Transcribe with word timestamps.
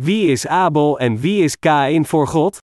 Wie 0.00 0.30
is 0.30 0.46
Abel 0.46 0.98
en 0.98 1.16
wie 1.16 1.42
is 1.42 1.58
Kain 1.58 2.06
voor 2.06 2.26
God? 2.26 2.58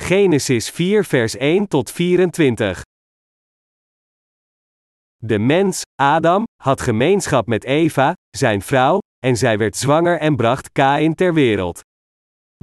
Genesis 0.00 0.70
4 0.70 1.04
vers 1.04 1.36
1 1.36 1.68
tot 1.68 1.90
24. 1.90 2.82
De 5.16 5.38
mens, 5.38 5.82
Adam, 5.94 6.44
had 6.62 6.80
gemeenschap 6.80 7.46
met 7.46 7.64
Eva, 7.64 8.12
zijn 8.36 8.62
vrouw, 8.62 8.98
en 9.18 9.36
zij 9.36 9.58
werd 9.58 9.76
zwanger 9.76 10.18
en 10.18 10.36
bracht 10.36 10.72
Kain 10.72 11.14
ter 11.14 11.34
wereld. 11.34 11.80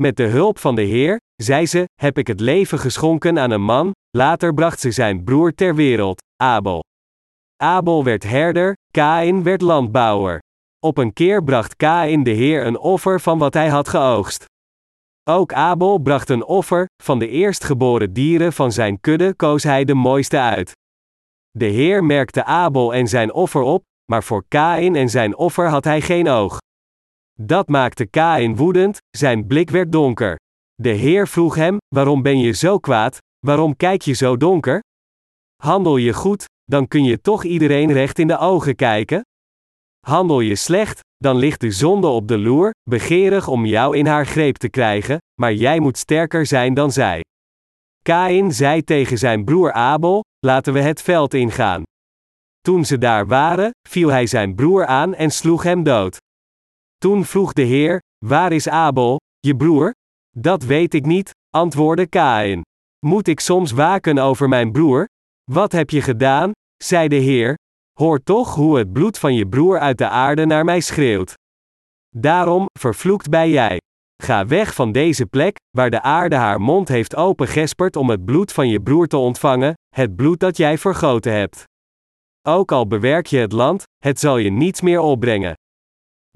Met 0.02 0.18
de 0.18 0.28
hulp 0.28 0.60
van 0.60 0.76
de 0.76 0.82
Heer, 0.82 1.18
zei 1.36 1.66
ze, 1.66 1.86
heb 2.02 2.18
ik 2.18 2.28
het 2.28 2.40
leven 2.40 2.80
geschonken 2.80 3.40
aan 3.40 3.52
een 3.52 3.62
man, 3.62 3.92
later 4.18 4.54
bracht 4.54 4.80
ze 4.80 4.92
zijn 4.92 5.24
broer 5.24 5.54
ter 5.54 5.76
wereld, 5.76 6.22
Abel. 6.44 6.84
Abel 7.64 8.04
werd 8.04 8.24
herder, 8.24 8.74
Kain 8.92 9.44
werd 9.44 9.62
landbouwer. 9.62 10.40
Op 10.84 10.98
een 10.98 11.14
keer 11.14 11.44
bracht 11.44 11.76
Kain 11.76 12.24
de 12.24 12.32
Heer 12.32 12.66
een 12.66 12.78
offer 12.78 13.22
van 13.22 13.38
wat 13.38 13.54
hij 13.54 13.70
had 13.70 13.88
geoogst. 13.88 14.46
Ook 15.30 15.54
Abel 15.54 15.98
bracht 15.98 16.30
een 16.30 16.46
offer, 16.46 16.86
van 17.04 17.20
de 17.20 17.28
eerstgeboren 17.28 18.14
dieren 18.14 18.54
van 18.54 18.72
zijn 18.72 19.00
kudde 19.00 19.34
koos 19.36 19.64
hij 19.64 19.86
de 19.86 19.94
mooiste 19.94 20.40
uit. 20.40 20.72
De 21.52 21.66
Heer 21.66 22.04
merkte 22.04 22.44
Abel 22.44 22.94
en 22.94 23.08
zijn 23.08 23.34
offer 23.34 23.62
op, 23.62 23.84
maar 24.12 24.24
voor 24.24 24.46
Kain 24.48 24.96
en 24.96 25.10
zijn 25.10 25.36
offer 25.36 25.68
had 25.68 25.84
hij 25.84 26.02
geen 26.02 26.28
oog. 26.28 26.58
Dat 27.40 27.68
maakte 27.68 28.06
Kain 28.06 28.56
woedend, 28.56 28.98
zijn 29.10 29.48
blik 29.48 29.70
werd 29.70 29.92
donker. 29.92 30.36
De 30.76 30.90
Heer 30.90 31.28
vroeg 31.28 31.56
hem: 31.56 31.78
Waarom 31.96 32.22
ben 32.22 32.40
je 32.40 32.52
zo 32.52 32.80
kwaad? 32.80 33.18
Waarom 33.40 33.76
kijk 33.76 34.02
je 34.02 34.14
zo 34.14 34.38
donker? 34.38 34.80
Handel 35.62 35.98
je 35.98 36.14
goed, 36.14 36.46
dan 36.64 36.88
kun 36.88 37.04
je 37.04 37.22
toch 37.22 37.44
iedereen 37.44 37.92
recht 37.92 38.20
in 38.20 38.28
de 38.28 38.38
ogen 38.38 38.76
kijken? 38.76 39.22
Handel 40.06 40.40
je 40.40 40.56
slecht, 40.56 41.00
dan 41.18 41.36
ligt 41.36 41.62
de 41.62 41.72
zonde 41.72 42.08
op 42.08 42.28
de 42.28 42.38
loer, 42.38 42.72
begeerig 42.90 43.48
om 43.48 43.66
jou 43.66 43.98
in 43.98 44.06
haar 44.06 44.26
greep 44.26 44.58
te 44.58 44.70
krijgen, 44.70 45.18
maar 45.42 45.54
jij 45.54 45.80
moet 45.80 45.98
sterker 45.98 46.46
zijn 46.46 46.74
dan 46.74 46.92
zij. 46.92 47.22
Kain 48.02 48.52
zei 48.52 48.84
tegen 48.84 49.18
zijn 49.18 49.44
broer 49.44 49.72
Abel: 49.72 50.24
Laten 50.46 50.74
we 50.74 50.80
het 50.80 51.02
veld 51.02 51.34
ingaan. 51.34 51.84
Toen 52.62 52.86
ze 52.86 52.98
daar 52.98 53.28
waren, 53.28 53.72
viel 53.90 54.10
hij 54.10 54.28
zijn 54.28 54.56
broer 54.56 54.86
aan 54.86 55.16
en 55.16 55.32
sloeg 55.32 55.64
hem 55.64 55.84
dood. 55.84 56.18
Toen 56.98 57.26
vroeg 57.26 57.54
de 57.54 57.62
Heer: 57.62 58.00
Waar 58.26 58.52
is 58.52 58.68
Abel, 58.68 59.20
je 59.40 59.56
broer? 59.56 59.92
Dat 60.38 60.64
weet 60.64 60.94
ik 60.94 61.06
niet, 61.06 61.32
antwoordde 61.50 62.08
Kain. 62.08 62.62
Moet 63.06 63.28
ik 63.28 63.40
soms 63.40 63.72
waken 63.72 64.18
over 64.18 64.50
mijn 64.50 64.72
broer? 64.72 65.06
Wat 65.52 65.72
heb 65.72 65.90
je 65.90 66.02
gedaan? 66.02 66.52
zei 66.84 67.08
de 67.08 67.16
Heer. 67.16 67.56
Hoor 67.94 68.24
toch 68.24 68.56
hoe 68.56 68.78
het 68.78 68.94
bloed 68.94 69.18
van 69.20 69.36
je 69.36 69.48
broer 69.48 69.80
uit 69.80 69.98
de 69.98 70.08
aarde 70.08 70.46
naar 70.46 70.66
mij 70.66 70.80
schreeuwt. 70.80 71.34
Daarom, 72.16 72.66
vervloekt 72.80 73.30
bij 73.30 73.50
jij. 73.50 73.80
Ga 74.24 74.46
weg 74.46 74.74
van 74.74 74.92
deze 74.92 75.26
plek, 75.26 75.56
waar 75.78 75.90
de 75.90 76.02
aarde 76.02 76.36
haar 76.36 76.62
mond 76.62 76.88
heeft 76.88 77.16
opengesperd 77.16 77.96
om 77.96 78.10
het 78.10 78.26
bloed 78.26 78.52
van 78.52 78.68
je 78.68 78.82
broer 78.82 79.08
te 79.08 79.18
ontvangen, 79.18 79.74
het 79.96 80.16
bloed 80.16 80.40
dat 80.40 80.58
jij 80.58 80.78
vergoten 80.78 81.34
hebt. 81.34 81.64
Ook 82.48 82.72
al 82.72 82.88
bewerk 82.88 83.26
je 83.26 83.38
het 83.38 83.52
land, 83.52 83.84
het 83.98 84.20
zal 84.20 84.38
je 84.38 84.52
niets 84.52 84.82
meer 84.82 85.00
opbrengen. 85.00 85.54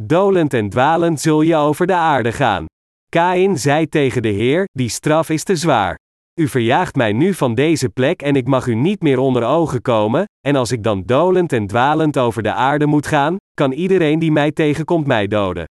Dolend 0.02 0.54
en 0.54 0.70
dwalend 0.70 1.22
zul 1.22 1.42
je 1.42 1.56
over 1.56 1.88
de 1.88 1.94
aarde 1.94 2.32
gaan. 2.32 2.66
Kain 3.10 3.58
zei 3.58 3.88
tegen 3.88 4.22
de 4.22 4.28
Heer: 4.28 4.66
Die 4.72 4.90
straf 4.90 5.30
is 5.30 5.44
te 5.44 5.56
zwaar. 5.56 5.96
U 6.40 6.48
verjaagt 6.48 6.96
mij 6.96 7.14
nu 7.14 7.34
van 7.34 7.56
deze 7.56 7.90
plek 7.90 8.22
en 8.22 8.36
ik 8.36 8.48
mag 8.48 8.68
u 8.68 8.76
niet 8.76 9.02
meer 9.02 9.20
onder 9.20 9.44
ogen 9.44 9.82
komen, 9.82 10.26
en 10.48 10.56
als 10.56 10.72
ik 10.72 10.84
dan 10.84 11.04
dolend 11.06 11.54
en 11.54 11.68
dwalend 11.68 12.18
over 12.18 12.44
de 12.44 12.54
aarde 12.54 12.86
moet 12.86 13.08
gaan, 13.08 13.36
kan 13.54 13.72
iedereen 13.72 14.20
die 14.20 14.32
mij 14.32 14.52
tegenkomt 14.52 15.08
mij 15.08 15.28
doden. 15.28 15.66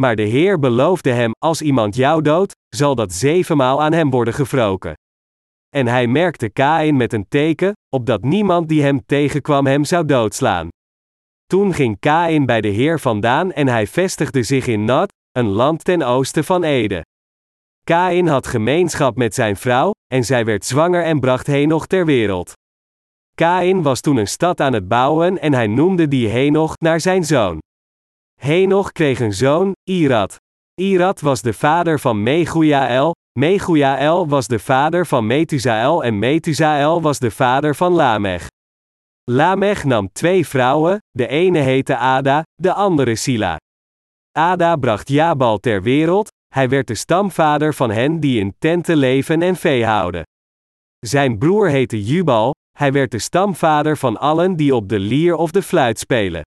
Maar 0.00 0.16
de 0.16 0.22
Heer 0.22 0.58
beloofde 0.58 1.10
hem: 1.10 1.30
Als 1.38 1.62
iemand 1.62 1.94
jou 1.94 2.22
doodt, 2.22 2.52
zal 2.68 2.94
dat 2.94 3.12
zevenmaal 3.12 3.82
aan 3.82 3.92
hem 3.92 4.10
worden 4.10 4.34
gewroken. 4.34 4.94
En 5.68 5.86
hij 5.86 6.06
merkte 6.06 6.50
Kain 6.50 6.96
met 6.96 7.12
een 7.12 7.28
teken, 7.28 7.72
opdat 7.88 8.22
niemand 8.22 8.68
die 8.68 8.82
hem 8.82 9.06
tegenkwam 9.06 9.66
hem 9.66 9.84
zou 9.84 10.04
doodslaan. 10.06 10.68
Toen 11.46 11.74
ging 11.74 11.98
Kain 11.98 12.46
bij 12.46 12.60
de 12.60 12.68
Heer 12.68 13.00
vandaan 13.00 13.52
en 13.52 13.68
hij 13.68 13.86
vestigde 13.86 14.42
zich 14.42 14.66
in 14.66 14.84
Nat, 14.84 15.12
een 15.32 15.48
land 15.48 15.84
ten 15.84 16.02
oosten 16.02 16.44
van 16.44 16.64
Ede. 16.64 17.02
Kain 17.84 18.26
had 18.26 18.46
gemeenschap 18.46 19.16
met 19.16 19.34
zijn 19.34 19.56
vrouw, 19.56 19.90
en 20.06 20.24
zij 20.24 20.44
werd 20.44 20.64
zwanger 20.64 21.04
en 21.04 21.20
bracht 21.20 21.46
Henoch 21.46 21.86
ter 21.86 22.06
wereld. 22.06 22.52
Kain 23.34 23.82
was 23.82 24.00
toen 24.00 24.16
een 24.16 24.28
stad 24.28 24.60
aan 24.60 24.72
het 24.72 24.88
bouwen 24.88 25.40
en 25.40 25.54
hij 25.54 25.66
noemde 25.66 26.08
die 26.08 26.28
Henoch 26.28 26.74
naar 26.78 27.00
zijn 27.00 27.24
zoon. 27.24 27.58
Henoch 28.40 28.92
kreeg 28.92 29.20
een 29.20 29.32
zoon, 29.32 29.72
Irad. 29.90 30.36
Irad 30.74 31.20
was 31.20 31.42
de 31.42 31.52
vader 31.52 32.00
van 32.00 32.22
Megujael, 32.22 33.14
Megujael 33.38 34.28
was 34.28 34.46
de 34.46 34.58
vader 34.58 35.06
van 35.06 35.26
Methusael 35.26 36.04
en 36.04 36.18
Methusael 36.18 37.02
was 37.02 37.18
de 37.18 37.30
vader 37.30 37.74
van 37.74 37.92
Lamech. 37.92 38.46
Lamech 39.30 39.84
nam 39.84 40.12
twee 40.12 40.46
vrouwen, 40.46 40.98
de 41.10 41.26
ene 41.26 41.58
heette 41.58 41.96
Ada, 41.96 42.42
de 42.54 42.72
andere 42.72 43.16
Sila. 43.16 43.56
Ada 44.32 44.76
bracht 44.76 45.08
Jabal 45.08 45.58
ter 45.58 45.82
wereld, 45.82 46.28
hij 46.54 46.68
werd 46.68 46.86
de 46.86 46.94
stamvader 46.94 47.74
van 47.74 47.90
hen 47.90 48.20
die 48.20 48.40
in 48.40 48.54
tenten 48.58 48.96
leven 48.96 49.42
en 49.42 49.56
vee 49.56 49.84
houden. 49.84 50.22
Zijn 50.98 51.38
broer 51.38 51.68
heette 51.68 52.04
Jubal, 52.04 52.54
hij 52.78 52.92
werd 52.92 53.10
de 53.10 53.18
stamvader 53.18 53.96
van 53.96 54.16
allen 54.16 54.56
die 54.56 54.74
op 54.74 54.88
de 54.88 54.98
lier 54.98 55.34
of 55.34 55.50
de 55.50 55.62
fluit 55.62 55.98
spelen. 55.98 56.42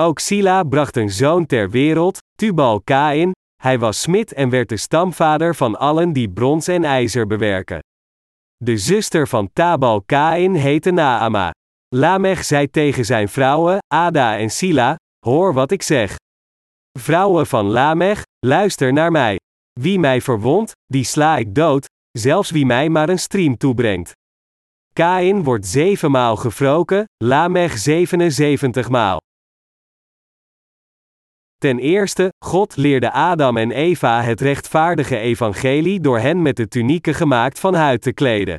Ook 0.00 0.18
Sila 0.18 0.62
bracht 0.62 0.96
een 0.96 1.10
zoon 1.10 1.46
ter 1.46 1.70
wereld, 1.70 2.18
Tubal 2.36 2.80
Kain, 2.80 3.32
hij 3.62 3.78
was 3.78 4.00
smid 4.00 4.32
en 4.32 4.50
werd 4.50 4.68
de 4.68 4.76
stamvader 4.76 5.54
van 5.54 5.78
allen 5.78 6.12
die 6.12 6.30
brons 6.30 6.68
en 6.68 6.84
ijzer 6.84 7.26
bewerken. 7.26 7.78
De 8.56 8.76
zuster 8.76 9.28
van 9.28 9.50
Tabal 9.52 10.02
Kain 10.02 10.54
heette 10.54 10.90
Naama. 10.90 11.50
Lamech 11.94 12.44
zei 12.44 12.70
tegen 12.70 13.04
zijn 13.04 13.28
vrouwen, 13.28 13.78
Ada 13.94 14.38
en 14.38 14.50
Sila, 14.50 14.96
hoor 15.26 15.52
wat 15.52 15.70
ik 15.70 15.82
zeg. 15.82 16.16
Vrouwen 16.98 17.46
van 17.46 17.66
Lamech, 17.66 18.22
luister 18.46 18.92
naar 18.92 19.10
mij. 19.10 19.38
Wie 19.80 19.98
mij 19.98 20.20
verwondt, 20.20 20.72
die 20.86 21.04
sla 21.04 21.36
ik 21.36 21.54
dood, 21.54 21.86
zelfs 22.18 22.50
wie 22.50 22.66
mij 22.66 22.88
maar 22.88 23.08
een 23.08 23.18
stream 23.18 23.56
toebrengt. 23.56 24.12
Kain 24.92 25.42
wordt 25.42 25.66
zevenmaal 25.66 26.36
gewroken, 26.36 27.04
Lamech 27.24 27.78
77 27.78 28.88
maal. 28.88 29.18
Ten 31.56 31.78
eerste, 31.78 32.28
God 32.44 32.76
leerde 32.76 33.12
Adam 33.12 33.56
en 33.56 33.70
Eva 33.70 34.22
het 34.22 34.40
rechtvaardige 34.40 35.18
evangelie 35.18 36.00
door 36.00 36.18
hen 36.18 36.42
met 36.42 36.56
de 36.56 36.68
tunieken 36.68 37.14
gemaakt 37.14 37.58
van 37.58 37.74
huid 37.74 38.02
te 38.02 38.12
kleden. 38.12 38.56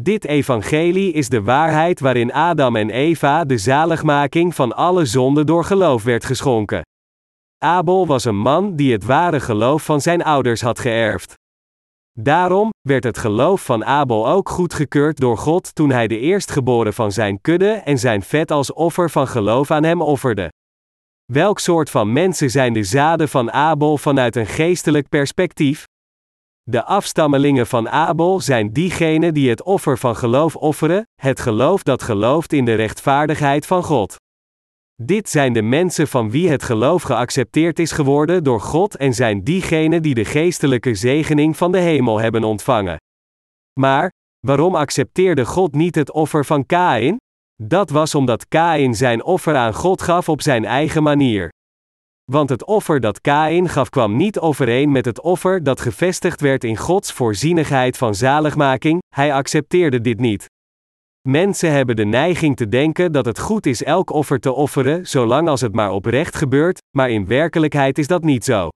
Dit 0.00 0.24
evangelie 0.24 1.12
is 1.12 1.28
de 1.28 1.42
waarheid 1.42 2.00
waarin 2.00 2.32
Adam 2.32 2.76
en 2.76 2.90
Eva 2.90 3.44
de 3.44 3.58
zaligmaking 3.58 4.54
van 4.54 4.72
alle 4.74 5.04
zonden 5.04 5.46
door 5.46 5.64
geloof 5.64 6.02
werd 6.02 6.24
geschonken. 6.24 6.82
Abel 7.62 8.06
was 8.06 8.24
een 8.24 8.36
man 8.36 8.76
die 8.76 8.92
het 8.92 9.04
ware 9.04 9.40
geloof 9.40 9.84
van 9.84 10.00
zijn 10.00 10.24
ouders 10.24 10.60
had 10.60 10.78
geërfd. 10.78 11.34
Daarom 12.12 12.70
werd 12.88 13.04
het 13.04 13.18
geloof 13.18 13.64
van 13.64 13.84
Abel 13.84 14.28
ook 14.28 14.48
goedgekeurd 14.48 15.20
door 15.20 15.38
God 15.38 15.74
toen 15.74 15.90
hij 15.90 16.06
de 16.06 16.18
eerstgeboren 16.18 16.94
van 16.94 17.12
zijn 17.12 17.40
kudde 17.40 17.70
en 17.70 17.98
zijn 17.98 18.22
vet 18.22 18.50
als 18.50 18.72
offer 18.72 19.10
van 19.10 19.28
geloof 19.28 19.70
aan 19.70 19.82
hem 19.82 20.00
offerde. 20.00 20.48
Welk 21.32 21.58
soort 21.58 21.90
van 21.90 22.12
mensen 22.12 22.50
zijn 22.50 22.72
de 22.72 22.84
zaden 22.84 23.28
van 23.28 23.52
Abel 23.52 23.98
vanuit 23.98 24.36
een 24.36 24.46
geestelijk 24.46 25.08
perspectief? 25.08 25.84
De 26.62 26.84
afstammelingen 26.84 27.66
van 27.66 27.88
Abel 27.88 28.40
zijn 28.40 28.72
diegenen 28.72 29.34
die 29.34 29.50
het 29.50 29.62
offer 29.62 29.98
van 29.98 30.16
geloof 30.16 30.56
offeren, 30.56 31.06
het 31.20 31.40
geloof 31.40 31.82
dat 31.82 32.02
gelooft 32.02 32.52
in 32.52 32.64
de 32.64 32.74
rechtvaardigheid 32.74 33.66
van 33.66 33.82
God. 33.82 34.16
Dit 35.04 35.28
zijn 35.28 35.52
de 35.52 35.62
mensen 35.62 36.08
van 36.08 36.30
wie 36.30 36.48
het 36.48 36.62
geloof 36.62 37.02
geaccepteerd 37.02 37.78
is 37.78 37.92
geworden 37.92 38.44
door 38.44 38.60
God 38.60 38.96
en 38.96 39.14
zijn 39.14 39.44
diegenen 39.44 40.02
die 40.02 40.14
de 40.14 40.24
geestelijke 40.24 40.94
zegening 40.94 41.56
van 41.56 41.72
de 41.72 41.78
hemel 41.78 42.20
hebben 42.20 42.44
ontvangen. 42.44 42.96
Maar, 43.80 44.10
waarom 44.46 44.74
accepteerde 44.74 45.44
God 45.44 45.74
niet 45.74 45.94
het 45.94 46.12
offer 46.12 46.44
van 46.44 46.66
Kain? 46.66 47.16
Dat 47.62 47.90
was 47.90 48.14
omdat 48.14 48.48
Kain 48.48 48.94
zijn 48.94 49.24
offer 49.24 49.56
aan 49.56 49.74
God 49.74 50.02
gaf 50.02 50.28
op 50.28 50.42
zijn 50.42 50.64
eigen 50.64 51.02
manier. 51.02 51.48
Want 52.32 52.48
het 52.48 52.64
offer 52.64 53.00
dat 53.00 53.20
Kain 53.20 53.68
gaf 53.68 53.88
kwam 53.88 54.16
niet 54.16 54.38
overeen 54.38 54.92
met 54.92 55.04
het 55.04 55.20
offer 55.20 55.62
dat 55.62 55.80
gevestigd 55.80 56.40
werd 56.40 56.64
in 56.64 56.76
Gods 56.76 57.12
voorzienigheid 57.12 57.96
van 57.96 58.14
zaligmaking, 58.14 59.00
hij 59.14 59.32
accepteerde 59.32 60.00
dit 60.00 60.20
niet. 60.20 60.46
Mensen 61.28 61.72
hebben 61.72 61.96
de 61.96 62.04
neiging 62.04 62.56
te 62.56 62.68
denken 62.68 63.12
dat 63.12 63.24
het 63.24 63.38
goed 63.38 63.66
is 63.66 63.82
elk 63.82 64.10
offer 64.10 64.40
te 64.40 64.52
offeren, 64.52 65.06
zolang 65.06 65.48
als 65.48 65.60
het 65.60 65.74
maar 65.74 65.90
oprecht 65.90 66.36
gebeurt, 66.36 66.80
maar 66.96 67.10
in 67.10 67.26
werkelijkheid 67.26 67.98
is 67.98 68.06
dat 68.06 68.22
niet 68.22 68.44
zo. 68.44 68.68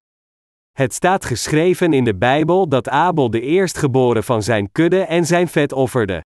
Het 0.72 0.94
staat 0.94 1.24
geschreven 1.24 1.92
in 1.92 2.04
de 2.04 2.16
Bijbel 2.16 2.68
dat 2.68 2.88
Abel 2.88 3.30
de 3.30 3.40
eerstgeboren 3.40 4.24
van 4.24 4.42
zijn 4.42 4.72
kudde 4.72 5.00
en 5.00 5.26
zijn 5.26 5.48
vet 5.48 5.72
offerde. 5.72 6.24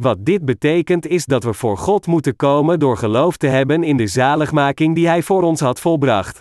Wat 0.00 0.24
dit 0.24 0.44
betekent 0.44 1.06
is 1.06 1.24
dat 1.24 1.44
we 1.44 1.52
voor 1.52 1.78
God 1.78 2.06
moeten 2.06 2.36
komen 2.36 2.78
door 2.78 2.96
geloof 2.96 3.36
te 3.36 3.46
hebben 3.46 3.82
in 3.82 3.96
de 3.96 4.06
zaligmaking 4.06 4.94
die 4.94 5.06
Hij 5.06 5.22
voor 5.22 5.42
ons 5.42 5.60
had 5.60 5.80
volbracht. 5.80 6.40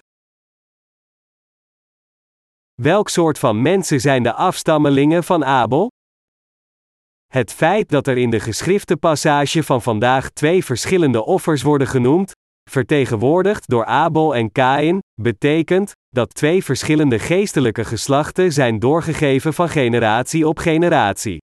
Welk 2.82 3.10
soort 3.10 3.40
van 3.40 3.62
mensen 3.62 4.00
zijn 4.00 4.24
de 4.24 4.34
afstammelingen 4.34 5.24
van 5.24 5.46
Abel? 5.46 5.90
Het 7.32 7.54
feit 7.54 7.90
dat 7.90 8.08
er 8.08 8.18
in 8.18 8.30
de 8.30 8.40
geschrifte 8.40 8.98
passage 8.98 9.64
van 9.64 9.82
vandaag 9.82 10.30
twee 10.30 10.66
verschillende 10.66 11.26
offers 11.26 11.62
worden 11.62 11.88
genoemd, 11.88 12.32
vertegenwoordigd 12.70 13.70
door 13.70 13.86
Abel 13.86 14.36
en 14.36 14.52
Kain, 14.52 15.00
betekent 15.22 15.92
dat 16.10 16.34
twee 16.34 16.64
verschillende 16.64 17.20
geestelijke 17.20 17.86
geslachten 17.86 18.52
zijn 18.52 18.80
doorgegeven 18.80 19.54
van 19.54 19.70
generatie 19.70 20.48
op 20.48 20.58
generatie. 20.58 21.38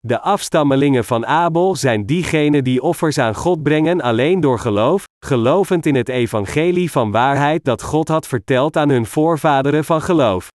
De 0.00 0.20
afstammelingen 0.20 1.04
van 1.04 1.26
Abel 1.26 1.76
zijn 1.76 2.06
diegenen 2.06 2.64
die 2.64 2.82
offers 2.82 3.18
aan 3.18 3.34
God 3.34 3.62
brengen 3.62 4.00
alleen 4.00 4.40
door 4.40 4.58
geloof, 4.58 5.04
gelovend 5.26 5.86
in 5.86 5.94
het 5.94 6.08
evangelie 6.08 6.90
van 6.90 7.10
waarheid 7.10 7.64
dat 7.64 7.82
God 7.82 8.08
had 8.08 8.26
verteld 8.26 8.76
aan 8.76 8.88
hun 8.88 9.06
voorvaderen 9.06 9.84
van 9.84 10.02
geloof. 10.02 10.48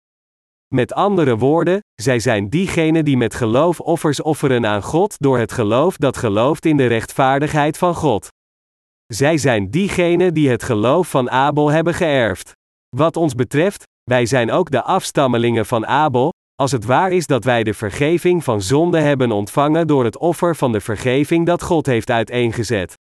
Met 0.74 0.92
andere 0.92 1.36
woorden, 1.36 1.80
zij 1.94 2.18
zijn 2.18 2.48
diegenen 2.48 3.04
die 3.04 3.16
met 3.16 3.34
geloof 3.34 3.80
offers 3.80 4.22
offeren 4.22 4.66
aan 4.66 4.82
God 4.82 5.16
door 5.18 5.38
het 5.38 5.52
geloof 5.52 5.96
dat 5.96 6.16
gelooft 6.16 6.64
in 6.64 6.76
de 6.76 6.86
rechtvaardigheid 6.86 7.78
van 7.78 7.94
God. 7.94 8.28
Zij 9.06 9.38
zijn 9.38 9.70
diegenen 9.70 10.34
die 10.34 10.50
het 10.50 10.62
geloof 10.62 11.10
van 11.10 11.30
Abel 11.30 11.70
hebben 11.70 11.94
geërfd. 11.94 12.52
Wat 12.96 13.16
ons 13.16 13.34
betreft, 13.34 13.82
wij 14.10 14.26
zijn 14.26 14.50
ook 14.50 14.70
de 14.70 14.82
afstammelingen 14.82 15.66
van 15.66 15.86
Abel, 15.86 16.32
als 16.54 16.72
het 16.72 16.84
waar 16.84 17.12
is 17.12 17.26
dat 17.26 17.44
wij 17.44 17.62
de 17.62 17.74
vergeving 17.74 18.44
van 18.44 18.62
zonde 18.62 19.00
hebben 19.00 19.32
ontvangen 19.32 19.86
door 19.86 20.04
het 20.04 20.18
offer 20.18 20.56
van 20.56 20.72
de 20.72 20.80
vergeving 20.80 21.46
dat 21.46 21.62
God 21.62 21.86
heeft 21.86 22.10
uiteengezet. 22.10 22.94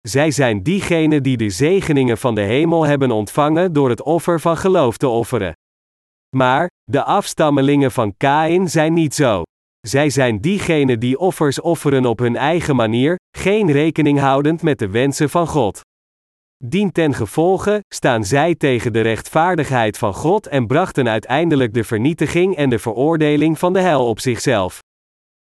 Zij 0.00 0.30
zijn 0.30 0.62
diegenen 0.62 1.22
die 1.22 1.36
de 1.36 1.50
zegeningen 1.50 2.18
van 2.18 2.34
de 2.34 2.40
hemel 2.40 2.86
hebben 2.86 3.10
ontvangen 3.10 3.72
door 3.72 3.88
het 3.88 4.02
offer 4.02 4.40
van 4.40 4.56
geloof 4.56 4.96
te 4.96 5.08
offeren. 5.08 5.52
Maar, 6.36 6.70
de 6.84 7.02
afstammelingen 7.02 7.90
van 7.90 8.14
Kain 8.16 8.70
zijn 8.70 8.92
niet 8.92 9.14
zo. 9.14 9.42
Zij 9.80 10.10
zijn 10.10 10.40
diegenen 10.40 11.00
die 11.00 11.18
offers 11.18 11.60
offeren 11.60 12.06
op 12.06 12.18
hun 12.18 12.36
eigen 12.36 12.76
manier, 12.76 13.16
geen 13.36 13.70
rekening 13.70 14.18
houdend 14.18 14.62
met 14.62 14.78
de 14.78 14.88
wensen 14.88 15.30
van 15.30 15.46
God. 15.46 15.80
Dien 16.64 16.92
ten 16.92 17.14
gevolge 17.14 17.80
staan 17.94 18.24
zij 18.24 18.54
tegen 18.54 18.92
de 18.92 19.00
rechtvaardigheid 19.00 19.98
van 19.98 20.14
God 20.14 20.46
en 20.46 20.66
brachten 20.66 21.08
uiteindelijk 21.08 21.74
de 21.74 21.84
vernietiging 21.84 22.56
en 22.56 22.70
de 22.70 22.78
veroordeling 22.78 23.58
van 23.58 23.72
de 23.72 23.80
hel 23.80 24.06
op 24.06 24.20
zichzelf. 24.20 24.78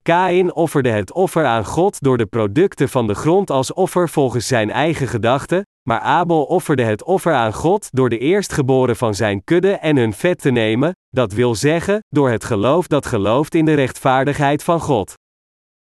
Kain 0.02 0.54
offerde 0.54 0.90
het 0.90 1.12
offer 1.12 1.44
aan 1.44 1.64
God 1.64 2.00
door 2.00 2.16
de 2.16 2.26
producten 2.26 2.88
van 2.88 3.06
de 3.06 3.14
grond 3.14 3.50
als 3.50 3.72
offer 3.72 4.08
volgens 4.08 4.46
zijn 4.46 4.70
eigen 4.70 5.08
gedachten, 5.08 5.62
maar 5.88 6.00
Abel 6.00 6.44
offerde 6.44 6.82
het 6.82 7.04
offer 7.04 7.34
aan 7.34 7.52
God 7.52 7.88
door 7.92 8.08
de 8.08 8.18
eerstgeboren 8.18 8.96
van 8.96 9.14
zijn 9.14 9.44
kudde 9.44 9.72
en 9.72 9.96
hun 9.96 10.12
vet 10.12 10.40
te 10.40 10.50
nemen, 10.50 10.92
dat 11.08 11.32
wil 11.32 11.54
zeggen, 11.54 11.98
door 12.08 12.30
het 12.30 12.44
geloof 12.44 12.86
dat 12.86 13.06
gelooft 13.06 13.54
in 13.54 13.64
de 13.64 13.74
rechtvaardigheid 13.74 14.62
van 14.62 14.80
God. 14.80 15.14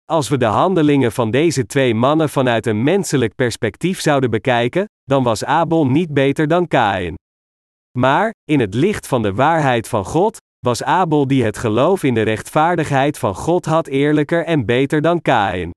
Als 0.04 0.28
we 0.28 0.36
de 0.36 0.44
handelingen 0.44 1.12
van 1.12 1.30
deze 1.30 1.66
twee 1.66 1.94
mannen 1.94 2.28
vanuit 2.28 2.66
een 2.66 2.82
menselijk 2.82 3.34
perspectief 3.34 4.00
zouden 4.00 4.30
bekijken, 4.30 4.84
dan 5.04 5.22
was 5.22 5.44
Abel 5.44 5.86
niet 5.86 6.14
beter 6.14 6.48
dan 6.48 6.68
Kain. 6.68 7.14
Maar, 7.98 8.30
in 8.44 8.60
het 8.60 8.74
licht 8.74 9.06
van 9.06 9.22
de 9.22 9.34
waarheid 9.34 9.88
van 9.88 10.04
God, 10.04 10.36
was 10.58 10.82
Abel 10.82 11.26
die 11.26 11.44
het 11.44 11.58
geloof 11.58 12.02
in 12.02 12.14
de 12.14 12.22
rechtvaardigheid 12.22 13.18
van 13.18 13.34
God 13.34 13.64
had 13.64 13.86
eerlijker 13.86 14.44
en 14.44 14.66
beter 14.66 15.00
dan 15.00 15.22
Kain. 15.22 15.70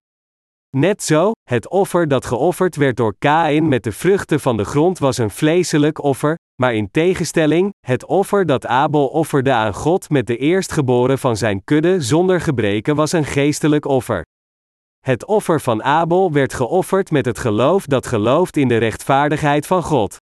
Net 0.78 1.04
zo, 1.04 1.32
het 1.50 1.70
offer 1.70 2.08
dat 2.08 2.26
geofferd 2.26 2.76
werd 2.76 2.98
door 2.98 3.16
Kain 3.20 3.68
met 3.68 3.84
de 3.84 3.92
vruchten 3.92 4.40
van 4.40 4.58
de 4.58 4.64
grond 4.64 5.00
was 5.00 5.18
een 5.18 5.30
vleeselijk 5.30 6.04
offer, 6.04 6.36
maar 6.62 6.74
in 6.74 6.92
tegenstelling, 6.92 7.74
het 7.88 8.06
offer 8.06 8.46
dat 8.46 8.66
Abel 8.66 9.08
offerde 9.08 9.52
aan 9.52 9.74
God 9.74 10.10
met 10.10 10.28
de 10.28 10.38
eerstgeboren 10.38 11.20
van 11.20 11.38
zijn 11.38 11.64
kudde 11.64 12.02
zonder 12.02 12.42
gebreken 12.42 12.96
was 12.96 13.12
een 13.12 13.26
geestelijk 13.26 13.86
offer. 13.86 14.26
Het 15.00 15.26
offer 15.26 15.62
van 15.62 15.84
Abel 15.84 16.32
werd 16.32 16.54
geofferd 16.54 17.12
met 17.12 17.26
het 17.26 17.40
geloof 17.40 17.86
dat 17.86 18.08
gelooft 18.08 18.58
in 18.58 18.68
de 18.68 18.78
rechtvaardigheid 18.78 19.68
van 19.68 19.84
God. 19.84 20.18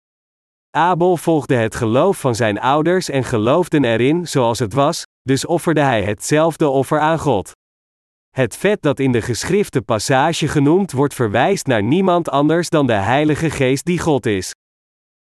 Abel 0.78 1.18
volgde 1.18 1.56
het 1.56 1.76
geloof 1.76 2.20
van 2.20 2.36
zijn 2.36 2.60
ouders 2.60 3.10
en 3.10 3.24
geloofden 3.24 3.84
erin 3.84 4.28
zoals 4.28 4.60
het 4.60 4.74
was, 4.74 5.04
dus 5.22 5.46
offerde 5.46 5.82
hij 5.82 6.04
hetzelfde 6.04 6.70
offer 6.70 7.00
aan 7.00 7.20
God. 7.20 7.52
Het 8.30 8.56
vet 8.56 8.82
dat 8.82 9.00
in 9.00 9.12
de 9.12 9.22
geschrifte 9.22 9.82
passage 9.82 10.48
genoemd 10.48 10.92
wordt 10.92 11.14
verwijst 11.14 11.68
naar 11.68 11.84
niemand 11.84 12.30
anders 12.30 12.70
dan 12.70 12.88
de 12.88 12.94
Heilige 12.94 13.50
Geest 13.50 13.86
die 13.86 14.00
God 14.00 14.26
is. 14.26 14.56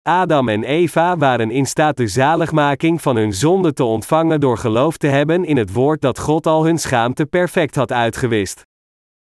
Adam 0.02 0.48
en 0.48 0.64
Eva 0.64 1.16
waren 1.16 1.50
in 1.50 1.66
staat 1.66 1.96
de 1.96 2.06
zaligmaking 2.06 3.02
van 3.02 3.16
hun 3.16 3.32
zonde 3.32 3.72
te 3.72 3.84
ontvangen 3.84 4.40
door 4.40 4.58
geloof 4.58 4.96
te 4.96 5.06
hebben 5.06 5.44
in 5.44 5.56
het 5.56 5.72
woord 5.72 6.00
dat 6.00 6.18
God 6.18 6.46
al 6.46 6.64
hun 6.64 6.78
schaamte 6.78 7.26
perfect 7.26 7.74
had 7.74 7.92
uitgewist. 7.92 8.62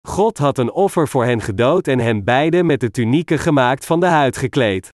God 0.09 0.39
had 0.39 0.59
een 0.59 0.73
offer 0.73 1.09
voor 1.09 1.25
hen 1.25 1.41
gedood 1.41 1.89
en 1.89 1.99
hen 1.99 2.25
beiden 2.25 2.67
met 2.67 2.81
de 2.81 2.91
tunieken 2.91 3.39
gemaakt 3.39 3.87
van 3.87 4.01
de 4.01 4.07
huid 4.07 4.37
gekleed. 4.37 4.89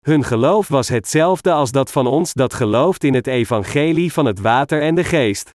Hun 0.00 0.24
geloof 0.24 0.68
was 0.68 0.88
hetzelfde 0.88 1.52
als 1.52 1.70
dat 1.70 1.92
van 1.92 2.06
ons 2.06 2.32
dat 2.32 2.54
gelooft 2.54 3.04
in 3.04 3.14
het 3.14 3.26
evangelie 3.26 4.12
van 4.12 4.24
het 4.24 4.40
water 4.40 4.82
en 4.82 4.94
de 4.94 5.04
geest. 5.04 5.50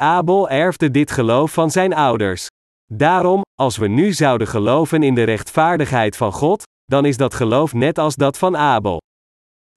Abel 0.00 0.48
erfde 0.48 0.90
dit 0.90 1.10
geloof 1.10 1.52
van 1.52 1.70
zijn 1.70 1.94
ouders. 1.94 2.46
Daarom, 2.92 3.42
als 3.54 3.76
we 3.76 3.88
nu 3.88 4.12
zouden 4.12 4.46
geloven 4.46 5.02
in 5.02 5.14
de 5.14 5.22
rechtvaardigheid 5.22 6.16
van 6.16 6.32
God, 6.32 6.62
dan 6.84 7.04
is 7.04 7.16
dat 7.16 7.34
geloof 7.34 7.72
net 7.72 7.98
als 7.98 8.14
dat 8.14 8.38
van 8.38 8.56
Abel. 8.56 9.00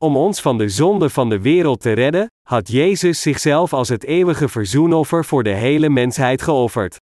Om 0.04 0.18
ons 0.18 0.42
van 0.42 0.58
de 0.58 0.70
zonde 0.70 1.10
van 1.10 1.30
de 1.30 1.42
wereld 1.42 1.82
te 1.82 1.92
redden, 1.92 2.28
had 2.48 2.68
Jezus 2.68 3.22
zichzelf 3.22 3.74
als 3.74 3.90
het 3.90 4.04
eeuwige 4.04 4.48
verzoenoffer 4.48 5.26
voor 5.26 5.44
de 5.44 5.50
hele 5.50 5.90
mensheid 5.90 6.42
geofferd. 6.42 6.98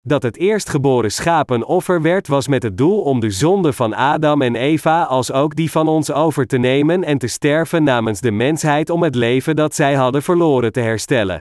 Dat 0.00 0.22
het 0.22 0.36
eerstgeboren 0.36 1.12
schaap 1.12 1.50
een 1.50 1.64
offer 1.64 2.02
werd 2.02 2.28
was 2.28 2.48
met 2.48 2.62
het 2.62 2.76
doel 2.76 3.00
om 3.00 3.20
de 3.20 3.30
zonde 3.30 3.72
van 3.72 3.94
Adam 3.94 4.42
en 4.42 4.54
Eva 4.54 5.02
als 5.02 5.32
ook 5.32 5.54
die 5.54 5.70
van 5.70 5.88
ons 5.88 6.12
over 6.12 6.46
te 6.46 6.58
nemen 6.58 7.04
en 7.04 7.18
te 7.18 7.26
sterven 7.26 7.82
namens 7.82 8.20
de 8.20 8.30
mensheid 8.30 8.90
om 8.90 9.02
het 9.02 9.14
leven 9.14 9.56
dat 9.56 9.74
zij 9.74 9.94
hadden 9.94 10.22
verloren 10.22 10.72
te 10.72 10.80
herstellen. 10.80 11.38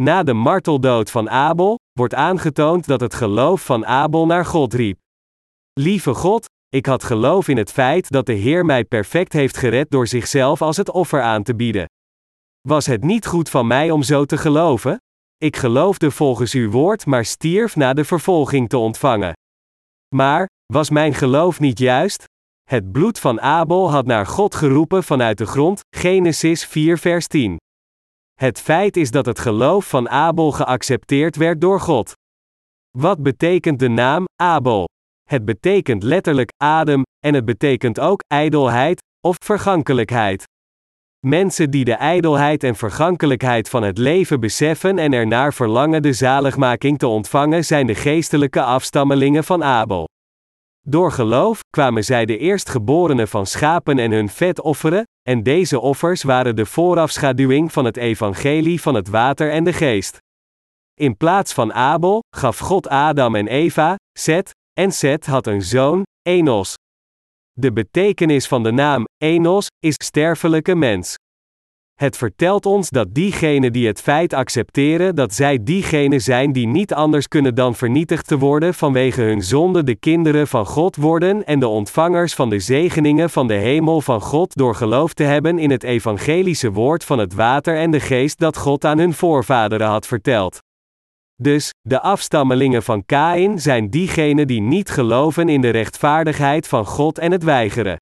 Na 0.00 0.22
de 0.22 0.32
marteldood 0.32 1.10
van 1.10 1.30
Abel, 1.30 1.78
wordt 1.92 2.14
aangetoond 2.14 2.86
dat 2.86 3.00
het 3.00 3.14
geloof 3.14 3.64
van 3.64 3.86
Abel 3.86 4.26
naar 4.26 4.44
God 4.44 4.74
riep. 4.74 4.98
Lieve 5.72 6.14
God, 6.14 6.46
ik 6.68 6.86
had 6.86 7.04
geloof 7.04 7.48
in 7.48 7.56
het 7.56 7.72
feit 7.72 8.10
dat 8.10 8.26
de 8.26 8.32
Heer 8.32 8.64
mij 8.64 8.84
perfect 8.84 9.32
heeft 9.32 9.56
gered 9.56 9.90
door 9.90 10.06
zichzelf 10.06 10.62
als 10.62 10.76
het 10.76 10.90
offer 10.90 11.22
aan 11.22 11.42
te 11.42 11.54
bieden. 11.54 11.86
Was 12.68 12.86
het 12.86 13.04
niet 13.04 13.26
goed 13.26 13.50
van 13.50 13.66
mij 13.66 13.90
om 13.90 14.02
zo 14.02 14.24
te 14.24 14.36
geloven? 14.36 15.00
Ik 15.36 15.56
geloofde 15.56 16.10
volgens 16.10 16.52
uw 16.52 16.70
woord, 16.70 17.06
maar 17.06 17.24
stierf 17.24 17.76
na 17.76 17.92
de 17.92 18.04
vervolging 18.04 18.68
te 18.68 18.78
ontvangen. 18.78 19.32
Maar, 20.14 20.46
was 20.72 20.90
mijn 20.90 21.14
geloof 21.14 21.60
niet 21.60 21.78
juist? 21.78 22.24
Het 22.70 22.92
bloed 22.92 23.18
van 23.18 23.40
Abel 23.40 23.90
had 23.90 24.06
naar 24.06 24.26
God 24.26 24.54
geroepen 24.54 25.04
vanuit 25.04 25.38
de 25.38 25.46
grond, 25.46 25.80
Genesis 25.96 26.64
4 26.64 26.98
vers 26.98 27.26
10. 27.26 27.56
Het 28.38 28.60
feit 28.60 28.96
is 28.96 29.10
dat 29.10 29.26
het 29.26 29.38
geloof 29.38 29.88
van 29.88 30.08
Abel 30.08 30.52
geaccepteerd 30.52 31.36
werd 31.36 31.60
door 31.60 31.80
God. 31.80 32.12
Wat 32.98 33.22
betekent 33.22 33.78
de 33.78 33.88
naam 33.88 34.24
Abel? 34.42 34.88
Het 35.28 35.44
betekent 35.44 36.02
letterlijk 36.02 36.50
adem, 36.56 37.02
en 37.26 37.34
het 37.34 37.44
betekent 37.44 38.00
ook 38.00 38.20
ijdelheid 38.26 39.02
of 39.26 39.36
vergankelijkheid. 39.44 40.44
Mensen 41.26 41.70
die 41.70 41.84
de 41.84 41.94
ijdelheid 41.94 42.64
en 42.64 42.76
vergankelijkheid 42.76 43.68
van 43.68 43.82
het 43.82 43.98
leven 43.98 44.40
beseffen 44.40 44.98
en 44.98 45.12
ernaar 45.12 45.54
verlangen 45.54 46.02
de 46.02 46.12
zaligmaking 46.12 46.98
te 46.98 47.06
ontvangen, 47.06 47.64
zijn 47.64 47.86
de 47.86 47.94
geestelijke 47.94 48.62
afstammelingen 48.62 49.44
van 49.44 49.64
Abel. 49.64 50.06
Door 50.90 51.12
geloof 51.12 51.60
kwamen 51.70 52.04
zij 52.04 52.26
de 52.26 52.38
eerstgeborenen 52.38 53.28
van 53.28 53.46
schapen 53.46 53.98
en 53.98 54.10
hun 54.10 54.28
vet 54.28 54.60
offeren, 54.60 55.02
en 55.22 55.42
deze 55.42 55.80
offers 55.80 56.22
waren 56.22 56.56
de 56.56 56.66
voorafschaduwing 56.66 57.72
van 57.72 57.84
het 57.84 57.96
evangelie 57.96 58.80
van 58.80 58.94
het 58.94 59.08
water 59.08 59.50
en 59.50 59.64
de 59.64 59.72
geest. 59.72 60.18
In 60.94 61.16
plaats 61.16 61.52
van 61.52 61.72
Abel 61.72 62.22
gaf 62.36 62.58
God 62.58 62.88
Adam 62.88 63.34
en 63.34 63.46
Eva, 63.46 63.96
Seth, 64.18 64.50
en 64.80 64.92
Seth 64.92 65.26
had 65.26 65.46
een 65.46 65.62
zoon, 65.62 66.02
Enos. 66.22 66.74
De 67.52 67.72
betekenis 67.72 68.46
van 68.46 68.62
de 68.62 68.72
naam 68.72 69.04
Enos 69.16 69.66
is 69.78 69.94
sterfelijke 70.04 70.74
mens. 70.74 71.14
Het 71.98 72.16
vertelt 72.16 72.66
ons 72.66 72.90
dat 72.90 73.14
diegenen 73.14 73.72
die 73.72 73.86
het 73.86 74.00
feit 74.00 74.32
accepteren 74.32 75.14
dat 75.14 75.34
zij 75.34 75.62
diegenen 75.62 76.20
zijn 76.20 76.52
die 76.52 76.66
niet 76.66 76.94
anders 76.94 77.28
kunnen 77.28 77.54
dan 77.54 77.74
vernietigd 77.74 78.26
te 78.26 78.38
worden 78.38 78.74
vanwege 78.74 79.22
hun 79.22 79.42
zonde 79.42 79.84
de 79.84 79.94
kinderen 79.94 80.46
van 80.46 80.66
God 80.66 80.96
worden 80.96 81.46
en 81.46 81.60
de 81.60 81.68
ontvangers 81.68 82.34
van 82.34 82.48
de 82.48 82.58
zegeningen 82.58 83.30
van 83.30 83.46
de 83.46 83.54
hemel 83.54 84.00
van 84.00 84.20
God 84.20 84.56
door 84.56 84.74
geloof 84.74 85.14
te 85.14 85.22
hebben 85.22 85.58
in 85.58 85.70
het 85.70 85.82
evangelische 85.82 86.72
woord 86.72 87.04
van 87.04 87.18
het 87.18 87.34
water 87.34 87.76
en 87.76 87.90
de 87.90 88.00
geest 88.00 88.38
dat 88.38 88.56
God 88.56 88.84
aan 88.84 88.98
hun 88.98 89.14
voorvaderen 89.14 89.86
had 89.86 90.06
verteld. 90.06 90.58
Dus, 91.36 91.74
de 91.80 92.00
afstammelingen 92.00 92.82
van 92.82 93.04
Kain 93.06 93.60
zijn 93.60 93.90
diegenen 93.90 94.46
die 94.46 94.60
niet 94.60 94.90
geloven 94.90 95.48
in 95.48 95.60
de 95.60 95.70
rechtvaardigheid 95.70 96.68
van 96.68 96.86
God 96.86 97.18
en 97.18 97.32
het 97.32 97.42
weigeren. 97.44 97.98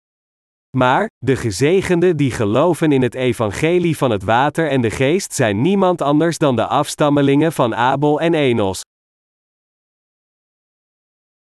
Maar, 0.76 1.10
de 1.18 1.36
gezegenden 1.36 2.16
die 2.16 2.30
geloven 2.30 2.92
in 2.92 3.02
het 3.02 3.14
evangelie 3.14 3.96
van 3.96 4.10
het 4.10 4.22
water 4.22 4.70
en 4.70 4.80
de 4.80 4.90
geest 4.90 5.32
zijn 5.32 5.60
niemand 5.60 6.02
anders 6.02 6.38
dan 6.38 6.56
de 6.56 6.66
afstammelingen 6.66 7.52
van 7.52 7.74
Abel 7.74 8.20
en 8.20 8.34
Enos. 8.34 8.80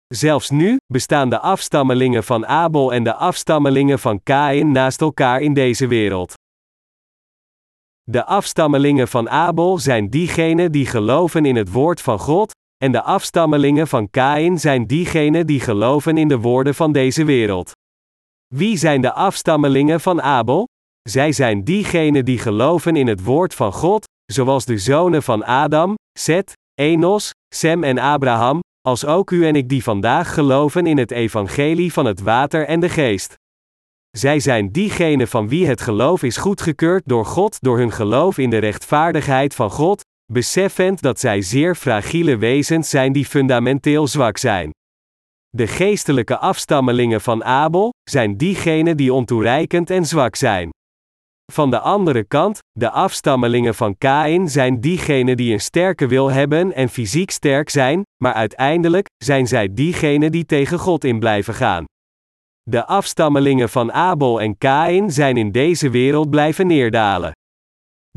Zelfs 0.07 0.51
nu 0.51 0.77
bestaan 0.87 1.31
de 1.31 1.41
afstammelingen 1.41 2.25
van 2.25 2.47
Abel 2.47 2.93
en 2.93 3.05
de 3.05 3.15
afstammelingen 3.15 3.99
van 3.99 4.23
Kain 4.23 4.73
naast 4.73 5.01
elkaar 5.01 5.41
in 5.41 5.55
deze 5.55 5.87
wereld. 5.87 6.35
De 8.03 8.25
afstammelingen 8.25 9.09
van 9.09 9.31
Abel 9.31 9.79
zijn 9.79 10.11
diegenen 10.11 10.73
die 10.73 10.87
geloven 10.87 11.45
in 11.45 11.57
het 11.57 11.73
woord 11.73 12.01
van 12.01 12.19
God, 12.19 12.55
en 12.77 12.93
de 12.93 13.03
afstammelingen 13.03 13.89
van 13.89 14.11
Kain 14.11 14.59
zijn 14.59 14.87
diegenen 14.87 15.47
die 15.47 15.61
geloven 15.61 16.17
in 16.17 16.29
de 16.29 16.39
woorden 16.39 16.75
van 16.75 16.93
deze 16.93 17.25
wereld. 17.25 17.73
Wie 18.55 18.77
zijn 18.77 19.01
de 19.01 19.13
afstammelingen 19.13 20.01
van 20.01 20.23
Abel? 20.23 20.69
Zij 21.09 21.33
zijn 21.33 21.65
diegenen 21.65 22.25
die 22.25 22.39
geloven 22.39 22.97
in 22.97 23.07
het 23.07 23.25
woord 23.25 23.55
van 23.55 23.73
God, 23.73 24.05
zoals 24.33 24.65
de 24.65 24.79
zonen 24.79 25.23
van 25.23 25.45
Adam, 25.45 25.95
Seth, 26.19 26.53
Enos, 26.75 27.31
Sem 27.55 27.85
en 27.85 27.99
Abraham, 27.99 28.61
als 28.81 29.05
ook 29.05 29.31
u 29.31 29.47
en 29.47 29.57
ik 29.57 29.69
die 29.69 29.83
vandaag 29.83 30.35
geloven 30.35 30.87
in 30.87 30.99
het 30.99 31.11
evangelie 31.11 31.93
van 31.93 32.05
het 32.05 32.21
water 32.21 32.67
en 32.67 32.81
de 32.81 32.89
geest. 32.89 33.35
Zij 34.11 34.41
zijn 34.41 34.73
diegenen 34.73 35.29
van 35.29 35.49
wie 35.49 35.67
het 35.67 35.81
geloof 35.81 36.23
is 36.23 36.37
goedgekeurd 36.37 37.03
door 37.07 37.27
God 37.27 37.61
door 37.61 37.79
hun 37.79 37.93
geloof 37.93 38.39
in 38.39 38.51
de 38.51 38.59
rechtvaardigheid 38.59 39.55
van 39.55 39.71
God, 39.71 40.01
beseffend 40.33 41.03
dat 41.03 41.21
zij 41.21 41.43
zeer 41.43 41.75
fragiele 41.75 42.37
wezens 42.37 42.91
zijn 42.91 43.13
die 43.13 43.27
fundamenteel 43.27 44.07
zwak 44.07 44.39
zijn. 44.39 44.71
De 45.57 45.67
geestelijke 45.67 46.39
afstammelingen 46.39 47.21
van 47.21 47.45
Abel 47.45 47.93
zijn 48.11 48.37
diegenen 48.37 48.97
die 48.97 49.13
ontoereikend 49.13 49.91
en 49.91 50.07
zwak 50.07 50.37
zijn. 50.37 50.71
Van 51.53 51.71
de 51.71 51.79
andere 51.79 52.25
kant, 52.25 52.59
de 52.73 52.91
afstammelingen 52.91 53.75
van 53.75 53.99
Kain 53.99 54.49
zijn 54.49 54.81
diegenen 54.81 55.37
die 55.37 55.53
een 55.53 55.61
sterke 55.61 56.07
wil 56.07 56.31
hebben 56.31 56.73
en 56.73 56.89
fysiek 56.89 57.31
sterk 57.31 57.71
zijn, 57.71 58.03
maar 58.23 58.33
uiteindelijk 58.33 59.07
zijn 59.25 59.47
zij 59.47 59.75
diegenen 59.75 60.33
die 60.33 60.47
tegen 60.47 60.79
God 60.79 61.05
in 61.05 61.19
blijven 61.19 61.55
gaan. 61.55 61.85
De 62.63 62.87
afstammelingen 62.87 63.69
van 63.69 63.93
Abel 63.93 64.41
en 64.41 64.59
Kain 64.59 65.11
zijn 65.11 65.37
in 65.37 65.53
deze 65.53 65.91
wereld 65.91 66.31
blijven 66.31 66.67
neerdalen. 66.67 67.33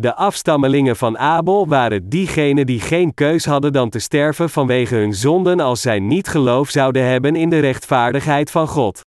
De 0.01 0.15
afstammelingen 0.15 0.96
van 0.96 1.18
Abel 1.18 1.68
waren 1.68 2.10
diegenen 2.10 2.65
die 2.65 2.79
geen 2.79 3.13
keus 3.13 3.46
hadden 3.46 3.74
dan 3.74 3.89
te 3.89 4.00
sterven 4.00 4.50
vanwege 4.50 4.96
hun 4.96 5.13
zonden 5.13 5.60
als 5.60 5.82
zij 5.82 6.00
niet 6.00 6.27
geloof 6.27 6.70
zouden 6.70 7.06
hebben 7.06 7.36
in 7.36 7.50
de 7.50 7.60
rechtvaardigheid 7.60 8.51
van 8.51 8.68
God. 8.68 9.01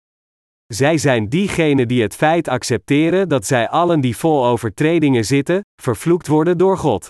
Zij 0.66 0.98
zijn 0.98 1.28
diegenen 1.28 1.88
die 1.88 2.02
het 2.02 2.16
feit 2.16 2.48
accepteren 2.48 3.30
dat 3.30 3.46
zij 3.46 3.70
allen 3.70 4.02
die 4.02 4.18
vol 4.18 4.46
overtredingen 4.46 5.26
zitten, 5.26 5.62
vervloekt 5.82 6.28
worden 6.28 6.58
door 6.58 6.78
God. 6.78 7.08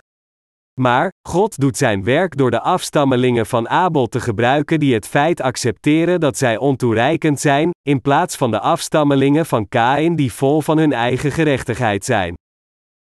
Maar, 0.82 1.12
God 1.28 1.60
doet 1.60 1.78
zijn 1.78 2.04
werk 2.04 2.38
door 2.38 2.52
de 2.52 2.62
afstammelingen 2.62 3.46
van 3.46 3.70
Abel 3.70 4.08
te 4.08 4.20
gebruiken 4.20 4.80
die 4.80 4.94
het 4.94 5.08
feit 5.08 5.42
accepteren 5.42 6.20
dat 6.20 6.38
zij 6.38 6.58
ontoereikend 6.58 7.40
zijn, 7.40 7.70
in 7.82 8.02
plaats 8.02 8.36
van 8.36 8.52
de 8.52 8.60
afstammelingen 8.60 9.46
van 9.46 9.68
Kain 9.68 10.16
die 10.16 10.34
vol 10.34 10.62
van 10.62 10.78
hun 10.78 10.94
eigen 10.94 11.32
gerechtigheid 11.32 12.06
zijn. 12.06 12.34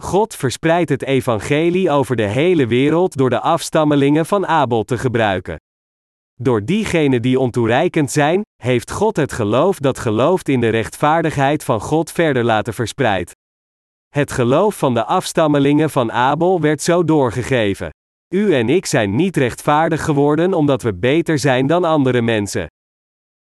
God 0.03 0.35
verspreidt 0.35 0.89
het 0.89 1.03
evangelie 1.03 1.91
over 1.91 2.15
de 2.15 2.27
hele 2.27 2.67
wereld 2.67 3.17
door 3.17 3.29
de 3.29 3.39
afstammelingen 3.39 4.25
van 4.25 4.47
Abel 4.47 4.83
te 4.83 4.97
gebruiken. 4.97 5.55
Door 6.41 6.65
diegenen 6.65 7.21
die 7.21 7.39
ontoereikend 7.39 8.11
zijn, 8.11 8.41
heeft 8.63 8.91
God 8.91 9.15
het 9.15 9.33
geloof 9.33 9.79
dat 9.79 9.99
gelooft 9.99 10.49
in 10.49 10.59
de 10.59 10.69
rechtvaardigheid 10.69 11.63
van 11.63 11.81
God 11.81 12.11
verder 12.11 12.43
laten 12.43 12.73
verspreid. 12.73 13.31
Het 14.09 14.31
geloof 14.31 14.77
van 14.77 14.93
de 14.93 15.05
afstammelingen 15.05 15.89
van 15.89 16.11
Abel 16.11 16.61
werd 16.61 16.81
zo 16.81 17.03
doorgegeven. 17.03 17.89
U 18.33 18.53
en 18.53 18.69
ik 18.69 18.85
zijn 18.85 19.15
niet 19.15 19.37
rechtvaardig 19.37 20.03
geworden 20.03 20.53
omdat 20.53 20.81
we 20.81 20.93
beter 20.93 21.39
zijn 21.39 21.67
dan 21.67 21.83
andere 21.83 22.21
mensen. 22.21 22.67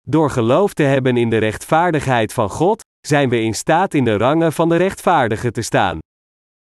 Door 0.06 0.30
geloof 0.30 0.74
te 0.74 0.82
hebben 0.82 1.16
in 1.16 1.30
de 1.30 1.38
rechtvaardigheid 1.38 2.32
van 2.32 2.50
God, 2.50 2.82
zijn 3.06 3.28
we 3.28 3.40
in 3.40 3.54
staat 3.54 3.94
in 3.94 4.04
de 4.04 4.16
rangen 4.16 4.52
van 4.52 4.68
de 4.68 4.76
rechtvaardigen 4.76 5.52
te 5.52 5.62
staan. 5.62 5.98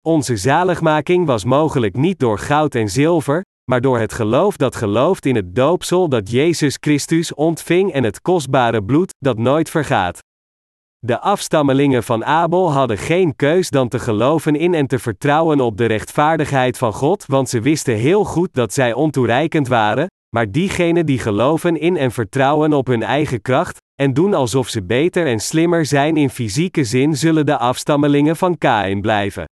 Onze 0.06 0.36
zaligmaking 0.36 1.26
was 1.26 1.44
mogelijk 1.44 1.96
niet 1.96 2.18
door 2.18 2.38
goud 2.38 2.74
en 2.74 2.88
zilver, 2.88 3.44
maar 3.70 3.80
door 3.80 3.98
het 3.98 4.12
geloof 4.12 4.56
dat 4.56 4.76
gelooft 4.76 5.26
in 5.26 5.36
het 5.36 5.54
doopsel 5.54 6.08
dat 6.08 6.30
Jezus 6.30 6.76
Christus 6.80 7.34
ontving 7.34 7.92
en 7.92 8.04
het 8.04 8.20
kostbare 8.20 8.84
bloed 8.84 9.14
dat 9.18 9.38
nooit 9.38 9.70
vergaat. 9.70 10.18
De 10.98 11.20
afstammelingen 11.20 12.02
van 12.02 12.24
Abel 12.24 12.72
hadden 12.72 12.98
geen 12.98 13.36
keus 13.36 13.70
dan 13.70 13.88
te 13.88 13.98
geloven 13.98 14.56
in 14.56 14.74
en 14.74 14.86
te 14.86 14.98
vertrouwen 14.98 15.60
op 15.60 15.76
de 15.76 15.86
rechtvaardigheid 15.86 16.78
van 16.78 16.92
God, 16.92 17.26
want 17.26 17.48
ze 17.48 17.60
wisten 17.60 17.94
heel 17.94 18.24
goed 18.24 18.54
dat 18.54 18.72
zij 18.72 18.92
ontoereikend 18.92 19.68
waren, 19.68 20.06
maar 20.36 20.50
diegenen 20.50 21.06
die 21.06 21.18
geloven 21.18 21.80
in 21.80 21.96
en 21.96 22.10
vertrouwen 22.10 22.72
op 22.72 22.86
hun 22.86 23.02
eigen 23.02 23.42
kracht, 23.42 23.78
en 23.94 24.14
doen 24.14 24.34
alsof 24.34 24.68
ze 24.68 24.82
beter 24.82 25.26
en 25.26 25.40
slimmer 25.40 25.86
zijn 25.86 26.16
in 26.16 26.30
fysieke 26.30 26.84
zin, 26.84 27.16
zullen 27.16 27.46
de 27.46 27.58
afstammelingen 27.58 28.36
van 28.36 28.58
Kain 28.58 29.00
blijven. 29.00 29.49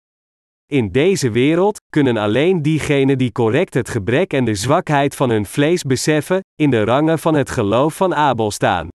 In 0.71 0.91
deze 0.91 1.31
wereld 1.31 1.81
kunnen 1.89 2.17
alleen 2.17 2.61
diegenen 2.61 3.17
die 3.17 3.31
correct 3.31 3.73
het 3.73 3.89
gebrek 3.89 4.33
en 4.33 4.45
de 4.45 4.55
zwakheid 4.55 5.15
van 5.15 5.29
hun 5.29 5.45
vlees 5.45 5.83
beseffen, 5.83 6.39
in 6.55 6.69
de 6.69 6.83
rangen 6.83 7.19
van 7.19 7.33
het 7.33 7.49
geloof 7.49 7.95
van 7.95 8.15
Abel 8.15 8.51
staan. 8.51 8.87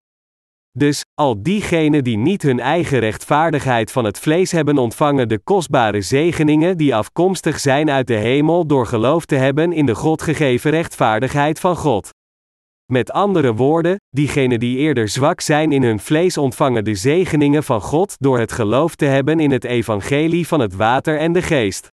Dus, 0.78 1.04
al 1.14 1.42
diegenen 1.42 2.04
die 2.04 2.16
niet 2.16 2.42
hun 2.42 2.60
eigen 2.60 2.98
rechtvaardigheid 2.98 3.92
van 3.92 4.04
het 4.04 4.18
vlees 4.18 4.52
hebben 4.52 4.78
ontvangen 4.78 5.28
de 5.28 5.38
kostbare 5.38 6.00
zegeningen 6.00 6.76
die 6.76 6.94
afkomstig 6.94 7.60
zijn 7.60 7.90
uit 7.90 8.06
de 8.06 8.14
hemel 8.14 8.66
door 8.66 8.86
geloof 8.86 9.24
te 9.24 9.34
hebben 9.34 9.72
in 9.72 9.86
de 9.86 9.94
God 9.94 10.22
gegeven 10.22 10.70
rechtvaardigheid 10.70 11.60
van 11.60 11.76
God. 11.76 12.10
Met 12.90 13.12
andere 13.12 13.54
woorden, 13.54 13.96
diegenen 14.08 14.60
die 14.60 14.76
eerder 14.76 15.08
zwak 15.08 15.40
zijn 15.40 15.72
in 15.72 15.82
hun 15.82 15.98
vlees 15.98 16.38
ontvangen 16.38 16.84
de 16.84 16.94
zegeningen 16.94 17.62
van 17.62 17.80
God 17.80 18.16
door 18.18 18.38
het 18.38 18.52
geloof 18.52 18.94
te 18.94 19.04
hebben 19.04 19.40
in 19.40 19.50
het 19.50 19.64
evangelie 19.64 20.46
van 20.46 20.60
het 20.60 20.74
water 20.74 21.18
en 21.18 21.32
de 21.32 21.42
geest. 21.42 21.88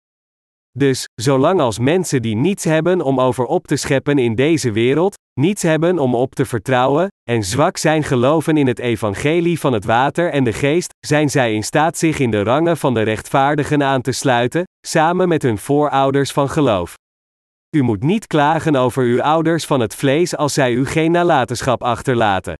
Dus, 0.77 1.07
zolang 1.15 1.59
als 1.59 1.79
mensen 1.79 2.21
die 2.21 2.35
niets 2.35 2.63
hebben 2.63 3.01
om 3.01 3.19
over 3.19 3.45
op 3.45 3.67
te 3.67 3.75
scheppen 3.75 4.17
in 4.17 4.35
deze 4.35 4.71
wereld, 4.71 5.15
niets 5.39 5.61
hebben 5.61 5.99
om 5.99 6.15
op 6.15 6.35
te 6.35 6.45
vertrouwen, 6.45 7.07
en 7.29 7.43
zwak 7.43 7.77
zijn 7.77 8.03
geloven 8.03 8.57
in 8.57 8.67
het 8.67 8.79
evangelie 8.79 9.59
van 9.59 9.73
het 9.73 9.85
water 9.85 10.31
en 10.31 10.43
de 10.43 10.53
geest, 10.53 10.93
zijn 11.05 11.29
zij 11.29 11.53
in 11.53 11.63
staat 11.63 11.97
zich 11.97 12.19
in 12.19 12.31
de 12.31 12.43
rangen 12.43 12.77
van 12.77 12.93
de 12.93 13.01
rechtvaardigen 13.01 13.83
aan 13.83 14.01
te 14.01 14.11
sluiten, 14.11 14.63
samen 14.87 15.27
met 15.27 15.41
hun 15.41 15.57
voorouders 15.57 16.31
van 16.31 16.49
geloof. 16.49 16.95
U 17.77 17.81
moet 17.83 18.03
niet 18.03 18.27
klagen 18.27 18.75
over 18.75 19.03
uw 19.03 19.21
ouders 19.21 19.65
van 19.65 19.79
het 19.79 19.95
vlees 19.95 20.35
als 20.35 20.53
zij 20.53 20.73
u 20.73 20.85
geen 20.85 21.11
nalatenschap 21.11 21.83
achterlaten. 21.83 22.53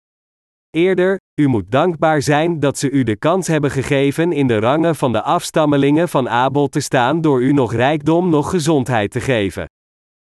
Eerder, 0.69 1.19
u 1.41 1.47
moet 1.47 1.71
dankbaar 1.71 2.21
zijn 2.21 2.59
dat 2.59 2.77
ze 2.77 2.89
u 2.89 3.03
de 3.03 3.15
kans 3.15 3.47
hebben 3.47 3.71
gegeven 3.71 4.31
in 4.31 4.47
de 4.47 4.59
rangen 4.59 4.95
van 4.95 5.11
de 5.11 5.21
afstammelingen 5.21 6.09
van 6.09 6.29
Abel 6.29 6.67
te 6.67 6.79
staan 6.79 7.21
door 7.21 7.41
u 7.41 7.51
nog 7.51 7.73
rijkdom, 7.73 8.29
nog 8.29 8.49
gezondheid 8.49 9.11
te 9.11 9.19
geven. 9.19 9.65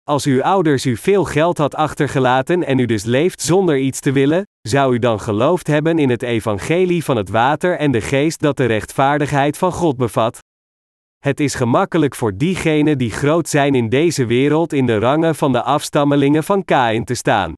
Als 0.05 0.25
uw 0.25 0.43
ouders 0.43 0.87
u 0.87 0.97
veel 0.97 1.25
geld 1.25 1.59
had 1.59 1.75
achtergelaten 1.75 2.65
en 2.65 2.79
u 2.79 2.87
dus 2.87 3.05
leeft 3.05 3.41
zonder 3.41 3.79
iets 3.79 4.01
te 4.01 4.13
willen, 4.13 4.43
zou 4.69 4.95
u 4.95 4.99
dan 4.99 5.21
geloofd 5.21 5.67
hebben 5.67 5.99
in 5.99 6.11
het 6.11 6.23
evangelie 6.23 7.05
van 7.05 7.17
het 7.17 7.29
water 7.29 7.77
en 7.77 7.91
de 7.91 8.01
geest 8.01 8.41
dat 8.41 8.57
de 8.57 8.67
rechtvaardigheid 8.67 9.59
van 9.59 9.73
God 9.73 9.97
bevat? 9.97 10.39
Het 11.21 11.41
is 11.41 11.55
gemakkelijk 11.55 12.15
voor 12.15 12.37
diegenen 12.37 12.99
die 12.99 13.11
groot 13.11 13.49
zijn 13.49 13.75
in 13.75 13.89
deze 13.89 14.27
wereld 14.27 14.73
in 14.73 14.87
de 14.87 14.99
rangen 14.99 15.35
van 15.35 15.53
de 15.53 15.63
afstammelingen 15.63 16.45
van 16.45 16.65
Kain 16.65 17.05
te 17.05 17.15
staan. 17.15 17.53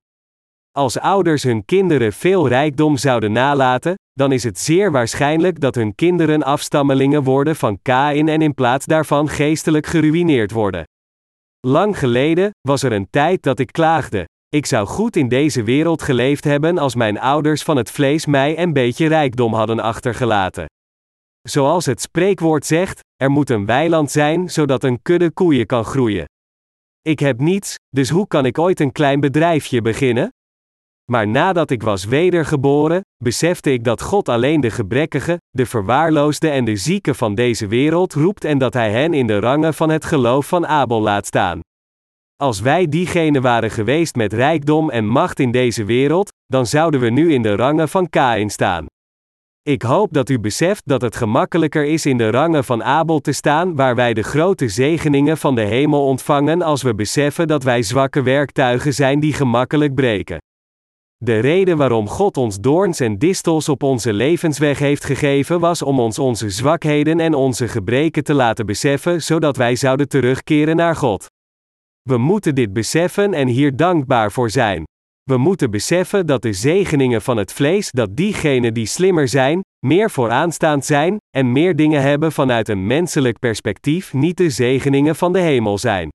Als 0.70 0.98
ouders 0.98 1.42
hun 1.42 1.64
kinderen 1.64 2.12
veel 2.12 2.48
rijkdom 2.48 2.96
zouden 2.96 3.32
nalaten, 3.32 3.94
dan 4.12 4.32
is 4.32 4.42
het 4.42 4.58
zeer 4.58 4.90
waarschijnlijk 4.90 5.60
dat 5.60 5.74
hun 5.74 5.94
kinderen 5.94 6.42
afstammelingen 6.42 7.22
worden 7.22 7.56
van 7.56 7.78
Kain 7.82 8.28
en 8.28 8.42
in 8.42 8.54
plaats 8.54 8.86
daarvan 8.86 9.28
geestelijk 9.28 9.86
geruïneerd 9.86 10.50
worden. 10.50 10.84
Lang 11.66 11.98
geleden 11.98 12.50
was 12.60 12.82
er 12.82 12.92
een 12.92 13.10
tijd 13.10 13.42
dat 13.42 13.58
ik 13.58 13.72
klaagde. 13.72 14.24
Ik 14.48 14.66
zou 14.66 14.86
goed 14.86 15.16
in 15.16 15.28
deze 15.28 15.62
wereld 15.62 16.02
geleefd 16.02 16.44
hebben 16.44 16.78
als 16.78 16.94
mijn 16.94 17.20
ouders 17.20 17.62
van 17.62 17.76
het 17.76 17.90
vlees 17.90 18.26
mij 18.26 18.58
een 18.58 18.72
beetje 18.72 19.06
rijkdom 19.06 19.54
hadden 19.54 19.80
achtergelaten. 19.80 20.66
Zoals 21.48 21.86
het 21.86 22.00
spreekwoord 22.00 22.66
zegt, 22.66 23.00
er 23.16 23.30
moet 23.30 23.50
een 23.50 23.66
weiland 23.66 24.10
zijn 24.10 24.50
zodat 24.50 24.84
een 24.84 25.02
kudde 25.02 25.30
koeien 25.30 25.66
kan 25.66 25.84
groeien. 25.84 26.24
Ik 27.02 27.18
heb 27.18 27.40
niets, 27.40 27.74
dus 27.88 28.10
hoe 28.10 28.26
kan 28.26 28.46
ik 28.46 28.58
ooit 28.58 28.80
een 28.80 28.92
klein 28.92 29.20
bedrijfje 29.20 29.82
beginnen? 29.82 30.32
Maar 31.10 31.28
nadat 31.28 31.70
ik 31.70 31.82
was 31.82 32.04
wedergeboren, 32.04 33.00
besefte 33.24 33.72
ik 33.72 33.84
dat 33.84 34.02
God 34.02 34.28
alleen 34.28 34.60
de 34.60 34.70
gebrekkige, 34.70 35.36
de 35.50 35.66
verwaarloosde 35.66 36.48
en 36.48 36.64
de 36.64 36.76
zieken 36.76 37.14
van 37.14 37.34
deze 37.34 37.66
wereld 37.66 38.12
roept 38.12 38.44
en 38.44 38.58
dat 38.58 38.74
Hij 38.74 38.90
hen 38.90 39.14
in 39.14 39.26
de 39.26 39.38
rangen 39.38 39.74
van 39.74 39.90
het 39.90 40.04
geloof 40.04 40.46
van 40.46 40.66
Abel 40.66 41.00
laat 41.00 41.26
staan. 41.26 41.60
Als 42.36 42.60
wij 42.60 42.88
diegene 42.88 43.40
waren 43.40 43.70
geweest 43.70 44.14
met 44.14 44.32
rijkdom 44.32 44.90
en 44.90 45.06
macht 45.06 45.40
in 45.40 45.50
deze 45.50 45.84
wereld, 45.84 46.32
dan 46.46 46.66
zouden 46.66 47.00
we 47.00 47.10
nu 47.10 47.32
in 47.32 47.42
de 47.42 47.56
rangen 47.56 47.88
van 47.88 48.08
Kain 48.08 48.50
staan. 48.50 48.86
Ik 49.68 49.82
hoop 49.82 50.12
dat 50.12 50.28
u 50.28 50.40
beseft 50.40 50.82
dat 50.84 51.02
het 51.02 51.16
gemakkelijker 51.16 51.84
is 51.84 52.06
in 52.06 52.16
de 52.18 52.30
rangen 52.30 52.64
van 52.64 52.84
Abel 52.84 53.20
te 53.20 53.32
staan, 53.32 53.76
waar 53.76 53.94
wij 53.94 54.14
de 54.14 54.22
grote 54.22 54.68
zegeningen 54.68 55.38
van 55.38 55.54
de 55.54 55.60
hemel 55.60 56.06
ontvangen 56.06 56.62
als 56.62 56.82
we 56.82 56.94
beseffen 56.94 57.48
dat 57.48 57.62
wij 57.62 57.82
zwakke 57.82 58.22
werktuigen 58.22 58.94
zijn 58.94 59.20
die 59.20 59.32
gemakkelijk 59.32 59.94
breken. 59.94 60.38
De 61.16 61.38
reden 61.38 61.76
waarom 61.76 62.08
God 62.08 62.36
ons 62.36 62.60
doorns 62.60 63.00
en 63.00 63.18
distels 63.18 63.68
op 63.68 63.82
onze 63.82 64.12
levensweg 64.12 64.78
heeft 64.78 65.04
gegeven 65.04 65.60
was 65.60 65.82
om 65.82 66.00
ons 66.00 66.18
onze 66.18 66.50
zwakheden 66.50 67.20
en 67.20 67.34
onze 67.34 67.68
gebreken 67.68 68.24
te 68.24 68.34
laten 68.34 68.66
beseffen, 68.66 69.22
zodat 69.22 69.56
wij 69.56 69.76
zouden 69.76 70.08
terugkeren 70.08 70.76
naar 70.76 70.96
God. 70.96 71.26
We 72.02 72.18
moeten 72.18 72.54
dit 72.54 72.72
beseffen 72.72 73.34
en 73.34 73.48
hier 73.48 73.76
dankbaar 73.76 74.32
voor 74.32 74.50
zijn. 74.50 74.84
We 75.22 75.36
moeten 75.36 75.70
beseffen 75.70 76.26
dat 76.26 76.42
de 76.42 76.52
zegeningen 76.52 77.22
van 77.22 77.36
het 77.36 77.52
vlees, 77.52 77.90
dat 77.90 78.16
diegenen 78.16 78.74
die 78.74 78.86
slimmer 78.86 79.28
zijn, 79.28 79.60
meer 79.86 80.10
vooraanstaand 80.10 80.84
zijn, 80.84 81.16
en 81.36 81.52
meer 81.52 81.76
dingen 81.76 82.02
hebben 82.02 82.32
vanuit 82.32 82.68
een 82.68 82.86
menselijk 82.86 83.38
perspectief, 83.38 84.12
niet 84.12 84.36
de 84.36 84.50
zegeningen 84.50 85.16
van 85.16 85.32
de 85.32 85.38
hemel 85.38 85.78
zijn. 85.78 86.08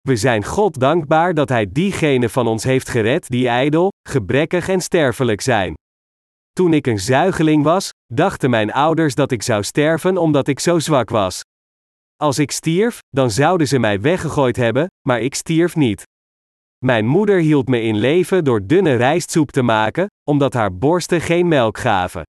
We 0.00 0.16
zijn 0.16 0.44
God 0.44 0.80
dankbaar 0.80 1.34
dat 1.34 1.48
Hij 1.48 1.66
diegenen 1.72 2.30
van 2.30 2.46
ons 2.46 2.64
heeft 2.64 2.88
gered 2.88 3.28
die 3.28 3.48
ijdel, 3.48 3.92
gebrekkig 4.08 4.68
en 4.68 4.80
sterfelijk 4.80 5.40
zijn. 5.40 5.74
Toen 6.52 6.72
ik 6.72 6.86
een 6.86 6.98
zuigeling 6.98 7.62
was, 7.64 7.90
dachten 8.12 8.50
mijn 8.50 8.72
ouders 8.72 9.14
dat 9.14 9.30
ik 9.30 9.42
zou 9.42 9.62
sterven 9.62 10.16
omdat 10.16 10.48
ik 10.48 10.60
zo 10.60 10.78
zwak 10.78 11.10
was. 11.10 11.40
Als 12.16 12.38
ik 12.38 12.50
stierf, 12.50 12.98
dan 13.08 13.30
zouden 13.30 13.68
ze 13.68 13.78
mij 13.78 14.00
weggegooid 14.00 14.56
hebben, 14.56 14.86
maar 15.08 15.20
ik 15.20 15.34
stierf 15.34 15.76
niet. 15.76 16.02
Mijn 16.84 17.06
moeder 17.06 17.38
hield 17.38 17.68
me 17.68 17.82
in 17.82 17.96
leven 17.96 18.44
door 18.44 18.66
dunne 18.66 18.94
rijstsoep 18.94 19.50
te 19.50 19.62
maken, 19.62 20.06
omdat 20.30 20.52
haar 20.52 20.76
borsten 20.76 21.20
geen 21.20 21.48
melk 21.48 21.78
gaven. 21.78 22.22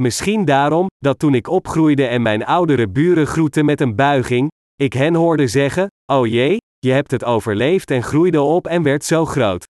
Misschien 0.00 0.44
daarom, 0.44 0.86
dat 0.98 1.18
toen 1.18 1.34
ik 1.34 1.48
opgroeide 1.48 2.06
en 2.06 2.22
mijn 2.22 2.44
oudere 2.44 2.88
buren 2.88 3.26
groetten 3.26 3.64
met 3.64 3.80
een 3.80 3.96
buiging, 3.96 4.50
ik 4.74 4.92
hen 4.92 5.14
hoorde 5.14 5.46
zeggen: 5.46 5.86
Oh 6.12 6.26
jee, 6.26 6.56
je 6.78 6.90
hebt 6.90 7.10
het 7.10 7.24
overleefd 7.24 7.90
en 7.90 8.02
groeide 8.02 8.40
op 8.40 8.66
en 8.66 8.82
werd 8.82 9.04
zo 9.04 9.24
groot. 9.24 9.64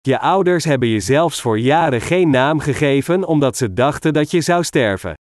Je 0.00 0.18
ouders 0.18 0.64
hebben 0.64 0.88
je 0.88 1.00
zelfs 1.00 1.40
voor 1.40 1.58
jaren 1.58 2.00
geen 2.00 2.30
naam 2.30 2.58
gegeven 2.58 3.26
omdat 3.26 3.56
ze 3.56 3.72
dachten 3.72 4.12
dat 4.12 4.30
je 4.30 4.40
zou 4.40 4.64
sterven. 4.64 5.14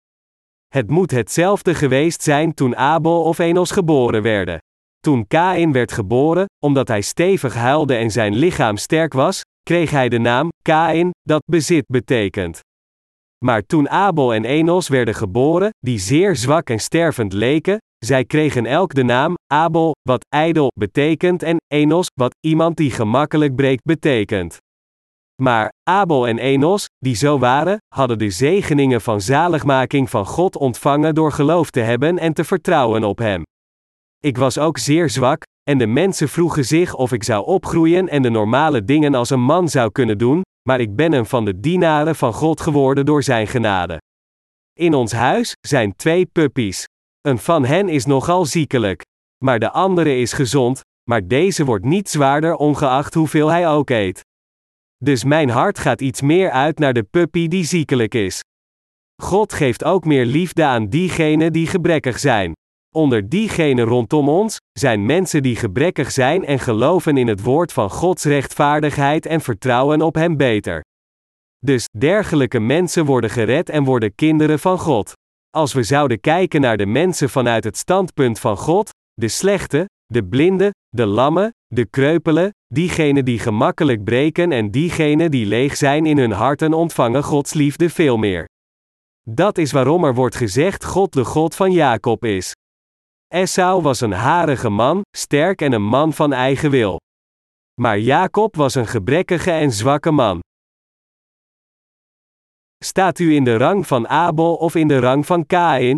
Het 0.67 0.89
moet 0.89 1.11
hetzelfde 1.11 1.75
geweest 1.75 2.21
zijn 2.21 2.53
toen 2.53 2.75
Abel 2.75 3.23
of 3.23 3.39
Enos 3.39 3.71
geboren 3.71 4.21
werden. 4.21 4.59
Toen 5.08 5.27
Kain 5.27 5.72
werd 5.72 5.91
geboren, 5.91 6.46
omdat 6.63 6.88
hij 6.88 7.01
stevig 7.01 7.53
huilde 7.53 7.96
en 7.96 8.12
zijn 8.12 8.36
lichaam 8.36 8.77
sterk 8.77 9.13
was, 9.13 9.41
kreeg 9.63 9.91
hij 9.91 10.10
de 10.10 10.17
naam 10.17 10.50
Kain, 10.62 11.10
dat 11.22 11.41
bezit 11.46 11.86
betekent. 11.88 12.60
Maar 13.46 13.62
toen 13.62 13.89
Abel 13.89 14.34
en 14.34 14.46
Enos 14.46 14.88
werden 14.88 15.15
geboren, 15.15 15.70
die 15.79 16.00
zeer 16.00 16.36
zwak 16.36 16.70
en 16.70 16.79
stervend 16.79 17.34
leken, 17.34 17.77
zij 18.05 18.25
kregen 18.25 18.65
elk 18.65 18.93
de 18.93 19.03
naam 19.03 19.34
Abel, 19.53 19.96
wat 20.01 20.25
ijdel 20.29 20.72
betekent, 20.79 21.43
en 21.43 21.58
Enos, 21.67 22.08
wat 22.13 22.36
iemand 22.39 22.77
die 22.77 22.91
gemakkelijk 22.91 23.55
breekt 23.55 23.84
betekent. 23.84 24.58
Maar 25.41 25.72
Abel 25.84 26.27
en 26.27 26.38
Enos, 26.38 26.86
die 26.98 27.15
zo 27.15 27.39
waren, 27.39 27.77
hadden 27.96 28.17
de 28.17 28.29
zegeningen 28.29 29.01
van 29.01 29.22
zaligmaking 29.22 30.10
van 30.10 30.25
God 30.25 30.55
ontvangen 30.55 31.15
door 31.15 31.31
geloof 31.31 31.70
te 31.70 31.79
hebben 31.79 32.20
en 32.20 32.34
te 32.34 32.43
vertrouwen 32.43 33.03
op 33.03 33.17
Hem. 33.17 33.43
Ik 34.23 34.37
was 34.37 34.57
ook 34.57 34.77
zeer 34.77 35.09
zwak, 35.09 35.43
en 35.69 35.77
de 35.77 35.87
mensen 35.87 36.29
vroegen 36.29 36.65
zich 36.65 36.95
of 36.95 37.11
ik 37.11 37.23
zou 37.23 37.45
opgroeien 37.45 38.09
en 38.09 38.21
de 38.21 38.29
normale 38.29 38.83
dingen 38.83 39.15
als 39.15 39.29
een 39.29 39.41
man 39.41 39.69
zou 39.69 39.91
kunnen 39.91 40.17
doen, 40.17 40.41
maar 40.69 40.79
ik 40.79 40.95
ben 40.95 41.13
een 41.13 41.25
van 41.25 41.45
de 41.45 41.59
dienaren 41.59 42.15
van 42.15 42.33
God 42.33 42.61
geworden 42.61 43.05
door 43.05 43.23
Zijn 43.23 43.47
genade. 43.47 43.97
In 44.79 44.93
ons 44.93 45.11
huis 45.11 45.53
zijn 45.67 45.95
twee 45.95 46.25
puppies. 46.25 46.85
Een 47.22 47.37
van 47.37 47.65
hen 47.65 47.89
is 47.89 48.05
nogal 48.05 48.46
ziekelijk. 48.46 49.01
Maar 49.43 49.59
de 49.59 49.72
andere 49.72 50.17
is 50.17 50.33
gezond, 50.33 50.81
maar 51.09 51.27
deze 51.27 51.65
wordt 51.65 51.85
niet 51.85 52.09
zwaarder 52.09 52.55
ongeacht 52.55 53.13
hoeveel 53.13 53.50
hij 53.50 53.69
ook 53.69 53.89
eet. 53.89 54.22
Dus 54.98 55.24
mijn 55.24 55.50
hart 55.50 55.79
gaat 55.79 56.01
iets 56.01 56.22
meer 56.22 56.51
uit 56.51 56.79
naar 56.79 56.93
de 56.93 57.03
puppy 57.03 57.48
die 57.48 57.63
ziekelijk 57.63 58.13
is. 58.13 58.39
God 59.22 59.53
geeft 59.53 59.83
ook 59.83 60.05
meer 60.05 60.25
liefde 60.25 60.65
aan 60.65 60.89
diegenen 60.89 61.53
die 61.53 61.67
gebrekkig 61.67 62.19
zijn. 62.19 62.53
Onder 62.95 63.29
diegenen 63.29 63.85
rondom 63.85 64.29
ons 64.29 64.57
zijn 64.71 65.05
mensen 65.05 65.43
die 65.43 65.55
gebrekkig 65.55 66.11
zijn 66.11 66.45
en 66.45 66.59
geloven 66.59 67.17
in 67.17 67.27
het 67.27 67.43
woord 67.43 67.73
van 67.73 67.89
Gods 67.89 68.23
rechtvaardigheid 68.23 69.25
en 69.25 69.41
vertrouwen 69.41 70.01
op 70.01 70.15
Hem 70.15 70.37
beter. 70.37 70.81
Dus 71.59 71.87
dergelijke 71.97 72.59
mensen 72.59 73.05
worden 73.05 73.29
gered 73.29 73.69
en 73.69 73.83
worden 73.83 74.15
kinderen 74.15 74.59
van 74.59 74.79
God. 74.79 75.13
Als 75.49 75.73
we 75.73 75.83
zouden 75.83 76.19
kijken 76.19 76.61
naar 76.61 76.77
de 76.77 76.85
mensen 76.85 77.29
vanuit 77.29 77.63
het 77.63 77.77
standpunt 77.77 78.39
van 78.39 78.57
God, 78.57 78.89
de 79.13 79.27
slechte, 79.27 79.85
de 80.05 80.23
blinde, 80.23 80.71
de 80.89 81.05
lammen, 81.05 81.53
de 81.67 81.85
kreupelen, 81.85 82.49
diegenen 82.67 83.25
die 83.25 83.39
gemakkelijk 83.39 84.03
breken 84.03 84.51
en 84.51 84.71
diegenen 84.71 85.31
die 85.31 85.45
leeg 85.45 85.77
zijn 85.77 86.05
in 86.05 86.17
hun 86.17 86.31
harten 86.31 86.73
ontvangen 86.73 87.23
Gods 87.23 87.53
liefde 87.53 87.89
veel 87.89 88.17
meer. 88.17 88.45
Dat 89.29 89.57
is 89.57 89.71
waarom 89.71 90.03
er 90.03 90.15
wordt 90.15 90.35
gezegd 90.35 90.85
God 90.85 91.13
de 91.13 91.25
God 91.25 91.55
van 91.55 91.71
Jacob 91.71 92.25
is. 92.25 92.53
Esau 93.33 93.81
was 93.81 94.01
een 94.01 94.11
harige 94.11 94.70
man, 94.70 95.01
sterk 95.17 95.61
en 95.61 95.72
een 95.72 95.83
man 95.83 96.13
van 96.13 96.33
eigen 96.33 96.70
wil. 96.70 97.00
Maar 97.81 98.00
Jacob 98.00 98.55
was 98.55 98.75
een 98.75 98.87
gebrekkige 98.87 99.51
en 99.51 99.72
zwakke 99.72 100.11
man. 100.11 100.39
Staat 102.83 103.20
u 103.20 103.35
in 103.35 103.44
de 103.44 103.57
rang 103.57 103.87
van 103.87 104.07
Abel 104.07 104.55
of 104.55 104.75
in 104.75 104.87
de 104.87 105.00
rang 105.00 105.25
van 105.25 105.46
Kain? 105.46 105.98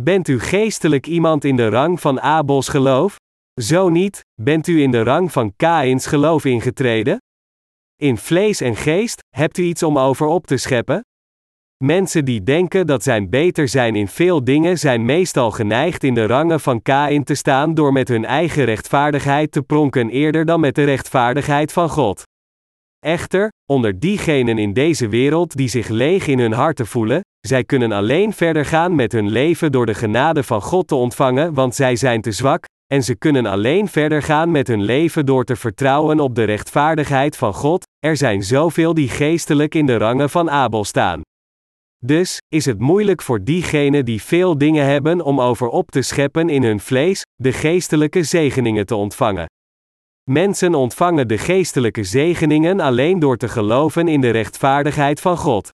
Bent 0.00 0.28
u 0.28 0.40
geestelijk 0.40 1.06
iemand 1.06 1.44
in 1.44 1.56
de 1.56 1.68
rang 1.68 2.00
van 2.00 2.20
Abels 2.20 2.68
geloof? 2.68 3.16
Zo 3.60 3.88
niet, 3.88 4.20
bent 4.42 4.66
u 4.66 4.82
in 4.82 4.90
de 4.90 5.02
rang 5.02 5.32
van 5.32 5.56
Kains 5.56 6.06
geloof 6.06 6.44
ingetreden? 6.44 7.18
In 7.96 8.16
vlees 8.16 8.60
en 8.60 8.76
geest, 8.76 9.20
hebt 9.36 9.58
u 9.58 9.62
iets 9.62 9.82
om 9.82 9.98
over 9.98 10.26
op 10.26 10.46
te 10.46 10.56
scheppen? 10.56 11.00
Mensen 11.84 12.24
die 12.24 12.42
denken 12.42 12.86
dat 12.86 13.02
zij 13.02 13.28
beter 13.28 13.68
zijn 13.68 13.96
in 13.96 14.08
veel 14.08 14.44
dingen 14.44 14.78
zijn 14.78 15.04
meestal 15.04 15.50
geneigd 15.50 16.04
in 16.04 16.14
de 16.14 16.26
rangen 16.26 16.60
van 16.60 16.82
Kain 16.82 17.24
te 17.24 17.34
staan 17.34 17.74
door 17.74 17.92
met 17.92 18.08
hun 18.08 18.24
eigen 18.24 18.64
rechtvaardigheid 18.64 19.52
te 19.52 19.62
pronken 19.62 20.10
eerder 20.10 20.44
dan 20.44 20.60
met 20.60 20.74
de 20.74 20.84
rechtvaardigheid 20.84 21.72
van 21.72 21.88
God. 21.88 22.22
Echter, 22.98 23.48
onder 23.70 23.98
diegenen 23.98 24.58
in 24.58 24.72
deze 24.72 25.08
wereld 25.08 25.56
die 25.56 25.68
zich 25.68 25.88
leeg 25.88 26.26
in 26.26 26.38
hun 26.38 26.52
harten 26.52 26.86
voelen, 26.86 27.20
zij 27.40 27.64
kunnen 27.64 27.92
alleen 27.92 28.32
verder 28.32 28.64
gaan 28.64 28.94
met 28.94 29.12
hun 29.12 29.28
leven 29.28 29.72
door 29.72 29.86
de 29.86 29.94
genade 29.94 30.42
van 30.42 30.62
God 30.62 30.88
te 30.88 30.94
ontvangen, 30.94 31.54
want 31.54 31.74
zij 31.74 31.96
zijn 31.96 32.20
te 32.20 32.32
zwak, 32.32 32.64
en 32.86 33.02
ze 33.02 33.14
kunnen 33.14 33.46
alleen 33.46 33.88
verder 33.88 34.22
gaan 34.22 34.50
met 34.50 34.66
hun 34.66 34.82
leven 34.82 35.26
door 35.26 35.44
te 35.44 35.56
vertrouwen 35.56 36.20
op 36.20 36.34
de 36.34 36.44
rechtvaardigheid 36.44 37.36
van 37.36 37.54
God. 37.54 37.86
Er 37.98 38.16
zijn 38.16 38.42
zoveel 38.42 38.94
die 38.94 39.08
geestelijk 39.08 39.74
in 39.74 39.86
de 39.86 39.96
rangen 39.96 40.30
van 40.30 40.50
Abel 40.50 40.84
staan. 40.84 41.22
Dus 42.04 42.38
is 42.48 42.64
het 42.64 42.78
moeilijk 42.78 43.22
voor 43.22 43.44
diegenen 43.44 44.04
die 44.04 44.22
veel 44.22 44.58
dingen 44.58 44.84
hebben 44.84 45.20
om 45.20 45.40
over 45.40 45.68
op 45.68 45.90
te 45.90 46.02
scheppen 46.02 46.48
in 46.48 46.62
hun 46.62 46.80
vlees, 46.80 47.22
de 47.34 47.52
geestelijke 47.52 48.22
zegeningen 48.22 48.86
te 48.86 48.94
ontvangen. 48.94 49.46
Mensen 50.30 50.74
ontvangen 50.74 51.28
de 51.28 51.38
geestelijke 51.38 52.04
zegeningen 52.04 52.80
alleen 52.80 53.18
door 53.18 53.36
te 53.36 53.48
geloven 53.48 54.08
in 54.08 54.20
de 54.20 54.30
rechtvaardigheid 54.30 55.20
van 55.20 55.36
God. 55.36 55.68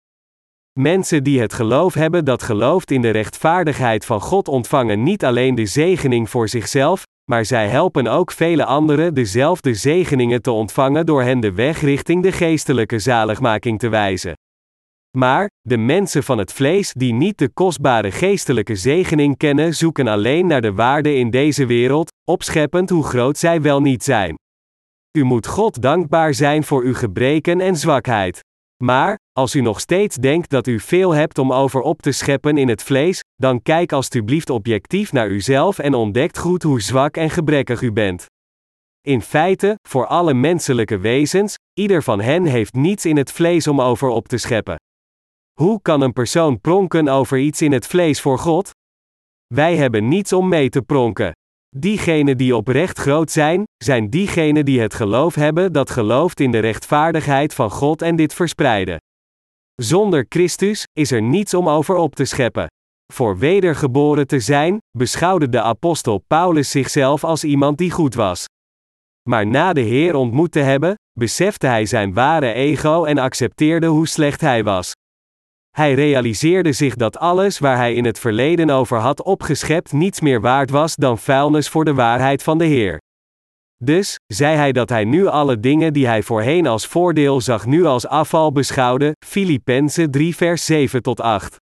Mensen 0.81 1.25
die 1.25 1.41
het 1.41 1.53
geloof 1.53 1.95
hebben 1.95 2.25
dat 2.25 2.43
gelooft 2.43 2.91
in 2.91 3.03
de 3.03 3.11
rechtvaardigheid 3.11 4.05
van 4.05 4.21
God 4.21 4.49
ontvangen 4.49 5.03
niet 5.03 5.25
alleen 5.25 5.55
de 5.55 5.67
zegening 5.67 6.31
voor 6.31 6.49
zichzelf, 6.49 7.03
maar 7.31 7.45
zij 7.45 7.69
helpen 7.69 8.07
ook 8.07 8.31
vele 8.31 8.65
anderen 8.65 9.15
dezelfde 9.15 9.75
zegeningen 9.75 10.43
te 10.43 10.51
ontvangen 10.51 11.07
door 11.07 11.23
hen 11.23 11.41
de 11.41 11.53
weg 11.53 11.81
richting 11.81 12.23
de 12.23 12.33
geestelijke 12.33 12.99
zaligmaking 12.99 13.79
te 13.79 13.89
wijzen. 13.89 14.35
Maar, 15.17 15.51
de 15.61 15.77
mensen 15.77 16.23
van 16.23 16.39
het 16.39 16.53
vlees 16.53 16.93
die 16.93 17.13
niet 17.13 17.39
de 17.39 17.49
kostbare 17.49 18.11
geestelijke 18.11 18.75
zegening 18.75 19.37
kennen, 19.37 19.75
zoeken 19.75 20.09
alleen 20.09 20.47
naar 20.47 20.61
de 20.61 20.73
waarde 20.73 21.15
in 21.15 21.31
deze 21.31 21.67
wereld, 21.67 22.13
opscheppend 22.25 22.91
hoe 22.91 23.05
groot 23.05 23.39
zij 23.39 23.63
wel 23.63 23.81
niet 23.81 24.05
zijn. 24.05 24.35
U 25.19 25.25
moet 25.25 25.47
God 25.47 25.83
dankbaar 25.83 26.35
zijn 26.35 26.65
voor 26.65 26.83
uw 26.83 26.95
gebreken 26.95 27.61
en 27.61 27.77
zwakheid. 27.77 28.41
Maar, 28.85 29.19
als 29.33 29.55
u 29.55 29.61
nog 29.61 29.81
steeds 29.81 30.17
denkt 30.17 30.51
dat 30.51 30.67
u 30.67 30.81
veel 30.81 31.15
hebt 31.15 31.39
om 31.39 31.53
over 31.53 31.81
op 31.81 32.03
te 32.03 32.13
scheppen 32.13 32.59
in 32.59 32.69
het 32.69 32.83
vlees, 32.83 33.21
dan 33.35 33.63
kijk 33.63 33.93
alstublieft 33.93 34.51
objectief 34.51 35.13
naar 35.13 35.29
uzelf 35.29 35.79
en 35.79 35.95
ontdekt 35.95 36.39
goed 36.39 36.63
hoe 36.63 36.81
zwak 36.81 37.17
en 37.17 37.31
gebrekkig 37.31 37.81
u 37.81 37.93
bent. 37.93 38.27
In 39.01 39.23
feite, 39.23 39.75
voor 39.89 40.07
alle 40.07 40.35
menselijke 40.35 40.99
wezens, 40.99 41.55
ieder 41.81 42.03
van 42.03 42.21
hen 42.21 42.45
heeft 42.45 42.75
niets 42.75 43.05
in 43.05 43.17
het 43.17 43.33
vlees 43.33 43.67
om 43.67 43.81
over 43.81 44.09
op 44.09 44.29
te 44.29 44.37
scheppen. 44.37 44.77
Hoe 45.61 45.83
kan 45.83 46.01
een 46.01 46.13
persoon 46.13 46.61
pronken 46.61 47.09
over 47.09 47.39
iets 47.39 47.63
in 47.63 47.73
het 47.73 47.87
vlees 47.87 48.21
voor 48.21 48.39
God? 48.39 48.71
Wij 49.55 49.77
hebben 49.77 50.09
niets 50.09 50.33
om 50.33 50.49
mee 50.49 50.69
te 50.69 50.83
pronken. 50.83 51.33
Diegenen 51.77 52.37
die 52.37 52.57
oprecht 52.57 52.99
groot 52.99 53.31
zijn, 53.31 53.63
zijn 53.85 54.11
diegenen 54.11 54.65
die 54.65 54.81
het 54.81 54.95
geloof 54.95 55.35
hebben 55.35 55.73
dat 55.73 55.91
gelooft 55.91 56.41
in 56.41 56.51
de 56.51 56.59
rechtvaardigheid 56.59 57.55
van 57.55 57.71
God 57.71 58.03
en 58.03 58.17
dit 58.17 58.35
verspreiden. 58.35 58.97
Zonder 59.75 60.27
Christus 60.29 60.85
is 60.93 61.11
er 61.11 61.23
niets 61.23 61.55
om 61.55 61.69
over 61.69 61.97
op 61.97 62.15
te 62.15 62.25
scheppen. 62.25 62.67
Voor 63.13 63.39
wedergeboren 63.39 64.27
te 64.27 64.41
zijn, 64.41 64.79
beschouwde 64.99 65.49
de 65.49 65.61
apostel 65.61 66.19
Paulus 66.27 66.71
zichzelf 66.71 67.25
als 67.25 67.45
iemand 67.45 67.79
die 67.79 67.91
goed 67.91 68.15
was. 68.15 68.45
Maar 69.29 69.47
na 69.47 69.73
de 69.73 69.81
Heer 69.81 70.15
ontmoet 70.15 70.53
te 70.53 70.61
hebben, 70.61 70.95
besefte 71.19 71.67
hij 71.67 71.87
zijn 71.87 72.13
ware 72.13 72.53
ego 72.53 73.05
en 73.05 73.19
accepteerde 73.19 73.87
hoe 73.87 74.09
slecht 74.09 74.41
hij 74.41 74.65
was. 74.65 74.93
Hij 75.75 75.95
realiseerde 75.95 76.73
zich 76.73 76.95
dat 76.95 77.19
alles 77.19 77.59
waar 77.59 77.77
hij 77.77 77.95
in 77.95 78.05
het 78.05 78.19
verleden 78.19 78.71
over 78.71 78.99
had 78.99 79.23
opgeschept 79.23 79.93
niets 79.93 80.21
meer 80.21 80.41
waard 80.41 80.71
was 80.71 80.95
dan 80.95 81.19
vuilnis 81.19 81.69
voor 81.69 81.85
de 81.85 81.95
waarheid 81.95 82.43
van 82.43 82.59
de 82.59 82.65
Heer. 82.65 83.01
Dus, 83.85 84.19
zei 84.27 84.57
hij 84.57 84.73
dat 84.73 84.89
hij 84.89 85.05
nu 85.05 85.27
alle 85.27 85.61
dingen 85.61 85.93
die 85.93 86.07
hij 86.07 86.23
voorheen 86.23 86.67
als 86.67 86.87
voordeel 86.87 87.41
zag 87.41 87.67
nu 87.67 87.85
als 87.85 88.07
afval 88.07 88.53
beschouwde, 88.53 89.13
Filippenzen 89.27 90.11
3 90.11 90.37
vers 90.37 90.65
7 90.65 91.03
tot 91.03 91.21
8. 91.21 91.57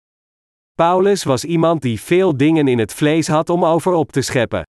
Paulus 0.75 1.25
was 1.25 1.45
iemand 1.45 1.83
die 1.83 2.01
veel 2.01 2.37
dingen 2.37 2.69
in 2.69 2.79
het 2.79 2.95
vlees 2.95 3.29
had 3.29 3.51
om 3.51 3.65
over 3.65 3.93
op 3.93 4.13
te 4.13 4.23
scheppen. 4.23 4.63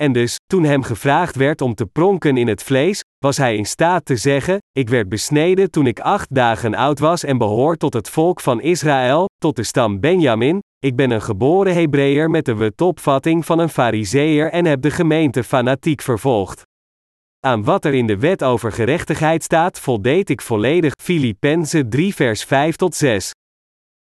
En 0.00 0.12
dus, 0.12 0.36
toen 0.46 0.64
hem 0.64 0.82
gevraagd 0.82 1.36
werd 1.36 1.60
om 1.60 1.74
te 1.74 1.86
pronken 1.86 2.36
in 2.36 2.48
het 2.48 2.62
vlees, 2.62 3.02
was 3.18 3.36
hij 3.36 3.56
in 3.56 3.66
staat 3.66 4.04
te 4.04 4.16
zeggen: 4.16 4.58
Ik 4.72 4.88
werd 4.88 5.08
besneden 5.08 5.70
toen 5.70 5.86
ik 5.86 6.00
acht 6.00 6.34
dagen 6.34 6.74
oud 6.74 6.98
was 6.98 7.24
en 7.24 7.38
behoor 7.38 7.76
tot 7.76 7.94
het 7.94 8.10
volk 8.10 8.40
van 8.40 8.60
Israël, 8.60 9.26
tot 9.38 9.56
de 9.56 9.62
stam 9.62 10.00
Benjamin. 10.00 10.58
Ik 10.78 10.96
ben 10.96 11.10
een 11.10 11.22
geboren 11.22 11.74
Hebreeër 11.74 12.30
met 12.30 12.44
de 12.44 12.54
wetopvatting 12.54 13.46
van 13.46 13.58
een 13.58 13.68
Fariseer 13.68 14.50
en 14.50 14.64
heb 14.64 14.82
de 14.82 14.90
gemeente 14.90 15.44
fanatiek 15.44 16.02
vervolgd. 16.02 16.62
Aan 17.40 17.64
wat 17.64 17.84
er 17.84 17.94
in 17.94 18.06
de 18.06 18.18
wet 18.18 18.44
over 18.44 18.72
gerechtigheid 18.72 19.42
staat, 19.42 19.80
voldeed 19.80 20.30
ik 20.30 20.40
volledig. 20.40 20.92
Filippenzen 21.02 21.90
3 21.90 22.14
vers 22.14 22.44
5 22.44 22.76
tot 22.76 22.94
6. 22.94 23.30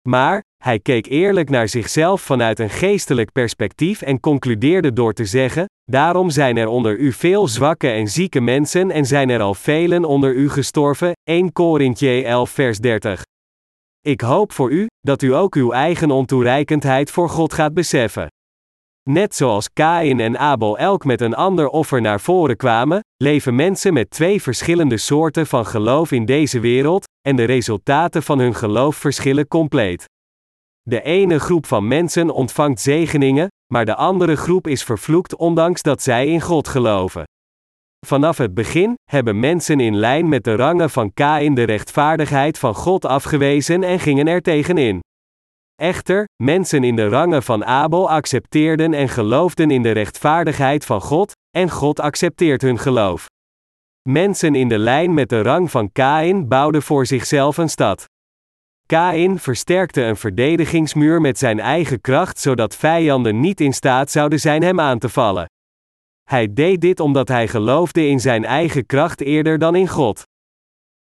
Maar, 0.10 0.42
hij 0.64 0.80
keek 0.80 1.06
eerlijk 1.08 1.50
naar 1.50 1.68
zichzelf 1.68 2.22
vanuit 2.22 2.60
een 2.60 2.70
geestelijk 2.70 3.32
perspectief 3.32 4.02
en 4.02 4.20
concludeerde 4.20 4.94
door 4.94 5.14
te 5.14 5.26
zeggen: 5.26 5.66
Daarom 5.92 6.30
zijn 6.30 6.58
er 6.58 6.68
onder 6.68 6.98
u 6.98 7.12
veel 7.12 7.48
zwakke 7.48 7.90
en 7.90 8.08
zieke 8.08 8.42
mensen 8.42 8.92
en 8.92 9.06
zijn 9.06 9.30
er 9.30 9.42
al 9.42 9.54
velen 9.54 10.06
onder 10.06 10.34
u 10.34 10.50
gestorven. 10.50 11.12
1 11.24 11.52
Korintje 11.52 12.24
11 12.24 12.50
vers 12.50 12.80
30. 12.80 13.24
Ik 14.02 14.22
hoop 14.22 14.52
voor 14.52 14.72
u, 14.72 14.88
dat 15.00 15.22
u 15.22 15.34
ook 15.34 15.56
uw 15.56 15.72
eigen 15.72 16.12
ontoereikendheid 16.12 17.12
voor 17.12 17.30
God 17.30 17.54
gaat 17.54 17.74
beseffen. 17.74 18.28
Net 19.10 19.36
zoals 19.36 19.74
Kain 19.74 20.20
en 20.20 20.38
Abel 20.38 20.78
elk 20.78 21.06
met 21.06 21.22
een 21.22 21.36
ander 21.36 21.68
offer 21.68 22.02
naar 22.02 22.20
voren 22.20 22.58
kwamen, 22.58 23.00
leven 23.24 23.56
mensen 23.56 23.94
met 23.94 24.10
twee 24.10 24.42
verschillende 24.42 24.98
soorten 24.98 25.48
van 25.48 25.66
geloof 25.66 26.12
in 26.12 26.26
deze 26.26 26.60
wereld, 26.60 27.06
en 27.22 27.36
de 27.36 27.44
resultaten 27.44 28.24
van 28.24 28.40
hun 28.40 28.56
geloof 28.56 28.96
verschillen 28.96 29.48
compleet. 29.48 30.06
De 30.90 31.02
ene 31.02 31.40
groep 31.40 31.66
van 31.66 31.88
mensen 31.88 32.30
ontvangt 32.30 32.80
zegeningen, 32.82 33.48
maar 33.74 33.86
de 33.86 33.96
andere 33.96 34.36
groep 34.36 34.68
is 34.68 34.84
vervloekt 34.84 35.36
ondanks 35.36 35.82
dat 35.82 36.02
zij 36.02 36.28
in 36.28 36.42
God 36.42 36.68
geloven. 36.68 37.24
Vanaf 38.06 38.38
het 38.38 38.54
begin 38.54 38.94
hebben 39.12 39.40
mensen 39.40 39.80
in 39.80 39.96
lijn 39.96 40.30
met 40.30 40.44
de 40.44 40.56
rangen 40.56 40.90
van 40.90 41.14
Kain 41.14 41.54
de 41.54 41.64
rechtvaardigheid 41.64 42.60
van 42.60 42.76
God 42.76 43.06
afgewezen 43.06 43.84
en 43.84 44.00
gingen 44.00 44.28
er 44.28 44.42
tegenin. 44.42 45.00
Echter, 45.76 46.26
mensen 46.44 46.84
in 46.84 46.96
de 46.96 47.08
rangen 47.08 47.44
van 47.44 47.66
Abel 47.66 48.10
accepteerden 48.10 48.94
en 48.94 49.10
geloofden 49.10 49.72
in 49.72 49.82
de 49.82 49.92
rechtvaardigheid 49.92 50.86
van 50.86 51.02
God, 51.02 51.32
en 51.58 51.70
God 51.70 52.00
accepteert 52.00 52.62
hun 52.62 52.80
geloof. 52.80 53.26
Mensen 54.10 54.56
in 54.56 54.68
de 54.68 54.78
lijn 54.78 55.14
met 55.14 55.30
de 55.30 55.42
rang 55.42 55.72
van 55.72 55.92
Kain 55.92 56.48
bouwden 56.48 56.82
voor 56.82 57.06
zichzelf 57.06 57.58
een 57.58 57.70
stad. 57.70 58.06
Kain 58.86 59.40
versterkte 59.40 60.02
een 60.02 60.18
verdedigingsmuur 60.18 61.22
met 61.22 61.38
zijn 61.38 61.60
eigen 61.60 62.02
kracht 62.02 62.40
zodat 62.40 62.76
vijanden 62.76 63.40
niet 63.40 63.62
in 63.62 63.74
staat 63.74 64.12
zouden 64.12 64.40
zijn 64.40 64.64
hem 64.64 64.80
aan 64.80 65.00
te 65.00 65.10
vallen. 65.10 65.46
Hij 66.24 66.54
deed 66.54 66.82
dit 66.82 67.00
omdat 67.00 67.28
hij 67.28 67.48
geloofde 67.48 68.08
in 68.08 68.20
zijn 68.20 68.46
eigen 68.46 68.86
kracht 68.86 69.22
eerder 69.22 69.60
dan 69.60 69.76
in 69.76 69.88
God. 69.88 70.24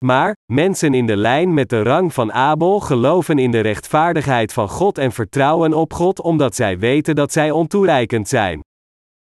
Maar, 0.05 0.37
mensen 0.53 0.95
in 0.95 1.07
de 1.07 1.17
lijn 1.17 1.55
met 1.55 1.69
de 1.69 1.83
rang 1.83 2.15
van 2.15 2.33
Abel 2.33 2.81
geloven 2.81 3.39
in 3.39 3.51
de 3.51 3.61
rechtvaardigheid 3.61 4.53
van 4.53 4.69
God 4.69 4.99
en 4.99 5.13
vertrouwen 5.13 5.73
op 5.73 5.93
God 5.93 6.21
omdat 6.21 6.55
zij 6.55 6.79
weten 6.79 7.15
dat 7.15 7.33
zij 7.33 7.51
ontoereikend 7.51 8.29
zijn. 8.29 8.61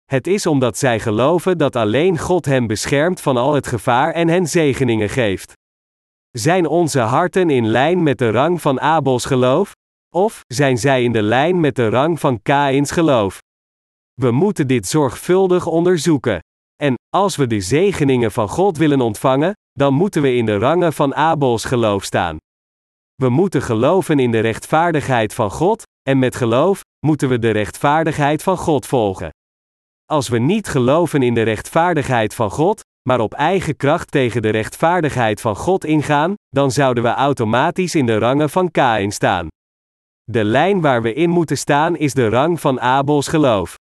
Het 0.06 0.28
is 0.28 0.46
omdat 0.46 0.78
zij 0.78 1.00
geloven 1.00 1.58
dat 1.58 1.76
alleen 1.76 2.18
God 2.18 2.46
hen 2.46 2.68
beschermt 2.68 3.22
van 3.22 3.38
al 3.38 3.54
het 3.54 3.68
gevaar 3.68 4.14
en 4.14 4.28
hen 4.28 4.48
zegeningen 4.48 5.10
geeft. 5.10 5.54
Zijn 6.32 6.68
onze 6.68 7.00
harten 7.00 7.50
in 7.50 7.68
lijn 7.68 8.04
met 8.04 8.18
de 8.18 8.32
rang 8.32 8.62
van 8.62 8.80
Abels 8.80 9.26
geloof? 9.26 9.72
Of 10.16 10.42
zijn 10.48 10.78
zij 10.78 11.04
in 11.04 11.12
de 11.12 11.22
lijn 11.22 11.60
met 11.60 11.76
de 11.76 11.90
rang 11.90 12.20
van 12.20 12.42
Kains 12.42 12.92
geloof? 12.92 13.40
We 14.14 14.32
moeten 14.32 14.68
dit 14.68 14.88
zorgvuldig 14.88 15.66
onderzoeken. 15.66 16.40
En, 16.76 16.94
als 17.10 17.36
we 17.36 17.48
de 17.48 17.62
zegeningen 17.62 18.32
van 18.32 18.50
God 18.50 18.78
willen 18.78 19.02
ontvangen, 19.02 19.54
dan 19.72 19.94
moeten 19.94 20.22
we 20.22 20.36
in 20.36 20.46
de 20.46 20.58
rangen 20.58 20.94
van 20.94 21.16
Abels 21.16 21.64
geloof 21.64 22.04
staan. 22.04 22.38
We 23.16 23.30
moeten 23.30 23.62
geloven 23.62 24.20
in 24.20 24.32
de 24.32 24.40
rechtvaardigheid 24.40 25.34
van 25.34 25.52
God, 25.52 25.84
en 26.10 26.20
met 26.20 26.36
geloof 26.36 26.82
moeten 27.06 27.30
we 27.30 27.40
de 27.40 27.52
rechtvaardigheid 27.52 28.44
van 28.44 28.58
God 28.58 28.86
volgen. 28.86 29.30
Als 30.06 30.28
we 30.28 30.38
niet 30.38 30.68
geloven 30.68 31.22
in 31.22 31.34
de 31.34 31.42
rechtvaardigheid 31.42 32.36
van 32.36 32.52
God, 32.52 32.82
maar 33.02 33.20
op 33.20 33.34
eigen 33.34 33.76
kracht 33.76 34.12
tegen 34.12 34.42
de 34.42 34.50
rechtvaardigheid 34.50 35.42
van 35.42 35.56
God 35.56 35.86
ingaan, 35.86 36.34
dan 36.50 36.72
zouden 36.72 37.04
we 37.04 37.10
automatisch 37.10 37.96
in 37.96 38.06
de 38.06 38.18
rangen 38.18 38.50
van 38.50 38.72
Kain 38.72 39.12
staan. 39.12 39.48
De 40.24 40.44
lijn 40.44 40.82
waar 40.82 41.02
we 41.02 41.14
in 41.14 41.30
moeten 41.30 41.58
staan 41.58 41.98
is 41.98 42.14
de 42.14 42.30
rang 42.30 42.60
van 42.60 42.82
Abels 42.82 43.28
geloof. 43.28 43.76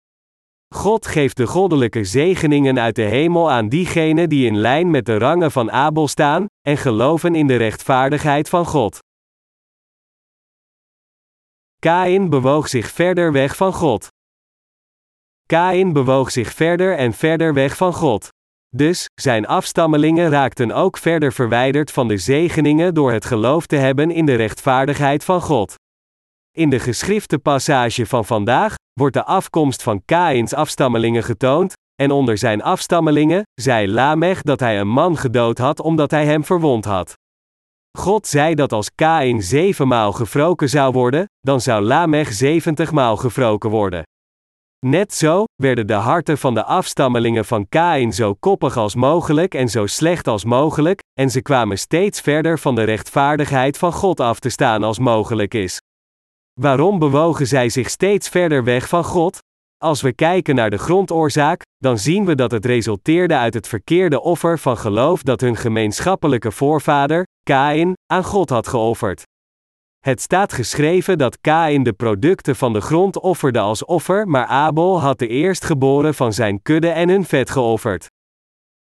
God 0.75 1.07
geeft 1.07 1.37
de 1.37 1.47
goddelijke 1.47 2.03
zegeningen 2.03 2.79
uit 2.79 2.95
de 2.95 3.01
hemel 3.01 3.51
aan 3.51 3.69
diegenen 3.69 4.29
die 4.29 4.45
in 4.45 4.57
lijn 4.57 4.91
met 4.91 5.05
de 5.05 5.17
rangen 5.17 5.51
van 5.51 5.71
Abel 5.71 6.07
staan, 6.07 6.45
en 6.61 6.77
geloven 6.77 7.35
in 7.35 7.47
de 7.47 7.55
rechtvaardigheid 7.55 8.49
van 8.49 8.65
God. 8.65 8.99
Kain 11.79 12.29
bewoog 12.29 12.67
zich 12.67 12.91
verder 12.91 13.31
weg 13.31 13.55
van 13.55 13.73
God. 13.73 14.07
Kain 15.45 15.93
bewoog 15.93 16.31
zich 16.31 16.53
verder 16.53 16.97
en 16.97 17.13
verder 17.13 17.53
weg 17.53 17.77
van 17.77 17.93
God. 17.93 18.29
Dus, 18.75 19.05
zijn 19.21 19.47
afstammelingen 19.47 20.29
raakten 20.29 20.71
ook 20.71 20.97
verder 20.97 21.33
verwijderd 21.33 21.91
van 21.91 22.07
de 22.07 22.17
zegeningen 22.17 22.93
door 22.93 23.11
het 23.11 23.25
geloof 23.25 23.65
te 23.65 23.75
hebben 23.75 24.11
in 24.11 24.25
de 24.25 24.35
rechtvaardigheid 24.35 25.23
van 25.23 25.41
God. 25.41 25.75
In 26.57 26.69
de 26.69 26.79
geschrifte 26.79 27.37
passage 27.39 28.05
van 28.05 28.25
vandaag 28.25 28.75
wordt 28.93 29.13
de 29.13 29.23
afkomst 29.23 29.83
van 29.83 30.01
Kains 30.05 30.53
afstammelingen 30.53 31.23
getoond, 31.23 31.73
en 32.01 32.11
onder 32.11 32.37
zijn 32.37 32.61
afstammelingen 32.61 33.43
zei 33.53 33.87
Lamech 33.87 34.41
dat 34.41 34.59
hij 34.59 34.79
een 34.79 34.87
man 34.87 35.17
gedood 35.17 35.57
had 35.57 35.79
omdat 35.79 36.11
hij 36.11 36.25
hem 36.25 36.43
verwond 36.43 36.85
had. 36.85 37.13
God 37.97 38.27
zei 38.27 38.55
dat 38.55 38.71
als 38.71 38.91
Kain 38.95 39.41
zevenmaal 39.43 40.11
gevroken 40.11 40.69
zou 40.69 40.91
worden, 40.91 41.25
dan 41.39 41.61
zou 41.61 41.83
Lamech 41.83 42.33
zeventigmaal 42.33 43.17
gevroken 43.17 43.69
worden. 43.69 44.03
Net 44.85 45.13
zo 45.13 45.43
werden 45.55 45.87
de 45.87 45.93
harten 45.93 46.37
van 46.37 46.53
de 46.53 46.63
afstammelingen 46.63 47.45
van 47.45 47.69
Kain 47.69 48.13
zo 48.13 48.33
koppig 48.33 48.77
als 48.77 48.95
mogelijk 48.95 49.53
en 49.53 49.69
zo 49.69 49.85
slecht 49.85 50.27
als 50.27 50.45
mogelijk, 50.45 50.99
en 51.19 51.29
ze 51.29 51.41
kwamen 51.41 51.79
steeds 51.79 52.21
verder 52.21 52.59
van 52.59 52.75
de 52.75 52.83
rechtvaardigheid 52.83 53.77
van 53.77 53.93
God 53.93 54.19
af 54.19 54.39
te 54.39 54.49
staan 54.49 54.83
als 54.83 54.99
mogelijk 54.99 55.53
is. 55.53 55.81
Waarom 56.59 56.99
bewogen 56.99 57.47
zij 57.47 57.69
zich 57.69 57.89
steeds 57.89 58.29
verder 58.29 58.63
weg 58.63 58.87
van 58.87 59.03
God? 59.03 59.37
Als 59.77 60.01
we 60.01 60.13
kijken 60.13 60.55
naar 60.55 60.69
de 60.69 60.77
grondoorzaak, 60.77 61.61
dan 61.77 61.97
zien 61.97 62.25
we 62.25 62.35
dat 62.35 62.51
het 62.51 62.65
resulteerde 62.65 63.37
uit 63.37 63.53
het 63.53 63.67
verkeerde 63.67 64.21
offer 64.21 64.59
van 64.59 64.77
geloof 64.77 65.21
dat 65.21 65.41
hun 65.41 65.55
gemeenschappelijke 65.55 66.51
voorvader, 66.51 67.25
Kain, 67.43 67.93
aan 68.05 68.23
God 68.23 68.49
had 68.49 68.67
geofferd. 68.67 69.23
Het 70.07 70.21
staat 70.21 70.53
geschreven 70.53 71.17
dat 71.17 71.41
Kain 71.41 71.83
de 71.83 71.93
producten 71.93 72.55
van 72.55 72.73
de 72.73 72.81
grond 72.81 73.19
offerde 73.19 73.59
als 73.59 73.85
offer, 73.85 74.27
maar 74.27 74.45
Abel 74.45 75.01
had 75.01 75.19
de 75.19 75.27
eerstgeboren 75.27 76.13
van 76.13 76.33
zijn 76.33 76.61
kudde 76.61 76.89
en 76.89 77.09
hun 77.09 77.25
vet 77.25 77.49
geofferd. 77.49 78.07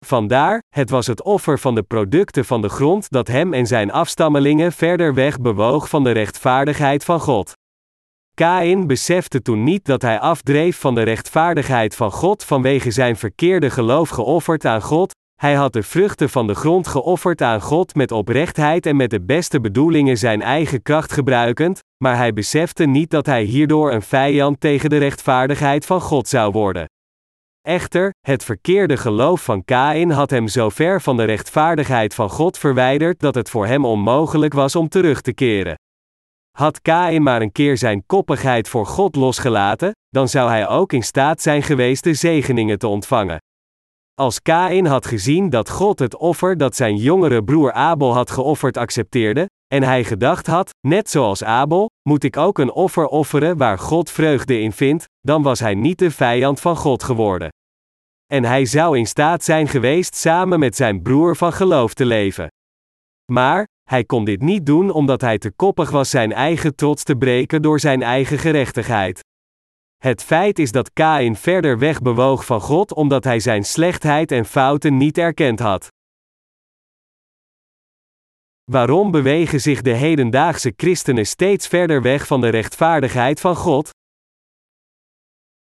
Vandaar, 0.05 0.63
het 0.69 0.89
was 0.89 1.07
het 1.07 1.23
offer 1.23 1.59
van 1.59 1.75
de 1.75 1.83
producten 1.83 2.45
van 2.45 2.61
de 2.61 2.69
grond 2.69 3.09
dat 3.09 3.27
hem 3.27 3.53
en 3.53 3.67
zijn 3.67 3.91
afstammelingen 3.91 4.71
verder 4.71 5.13
weg 5.13 5.39
bewoog 5.39 5.89
van 5.89 6.03
de 6.03 6.11
rechtvaardigheid 6.11 7.03
van 7.03 7.19
God. 7.19 7.53
Kain 8.33 8.87
besefte 8.87 9.41
toen 9.41 9.63
niet 9.63 9.85
dat 9.85 10.01
hij 10.01 10.19
afdreef 10.19 10.79
van 10.79 10.95
de 10.95 11.03
rechtvaardigheid 11.03 11.95
van 11.95 12.11
God 12.11 12.43
vanwege 12.43 12.91
zijn 12.91 13.15
verkeerde 13.15 13.69
geloof 13.69 14.09
geofferd 14.09 14.65
aan 14.65 14.81
God, 14.81 15.13
hij 15.43 15.53
had 15.53 15.73
de 15.73 15.83
vruchten 15.83 16.29
van 16.29 16.47
de 16.47 16.53
grond 16.53 16.87
geofferd 16.87 17.41
aan 17.41 17.61
God 17.61 17.95
met 17.95 18.11
oprechtheid 18.11 18.85
en 18.85 18.95
met 18.95 19.09
de 19.09 19.21
beste 19.21 19.61
bedoelingen 19.61 20.17
zijn 20.17 20.41
eigen 20.41 20.81
kracht 20.81 21.11
gebruikend, 21.11 21.79
maar 22.03 22.17
hij 22.17 22.33
besefte 22.33 22.85
niet 22.85 23.09
dat 23.09 23.25
hij 23.25 23.43
hierdoor 23.43 23.91
een 23.91 24.01
vijand 24.01 24.59
tegen 24.59 24.89
de 24.89 24.97
rechtvaardigheid 24.97 25.85
van 25.85 26.01
God 26.01 26.27
zou 26.27 26.51
worden. 26.51 26.85
Echter, 27.61 28.11
het 28.27 28.43
verkeerde 28.43 28.97
geloof 28.97 29.43
van 29.43 29.65
Kain 29.65 30.11
had 30.11 30.29
hem 30.29 30.47
zo 30.47 30.69
ver 30.69 31.01
van 31.01 31.17
de 31.17 31.23
rechtvaardigheid 31.23 32.15
van 32.15 32.29
God 32.29 32.57
verwijderd 32.57 33.19
dat 33.19 33.35
het 33.35 33.49
voor 33.49 33.67
hem 33.67 33.85
onmogelijk 33.85 34.53
was 34.53 34.75
om 34.75 34.89
terug 34.89 35.21
te 35.21 35.33
keren. 35.33 35.75
Had 36.57 36.81
Kain 36.81 37.23
maar 37.23 37.41
een 37.41 37.51
keer 37.51 37.77
zijn 37.77 38.03
koppigheid 38.05 38.69
voor 38.69 38.85
God 38.85 39.15
losgelaten, 39.15 39.91
dan 40.09 40.27
zou 40.27 40.49
hij 40.49 40.67
ook 40.67 40.93
in 40.93 41.03
staat 41.03 41.41
zijn 41.41 41.63
geweest 41.63 42.03
de 42.03 42.13
zegeningen 42.13 42.79
te 42.79 42.87
ontvangen. 42.87 43.37
Als 44.21 44.41
Kain 44.41 44.85
had 44.85 45.05
gezien 45.05 45.49
dat 45.49 45.69
God 45.69 45.99
het 45.99 46.15
offer 46.17 46.57
dat 46.57 46.75
zijn 46.75 46.95
jongere 46.95 47.43
broer 47.43 47.71
Abel 47.71 48.13
had 48.13 48.31
geofferd 48.31 48.77
accepteerde, 48.77 49.49
en 49.67 49.83
hij 49.83 50.03
gedacht 50.03 50.47
had, 50.47 50.69
net 50.87 51.09
zoals 51.09 51.43
Abel, 51.43 51.89
moet 52.09 52.23
ik 52.23 52.37
ook 52.37 52.57
een 52.57 52.71
offer 52.71 53.05
offeren 53.05 53.57
waar 53.57 53.79
God 53.79 54.11
vreugde 54.11 54.59
in 54.59 54.71
vindt, 54.71 55.05
dan 55.19 55.41
was 55.41 55.59
hij 55.59 55.75
niet 55.75 55.99
de 55.99 56.11
vijand 56.11 56.59
van 56.59 56.75
God 56.75 57.03
geworden. 57.03 57.49
En 58.31 58.43
hij 58.43 58.65
zou 58.65 58.97
in 58.97 59.07
staat 59.07 59.43
zijn 59.43 59.67
geweest 59.67 60.15
samen 60.15 60.59
met 60.59 60.75
zijn 60.75 61.01
broer 61.01 61.35
van 61.35 61.53
geloof 61.53 61.93
te 61.93 62.05
leven. 62.05 62.47
Maar, 63.31 63.67
hij 63.89 64.03
kon 64.03 64.25
dit 64.25 64.41
niet 64.41 64.65
doen 64.65 64.91
omdat 64.91 65.21
hij 65.21 65.37
te 65.37 65.51
koppig 65.51 65.89
was 65.89 66.09
zijn 66.09 66.33
eigen 66.33 66.75
trots 66.75 67.03
te 67.03 67.15
breken 67.15 67.61
door 67.61 67.79
zijn 67.79 68.01
eigen 68.01 68.37
gerechtigheid. 68.37 69.19
Het 70.03 70.23
feit 70.23 70.59
is 70.59 70.71
dat 70.71 70.93
Kain 70.93 71.35
verder 71.35 71.79
weg 71.79 72.01
bewoog 72.01 72.45
van 72.45 72.61
God 72.61 72.93
omdat 72.93 73.23
hij 73.23 73.39
zijn 73.39 73.63
slechtheid 73.63 74.31
en 74.31 74.45
fouten 74.45 74.97
niet 74.97 75.17
erkend 75.17 75.59
had. 75.59 75.87
Waarom 78.63 79.11
bewegen 79.11 79.61
zich 79.61 79.81
de 79.81 79.93
hedendaagse 79.93 80.73
christenen 80.75 81.25
steeds 81.25 81.67
verder 81.67 82.01
weg 82.01 82.27
van 82.27 82.41
de 82.41 82.49
rechtvaardigheid 82.49 83.39
van 83.39 83.55
God? 83.55 83.89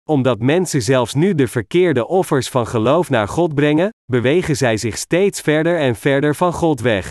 Omdat 0.08 0.38
mensen 0.38 0.82
zelfs 0.82 1.14
nu 1.14 1.34
de 1.34 1.48
verkeerde 1.48 2.06
offers 2.06 2.48
van 2.48 2.66
geloof 2.66 3.10
naar 3.10 3.28
God 3.28 3.54
brengen, 3.54 3.90
bewegen 4.04 4.56
zij 4.56 4.76
zich 4.76 4.96
steeds 4.96 5.40
verder 5.40 5.78
en 5.78 5.96
verder 5.96 6.34
van 6.34 6.52
God 6.52 6.80
weg. 6.80 7.10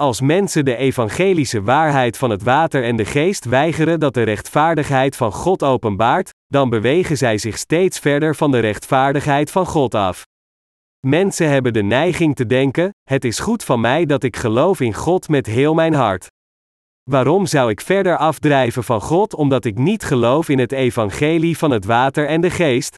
Als 0.00 0.20
mensen 0.20 0.64
de 0.64 0.76
evangelische 0.76 1.62
waarheid 1.62 2.16
van 2.16 2.30
het 2.30 2.42
water 2.42 2.84
en 2.84 2.96
de 2.96 3.04
geest 3.04 3.44
weigeren 3.44 4.00
dat 4.00 4.14
de 4.14 4.22
rechtvaardigheid 4.22 5.16
van 5.16 5.32
God 5.32 5.62
openbaart, 5.62 6.30
dan 6.46 6.70
bewegen 6.70 7.16
zij 7.16 7.38
zich 7.38 7.58
steeds 7.58 7.98
verder 7.98 8.34
van 8.34 8.50
de 8.50 8.58
rechtvaardigheid 8.58 9.50
van 9.50 9.66
God 9.66 9.94
af. 9.94 10.26
Mensen 11.06 11.48
hebben 11.48 11.72
de 11.72 11.82
neiging 11.82 12.36
te 12.36 12.46
denken: 12.46 12.90
het 13.02 13.24
is 13.24 13.38
goed 13.38 13.64
van 13.64 13.80
mij 13.80 14.06
dat 14.06 14.22
ik 14.22 14.36
geloof 14.36 14.80
in 14.80 14.94
God 14.94 15.28
met 15.28 15.46
heel 15.46 15.74
mijn 15.74 15.94
hart. 15.94 16.26
Waarom 17.10 17.46
zou 17.46 17.70
ik 17.70 17.80
verder 17.80 18.16
afdrijven 18.16 18.84
van 18.84 19.00
God 19.00 19.34
omdat 19.34 19.64
ik 19.64 19.78
niet 19.78 20.04
geloof 20.04 20.48
in 20.48 20.58
het 20.58 20.72
evangelie 20.72 21.58
van 21.58 21.70
het 21.70 21.84
water 21.84 22.26
en 22.26 22.40
de 22.40 22.50
geest? 22.50 22.96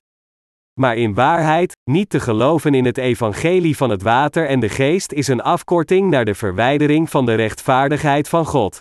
Maar 0.80 0.96
in 0.96 1.14
waarheid, 1.14 1.76
niet 1.90 2.08
te 2.08 2.20
geloven 2.20 2.74
in 2.74 2.84
het 2.84 2.98
evangelie 2.98 3.76
van 3.76 3.90
het 3.90 4.02
water 4.02 4.46
en 4.46 4.60
de 4.60 4.68
geest 4.68 5.12
is 5.12 5.28
een 5.28 5.42
afkorting 5.42 6.10
naar 6.10 6.24
de 6.24 6.34
verwijdering 6.34 7.10
van 7.10 7.26
de 7.26 7.34
rechtvaardigheid 7.34 8.28
van 8.28 8.46
God. 8.46 8.78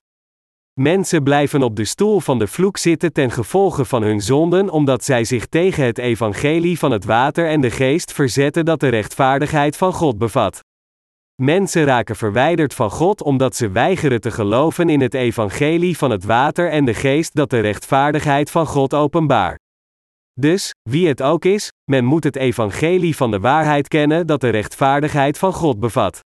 Mensen 0.79 1.23
blijven 1.23 1.63
op 1.63 1.75
de 1.75 1.85
stoel 1.85 2.19
van 2.19 2.39
de 2.39 2.47
vloek 2.47 2.77
zitten 2.77 3.13
ten 3.13 3.31
gevolge 3.31 3.85
van 3.85 4.03
hun 4.03 4.21
zonden 4.21 4.69
omdat 4.69 5.03
zij 5.03 5.23
zich 5.23 5.45
tegen 5.45 5.85
het 5.85 5.97
evangelie 5.97 6.79
van 6.79 6.91
het 6.91 7.05
water 7.05 7.47
en 7.47 7.61
de 7.61 7.71
geest 7.71 8.11
verzetten 8.11 8.65
dat 8.65 8.79
de 8.79 8.87
rechtvaardigheid 8.87 9.77
van 9.77 9.93
God 9.93 10.17
bevat. 10.17 10.59
Mensen 11.41 11.83
raken 11.83 12.15
verwijderd 12.15 12.73
van 12.73 12.89
God 12.89 13.23
omdat 13.23 13.55
ze 13.55 13.69
weigeren 13.69 14.21
te 14.21 14.31
geloven 14.31 14.89
in 14.89 15.01
het 15.01 15.13
evangelie 15.13 15.97
van 15.97 16.11
het 16.11 16.23
water 16.23 16.69
en 16.69 16.85
de 16.85 16.93
geest 16.93 17.35
dat 17.35 17.49
de 17.49 17.59
rechtvaardigheid 17.59 18.51
van 18.51 18.65
God 18.65 18.93
openbaar. 18.93 19.57
Dus, 20.39 20.73
wie 20.89 21.07
het 21.07 21.21
ook 21.21 21.45
is, 21.45 21.69
men 21.91 22.05
moet 22.05 22.23
het 22.23 22.35
evangelie 22.35 23.15
van 23.15 23.31
de 23.31 23.39
waarheid 23.39 23.87
kennen 23.87 24.27
dat 24.27 24.41
de 24.41 24.49
rechtvaardigheid 24.49 25.37
van 25.37 25.53
God 25.53 25.79
bevat. 25.79 26.19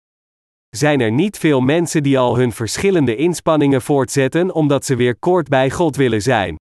Zijn 0.68 1.01
er 1.01 1.12
niet 1.12 1.38
veel 1.38 1.61
mensen 1.61 2.03
die 2.03 2.18
al 2.18 2.37
hun 2.37 2.53
verschillende 2.53 3.16
inspanningen 3.16 3.83
voortzetten 3.83 4.55
omdat 4.55 4.85
ze 4.85 4.96
weer 4.96 5.18
kort 5.18 5.48
bij 5.48 5.70
God 5.70 5.96
willen 5.96 6.22
zijn? 6.22 6.57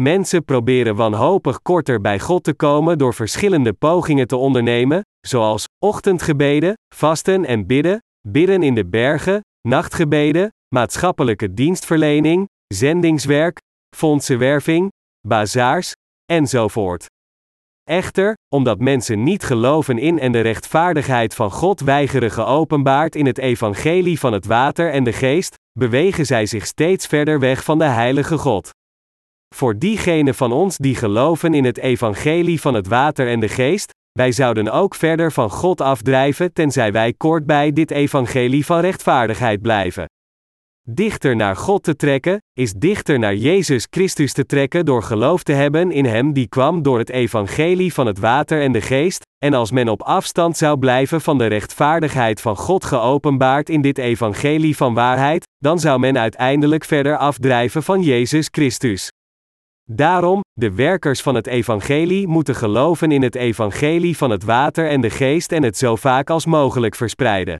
Mensen 0.00 0.44
proberen 0.44 0.96
wanhopig 0.96 1.62
korter 1.62 2.00
bij 2.00 2.20
God 2.20 2.44
te 2.44 2.54
komen 2.54 2.98
door 2.98 3.14
verschillende 3.14 3.72
pogingen 3.72 4.26
te 4.26 4.36
ondernemen, 4.36 5.02
zoals 5.26 5.64
ochtendgebeden, 5.78 6.74
vasten 6.94 7.44
en 7.44 7.66
bidden, 7.66 7.98
bidden 8.28 8.62
in 8.62 8.74
de 8.74 8.86
bergen, 8.86 9.40
nachtgebeden, 9.68 10.48
maatschappelijke 10.74 11.54
dienstverlening, 11.54 12.48
zendingswerk, 12.66 13.58
fondsenwerving, 13.96 14.92
bazaars, 15.28 15.92
enzovoort. 16.26 17.06
Echter, 17.84 18.34
omdat 18.54 18.78
mensen 18.78 19.22
niet 19.22 19.44
geloven 19.44 19.98
in 19.98 20.18
en 20.18 20.32
de 20.32 20.40
rechtvaardigheid 20.40 21.34
van 21.34 21.50
God 21.50 21.80
weigeren 21.80 22.30
geopenbaard 22.30 23.16
in 23.16 23.26
het 23.26 23.38
evangelie 23.38 24.18
van 24.18 24.32
het 24.32 24.46
water 24.46 24.90
en 24.90 25.04
de 25.04 25.12
geest, 25.12 25.54
bewegen 25.78 26.26
zij 26.26 26.46
zich 26.46 26.66
steeds 26.66 27.06
verder 27.06 27.38
weg 27.38 27.64
van 27.64 27.78
de 27.78 27.84
heilige 27.84 28.38
God. 28.38 28.70
Voor 29.54 29.78
diegenen 29.78 30.34
van 30.34 30.52
ons 30.52 30.76
die 30.76 30.94
geloven 30.94 31.54
in 31.54 31.64
het 31.64 31.78
evangelie 31.78 32.60
van 32.60 32.74
het 32.74 32.86
water 32.86 33.28
en 33.28 33.40
de 33.40 33.48
geest, 33.48 33.92
wij 34.12 34.32
zouden 34.32 34.68
ook 34.68 34.94
verder 34.94 35.32
van 35.32 35.50
God 35.50 35.80
afdrijven 35.80 36.52
tenzij 36.52 36.92
wij 36.92 37.12
kort 37.12 37.46
bij 37.46 37.72
dit 37.72 37.90
evangelie 37.90 38.66
van 38.66 38.80
rechtvaardigheid 38.80 39.62
blijven. 39.62 40.04
Dichter 40.90 41.36
naar 41.36 41.56
God 41.56 41.82
te 41.82 41.96
trekken, 41.96 42.38
is 42.52 42.72
dichter 42.72 43.18
naar 43.18 43.34
Jezus 43.34 43.86
Christus 43.90 44.32
te 44.32 44.46
trekken 44.46 44.84
door 44.84 45.02
geloof 45.02 45.42
te 45.42 45.52
hebben 45.52 45.90
in 45.90 46.04
Hem 46.04 46.32
die 46.32 46.48
kwam 46.48 46.82
door 46.82 46.98
het 46.98 47.10
evangelie 47.10 47.94
van 47.94 48.06
het 48.06 48.18
water 48.18 48.62
en 48.62 48.72
de 48.72 48.80
geest, 48.80 49.22
en 49.38 49.54
als 49.54 49.70
men 49.70 49.88
op 49.88 50.02
afstand 50.02 50.56
zou 50.56 50.78
blijven 50.78 51.20
van 51.20 51.38
de 51.38 51.46
rechtvaardigheid 51.46 52.40
van 52.40 52.56
God 52.56 52.84
geopenbaard 52.84 53.68
in 53.68 53.82
dit 53.82 53.98
evangelie 53.98 54.76
van 54.76 54.94
waarheid, 54.94 55.44
dan 55.58 55.78
zou 55.78 55.98
men 55.98 56.18
uiteindelijk 56.18 56.84
verder 56.84 57.16
afdrijven 57.16 57.82
van 57.82 58.02
Jezus 58.02 58.48
Christus. 58.50 59.08
Daarom, 59.90 60.40
de 60.52 60.72
werkers 60.72 61.20
van 61.22 61.34
het 61.34 61.46
evangelie 61.46 62.26
moeten 62.26 62.54
geloven 62.54 63.12
in 63.12 63.22
het 63.22 63.34
evangelie 63.34 64.16
van 64.16 64.30
het 64.30 64.44
water 64.44 64.88
en 64.88 65.00
de 65.00 65.10
geest 65.10 65.52
en 65.52 65.62
het 65.62 65.78
zo 65.78 65.96
vaak 65.96 66.30
als 66.30 66.46
mogelijk 66.46 66.94
verspreiden. 66.94 67.56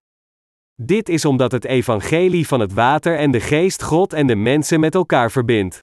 Dit 0.82 1.08
is 1.08 1.24
omdat 1.24 1.52
het 1.52 1.64
evangelie 1.64 2.46
van 2.46 2.60
het 2.60 2.72
water 2.72 3.18
en 3.18 3.30
de 3.30 3.40
geest 3.40 3.82
God 3.82 4.12
en 4.12 4.26
de 4.26 4.36
mensen 4.36 4.80
met 4.80 4.94
elkaar 4.94 5.30
verbindt. 5.30 5.78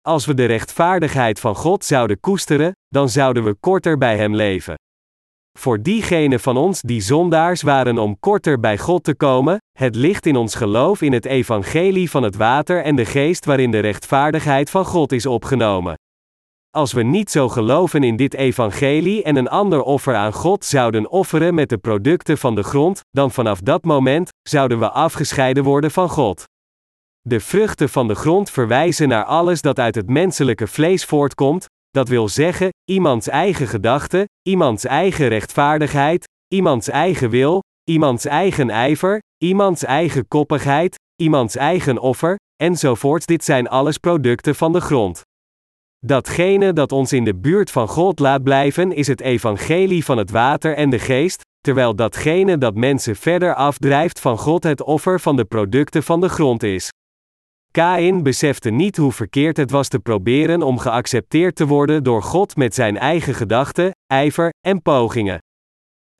Als 0.00 0.26
we 0.26 0.34
de 0.34 0.44
rechtvaardigheid 0.44 1.40
van 1.40 1.54
God 1.54 1.84
zouden 1.84 2.20
koesteren, 2.20 2.72
dan 2.88 3.08
zouden 3.08 3.44
we 3.44 3.54
korter 3.54 3.98
bij 3.98 4.16
Hem 4.16 4.34
leven. 4.34 4.74
Voor 5.58 5.82
diegenen 5.82 6.40
van 6.40 6.56
ons 6.56 6.80
die 6.80 7.00
zondaars 7.00 7.62
waren 7.62 7.98
om 7.98 8.18
korter 8.18 8.60
bij 8.60 8.78
God 8.78 9.04
te 9.04 9.14
komen, 9.14 9.58
het 9.78 9.94
ligt 9.94 10.26
in 10.26 10.36
ons 10.36 10.54
geloof 10.54 11.02
in 11.02 11.12
het 11.12 11.24
evangelie 11.24 12.10
van 12.10 12.22
het 12.22 12.36
water 12.36 12.82
en 12.82 12.96
de 12.96 13.04
geest 13.04 13.44
waarin 13.44 13.70
de 13.70 13.78
rechtvaardigheid 13.78 14.70
van 14.70 14.84
God 14.84 15.12
is 15.12 15.26
opgenomen. 15.26 15.94
Als 16.76 16.92
we 16.92 17.02
niet 17.02 17.30
zo 17.30 17.48
geloven 17.48 18.02
in 18.02 18.16
dit 18.16 18.34
evangelie 18.34 19.22
en 19.22 19.36
een 19.36 19.48
ander 19.48 19.82
offer 19.82 20.14
aan 20.14 20.32
God 20.32 20.64
zouden 20.64 21.10
offeren 21.10 21.54
met 21.54 21.68
de 21.68 21.78
producten 21.78 22.38
van 22.38 22.54
de 22.54 22.62
grond, 22.62 23.00
dan 23.10 23.30
vanaf 23.30 23.60
dat 23.60 23.84
moment 23.84 24.28
zouden 24.48 24.78
we 24.78 24.90
afgescheiden 24.90 25.64
worden 25.64 25.90
van 25.90 26.08
God. 26.08 26.44
De 27.20 27.40
vruchten 27.40 27.88
van 27.88 28.08
de 28.08 28.14
grond 28.14 28.50
verwijzen 28.50 29.08
naar 29.08 29.24
alles 29.24 29.60
dat 29.60 29.78
uit 29.78 29.94
het 29.94 30.08
menselijke 30.08 30.66
vlees 30.66 31.04
voortkomt, 31.04 31.66
dat 31.90 32.08
wil 32.08 32.28
zeggen, 32.28 32.68
iemands 32.90 33.28
eigen 33.28 33.66
gedachten, 33.66 34.24
iemands 34.48 34.84
eigen 34.84 35.28
rechtvaardigheid, 35.28 36.28
iemands 36.54 36.88
eigen 36.88 37.30
wil, 37.30 37.60
iemands 37.90 38.24
eigen 38.24 38.70
ijver, 38.70 39.18
iemands 39.44 39.84
eigen 39.84 40.28
koppigheid, 40.28 40.96
iemands 41.22 41.56
eigen 41.56 41.98
offer, 41.98 42.36
enzovoorts. 42.56 43.26
Dit 43.26 43.44
zijn 43.44 43.68
alles 43.68 43.98
producten 43.98 44.54
van 44.54 44.72
de 44.72 44.80
grond. 44.80 45.22
Datgene 46.06 46.72
dat 46.72 46.92
ons 46.92 47.12
in 47.12 47.24
de 47.24 47.34
buurt 47.34 47.70
van 47.70 47.88
God 47.88 48.18
laat 48.18 48.42
blijven 48.42 48.92
is 48.92 49.06
het 49.06 49.20
evangelie 49.20 50.04
van 50.04 50.18
het 50.18 50.30
water 50.30 50.74
en 50.76 50.90
de 50.90 50.98
geest, 50.98 51.40
terwijl 51.60 51.94
datgene 51.94 52.58
dat 52.58 52.74
mensen 52.74 53.16
verder 53.16 53.54
afdrijft 53.54 54.20
van 54.20 54.38
God 54.38 54.62
het 54.62 54.82
offer 54.82 55.20
van 55.20 55.36
de 55.36 55.44
producten 55.44 56.02
van 56.02 56.20
de 56.20 56.28
grond 56.28 56.62
is. 56.62 56.88
Kain 57.70 58.22
besefte 58.22 58.70
niet 58.70 58.96
hoe 58.96 59.12
verkeerd 59.12 59.56
het 59.56 59.70
was 59.70 59.88
te 59.88 59.98
proberen 59.98 60.62
om 60.62 60.78
geaccepteerd 60.78 61.56
te 61.56 61.66
worden 61.66 62.02
door 62.02 62.22
God 62.22 62.56
met 62.56 62.74
zijn 62.74 62.98
eigen 62.98 63.34
gedachten, 63.34 63.90
ijver 64.06 64.50
en 64.66 64.82
pogingen. 64.82 65.38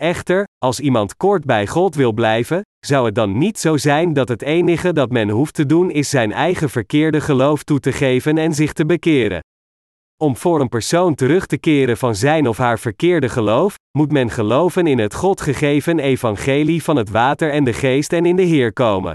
Echter, 0.03 0.45
als 0.59 0.81
iemand 0.81 1.17
kort 1.17 1.45
bij 1.45 1.67
God 1.67 1.95
wil 1.95 2.13
blijven, 2.13 2.63
zou 2.87 3.07
het 3.07 3.15
dan 3.15 3.39
niet 3.39 3.59
zo 3.59 3.77
zijn 3.77 4.13
dat 4.13 4.29
het 4.29 4.43
enige 4.43 4.93
dat 4.93 5.11
men 5.11 5.29
hoeft 5.29 5.55
te 5.55 5.67
doen 5.67 5.91
is 5.91 6.11
zijn 6.11 6.33
eigen 6.33 6.71
verkeerde 6.71 7.21
geloof 7.21 7.63
toe 7.63 7.81
te 7.81 7.93
geven 7.93 8.39
en 8.39 8.55
zich 8.55 8.73
te 8.73 8.87
bekeren. 8.87 9.41
Om 10.23 10.37
voor 10.37 10.61
een 10.61 10.69
persoon 10.69 11.15
terug 11.15 11.47
te 11.47 11.59
keren 11.59 11.97
van 11.97 12.15
zijn 12.15 12.49
of 12.49 12.57
haar 12.57 12.79
verkeerde 12.79 13.29
geloof, 13.29 13.75
moet 13.99 14.13
men 14.13 14.31
geloven 14.31 14.87
in 14.87 14.99
het 14.99 15.15
God 15.15 15.41
gegeven 15.41 15.99
evangelie 15.99 16.83
van 16.83 16.97
het 16.97 17.11
water 17.11 17.51
en 17.51 17.65
de 17.65 17.73
geest 17.73 18.13
en 18.13 18.27
in 18.27 18.37
de 18.37 18.43
Heer 18.43 18.73
komen. 18.73 19.15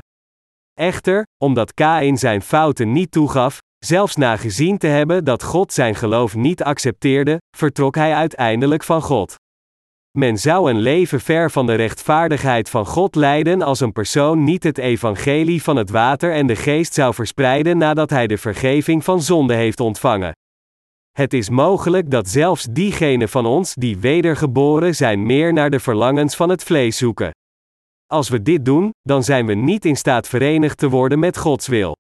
Echter, 0.74 1.26
omdat 1.44 1.74
Kain 1.74 2.18
zijn 2.18 2.41
fouten 2.41 2.91
niet 2.91 3.12
toegaf, 3.12 3.60
Zelfs 3.86 4.15
na 4.15 4.38
gezien 4.38 4.78
te 4.78 4.88
hebben 4.88 5.24
dat 5.24 5.44
God 5.44 5.74
zijn 5.74 5.96
geloof 5.96 6.36
niet 6.36 6.63
accepteerde, 6.63 7.38
vertrok 7.58 7.96
hij 7.96 8.13
uiteindelijk 8.13 8.84
van 8.84 9.02
God. 9.02 9.36
Men 10.18 10.38
zou 10.38 10.70
een 10.70 10.80
leven 10.80 11.20
ver 11.20 11.52
van 11.52 11.65
de 11.65 11.76
rechtvaardigheid 11.76 12.70
van 12.70 12.86
God 12.86 13.15
leiden 13.15 13.62
als 13.62 13.80
een 13.80 13.91
persoon 13.91 14.44
niet 14.44 14.63
het 14.63 14.78
evangelie 14.78 15.63
van 15.63 15.76
het 15.76 15.89
water 15.89 16.34
en 16.34 16.48
de 16.48 16.56
geest 16.56 16.94
zou 16.94 17.13
verspreiden 17.13 17.78
nadat 17.78 18.10
hij 18.10 18.28
de 18.28 18.38
vergeving 18.38 19.04
van 19.04 19.22
zonde 19.22 19.54
heeft 19.54 19.80
ontvangen. 19.80 20.34
Het 21.15 21.34
is 21.34 21.49
mogelijk 21.49 22.12
dat 22.12 22.28
zelfs 22.28 22.67
diegenen 22.71 23.30
van 23.30 23.45
ons 23.45 23.73
die 23.73 23.97
wedergeboren 23.97 24.95
zijn 24.95 25.25
meer 25.25 25.54
naar 25.54 25.69
de 25.69 25.80
verlangens 25.80 26.36
van 26.36 26.49
het 26.49 26.63
vlees 26.63 26.97
zoeken. 26.97 27.32
Als 28.06 28.30
we 28.30 28.41
dit 28.41 28.65
doen, 28.65 28.89
dan 29.01 29.23
zijn 29.23 29.45
we 29.45 29.54
niet 29.54 29.86
in 29.86 29.95
staat 29.95 30.28
verenigd 30.28 30.78
te 30.78 30.89
worden 30.89 31.19
met 31.19 31.38
Gods 31.38 31.67
wil. 31.67 31.95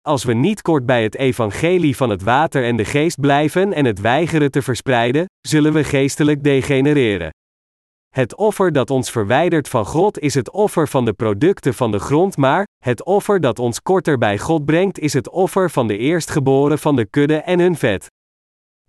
Als 0.00 0.24
we 0.24 0.32
niet 0.32 0.62
kort 0.62 0.86
bij 0.86 1.02
het 1.02 1.14
evangelie 1.14 1.96
van 1.96 2.10
het 2.10 2.22
water 2.22 2.64
en 2.64 2.76
de 2.76 2.84
geest 2.84 3.20
blijven 3.20 3.72
en 3.72 3.84
het 3.84 4.00
weigeren 4.00 4.50
te 4.50 4.62
verspreiden, 4.62 5.24
zullen 5.40 5.72
we 5.72 5.84
geestelijk 5.84 6.44
degenereren. 6.44 7.30
Het 8.14 8.36
offer 8.36 8.72
dat 8.72 8.90
ons 8.90 9.10
verwijdert 9.10 9.68
van 9.68 9.86
God 9.86 10.18
is 10.18 10.34
het 10.34 10.50
offer 10.50 10.88
van 10.88 11.04
de 11.04 11.12
producten 11.12 11.74
van 11.74 11.90
de 11.90 11.98
grond, 11.98 12.36
maar 12.36 12.66
het 12.84 13.04
offer 13.04 13.40
dat 13.40 13.58
ons 13.58 13.82
korter 13.82 14.18
bij 14.18 14.38
God 14.38 14.64
brengt 14.64 14.98
is 14.98 15.12
het 15.12 15.30
offer 15.30 15.70
van 15.70 15.86
de 15.86 15.96
eerstgeboren 15.96 16.78
van 16.78 16.96
de 16.96 17.06
kudde 17.06 17.36
en 17.36 17.58
hun 17.58 17.76
vet. 17.76 18.08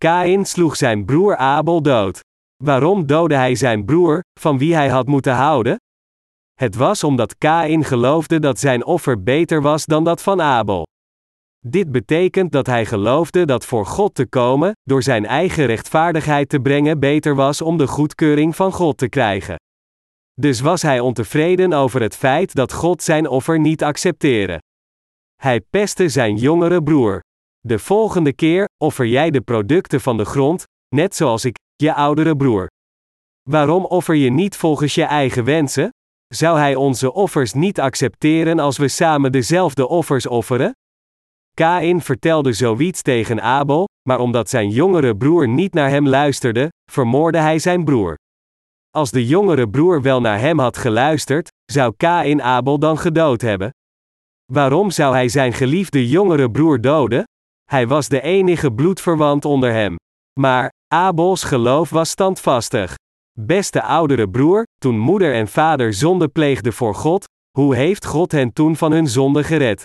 Kain 0.05 0.45
sloeg 0.45 0.75
zijn 0.75 1.05
broer 1.05 1.35
Abel 1.35 1.81
dood. 1.81 2.19
Waarom 2.63 3.05
doodde 3.05 3.35
hij 3.35 3.55
zijn 3.55 3.85
broer, 3.85 4.19
van 4.39 4.57
wie 4.57 4.75
hij 4.75 4.89
had 4.89 5.07
moeten 5.07 5.33
houden? 5.33 5.75
Het 6.53 6.75
was 6.75 7.03
omdat 7.03 7.37
Kain 7.37 7.83
geloofde 7.83 8.39
dat 8.39 8.59
zijn 8.59 8.85
offer 8.85 9.23
beter 9.23 9.61
was 9.61 9.85
dan 9.85 10.03
dat 10.03 10.21
van 10.21 10.41
Abel. 10.41 10.87
Dit 11.65 11.91
betekent 11.91 12.51
dat 12.51 12.65
hij 12.65 12.85
geloofde 12.85 13.45
dat 13.45 13.65
voor 13.65 13.85
God 13.85 14.15
te 14.15 14.25
komen, 14.25 14.71
door 14.83 15.03
zijn 15.03 15.25
eigen 15.25 15.65
rechtvaardigheid 15.65 16.49
te 16.49 16.59
brengen, 16.59 16.99
beter 16.99 17.35
was 17.35 17.61
om 17.61 17.77
de 17.77 17.87
goedkeuring 17.87 18.55
van 18.55 18.71
God 18.71 18.97
te 18.97 19.09
krijgen. 19.09 19.55
Dus 20.33 20.59
was 20.59 20.81
hij 20.81 20.99
ontevreden 20.99 21.73
over 21.73 22.01
het 22.01 22.15
feit 22.15 22.55
dat 22.55 22.73
God 22.73 23.03
zijn 23.03 23.27
offer 23.27 23.59
niet 23.59 23.83
accepteerde. 23.83 24.61
Hij 25.35 25.61
pestte 25.61 26.09
zijn 26.09 26.35
jongere 26.35 26.83
broer. 26.83 27.19
De 27.59 27.79
volgende 27.79 28.33
keer 28.33 28.68
offer 28.83 29.05
jij 29.05 29.29
de 29.29 29.41
producten 29.41 30.01
van 30.01 30.17
de 30.17 30.25
grond, 30.25 30.63
net 30.95 31.15
zoals 31.15 31.45
ik, 31.45 31.57
je 31.75 31.93
oudere 31.93 32.35
broer. 32.35 32.67
Waarom 33.49 33.85
offer 33.85 34.15
je 34.15 34.29
niet 34.29 34.55
volgens 34.55 34.95
je 34.95 35.03
eigen 35.03 35.43
wensen? 35.43 35.89
Zou 36.27 36.57
hij 36.57 36.75
onze 36.75 37.13
offers 37.13 37.53
niet 37.53 37.79
accepteren 37.79 38.59
als 38.59 38.77
we 38.77 38.87
samen 38.87 39.31
dezelfde 39.31 39.87
offers 39.87 40.27
offeren? 40.27 40.71
Kain 41.53 42.01
vertelde 42.01 42.53
zoiets 42.53 43.01
tegen 43.01 43.41
Abel, 43.41 43.87
maar 44.09 44.19
omdat 44.19 44.49
zijn 44.49 44.69
jongere 44.69 45.17
broer 45.17 45.47
niet 45.47 45.73
naar 45.73 45.89
hem 45.89 46.07
luisterde, 46.07 46.69
vermoordde 46.91 47.39
hij 47.39 47.59
zijn 47.59 47.83
broer. 47.83 48.15
Als 48.89 49.11
de 49.11 49.25
jongere 49.25 49.69
broer 49.69 50.01
wel 50.01 50.21
naar 50.21 50.39
hem 50.39 50.59
had 50.59 50.77
geluisterd, 50.77 51.49
zou 51.71 51.93
Kain 51.97 52.41
Abel 52.41 52.79
dan 52.79 52.97
gedood 52.97 53.41
hebben? 53.41 53.69
Waarom 54.53 54.91
zou 54.91 55.13
hij 55.13 55.29
zijn 55.29 55.53
geliefde 55.53 56.07
jongere 56.07 56.51
broer 56.51 56.81
doden? 56.81 57.23
Hij 57.69 57.87
was 57.87 58.07
de 58.07 58.21
enige 58.21 58.71
bloedverwant 58.71 59.45
onder 59.45 59.71
hem. 59.71 59.95
Maar 60.39 60.69
Abels 60.87 61.43
geloof 61.43 61.89
was 61.89 62.09
standvastig. 62.09 62.95
Beste 63.39 63.81
oudere 63.81 64.29
broer, 64.29 64.63
toen 64.77 64.99
moeder 64.99 65.33
en 65.33 65.47
vader 65.47 65.93
zonde 65.93 66.27
pleegden 66.27 66.73
voor 66.73 66.95
God, 66.95 67.25
hoe 67.57 67.75
heeft 67.75 68.05
God 68.05 68.31
hen 68.31 68.53
toen 68.53 68.75
van 68.75 68.91
hun 68.91 69.07
zonde 69.07 69.43
gered? 69.43 69.83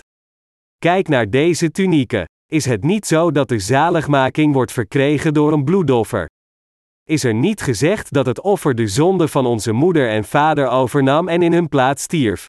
Kijk 0.77 1.07
naar 1.07 1.29
deze 1.29 1.71
tunieken. 1.71 2.25
Is 2.51 2.65
het 2.65 2.83
niet 2.83 3.05
zo 3.05 3.31
dat 3.31 3.49
de 3.49 3.59
zaligmaking 3.59 4.53
wordt 4.53 4.71
verkregen 4.71 5.33
door 5.33 5.53
een 5.53 5.63
bloedoffer? 5.63 6.25
Is 7.03 7.23
er 7.23 7.33
niet 7.33 7.61
gezegd 7.61 8.13
dat 8.13 8.25
het 8.25 8.41
offer 8.41 8.75
de 8.75 8.87
zonde 8.87 9.27
van 9.27 9.45
onze 9.45 9.71
moeder 9.71 10.09
en 10.09 10.23
vader 10.23 10.67
overnam 10.67 11.27
en 11.27 11.41
in 11.41 11.53
hun 11.53 11.69
plaats 11.69 12.03
stierf? 12.03 12.45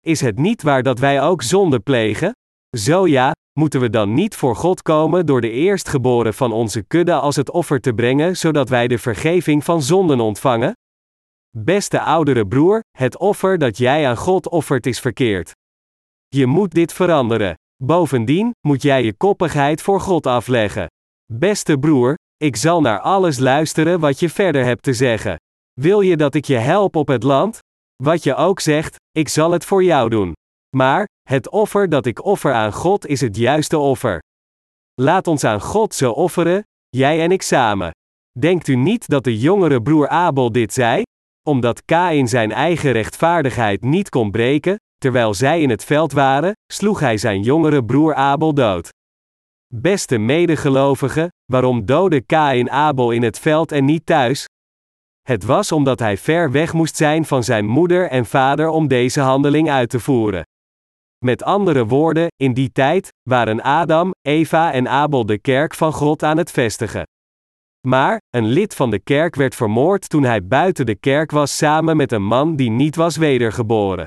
Is 0.00 0.20
het 0.20 0.38
niet 0.38 0.62
waar 0.62 0.82
dat 0.82 0.98
wij 0.98 1.22
ook 1.22 1.42
zonde 1.42 1.80
plegen? 1.80 2.32
Zo 2.76 3.06
ja, 3.06 3.32
moeten 3.52 3.80
we 3.80 3.90
dan 3.90 4.14
niet 4.14 4.36
voor 4.36 4.56
God 4.56 4.82
komen 4.82 5.26
door 5.26 5.40
de 5.40 5.50
eerstgeboren 5.50 6.34
van 6.34 6.52
onze 6.52 6.82
kudde 6.82 7.14
als 7.14 7.36
het 7.36 7.50
offer 7.50 7.80
te 7.80 7.92
brengen, 7.92 8.36
zodat 8.36 8.68
wij 8.68 8.88
de 8.88 8.98
vergeving 8.98 9.64
van 9.64 9.82
zonden 9.82 10.20
ontvangen? 10.20 10.72
Beste 11.56 12.00
oudere 12.00 12.46
broer, 12.46 12.80
het 12.98 13.18
offer 13.18 13.58
dat 13.58 13.78
jij 13.78 14.08
aan 14.08 14.16
God 14.16 14.48
offert 14.48 14.86
is 14.86 15.00
verkeerd. 15.00 15.52
Je 16.28 16.46
moet 16.46 16.70
dit 16.70 16.92
veranderen. 16.92 17.54
Bovendien 17.84 18.50
moet 18.66 18.82
jij 18.82 19.04
je 19.04 19.14
koppigheid 19.14 19.82
voor 19.82 20.00
God 20.00 20.26
afleggen. 20.26 20.86
Beste 21.32 21.78
broer, 21.78 22.14
ik 22.36 22.56
zal 22.56 22.80
naar 22.80 23.00
alles 23.00 23.38
luisteren 23.38 24.00
wat 24.00 24.20
je 24.20 24.28
verder 24.28 24.64
hebt 24.64 24.82
te 24.82 24.92
zeggen. 24.92 25.36
Wil 25.80 26.00
je 26.00 26.16
dat 26.16 26.34
ik 26.34 26.44
je 26.44 26.56
help 26.56 26.96
op 26.96 27.08
het 27.08 27.22
land? 27.22 27.58
Wat 28.02 28.22
je 28.22 28.34
ook 28.34 28.60
zegt, 28.60 28.96
ik 29.10 29.28
zal 29.28 29.50
het 29.50 29.64
voor 29.64 29.84
jou 29.84 30.08
doen. 30.08 30.32
Maar, 30.76 31.06
het 31.28 31.50
offer 31.50 31.88
dat 31.88 32.06
ik 32.06 32.24
offer 32.24 32.52
aan 32.52 32.72
God 32.72 33.06
is 33.06 33.20
het 33.20 33.36
juiste 33.36 33.78
offer. 33.78 34.20
Laat 35.00 35.26
ons 35.26 35.44
aan 35.44 35.60
God 35.60 35.94
zo 35.94 36.10
offeren, 36.10 36.62
jij 36.88 37.20
en 37.20 37.30
ik 37.30 37.42
samen. 37.42 37.90
Denkt 38.38 38.68
u 38.68 38.74
niet 38.74 39.08
dat 39.08 39.24
de 39.24 39.38
jongere 39.38 39.82
broer 39.82 40.08
Abel 40.08 40.52
dit 40.52 40.72
zei? 40.72 41.02
Omdat 41.48 41.84
Kain 41.84 42.28
zijn 42.28 42.52
eigen 42.52 42.92
rechtvaardigheid 42.92 43.82
niet 43.82 44.08
kon 44.08 44.30
breken, 44.30 44.76
terwijl 44.98 45.34
zij 45.34 45.60
in 45.60 45.70
het 45.70 45.84
veld 45.84 46.12
waren, 46.12 46.52
sloeg 46.72 47.00
hij 47.00 47.16
zijn 47.16 47.42
jongere 47.42 47.84
broer 47.84 48.14
Abel 48.14 48.54
dood. 48.54 48.88
Beste 49.74 50.18
medegelovigen, 50.18 51.28
waarom 51.52 51.86
doodde 51.86 52.20
Kain 52.20 52.70
Abel 52.70 53.10
in 53.10 53.22
het 53.22 53.38
veld 53.38 53.72
en 53.72 53.84
niet 53.84 54.06
thuis? 54.06 54.46
Het 55.22 55.44
was 55.44 55.72
omdat 55.72 55.98
hij 55.98 56.16
ver 56.16 56.50
weg 56.50 56.72
moest 56.72 56.96
zijn 56.96 57.24
van 57.24 57.44
zijn 57.44 57.66
moeder 57.66 58.08
en 58.08 58.26
vader 58.26 58.68
om 58.68 58.88
deze 58.88 59.20
handeling 59.20 59.70
uit 59.70 59.90
te 59.90 60.00
voeren. 60.00 60.42
Met 61.22 61.42
andere 61.42 61.86
woorden, 61.86 62.26
in 62.36 62.52
die 62.52 62.72
tijd 62.72 63.12
waren 63.22 63.62
Adam, 63.62 64.10
Eva 64.22 64.72
en 64.72 64.88
Abel 64.88 65.26
de 65.26 65.38
kerk 65.38 65.74
van 65.74 65.92
God 65.92 66.22
aan 66.22 66.36
het 66.36 66.50
vestigen. 66.50 67.02
Maar, 67.86 68.20
een 68.30 68.46
lid 68.46 68.74
van 68.74 68.90
de 68.90 68.98
kerk 68.98 69.34
werd 69.34 69.54
vermoord 69.54 70.08
toen 70.08 70.22
hij 70.22 70.46
buiten 70.46 70.86
de 70.86 70.94
kerk 70.94 71.30
was 71.30 71.56
samen 71.56 71.96
met 71.96 72.12
een 72.12 72.24
man 72.24 72.56
die 72.56 72.70
niet 72.70 72.96
was 72.96 73.16
wedergeboren. 73.16 74.06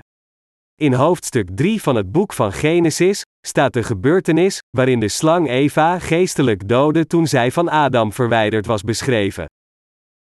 In 0.82 0.94
hoofdstuk 0.94 1.50
3 1.56 1.82
van 1.82 1.96
het 1.96 2.12
boek 2.12 2.34
van 2.34 2.52
Genesis 2.52 3.22
staat 3.48 3.74
de 3.74 3.84
gebeurtenis 3.84 4.60
waarin 4.70 5.00
de 5.00 5.10
slang 5.10 5.50
Eva 5.50 6.00
geestelijk 6.00 6.68
doodde 6.68 7.08
toen 7.08 7.28
zij 7.28 7.52
van 7.52 7.70
Adam 7.70 8.14
verwijderd 8.14 8.66
was 8.66 8.82
beschreven. 8.82 9.46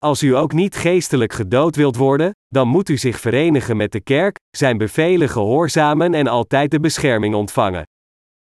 Als 0.04 0.24
u 0.24 0.36
ook 0.36 0.54
niet 0.54 0.76
geestelijk 0.76 1.34
gedood 1.34 1.76
wilt 1.76 1.96
worden, 1.96 2.32
dan 2.48 2.68
moet 2.68 2.90
u 2.90 2.98
zich 2.98 3.20
verenigen 3.20 3.78
met 3.78 3.92
de 3.92 4.00
kerk, 4.00 4.36
zijn 4.58 4.78
bevelen 4.78 5.30
gehoorzamen 5.30 6.14
en 6.14 6.28
altijd 6.28 6.72
de 6.72 6.80
bescherming 6.80 7.36
ontvangen. 7.36 7.84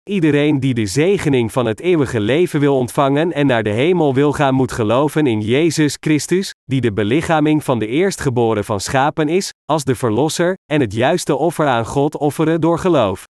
Iedereen 0.10 0.60
die 0.60 0.74
de 0.74 0.86
zegening 0.86 1.52
van 1.52 1.66
het 1.66 1.80
eeuwige 1.80 2.20
leven 2.20 2.60
wil 2.60 2.78
ontvangen 2.78 3.34
en 3.34 3.48
naar 3.48 3.64
de 3.64 3.70
hemel 3.70 4.14
wil 4.14 4.32
gaan, 4.34 4.54
moet 4.54 4.72
geloven 4.72 5.28
in 5.28 5.42
Jezus 5.42 5.98
Christus, 6.00 6.54
die 6.64 6.82
de 6.82 6.94
belichaming 6.94 7.64
van 7.64 7.80
de 7.80 7.88
eerstgeboren 7.88 8.64
van 8.64 8.80
schapen 8.80 9.28
is, 9.28 9.52
als 9.66 9.84
de 9.84 9.96
Verlosser, 9.96 10.54
en 10.72 10.82
het 10.82 10.94
juiste 10.94 11.36
offer 11.36 11.68
aan 11.68 11.86
God 11.86 12.18
offeren 12.18 12.62
door 12.62 12.80
geloof. 12.80 13.24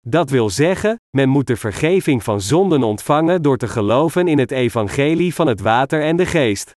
Dat 0.00 0.30
wil 0.30 0.50
zeggen, 0.50 0.96
men 1.16 1.28
moet 1.28 1.46
de 1.46 1.56
vergeving 1.56 2.22
van 2.22 2.40
zonden 2.40 2.82
ontvangen 2.82 3.42
door 3.42 3.56
te 3.56 3.68
geloven 3.68 4.28
in 4.28 4.38
het 4.38 4.50
evangelie 4.50 5.34
van 5.34 5.46
het 5.46 5.60
water 5.60 6.02
en 6.02 6.16
de 6.16 6.26
geest. 6.26 6.72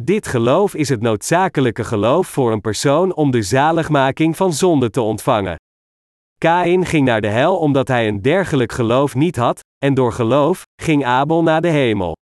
Dit 0.00 0.26
geloof 0.26 0.74
is 0.74 0.88
het 0.88 1.00
noodzakelijke 1.00 1.84
geloof 1.84 2.26
voor 2.26 2.52
een 2.52 2.60
persoon 2.60 3.14
om 3.14 3.30
de 3.30 3.42
zaligmaking 3.42 4.36
van 4.36 4.52
zonde 4.52 4.90
te 4.90 5.00
ontvangen. 5.00 5.56
Kain 6.40 6.86
ging 6.86 7.04
naar 7.04 7.20
de 7.20 7.28
hel 7.28 7.58
omdat 7.58 7.88
hij 7.88 8.08
een 8.08 8.22
dergelijk 8.22 8.72
geloof 8.72 9.14
niet 9.14 9.36
had, 9.36 9.60
en 9.84 9.94
door 9.94 10.12
geloof 10.12 10.62
ging 10.82 11.04
Abel 11.04 11.42
naar 11.42 11.60
de 11.60 11.68
hemel. 11.68 12.16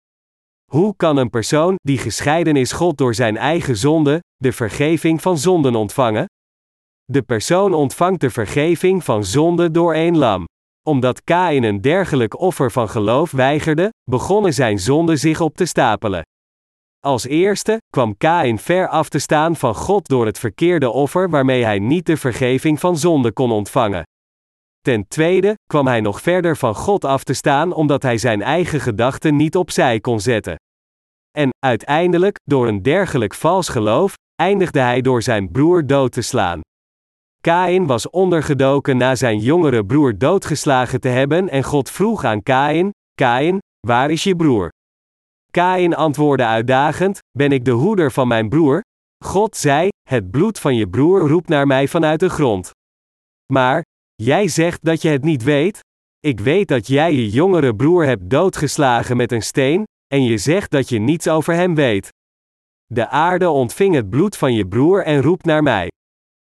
Hoe 0.72 0.96
kan 0.96 1.18
een 1.18 1.30
persoon 1.30 1.76
die 1.82 1.98
gescheiden 1.98 2.56
is 2.56 2.72
God 2.72 2.98
door 2.98 3.16
zijn 3.16 3.38
eigen 3.38 3.78
zonde, 3.78 4.20
de 4.36 4.52
vergeving 4.52 5.22
van 5.22 5.38
zonden 5.38 5.76
ontvangen? 5.76 6.26
De 7.04 7.22
persoon 7.22 7.74
ontvangt 7.74 8.22
de 8.22 8.30
vergeving 8.30 9.04
van 9.04 9.24
zonde 9.24 9.72
door 9.72 9.94
één 9.94 10.18
lam. 10.18 10.44
Omdat 10.88 11.24
Kain 11.24 11.64
een 11.64 11.82
dergelijk 11.82 12.40
offer 12.40 12.72
van 12.72 12.90
geloof 12.90 13.32
weigerde, 13.32 13.90
begonnen 14.10 14.54
zijn 14.54 14.80
zonden 14.80 15.20
zich 15.20 15.42
op 15.42 15.56
te 15.56 15.66
stapelen. 15.66 16.24
Als 17.06 17.26
eerste 17.26 17.78
kwam 17.90 18.18
Kain 18.18 18.60
ver 18.60 18.88
af 18.88 19.10
te 19.10 19.20
staan 19.20 19.56
van 19.56 19.76
God 19.76 20.08
door 20.08 20.26
het 20.26 20.40
verkeerde 20.40 20.90
offer 20.90 21.30
waarmee 21.30 21.64
hij 21.64 21.80
niet 21.80 22.06
de 22.06 22.18
vergeving 22.18 22.80
van 22.80 22.98
zonde 22.98 23.32
kon 23.32 23.52
ontvangen. 23.52 24.04
Ten 24.82 25.08
tweede 25.08 25.56
kwam 25.66 25.88
hij 25.88 26.02
nog 26.02 26.22
verder 26.22 26.58
van 26.58 26.76
God 26.76 27.06
af 27.06 27.24
te 27.24 27.34
staan 27.34 27.74
omdat 27.74 28.04
hij 28.04 28.18
zijn 28.18 28.42
eigen 28.42 28.80
gedachten 28.80 29.36
niet 29.36 29.56
opzij 29.56 30.00
kon 30.00 30.20
zetten. 30.20 30.56
En, 31.38 31.50
uiteindelijk, 31.60 32.40
door 32.44 32.68
een 32.68 32.82
dergelijk 32.82 33.34
vals 33.34 33.70
geloof, 33.70 34.14
eindigde 34.36 34.80
hij 34.80 35.02
door 35.02 35.22
zijn 35.22 35.52
broer 35.52 35.88
dood 35.88 36.12
te 36.12 36.22
slaan. 36.22 36.62
Kain 37.42 37.86
was 37.86 38.10
ondergedoken 38.10 38.98
na 38.98 39.16
zijn 39.16 39.40
jongere 39.40 39.86
broer 39.86 40.18
doodgeslagen 40.18 41.00
te 41.00 41.10
hebben 41.10 41.50
en 41.50 41.64
God 41.64 41.92
vroeg 41.92 42.24
aan 42.24 42.44
Kain: 42.44 42.90
Kain, 43.14 43.58
waar 43.88 44.12
is 44.12 44.24
je 44.24 44.36
broer? 44.36 44.70
Kain 45.56 45.96
antwoordde 45.96 46.46
uitdagend: 46.46 47.20
Ben 47.38 47.52
ik 47.52 47.66
de 47.66 47.72
hoeder 47.72 48.12
van 48.12 48.28
mijn 48.28 48.50
broer? 48.50 48.82
God 49.26 49.56
zei: 49.56 49.90
Het 50.10 50.32
bloed 50.32 50.60
van 50.60 50.76
je 50.76 50.90
broer 50.90 51.20
roept 51.20 51.48
naar 51.48 51.68
mij 51.68 51.88
vanuit 51.88 52.20
de 52.20 52.30
grond. 52.30 52.72
Maar, 53.54 53.84
jij 54.16 54.48
zegt 54.48 54.84
dat 54.84 55.02
je 55.02 55.10
het 55.10 55.24
niet 55.24 55.44
weet? 55.44 55.80
Ik 56.20 56.40
weet 56.40 56.68
dat 56.68 56.88
jij 56.88 57.14
je 57.14 57.30
jongere 57.30 57.76
broer 57.76 58.06
hebt 58.06 58.30
doodgeslagen 58.30 59.18
met 59.18 59.32
een 59.32 59.42
steen, 59.42 59.84
en 60.08 60.24
je 60.24 60.38
zegt 60.38 60.72
dat 60.72 60.90
je 60.90 61.00
niets 61.00 61.28
over 61.28 61.54
hem 61.54 61.76
weet. 61.76 62.10
De 62.86 63.08
aarde 63.08 63.50
ontving 63.50 63.96
het 63.96 64.10
bloed 64.10 64.38
van 64.38 64.54
je 64.54 64.68
broer 64.68 65.04
en 65.04 65.22
roept 65.22 65.46
naar 65.46 65.64
mij. 65.64 65.92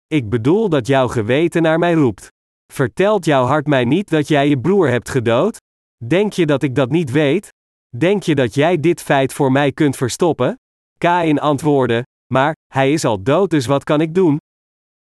Ik 0.07 0.29
bedoel 0.29 0.69
dat 0.69 0.87
jouw 0.87 1.09
geweten 1.09 1.63
naar 1.63 1.79
mij 1.79 1.93
roept. 1.93 2.29
Vertelt 2.73 3.25
jouw 3.25 3.45
hart 3.45 3.67
mij 3.67 3.85
niet 3.85 4.11
dat 4.11 4.29
jij 4.29 4.49
je 4.49 4.61
broer 4.61 4.89
hebt 4.89 5.09
gedood? 5.09 5.57
Denk 6.05 6.33
je 6.33 6.47
dat 6.47 6.63
ik 6.63 6.75
dat 6.75 6.91
niet 6.91 7.11
weet? 7.11 7.57
Denk 7.97 8.23
je 8.23 8.35
dat 8.35 8.55
jij 8.55 8.81
dit 8.81 9.03
feit 9.03 9.33
voor 9.33 9.53
mij 9.53 9.73
kunt 9.73 9.97
verstoppen? 9.97 10.55
Kain 10.99 11.41
antwoordde: 11.41 12.03
Maar, 12.33 12.55
hij 12.67 12.93
is 12.93 13.05
al 13.05 13.23
dood, 13.23 13.51
dus 13.51 13.67
wat 13.67 13.85
kan 13.85 14.01
ik 14.01 14.15
doen? 14.15 14.37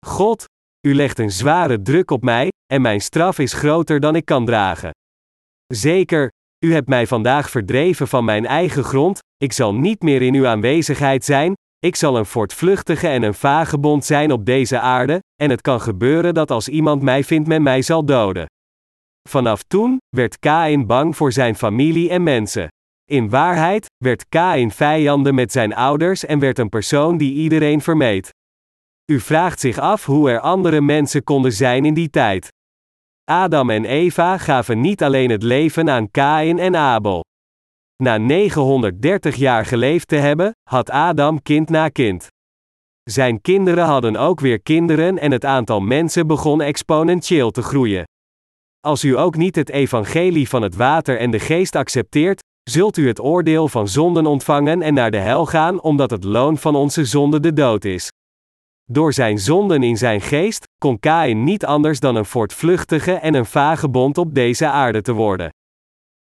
God, 0.07 0.45
u 0.87 0.95
legt 0.95 1.19
een 1.19 1.31
zware 1.31 1.83
druk 1.83 2.11
op 2.11 2.23
mij, 2.23 2.49
en 2.73 2.81
mijn 2.83 3.01
straf 3.01 3.39
is 3.39 3.53
groter 3.53 4.01
dan 4.01 4.17
ik 4.17 4.25
kan 4.25 4.45
dragen. 4.45 4.91
Zeker, 5.67 6.31
u 6.65 6.73
hebt 6.73 6.89
mij 6.89 7.07
vandaag 7.07 7.51
verdreven 7.51 8.09
van 8.09 8.25
mijn 8.25 8.47
eigen 8.47 8.85
grond, 8.85 9.19
ik 9.37 9.53
zal 9.53 9.75
niet 9.75 10.03
meer 10.03 10.23
in 10.23 10.35
uw 10.35 10.47
aanwezigheid 10.47 11.25
zijn, 11.25 11.53
ik 11.79 11.97
zal 11.97 12.19
een 12.19 12.27
voortvluchtige 12.27 13.09
en 13.09 13.23
een 13.23 13.35
vagebond 13.35 14.05
zijn 14.05 14.33
op 14.33 14.45
deze 14.45 14.79
aarde, 14.79 15.19
en 15.43 15.51
het 15.51 15.61
kan 15.61 15.81
gebeuren 15.81 16.35
dat 16.35 16.51
als 16.51 16.69
iemand 16.69 17.03
mij 17.03 17.25
vindt 17.25 17.49
men 17.49 17.63
mij 17.63 17.83
zal 17.83 18.05
doden. 18.05 18.47
Vanaf 19.29 19.63
toen 19.63 19.99
werd 20.09 20.39
Kain 20.39 20.87
bang 20.87 21.17
voor 21.17 21.33
zijn 21.33 21.55
familie 21.55 22.11
en 22.11 22.23
mensen. 22.23 22.69
In 23.11 23.29
waarheid 23.31 23.87
werd 24.05 24.29
Kain 24.29 24.71
vijanden 24.71 25.35
met 25.35 25.53
zijn 25.53 25.75
ouders 25.75 26.25
en 26.25 26.39
werd 26.39 26.59
een 26.59 26.69
persoon 26.69 27.17
die 27.17 27.35
iedereen 27.35 27.81
vermeed. 27.81 28.31
U 29.13 29.21
vraagt 29.21 29.61
zich 29.61 29.79
af 29.79 30.05
hoe 30.05 30.31
er 30.31 30.41
andere 30.41 30.81
mensen 30.81 31.25
konden 31.25 31.53
zijn 31.53 31.85
in 31.85 31.95
die 31.95 32.11
tijd. 32.11 32.49
Adam 33.25 33.71
en 33.71 33.85
Eva 33.85 34.39
gaven 34.39 34.81
niet 34.81 35.03
alleen 35.03 35.31
het 35.31 35.43
leven 35.43 35.91
aan 35.91 36.11
Kain 36.11 36.59
en 36.59 36.77
Abel. 36.77 37.25
Na 38.03 38.17
930 38.19 39.37
jaar 39.37 39.67
geleefd 39.67 40.09
te 40.09 40.17
hebben, 40.17 40.53
had 40.71 40.91
Adam 40.91 41.43
kind 41.43 41.69
na 41.69 41.89
kind. 41.89 42.27
Zijn 43.03 43.41
kinderen 43.41 43.85
hadden 43.85 44.17
ook 44.17 44.41
weer 44.41 44.61
kinderen 44.61 45.19
en 45.19 45.33
het 45.33 45.45
aantal 45.45 45.81
mensen 45.81 46.27
begon 46.27 46.61
exponentieel 46.61 47.51
te 47.51 47.63
groeien. 47.63 48.05
Als 48.85 49.05
u 49.05 49.19
ook 49.19 49.37
niet 49.37 49.57
het 49.57 49.71
evangelie 49.71 50.49
van 50.49 50.63
het 50.63 50.77
water 50.77 51.19
en 51.19 51.31
de 51.31 51.39
geest 51.39 51.77
accepteert, 51.77 52.43
zult 52.63 52.97
u 52.97 53.09
het 53.09 53.21
oordeel 53.21 53.69
van 53.69 53.89
zonden 53.89 54.27
ontvangen 54.27 54.83
en 54.83 54.95
naar 54.95 55.11
de 55.11 55.19
hel 55.19 55.47
gaan 55.47 55.81
omdat 55.81 56.11
het 56.11 56.25
loon 56.25 56.59
van 56.59 56.75
onze 56.75 57.05
zonde 57.05 57.41
de 57.41 57.53
dood 57.53 57.85
is. 57.85 58.09
Door 58.85 59.13
zijn 59.13 59.39
zonden 59.39 59.83
in 59.83 59.97
zijn 59.97 60.21
geest, 60.21 60.65
kon 60.79 60.99
Kain 60.99 61.45
niet 61.45 61.65
anders 61.65 62.01
dan 62.01 62.17
een 62.17 62.25
voortvluchtige 62.25 63.13
en 63.13 63.35
een 63.35 63.47
vagebond 63.47 64.19
op 64.19 64.35
deze 64.35 64.67
aarde 64.67 65.03
te 65.03 65.13
worden. 65.13 65.49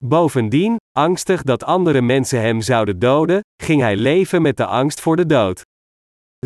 Bovendien, 0.04 0.76
angstig 0.98 1.42
dat 1.42 1.64
andere 1.64 2.02
mensen 2.02 2.40
hem 2.40 2.60
zouden 2.60 2.98
doden, 2.98 3.40
ging 3.62 3.80
hij 3.80 3.96
leven 3.96 4.42
met 4.42 4.56
de 4.56 4.66
angst 4.66 5.00
voor 5.00 5.16
de 5.16 5.26
dood. 5.26 5.62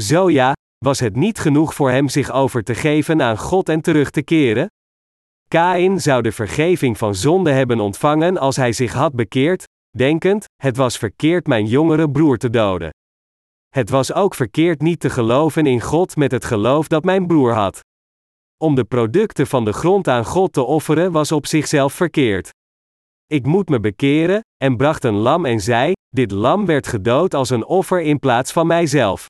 Zo 0.01 0.31
ja, 0.31 0.53
was 0.85 1.01
het 1.01 1.17
niet 1.17 1.39
genoeg 1.39 1.75
voor 1.75 1.91
hem 1.91 2.09
zich 2.09 2.31
over 2.31 2.63
te 2.63 2.75
geven 2.75 3.23
aan 3.23 3.39
God 3.39 3.69
en 3.69 3.81
terug 3.81 4.11
te 4.11 4.23
keren? 4.23 4.69
Kain 5.55 6.01
zou 6.01 6.23
de 6.23 6.33
vergeving 6.33 6.99
van 6.99 7.15
zonde 7.15 7.51
hebben 7.51 7.81
ontvangen 7.81 8.39
als 8.39 8.57
hij 8.57 8.73
zich 8.73 8.93
had 8.93 9.15
bekeerd, 9.15 9.65
denkend: 9.97 10.45
het 10.63 10.77
was 10.77 10.97
verkeerd 10.99 11.47
mijn 11.47 11.67
jongere 11.67 12.11
broer 12.11 12.37
te 12.37 12.51
doden. 12.51 12.91
Het 13.69 13.91
was 13.91 14.13
ook 14.13 14.35
verkeerd 14.35 14.81
niet 14.81 15.01
te 15.01 15.11
geloven 15.11 15.67
in 15.67 15.81
God 15.81 16.17
met 16.17 16.31
het 16.31 16.45
geloof 16.45 16.89
dat 16.89 17.05
mijn 17.05 17.27
broer 17.27 17.53
had. 17.53 17.81
Om 18.63 18.75
de 18.75 18.85
producten 18.85 19.47
van 19.47 19.65
de 19.65 19.73
grond 19.73 20.09
aan 20.09 20.25
God 20.25 20.53
te 20.53 20.63
offeren 20.63 21.13
was 21.13 21.33
op 21.33 21.47
zichzelf 21.47 21.93
verkeerd. 21.93 22.51
Ik 23.27 23.47
moet 23.47 23.69
me 23.69 23.81
bekeren, 23.81 24.41
en 24.57 24.77
bracht 24.77 25.05
een 25.05 25.15
lam 25.15 25.45
en 25.45 25.61
zei: 25.61 25.93
Dit 26.09 26.31
lam 26.31 26.67
werd 26.67 26.87
gedood 26.87 27.35
als 27.35 27.51
een 27.51 27.65
offer 27.65 28.01
in 28.01 28.19
plaats 28.19 28.53
van 28.53 28.67
mijzelf. 28.67 29.27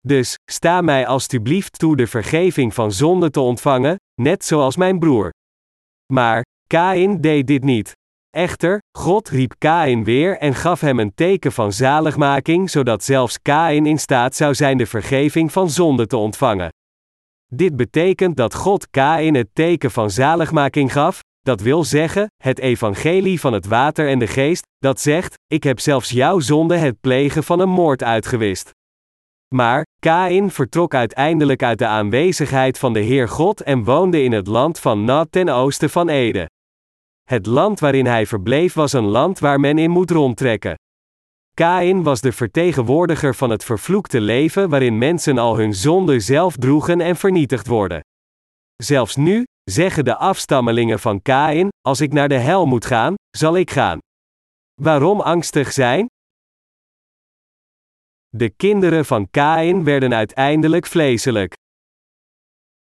Dus, 0.00 0.34
sta 0.50 0.80
mij 0.80 1.06
alstublieft 1.06 1.78
toe 1.78 1.96
de 1.96 2.06
vergeving 2.06 2.74
van 2.74 2.92
zonde 2.92 3.30
te 3.30 3.40
ontvangen, 3.40 3.96
net 4.20 4.44
zoals 4.44 4.76
mijn 4.76 4.98
broer. 4.98 5.36
Maar, 6.12 6.44
Kain 6.66 7.20
deed 7.20 7.46
dit 7.46 7.64
niet. 7.64 7.92
Echter, 8.30 8.78
God 8.98 9.28
riep 9.28 9.54
Kain 9.58 10.04
weer 10.04 10.38
en 10.38 10.54
gaf 10.54 10.80
hem 10.80 10.98
een 10.98 11.14
teken 11.14 11.52
van 11.52 11.72
zaligmaking, 11.72 12.70
zodat 12.70 13.04
zelfs 13.04 13.42
Kain 13.42 13.86
in 13.86 13.98
staat 13.98 14.34
zou 14.36 14.54
zijn 14.54 14.78
de 14.78 14.86
vergeving 14.86 15.52
van 15.52 15.70
zonde 15.70 16.06
te 16.06 16.16
ontvangen. 16.16 16.68
Dit 17.46 17.76
betekent 17.76 18.36
dat 18.36 18.54
God 18.54 18.90
Kain 18.90 19.34
het 19.34 19.48
teken 19.52 19.90
van 19.90 20.10
zaligmaking 20.10 20.92
gaf, 20.92 21.20
dat 21.40 21.60
wil 21.60 21.84
zeggen, 21.84 22.26
het 22.42 22.58
evangelie 22.58 23.40
van 23.40 23.52
het 23.52 23.66
water 23.66 24.08
en 24.08 24.18
de 24.18 24.26
geest, 24.26 24.66
dat 24.78 25.00
zegt, 25.00 25.34
ik 25.46 25.62
heb 25.62 25.80
zelfs 25.80 26.10
jouw 26.10 26.40
zonde 26.40 26.76
het 26.76 27.00
plegen 27.00 27.44
van 27.44 27.60
een 27.60 27.68
moord 27.68 28.02
uitgewist. 28.02 28.70
Maar, 29.54 29.84
Kain 30.00 30.50
vertrok 30.50 30.94
uiteindelijk 30.94 31.62
uit 31.62 31.78
de 31.78 31.86
aanwezigheid 31.86 32.78
van 32.78 32.92
de 32.92 33.00
Heer 33.00 33.28
God 33.28 33.60
en 33.60 33.84
woonde 33.84 34.22
in 34.22 34.32
het 34.32 34.46
land 34.46 34.78
van 34.78 35.04
Nat 35.04 35.32
ten 35.32 35.48
oosten 35.48 35.90
van 35.90 36.08
Ede. 36.08 36.48
Het 37.24 37.46
land 37.46 37.80
waarin 37.80 38.06
hij 38.06 38.26
verbleef 38.26 38.74
was 38.74 38.92
een 38.92 39.04
land 39.04 39.38
waar 39.38 39.60
men 39.60 39.78
in 39.78 39.90
moet 39.90 40.10
rondtrekken. 40.10 40.74
Kain 41.54 42.02
was 42.02 42.20
de 42.20 42.32
vertegenwoordiger 42.32 43.34
van 43.34 43.50
het 43.50 43.64
vervloekte 43.64 44.20
leven 44.20 44.68
waarin 44.68 44.98
mensen 44.98 45.38
al 45.38 45.56
hun 45.56 45.74
zonde 45.74 46.20
zelf 46.20 46.56
droegen 46.56 47.00
en 47.00 47.16
vernietigd 47.16 47.66
worden. 47.66 48.00
Zelfs 48.76 49.16
nu, 49.16 49.44
zeggen 49.64 50.04
de 50.04 50.16
afstammelingen 50.16 50.98
van 50.98 51.22
Kain, 51.22 51.68
als 51.80 52.00
ik 52.00 52.12
naar 52.12 52.28
de 52.28 52.38
hel 52.38 52.66
moet 52.66 52.86
gaan, 52.86 53.14
zal 53.36 53.56
ik 53.56 53.70
gaan. 53.70 53.98
Waarom 54.82 55.20
angstig 55.20 55.72
zijn? 55.72 56.06
De 58.36 58.50
kinderen 58.50 59.04
van 59.04 59.30
Kain 59.30 59.84
werden 59.84 60.14
uiteindelijk 60.14 60.86
vleeselijk. 60.86 61.52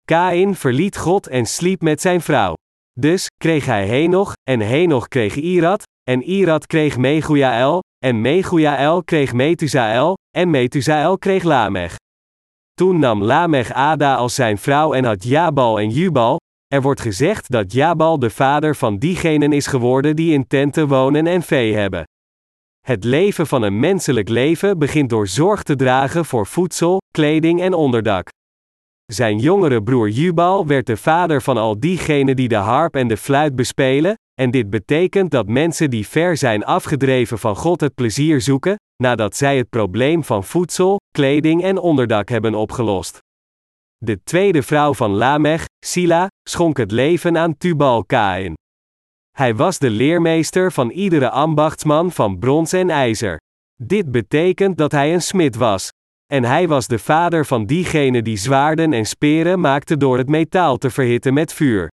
Kain 0.06 0.56
verliet 0.56 0.98
God 0.98 1.28
en 1.28 1.46
sliep 1.46 1.82
met 1.82 2.02
zijn 2.02 2.22
vrouw. 2.22 2.54
Dus 3.00 3.28
kreeg 3.38 3.66
hij 3.66 3.88
Henoch, 3.88 4.34
en 4.50 4.60
Henoch 4.60 5.08
kreeg 5.08 5.36
Irad, 5.36 5.84
en 6.04 6.22
Irad 6.22 6.66
kreeg 6.68 6.98
Megujael, 6.98 7.80
en 7.98 8.22
Megujael 8.22 9.04
kreeg 9.04 9.34
Methusael, 9.34 10.14
en 10.38 10.50
Methusael 10.50 11.18
kreeg 11.18 11.44
Lamech. 11.44 11.96
Toen 12.74 13.00
nam 13.00 13.24
Lamech 13.24 13.72
Ada 13.72 14.16
als 14.16 14.36
zijn 14.36 14.58
vrouw 14.58 14.94
en 14.94 15.04
had 15.04 15.24
Jabal 15.24 15.80
en 15.80 15.89
Jubal. 15.89 16.39
Er 16.68 16.82
wordt 16.82 17.02
gezegd 17.02 17.52
dat 17.52 17.72
Jabal 17.72 18.20
de 18.20 18.30
vader 18.30 18.76
van 18.76 18.98
diegenen 18.98 19.52
is 19.52 19.68
geworden 19.68 20.16
die 20.16 20.34
in 20.34 20.48
tenten 20.48 20.88
wonen 20.88 21.28
en 21.28 21.42
vee 21.42 21.76
hebben. 21.76 22.04
Het 22.82 23.04
leven 23.04 23.48
van 23.48 23.62
een 23.62 23.80
menselijk 23.80 24.30
leven 24.30 24.80
begint 24.80 25.10
door 25.10 25.28
zorg 25.28 25.64
te 25.64 25.76
dragen 25.76 26.26
voor 26.26 26.48
voedsel, 26.48 27.02
kleding 27.14 27.62
en 27.62 27.74
onderdak. 27.74 28.30
Zijn 29.06 29.38
jongere 29.38 29.84
broer 29.84 30.10
Jubal 30.10 30.68
werd 30.68 30.86
de 30.86 30.98
vader 30.98 31.42
van 31.42 31.58
al 31.58 31.80
diegenen 31.80 32.36
die 32.36 32.48
de 32.48 32.56
harp 32.56 32.96
en 32.96 33.08
de 33.08 33.18
fluit 33.18 33.56
bespelen, 33.56 34.16
en 34.34 34.52
dit 34.52 34.70
betekent 34.70 35.32
dat 35.32 35.48
mensen 35.48 35.90
die 35.90 36.08
ver 36.08 36.38
zijn 36.38 36.66
afgedreven 36.66 37.40
van 37.40 37.56
God 37.56 37.82
het 37.82 37.96
plezier 37.96 38.42
zoeken, 38.42 38.76
nadat 39.04 39.36
zij 39.36 39.58
het 39.58 39.70
probleem 39.70 40.24
van 40.24 40.44
voedsel, 40.44 41.00
kleding 41.12 41.64
en 41.64 41.78
onderdak 41.78 42.30
hebben 42.30 42.56
opgelost. 42.56 43.20
De 43.98 44.24
tweede 44.24 44.64
vrouw 44.64 44.94
van 44.94 45.12
Lamech, 45.12 45.66
Sila, 45.86 46.28
schonk 46.50 46.78
het 46.78 46.92
leven 46.92 47.38
aan 47.38 47.58
Tubal 47.58 48.06
Kain. 48.06 48.54
Hij 49.32 49.56
was 49.56 49.80
de 49.80 49.90
leermeester 49.90 50.72
van 50.72 50.90
iedere 50.90 51.30
ambachtsman 51.30 52.12
van 52.12 52.40
brons 52.40 52.74
en 52.74 52.90
ijzer. 52.90 53.40
Dit 53.84 54.12
betekent 54.12 54.78
dat 54.78 54.92
hij 54.92 55.14
een 55.14 55.22
smid 55.22 55.56
was. 55.56 55.90
En 56.26 56.44
hij 56.44 56.68
was 56.68 56.88
de 56.88 57.00
vader 57.00 57.46
van 57.46 57.66
diegenen 57.66 58.24
die 58.24 58.38
zwaarden 58.38 58.94
en 58.94 59.06
speren 59.06 59.60
maakten 59.60 60.00
door 60.00 60.18
het 60.18 60.30
metaal 60.30 60.78
te 60.78 60.90
verhitten 60.90 61.34
met 61.34 61.54
vuur. 61.54 61.90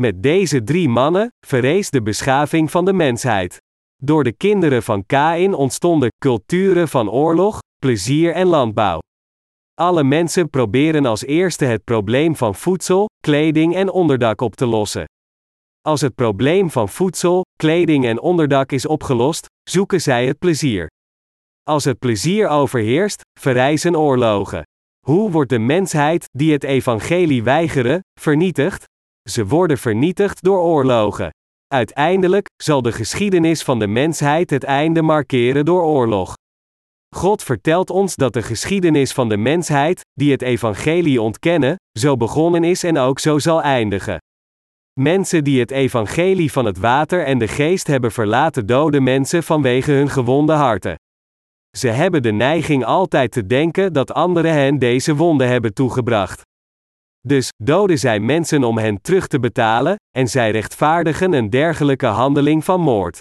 Met 0.00 0.22
deze 0.22 0.62
drie 0.62 0.88
mannen 0.88 1.28
verrees 1.46 1.90
de 1.90 2.02
beschaving 2.02 2.70
van 2.70 2.84
de 2.84 2.92
mensheid. 2.92 3.58
Door 3.96 4.24
de 4.24 4.32
kinderen 4.32 4.82
van 4.82 5.06
Kain 5.06 5.54
ontstonden 5.54 6.10
culturen 6.18 6.88
van 6.88 7.10
oorlog, 7.10 7.58
plezier 7.78 8.32
en 8.32 8.46
landbouw. 8.46 8.98
Alle 9.74 10.04
mensen 10.04 10.50
proberen 10.50 11.06
als 11.06 11.24
eerste 11.24 11.64
het 11.64 11.84
probleem 11.84 12.36
van 12.36 12.54
voedsel, 12.54 13.08
kleding 13.22 13.74
en 13.74 13.90
onderdak 13.90 14.40
op 14.40 14.56
te 14.56 14.66
lossen. 14.66 15.04
Als 15.82 16.00
het 16.00 16.14
probleem 16.14 16.70
van 16.70 16.88
voedsel, 16.88 17.44
kleding 17.56 18.04
en 18.04 18.20
onderdak 18.20 18.72
is 18.72 18.86
opgelost, 18.86 19.46
zoeken 19.70 20.00
zij 20.00 20.26
het 20.26 20.38
plezier. 20.38 20.86
Als 21.62 21.84
het 21.84 21.98
plezier 21.98 22.48
overheerst, 22.48 23.22
verrijzen 23.40 23.96
oorlogen. 23.96 24.62
Hoe 25.06 25.30
wordt 25.30 25.50
de 25.50 25.58
mensheid, 25.58 26.28
die 26.30 26.52
het 26.52 26.64
evangelie 26.64 27.42
weigeren, 27.42 28.00
vernietigd? 28.20 28.84
Ze 29.30 29.46
worden 29.46 29.78
vernietigd 29.78 30.42
door 30.42 30.58
oorlogen. 30.58 31.30
Uiteindelijk 31.66 32.46
zal 32.62 32.82
de 32.82 32.92
geschiedenis 32.92 33.62
van 33.62 33.78
de 33.78 33.86
mensheid 33.86 34.50
het 34.50 34.64
einde 34.64 35.02
markeren 35.02 35.64
door 35.64 35.82
oorlog. 35.82 36.34
God 37.16 37.42
vertelt 37.42 37.90
ons 37.90 38.16
dat 38.16 38.32
de 38.32 38.42
geschiedenis 38.42 39.12
van 39.12 39.28
de 39.28 39.36
mensheid, 39.36 40.00
die 40.12 40.32
het 40.32 40.42
evangelie 40.42 41.22
ontkennen, 41.22 41.76
zo 41.98 42.16
begonnen 42.16 42.64
is 42.64 42.84
en 42.84 42.98
ook 42.98 43.18
zo 43.18 43.38
zal 43.38 43.62
eindigen. 43.62 44.18
Mensen 45.00 45.44
die 45.44 45.60
het 45.60 45.70
evangelie 45.70 46.52
van 46.52 46.64
het 46.64 46.78
water 46.78 47.24
en 47.24 47.38
de 47.38 47.48
geest 47.48 47.86
hebben 47.86 48.12
verlaten 48.12 48.66
doden 48.66 49.02
mensen 49.02 49.42
vanwege 49.42 49.92
hun 49.92 50.08
gewonde 50.08 50.52
harten. 50.52 50.94
Ze 51.76 51.88
hebben 51.88 52.22
de 52.22 52.32
neiging 52.32 52.84
altijd 52.84 53.32
te 53.32 53.46
denken 53.46 53.92
dat 53.92 54.12
anderen 54.12 54.52
hen 54.52 54.78
deze 54.78 55.14
wonden 55.14 55.48
hebben 55.48 55.74
toegebracht. 55.74 56.42
Dus 57.20 57.48
doden 57.62 57.98
zij 57.98 58.20
mensen 58.20 58.64
om 58.64 58.78
hen 58.78 59.00
terug 59.00 59.26
te 59.26 59.40
betalen, 59.40 59.96
en 60.16 60.28
zij 60.28 60.50
rechtvaardigen 60.50 61.32
een 61.32 61.50
dergelijke 61.50 62.06
handeling 62.06 62.64
van 62.64 62.80
moord. 62.80 63.18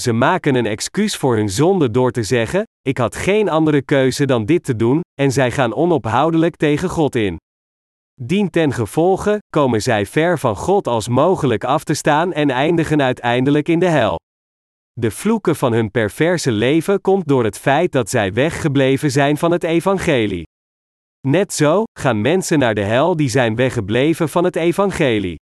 Ze 0.00 0.12
maken 0.12 0.54
een 0.54 0.66
excuus 0.66 1.16
voor 1.16 1.36
hun 1.36 1.48
zonde 1.48 1.90
door 1.90 2.10
te 2.10 2.22
zeggen: 2.22 2.62
Ik 2.82 2.98
had 2.98 3.16
geen 3.16 3.48
andere 3.48 3.82
keuze 3.82 4.26
dan 4.26 4.44
dit 4.44 4.64
te 4.64 4.76
doen, 4.76 5.00
en 5.20 5.32
zij 5.32 5.50
gaan 5.50 5.74
onophoudelijk 5.74 6.56
tegen 6.56 6.88
God 6.88 7.14
in. 7.14 7.36
Dien 8.20 8.50
ten 8.50 8.72
gevolge 8.72 9.38
komen 9.48 9.82
zij 9.82 10.06
ver 10.06 10.38
van 10.38 10.56
God 10.56 10.86
als 10.86 11.08
mogelijk 11.08 11.64
af 11.64 11.84
te 11.84 11.94
staan 11.94 12.32
en 12.32 12.50
eindigen 12.50 13.02
uiteindelijk 13.02 13.68
in 13.68 13.78
de 13.78 13.88
hel. 13.88 14.16
De 14.92 15.10
vloeken 15.10 15.56
van 15.56 15.72
hun 15.72 15.90
perverse 15.90 16.52
leven 16.52 17.00
komt 17.00 17.28
door 17.28 17.44
het 17.44 17.58
feit 17.58 17.92
dat 17.92 18.10
zij 18.10 18.32
weggebleven 18.32 19.10
zijn 19.10 19.36
van 19.36 19.50
het 19.50 19.64
evangelie. 19.64 20.46
Net 21.26 21.52
zo 21.52 21.84
gaan 21.98 22.20
mensen 22.20 22.58
naar 22.58 22.74
de 22.74 22.82
hel 22.82 23.16
die 23.16 23.28
zijn 23.28 23.56
weggebleven 23.56 24.28
van 24.28 24.44
het 24.44 24.56
evangelie. 24.56 25.36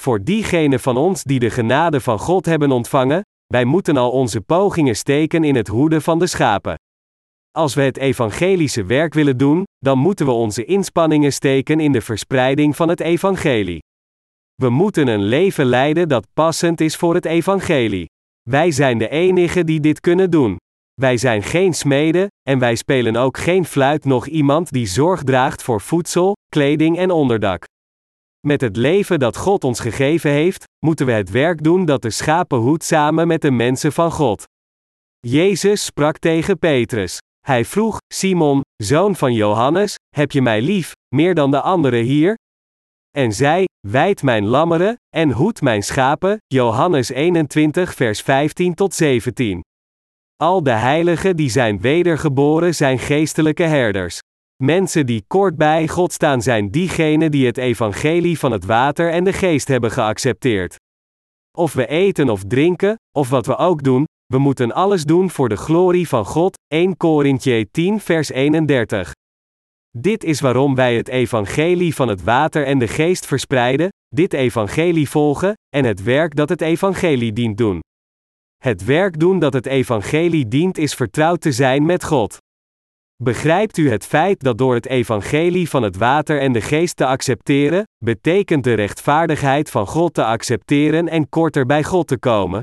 Voor 0.00 0.22
diegenen 0.22 0.80
van 0.80 0.96
ons 0.96 1.22
die 1.22 1.38
de 1.38 1.50
genade 1.50 2.00
van 2.00 2.18
God 2.18 2.46
hebben 2.46 2.70
ontvangen, 2.70 3.22
wij 3.46 3.64
moeten 3.64 3.96
al 3.96 4.10
onze 4.10 4.40
pogingen 4.40 4.96
steken 4.96 5.44
in 5.44 5.54
het 5.54 5.68
hoeden 5.68 6.02
van 6.02 6.18
de 6.18 6.26
schapen. 6.26 6.74
Als 7.58 7.74
we 7.74 7.82
het 7.82 7.96
evangelische 7.96 8.84
werk 8.84 9.14
willen 9.14 9.36
doen, 9.36 9.64
dan 9.78 9.98
moeten 9.98 10.26
we 10.26 10.32
onze 10.32 10.64
inspanningen 10.64 11.32
steken 11.32 11.80
in 11.80 11.92
de 11.92 12.00
verspreiding 12.00 12.76
van 12.76 12.88
het 12.88 13.00
evangelie. 13.00 13.78
We 14.54 14.68
moeten 14.68 15.08
een 15.08 15.22
leven 15.22 15.64
leiden 15.64 16.08
dat 16.08 16.26
passend 16.34 16.80
is 16.80 16.96
voor 16.96 17.14
het 17.14 17.24
evangelie. 17.24 18.06
Wij 18.50 18.70
zijn 18.70 18.98
de 18.98 19.08
enigen 19.08 19.66
die 19.66 19.80
dit 19.80 20.00
kunnen 20.00 20.30
doen. 20.30 20.56
Wij 21.00 21.16
zijn 21.16 21.42
geen 21.42 21.74
smeden, 21.74 22.26
en 22.48 22.58
wij 22.58 22.74
spelen 22.74 23.16
ook 23.16 23.38
geen 23.38 23.64
fluit 23.64 24.04
nog 24.04 24.26
iemand 24.26 24.70
die 24.70 24.86
zorg 24.86 25.22
draagt 25.22 25.62
voor 25.62 25.80
voedsel, 25.80 26.36
kleding 26.48 26.98
en 26.98 27.10
onderdak. 27.10 27.64
Met 28.46 28.60
het 28.60 28.76
leven 28.76 29.18
dat 29.18 29.36
God 29.36 29.64
ons 29.64 29.80
gegeven 29.80 30.30
heeft, 30.30 30.64
moeten 30.86 31.06
we 31.06 31.12
het 31.12 31.30
werk 31.30 31.62
doen 31.62 31.84
dat 31.84 32.02
de 32.02 32.10
schapen 32.10 32.58
hoedt 32.58 32.84
samen 32.84 33.26
met 33.26 33.42
de 33.42 33.50
mensen 33.50 33.92
van 33.92 34.12
God. 34.12 34.44
Jezus 35.20 35.84
sprak 35.84 36.18
tegen 36.18 36.58
Petrus. 36.58 37.18
Hij 37.40 37.64
vroeg: 37.64 37.98
Simon, 38.14 38.60
zoon 38.82 39.16
van 39.16 39.32
Johannes, 39.32 39.94
heb 40.16 40.32
je 40.32 40.42
mij 40.42 40.62
lief, 40.62 40.92
meer 41.14 41.34
dan 41.34 41.50
de 41.50 41.60
anderen 41.60 42.04
hier? 42.04 42.34
En 43.10 43.32
zij: 43.32 43.64
Wijd 43.88 44.22
mijn 44.22 44.46
lammeren, 44.46 44.94
en 45.16 45.30
hoed 45.30 45.60
mijn 45.60 45.82
schapen. 45.82 46.36
Johannes 46.46 47.10
21, 47.10 47.94
vers 47.94 48.20
15 48.20 48.74
tot 48.74 48.94
17. 48.94 49.60
Al 50.36 50.62
de 50.62 50.70
heiligen 50.70 51.36
die 51.36 51.50
zijn 51.50 51.80
wedergeboren 51.80 52.74
zijn 52.74 52.98
geestelijke 52.98 53.62
herders. 53.62 54.18
Mensen 54.62 55.06
die 55.06 55.24
kort 55.26 55.56
bij 55.56 55.88
God 55.88 56.12
staan 56.12 56.42
zijn 56.42 56.70
diegenen 56.70 57.30
die 57.30 57.46
het 57.46 57.56
evangelie 57.56 58.38
van 58.38 58.52
het 58.52 58.64
water 58.64 59.10
en 59.10 59.24
de 59.24 59.32
geest 59.32 59.68
hebben 59.68 59.90
geaccepteerd. 59.90 60.76
Of 61.58 61.72
we 61.72 61.86
eten 61.86 62.28
of 62.28 62.44
drinken, 62.44 62.94
of 63.18 63.28
wat 63.28 63.46
we 63.46 63.56
ook 63.56 63.82
doen, 63.82 64.04
we 64.30 64.38
moeten 64.38 64.72
alles 64.72 65.04
doen 65.04 65.30
voor 65.30 65.48
de 65.48 65.56
glorie 65.56 66.08
van 66.08 66.24
God. 66.24 66.58
1 66.66 66.96
Korintje 66.96 67.70
10 67.70 68.00
vers 68.00 68.30
31. 68.30 69.12
Dit 69.98 70.24
is 70.24 70.40
waarom 70.40 70.74
wij 70.74 70.96
het 70.96 71.08
evangelie 71.08 71.94
van 71.94 72.08
het 72.08 72.22
water 72.22 72.66
en 72.66 72.78
de 72.78 72.88
geest 72.88 73.26
verspreiden, 73.26 73.88
dit 74.08 74.32
evangelie 74.32 75.08
volgen, 75.08 75.54
en 75.76 75.84
het 75.84 76.02
werk 76.02 76.36
dat 76.36 76.48
het 76.48 76.60
evangelie 76.60 77.32
dient 77.32 77.58
doen. 77.58 77.80
Het 78.56 78.84
werk 78.84 79.18
doen 79.18 79.38
dat 79.38 79.52
het 79.52 79.66
evangelie 79.66 80.48
dient 80.48 80.78
is 80.78 80.94
vertrouwd 80.94 81.40
te 81.40 81.52
zijn 81.52 81.86
met 81.86 82.04
God. 82.04 82.36
Begrijpt 83.22 83.76
u 83.76 83.90
het 83.90 84.06
feit 84.06 84.40
dat 84.40 84.58
door 84.58 84.74
het 84.74 84.86
evangelie 84.86 85.68
van 85.68 85.82
het 85.82 85.96
water 85.96 86.40
en 86.40 86.52
de 86.52 86.60
geest 86.60 86.96
te 86.96 87.06
accepteren, 87.06 87.84
betekent 88.04 88.64
de 88.64 88.74
rechtvaardigheid 88.74 89.70
van 89.70 89.86
God 89.86 90.14
te 90.14 90.24
accepteren 90.24 91.08
en 91.08 91.28
korter 91.28 91.66
bij 91.66 91.84
God 91.84 92.06
te 92.06 92.18
komen? 92.18 92.62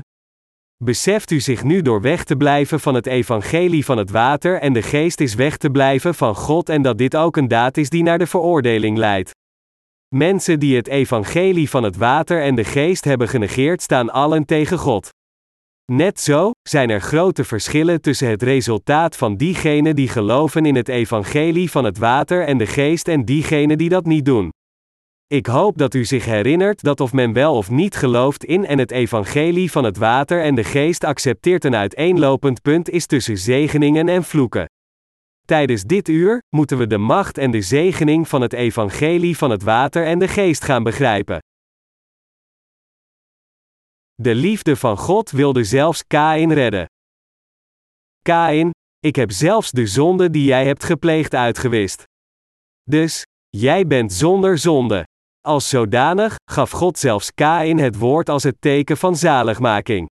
Beseft 0.84 1.30
u 1.30 1.40
zich 1.40 1.64
nu 1.64 1.82
door 1.82 2.00
weg 2.00 2.24
te 2.24 2.36
blijven 2.36 2.80
van 2.80 2.94
het 2.94 3.06
evangelie 3.06 3.84
van 3.84 3.98
het 3.98 4.10
water 4.10 4.60
en 4.60 4.72
de 4.72 4.82
geest 4.82 5.20
is 5.20 5.34
weg 5.34 5.56
te 5.56 5.70
blijven 5.70 6.14
van 6.14 6.34
God 6.34 6.68
en 6.68 6.82
dat 6.82 6.98
dit 6.98 7.16
ook 7.16 7.36
een 7.36 7.48
daad 7.48 7.76
is 7.76 7.90
die 7.90 8.02
naar 8.02 8.18
de 8.18 8.26
veroordeling 8.26 8.96
leidt? 8.96 9.30
Mensen 10.14 10.58
die 10.58 10.76
het 10.76 10.88
evangelie 10.88 11.70
van 11.70 11.82
het 11.82 11.96
water 11.96 12.42
en 12.42 12.54
de 12.54 12.64
geest 12.64 13.04
hebben 13.04 13.28
genegeerd 13.28 13.82
staan 13.82 14.10
allen 14.10 14.44
tegen 14.44 14.78
God. 14.78 15.08
Net 15.92 16.20
zo 16.20 16.50
zijn 16.68 16.90
er 16.90 17.00
grote 17.00 17.44
verschillen 17.44 18.00
tussen 18.00 18.28
het 18.28 18.42
resultaat 18.42 19.16
van 19.16 19.36
diegenen 19.36 19.96
die 19.96 20.08
geloven 20.08 20.66
in 20.66 20.76
het 20.76 20.88
evangelie 20.88 21.70
van 21.70 21.84
het 21.84 21.98
water 21.98 22.44
en 22.44 22.58
de 22.58 22.66
geest 22.66 23.08
en 23.08 23.24
diegenen 23.24 23.78
die 23.78 23.88
dat 23.88 24.04
niet 24.04 24.24
doen. 24.24 24.50
Ik 25.28 25.46
hoop 25.46 25.78
dat 25.78 25.94
u 25.94 26.04
zich 26.04 26.24
herinnert 26.24 26.82
dat 26.82 27.00
of 27.00 27.12
men 27.12 27.32
wel 27.32 27.56
of 27.56 27.70
niet 27.70 27.96
gelooft 27.96 28.44
in 28.44 28.66
en 28.66 28.78
het 28.78 28.90
evangelie 28.90 29.70
van 29.70 29.84
het 29.84 29.96
water 29.96 30.42
en 30.42 30.54
de 30.54 30.64
geest 30.64 31.04
accepteert 31.04 31.64
een 31.64 31.74
uiteenlopend 31.74 32.62
punt 32.62 32.88
is 32.88 33.06
tussen 33.06 33.38
zegeningen 33.38 34.08
en 34.08 34.24
vloeken. 34.24 34.66
Tijdens 35.44 35.82
dit 35.82 36.08
uur 36.08 36.42
moeten 36.56 36.78
we 36.78 36.86
de 36.86 36.98
macht 36.98 37.38
en 37.38 37.50
de 37.50 37.60
zegening 37.60 38.28
van 38.28 38.40
het 38.40 38.52
evangelie 38.52 39.36
van 39.36 39.50
het 39.50 39.62
water 39.62 40.06
en 40.06 40.18
de 40.18 40.28
geest 40.28 40.64
gaan 40.64 40.82
begrijpen. 40.82 41.38
De 44.14 44.34
liefde 44.34 44.76
van 44.76 44.96
God 44.96 45.30
wilde 45.30 45.64
zelfs 45.64 46.06
Kain 46.06 46.52
redden. 46.52 46.86
Kain, 48.22 48.70
ik 48.98 49.16
heb 49.16 49.30
zelfs 49.30 49.70
de 49.70 49.86
zonde 49.86 50.30
die 50.30 50.44
jij 50.44 50.66
hebt 50.66 50.84
gepleegd 50.84 51.34
uitgewist. 51.34 52.02
Dus, 52.82 53.22
jij 53.48 53.86
bent 53.86 54.12
zonder 54.12 54.58
zonde. 54.58 55.06
Als 55.48 55.68
zodanig 55.68 56.36
gaf 56.50 56.70
God 56.70 56.98
zelfs 56.98 57.34
Kain 57.34 57.78
het 57.78 57.98
woord 57.98 58.28
als 58.28 58.42
het 58.42 58.56
teken 58.60 58.96
van 58.96 59.16
zaligmaking. 59.16 60.08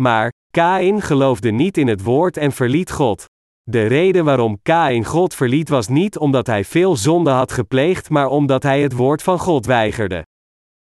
Maar, 0.00 0.32
Kain 0.50 1.00
geloofde 1.00 1.50
niet 1.50 1.76
in 1.76 1.88
het 1.88 2.02
woord 2.02 2.36
en 2.36 2.52
verliet 2.52 2.90
God. 2.90 3.24
De 3.62 3.86
reden 3.86 4.24
waarom 4.24 4.58
Kain 4.62 5.04
God 5.04 5.34
verliet 5.34 5.68
was 5.68 5.88
niet 5.88 6.18
omdat 6.18 6.46
hij 6.46 6.64
veel 6.64 6.96
zonde 6.96 7.30
had 7.30 7.52
gepleegd, 7.52 8.10
maar 8.10 8.26
omdat 8.26 8.62
hij 8.62 8.82
het 8.82 8.92
woord 8.92 9.22
van 9.22 9.38
God 9.38 9.66
weigerde. 9.66 10.22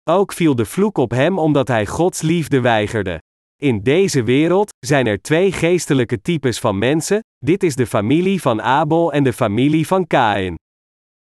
Ook 0.09 0.33
viel 0.33 0.55
de 0.55 0.65
vloek 0.65 0.97
op 0.97 1.11
hem 1.11 1.39
omdat 1.39 1.67
hij 1.67 1.85
Gods 1.85 2.21
liefde 2.21 2.61
weigerde. 2.61 3.21
In 3.61 3.83
deze 3.83 4.23
wereld 4.23 4.69
zijn 4.85 5.07
er 5.07 5.21
twee 5.21 5.51
geestelijke 5.51 6.21
types 6.21 6.59
van 6.59 6.77
mensen: 6.77 7.19
dit 7.37 7.63
is 7.63 7.75
de 7.75 7.87
familie 7.87 8.41
van 8.41 8.61
Abel 8.61 9.13
en 9.13 9.23
de 9.23 9.33
familie 9.33 9.87
van 9.87 10.07
Kain. 10.07 10.55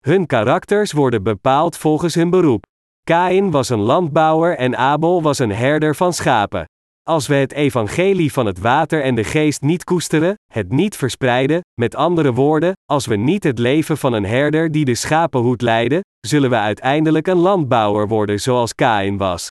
Hun 0.03 0.27
karakters 0.27 0.93
worden 0.93 1.23
bepaald 1.23 1.77
volgens 1.77 2.15
hun 2.15 2.31
beroep. 2.31 2.65
Kain 3.05 3.51
was 3.51 3.69
een 3.69 3.81
landbouwer 3.81 4.57
en 4.57 4.77
Abel 4.77 5.23
was 5.23 5.39
een 5.39 5.53
herder 5.53 5.95
van 5.95 6.13
schapen. 6.13 6.65
Als 7.03 7.27
we 7.27 7.35
het 7.35 7.53
evangelie 7.53 8.33
van 8.33 8.47
het 8.47 8.59
water 8.59 9.03
en 9.03 9.15
de 9.15 9.25
geest 9.25 9.61
niet 9.63 9.85
koesteren, 9.85 10.35
het 10.53 10.71
niet 10.71 10.97
verspreiden, 10.97 11.61
met 11.81 11.95
andere 11.95 12.33
woorden, 12.33 12.73
als 12.91 13.07
we 13.07 13.17
niet 13.17 13.45
het 13.45 13.59
leven 13.59 13.99
van 13.99 14.13
een 14.13 14.25
herder 14.25 14.73
die 14.73 14.85
de 14.85 14.95
schapenhoed 14.95 15.63
leiden, 15.63 16.01
zullen 16.27 16.51
we 16.51 16.57
uiteindelijk 16.57 17.27
een 17.27 17.39
landbouwer 17.39 18.09
worden 18.09 18.41
zoals 18.41 18.75
Kain 18.75 19.17
was. 19.17 19.49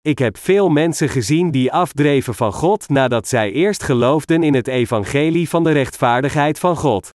Ik 0.00 0.18
heb 0.18 0.36
veel 0.36 0.68
mensen 0.68 1.08
gezien 1.08 1.50
die 1.50 1.72
afdreven 1.72 2.34
van 2.34 2.52
God 2.52 2.88
nadat 2.88 3.28
zij 3.28 3.52
eerst 3.52 3.82
geloofden 3.82 4.42
in 4.42 4.54
het 4.54 4.68
evangelie 4.68 5.48
van 5.48 5.64
de 5.64 5.72
rechtvaardigheid 5.72 6.58
van 6.58 6.76
God. 6.76 7.08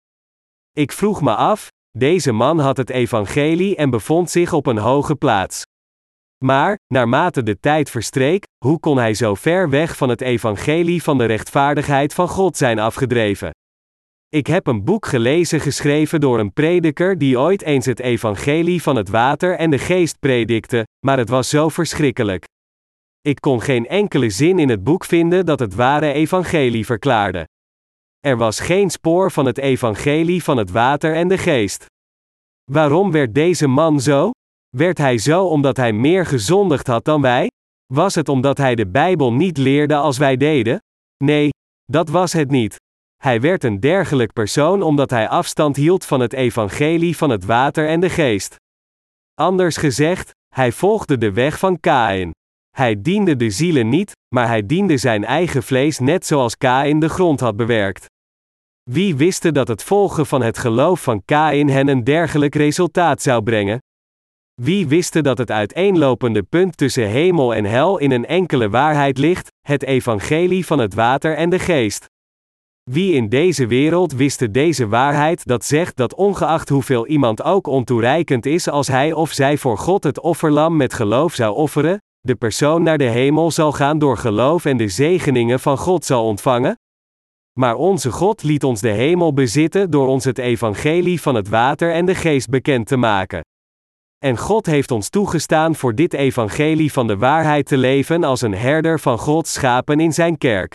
Ik 0.71 0.91
vroeg 0.91 1.21
me 1.21 1.35
af, 1.35 1.67
deze 1.97 2.31
man 2.31 2.59
had 2.59 2.77
het 2.77 2.89
evangelie 2.89 3.75
en 3.75 3.89
bevond 3.89 4.29
zich 4.29 4.53
op 4.53 4.65
een 4.65 4.77
hoge 4.77 5.15
plaats. 5.15 5.61
Maar, 6.43 6.77
naarmate 6.87 7.43
de 7.43 7.59
tijd 7.59 7.89
verstreek, 7.89 8.43
hoe 8.65 8.79
kon 8.79 8.97
hij 8.97 9.13
zo 9.13 9.35
ver 9.35 9.69
weg 9.69 9.97
van 9.97 10.09
het 10.09 10.21
evangelie 10.21 11.03
van 11.03 11.17
de 11.17 11.25
rechtvaardigheid 11.25 12.13
van 12.13 12.27
God 12.27 12.57
zijn 12.57 12.79
afgedreven? 12.79 13.51
Ik 14.29 14.47
heb 14.47 14.67
een 14.67 14.83
boek 14.83 15.05
gelezen 15.05 15.59
geschreven 15.59 16.21
door 16.21 16.39
een 16.39 16.53
prediker 16.53 17.17
die 17.17 17.39
ooit 17.39 17.61
eens 17.61 17.85
het 17.85 17.99
evangelie 17.99 18.81
van 18.81 18.95
het 18.95 19.09
water 19.09 19.55
en 19.55 19.69
de 19.69 19.79
geest 19.79 20.19
predikte, 20.19 20.87
maar 21.05 21.17
het 21.17 21.29
was 21.29 21.49
zo 21.49 21.69
verschrikkelijk. 21.69 22.45
Ik 23.21 23.41
kon 23.41 23.61
geen 23.61 23.87
enkele 23.87 24.29
zin 24.29 24.59
in 24.59 24.69
het 24.69 24.83
boek 24.83 25.05
vinden 25.05 25.45
dat 25.45 25.59
het 25.59 25.75
ware 25.75 26.13
evangelie 26.13 26.85
verklaarde. 26.85 27.47
Er 28.25 28.37
was 28.37 28.59
geen 28.59 28.89
spoor 28.89 29.31
van 29.31 29.45
het 29.45 29.57
evangelie 29.57 30.43
van 30.43 30.57
het 30.57 30.71
water 30.71 31.15
en 31.15 31.27
de 31.27 31.37
geest. 31.37 31.85
Waarom 32.71 33.11
werd 33.11 33.33
deze 33.33 33.67
man 33.67 33.99
zo? 33.99 34.31
Werd 34.77 34.97
hij 34.97 35.17
zo 35.17 35.45
omdat 35.45 35.77
hij 35.77 35.93
meer 35.93 36.25
gezondigd 36.25 36.87
had 36.87 37.05
dan 37.05 37.21
wij? 37.21 37.47
Was 37.93 38.15
het 38.15 38.29
omdat 38.29 38.57
hij 38.57 38.75
de 38.75 38.87
Bijbel 38.87 39.33
niet 39.33 39.57
leerde 39.57 39.95
als 39.95 40.17
wij 40.17 40.37
deden? 40.37 40.77
Nee, 41.23 41.49
dat 41.83 42.09
was 42.09 42.33
het 42.33 42.51
niet. 42.51 42.75
Hij 43.15 43.41
werd 43.41 43.63
een 43.63 43.79
dergelijk 43.79 44.33
persoon 44.33 44.81
omdat 44.81 45.09
hij 45.09 45.29
afstand 45.29 45.75
hield 45.75 46.05
van 46.05 46.19
het 46.19 46.33
evangelie 46.33 47.17
van 47.17 47.29
het 47.29 47.45
water 47.45 47.87
en 47.87 47.99
de 47.99 48.09
geest. 48.09 48.55
Anders 49.33 49.77
gezegd, 49.77 50.31
hij 50.55 50.71
volgde 50.71 51.17
de 51.17 51.31
weg 51.31 51.59
van 51.59 51.79
Kain. 51.79 52.31
Hij 52.69 53.01
diende 53.01 53.35
de 53.35 53.49
zielen 53.49 53.89
niet, 53.89 54.11
maar 54.35 54.47
hij 54.47 54.65
diende 54.65 54.97
zijn 54.97 55.25
eigen 55.25 55.63
vlees 55.63 55.99
net 55.99 56.25
zoals 56.25 56.57
Kain 56.57 56.99
de 56.99 57.09
grond 57.09 57.39
had 57.39 57.55
bewerkt. 57.55 58.11
Wie 58.91 59.15
wist 59.15 59.53
dat 59.53 59.67
het 59.67 59.83
volgen 59.83 60.25
van 60.25 60.41
het 60.41 60.57
geloof 60.57 61.03
van 61.03 61.25
Kain 61.25 61.69
hen 61.69 61.87
een 61.87 62.03
dergelijk 62.03 62.55
resultaat 62.55 63.21
zou 63.21 63.43
brengen? 63.43 63.81
Wie 64.61 64.87
wist 64.87 65.23
dat 65.23 65.37
het 65.37 65.51
uiteenlopende 65.51 66.43
punt 66.43 66.77
tussen 66.77 67.07
hemel 67.07 67.53
en 67.53 67.65
hel 67.65 67.97
in 67.97 68.11
een 68.11 68.25
enkele 68.25 68.69
waarheid 68.69 69.17
ligt, 69.17 69.51
het 69.67 69.83
evangelie 69.83 70.65
van 70.65 70.79
het 70.79 70.93
water 70.93 71.35
en 71.35 71.49
de 71.49 71.59
geest? 71.59 72.05
Wie 72.91 73.13
in 73.13 73.29
deze 73.29 73.67
wereld 73.67 74.13
wist 74.13 74.53
deze 74.53 74.87
waarheid 74.87 75.45
dat 75.45 75.65
zegt 75.65 75.95
dat 75.95 76.15
ongeacht 76.15 76.69
hoeveel 76.69 77.07
iemand 77.07 77.43
ook 77.43 77.67
ontoereikend 77.67 78.45
is 78.45 78.69
als 78.69 78.87
hij 78.87 79.13
of 79.13 79.31
zij 79.31 79.57
voor 79.57 79.77
God 79.77 80.03
het 80.03 80.19
offerlam 80.19 80.75
met 80.75 80.93
geloof 80.93 81.33
zou 81.33 81.55
offeren, 81.55 81.97
de 82.19 82.35
persoon 82.35 82.83
naar 82.83 82.97
de 82.97 83.09
hemel 83.09 83.51
zal 83.51 83.71
gaan 83.71 83.99
door 83.99 84.17
geloof 84.17 84.65
en 84.65 84.77
de 84.77 84.87
zegeningen 84.87 85.59
van 85.59 85.77
God 85.77 86.05
zal 86.05 86.25
ontvangen? 86.25 86.77
Maar 87.59 87.75
onze 87.75 88.11
God 88.11 88.43
liet 88.43 88.63
ons 88.63 88.81
de 88.81 88.89
hemel 88.89 89.33
bezitten 89.33 89.91
door 89.91 90.07
ons 90.07 90.23
het 90.23 90.37
evangelie 90.37 91.21
van 91.21 91.35
het 91.35 91.49
water 91.49 91.93
en 91.93 92.05
de 92.05 92.15
geest 92.15 92.49
bekend 92.49 92.87
te 92.87 92.97
maken. 92.97 93.41
En 94.25 94.37
God 94.37 94.65
heeft 94.65 94.91
ons 94.91 95.09
toegestaan 95.09 95.75
voor 95.75 95.95
dit 95.95 96.13
evangelie 96.13 96.91
van 96.91 97.07
de 97.07 97.17
waarheid 97.17 97.65
te 97.65 97.77
leven 97.77 98.23
als 98.23 98.41
een 98.41 98.55
herder 98.55 98.99
van 98.99 99.17
Gods 99.17 99.53
schapen 99.53 99.99
in 99.99 100.13
zijn 100.13 100.37
kerk. 100.37 100.73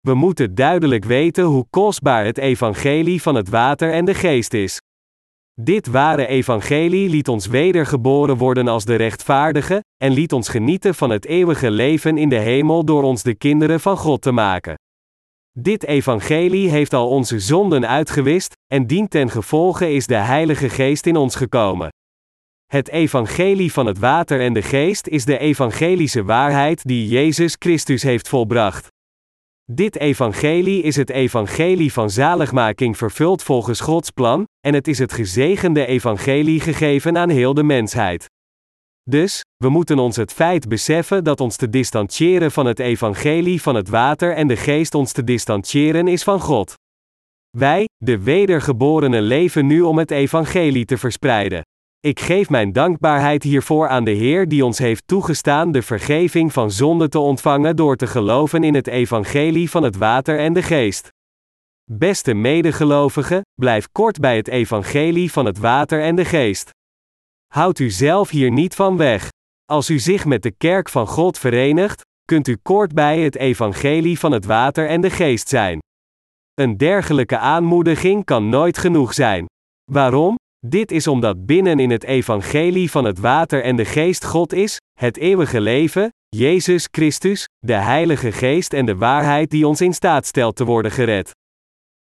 We 0.00 0.14
moeten 0.14 0.54
duidelijk 0.54 1.04
weten 1.04 1.44
hoe 1.44 1.66
kostbaar 1.70 2.24
het 2.24 2.38
evangelie 2.38 3.22
van 3.22 3.34
het 3.34 3.48
water 3.48 3.92
en 3.92 4.04
de 4.04 4.14
geest 4.14 4.54
is. 4.54 4.78
Dit 5.60 5.86
ware 5.86 6.26
evangelie 6.26 7.08
liet 7.08 7.28
ons 7.28 7.46
wedergeboren 7.46 8.36
worden 8.36 8.68
als 8.68 8.84
de 8.84 8.94
rechtvaardige, 8.94 9.80
en 9.96 10.12
liet 10.12 10.32
ons 10.32 10.48
genieten 10.48 10.94
van 10.94 11.10
het 11.10 11.24
eeuwige 11.24 11.70
leven 11.70 12.18
in 12.18 12.28
de 12.28 12.38
hemel 12.38 12.84
door 12.84 13.02
ons 13.02 13.22
de 13.22 13.34
kinderen 13.34 13.80
van 13.80 13.96
God 13.96 14.22
te 14.22 14.32
maken. 14.32 14.74
Dit 15.58 15.84
evangelie 15.84 16.70
heeft 16.70 16.94
al 16.94 17.08
onze 17.08 17.38
zonden 17.38 17.88
uitgewist, 17.88 18.52
en 18.66 18.86
dient 18.86 19.10
ten 19.10 19.30
gevolge 19.30 19.92
is 19.92 20.06
de 20.06 20.14
Heilige 20.14 20.68
Geest 20.68 21.06
in 21.06 21.16
ons 21.16 21.34
gekomen. 21.34 21.88
Het 22.66 22.88
evangelie 22.88 23.72
van 23.72 23.86
het 23.86 23.98
water 23.98 24.40
en 24.40 24.52
de 24.52 24.62
geest 24.62 25.06
is 25.06 25.24
de 25.24 25.38
evangelische 25.38 26.24
waarheid 26.24 26.84
die 26.84 27.08
Jezus 27.08 27.56
Christus 27.58 28.02
heeft 28.02 28.28
volbracht. 28.28 28.88
Dit 29.64 29.96
evangelie 29.96 30.82
is 30.82 30.96
het 30.96 31.10
evangelie 31.10 31.92
van 31.92 32.10
zaligmaking 32.10 32.96
vervuld 32.96 33.42
volgens 33.42 33.80
Gods 33.80 34.10
plan, 34.10 34.44
en 34.60 34.74
het 34.74 34.88
is 34.88 34.98
het 34.98 35.12
gezegende 35.12 35.86
evangelie 35.86 36.60
gegeven 36.60 37.18
aan 37.18 37.30
heel 37.30 37.54
de 37.54 37.62
mensheid. 37.62 38.28
Dus, 39.10 39.40
we 39.56 39.68
moeten 39.68 39.98
ons 39.98 40.16
het 40.16 40.32
feit 40.32 40.68
beseffen 40.68 41.24
dat 41.24 41.40
ons 41.40 41.56
te 41.56 41.70
distancieren 41.70 42.50
van 42.50 42.66
het 42.66 42.78
evangelie 42.78 43.62
van 43.62 43.74
het 43.74 43.88
water 43.88 44.34
en 44.34 44.46
de 44.46 44.56
geest 44.56 44.94
ons 44.94 45.12
te 45.12 45.24
distancieren 45.24 46.08
is 46.08 46.22
van 46.22 46.40
God. 46.40 46.74
Wij, 47.56 47.88
de 47.96 48.22
wedergeborenen, 48.22 49.22
leven 49.22 49.66
nu 49.66 49.80
om 49.80 49.98
het 49.98 50.10
evangelie 50.10 50.84
te 50.84 50.98
verspreiden. 50.98 51.62
Ik 52.00 52.20
geef 52.20 52.50
mijn 52.50 52.72
dankbaarheid 52.72 53.42
hiervoor 53.42 53.88
aan 53.88 54.04
de 54.04 54.10
Heer 54.10 54.48
die 54.48 54.64
ons 54.64 54.78
heeft 54.78 55.02
toegestaan 55.06 55.72
de 55.72 55.82
vergeving 55.82 56.52
van 56.52 56.70
zonde 56.70 57.08
te 57.08 57.18
ontvangen 57.18 57.76
door 57.76 57.96
te 57.96 58.06
geloven 58.06 58.64
in 58.64 58.74
het 58.74 58.86
evangelie 58.86 59.70
van 59.70 59.82
het 59.82 59.96
water 59.96 60.38
en 60.38 60.52
de 60.52 60.62
geest. 60.62 61.08
Beste 61.90 62.34
medegelovigen, 62.34 63.40
blijf 63.60 63.88
kort 63.92 64.20
bij 64.20 64.36
het 64.36 64.48
evangelie 64.48 65.32
van 65.32 65.44
het 65.46 65.58
water 65.58 66.02
en 66.02 66.16
de 66.16 66.24
geest. 66.24 66.70
Houd 67.54 67.78
u 67.78 67.90
zelf 67.90 68.30
hier 68.30 68.50
niet 68.50 68.74
van 68.74 68.96
weg. 68.96 69.28
Als 69.64 69.90
u 69.90 69.98
zich 69.98 70.24
met 70.24 70.42
de 70.42 70.50
kerk 70.50 70.88
van 70.88 71.06
God 71.06 71.38
verenigt, 71.38 72.02
kunt 72.24 72.48
u 72.48 72.56
kort 72.62 72.94
bij 72.94 73.20
het 73.20 73.36
evangelie 73.36 74.18
van 74.18 74.32
het 74.32 74.44
water 74.44 74.88
en 74.88 75.00
de 75.00 75.10
geest 75.10 75.48
zijn. 75.48 75.78
Een 76.54 76.76
dergelijke 76.76 77.38
aanmoediging 77.38 78.24
kan 78.24 78.48
nooit 78.48 78.78
genoeg 78.78 79.14
zijn. 79.14 79.46
Waarom? 79.92 80.34
Dit 80.66 80.90
is 80.90 81.06
omdat 81.06 81.46
binnen 81.46 81.78
in 81.78 81.90
het 81.90 82.04
evangelie 82.04 82.90
van 82.90 83.04
het 83.04 83.18
water 83.18 83.62
en 83.62 83.76
de 83.76 83.84
geest 83.84 84.24
God 84.24 84.52
is, 84.52 84.78
het 85.00 85.16
eeuwige 85.16 85.60
leven, 85.60 86.08
Jezus 86.28 86.88
Christus, 86.90 87.44
de 87.58 87.72
Heilige 87.72 88.32
Geest 88.32 88.72
en 88.72 88.86
de 88.86 88.96
waarheid 88.96 89.50
die 89.50 89.66
ons 89.66 89.80
in 89.80 89.94
staat 89.94 90.26
stelt 90.26 90.56
te 90.56 90.64
worden 90.64 90.90
gered. 90.90 91.30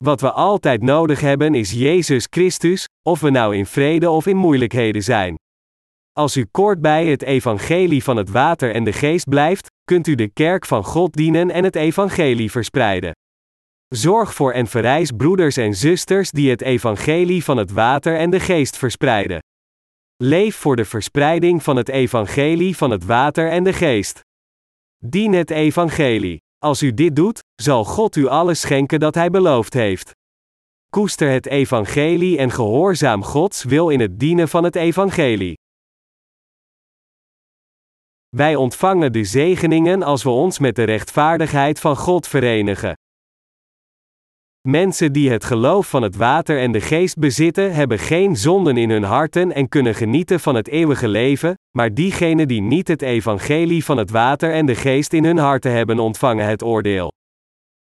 Wat 0.04 0.20
we 0.20 0.32
altijd 0.32 0.82
nodig 0.82 1.20
hebben 1.20 1.54
is 1.54 1.72
Jezus 1.72 2.26
Christus, 2.30 2.86
of 3.06 3.20
we 3.20 3.30
nou 3.30 3.56
in 3.56 3.66
vrede 3.66 4.10
of 4.10 4.26
in 4.26 4.36
moeilijkheden 4.36 5.02
zijn. 5.02 5.34
Als 6.12 6.36
u 6.36 6.44
kort 6.50 6.80
bij 6.80 7.06
het 7.06 7.22
evangelie 7.22 8.04
van 8.04 8.16
het 8.16 8.30
water 8.30 8.74
en 8.74 8.84
de 8.84 8.92
geest 8.92 9.28
blijft, 9.28 9.66
kunt 9.84 10.06
u 10.06 10.14
de 10.14 10.28
kerk 10.28 10.66
van 10.66 10.84
God 10.84 11.12
dienen 11.12 11.50
en 11.50 11.64
het 11.64 11.76
evangelie 11.76 12.50
verspreiden. 12.50 13.12
Zorg 13.88 14.34
voor 14.34 14.52
en 14.52 14.66
verrijs 14.66 15.10
broeders 15.10 15.56
en 15.56 15.74
zusters 15.74 16.30
die 16.30 16.50
het 16.50 16.62
evangelie 16.62 17.44
van 17.44 17.56
het 17.56 17.70
water 17.70 18.16
en 18.18 18.30
de 18.30 18.40
geest 18.40 18.76
verspreiden. 18.76 19.38
Leef 20.16 20.56
voor 20.56 20.76
de 20.76 20.84
verspreiding 20.84 21.62
van 21.62 21.76
het 21.76 21.88
evangelie 21.88 22.76
van 22.76 22.90
het 22.90 23.04
water 23.04 23.50
en 23.50 23.64
de 23.64 23.72
geest. 23.72 24.20
Dien 24.98 25.32
het 25.32 25.50
evangelie. 25.50 26.42
Als 26.58 26.82
u 26.82 26.94
dit 26.94 27.16
doet, 27.16 27.38
zal 27.62 27.84
God 27.84 28.16
u 28.16 28.26
alles 28.26 28.60
schenken 28.60 29.00
dat 29.00 29.14
Hij 29.14 29.30
beloofd 29.30 29.74
heeft. 29.74 30.10
Koester 30.94 31.30
het 31.30 31.46
evangelie 31.46 32.38
en 32.38 32.50
gehoorzaam 32.50 33.22
Gods 33.22 33.64
wil 33.64 33.88
in 33.88 34.00
het 34.00 34.18
dienen 34.18 34.48
van 34.48 34.64
het 34.64 34.76
evangelie. 34.76 35.54
Wij 38.36 38.56
ontvangen 38.56 39.12
de 39.12 39.24
zegeningen 39.24 40.02
als 40.02 40.22
we 40.22 40.30
ons 40.30 40.58
met 40.58 40.76
de 40.76 40.82
rechtvaardigheid 40.82 41.80
van 41.80 41.96
God 41.96 42.28
verenigen. 42.28 42.92
Mensen 44.68 45.12
die 45.12 45.30
het 45.30 45.44
geloof 45.44 45.88
van 45.88 46.02
het 46.02 46.16
water 46.16 46.60
en 46.60 46.72
de 46.72 46.80
geest 46.80 47.18
bezitten, 47.18 47.74
hebben 47.74 47.98
geen 47.98 48.36
zonden 48.36 48.76
in 48.76 48.90
hun 48.90 49.04
harten 49.04 49.52
en 49.52 49.68
kunnen 49.68 49.94
genieten 49.94 50.40
van 50.40 50.54
het 50.54 50.68
eeuwige 50.68 51.08
leven, 51.08 51.54
maar 51.76 51.94
diegenen 51.94 52.48
die 52.48 52.62
niet 52.62 52.88
het 52.88 53.02
evangelie 53.02 53.84
van 53.84 53.96
het 53.96 54.10
water 54.10 54.52
en 54.52 54.66
de 54.66 54.74
geest 54.74 55.12
in 55.12 55.24
hun 55.24 55.38
harten 55.38 55.72
hebben 55.72 55.98
ontvangen 55.98 56.46
het 56.46 56.62
oordeel. 56.62 57.12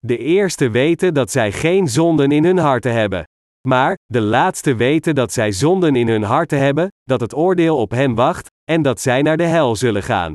De 0.08 0.18
eerste 0.18 0.70
weten 0.70 1.14
dat 1.14 1.32
zij 1.32 1.52
geen 1.52 1.88
zonden 1.88 2.32
in 2.32 2.44
hun 2.44 2.58
harten 2.58 2.94
hebben. 2.94 3.24
Maar, 3.68 3.98
de 4.06 4.22
laatste 4.22 4.76
weten 4.76 5.16
dat 5.16 5.34
zij 5.34 5.52
zonden 5.52 5.96
in 5.96 6.08
hun 6.08 6.24
harten 6.24 6.60
hebben, 6.60 6.88
dat 7.04 7.20
het 7.20 7.36
oordeel 7.36 7.78
op 7.78 7.92
hen 7.92 8.16
wacht, 8.16 8.48
en 8.72 8.82
dat 8.82 9.02
zij 9.02 9.22
naar 9.22 9.38
de 9.38 9.44
hel 9.44 9.76
zullen 9.76 10.04
gaan. 10.04 10.34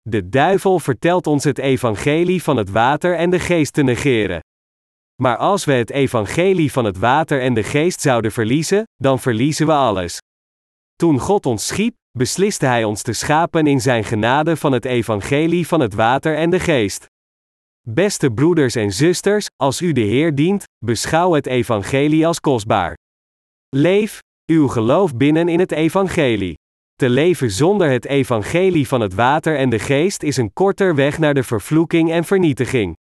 De 0.00 0.28
duivel 0.28 0.78
vertelt 0.78 1.26
ons 1.26 1.44
het 1.44 1.58
evangelie 1.58 2.42
van 2.42 2.56
het 2.56 2.70
water 2.70 3.14
en 3.14 3.30
de 3.30 3.38
geest 3.38 3.72
te 3.72 3.82
negeren. 3.82 4.40
Maar 5.22 5.36
als 5.36 5.64
we 5.64 5.72
het 5.72 5.90
evangelie 5.90 6.72
van 6.72 6.84
het 6.84 6.98
water 6.98 7.40
en 7.40 7.54
de 7.54 7.62
geest 7.62 8.00
zouden 8.00 8.32
verliezen, 8.32 8.82
dan 8.96 9.18
verliezen 9.18 9.66
we 9.66 9.72
alles. 9.72 10.18
Toen 10.96 11.18
God 11.18 11.46
ons 11.46 11.66
schiep, 11.66 11.94
besliste 12.18 12.66
Hij 12.66 12.84
ons 12.84 13.02
te 13.02 13.12
schapen 13.12 13.66
in 13.66 13.80
Zijn 13.80 14.04
genade 14.04 14.56
van 14.56 14.72
het 14.72 14.84
evangelie 14.84 15.66
van 15.66 15.80
het 15.80 15.94
water 15.94 16.36
en 16.36 16.50
de 16.50 16.60
geest. 16.60 17.06
Beste 17.88 18.30
broeders 18.30 18.74
en 18.74 18.92
zusters, 18.92 19.46
als 19.56 19.80
u 19.80 19.92
de 19.92 20.00
Heer 20.00 20.34
dient, 20.34 20.64
beschouw 20.84 21.32
het 21.32 21.46
evangelie 21.46 22.26
als 22.26 22.40
kostbaar. 22.40 22.96
Leef, 23.76 24.18
uw 24.46 24.68
geloof 24.68 25.16
binnen 25.16 25.48
in 25.48 25.58
het 25.58 25.72
evangelie. 25.72 26.54
Te 26.94 27.08
leven 27.08 27.50
zonder 27.50 27.90
het 27.90 28.04
evangelie 28.04 28.88
van 28.88 29.00
het 29.00 29.14
water 29.14 29.56
en 29.56 29.70
de 29.70 29.78
geest 29.78 30.22
is 30.22 30.36
een 30.36 30.52
korter 30.52 30.94
weg 30.94 31.18
naar 31.18 31.34
de 31.34 31.42
vervloeking 31.42 32.10
en 32.10 32.24
vernietiging. 32.24 32.96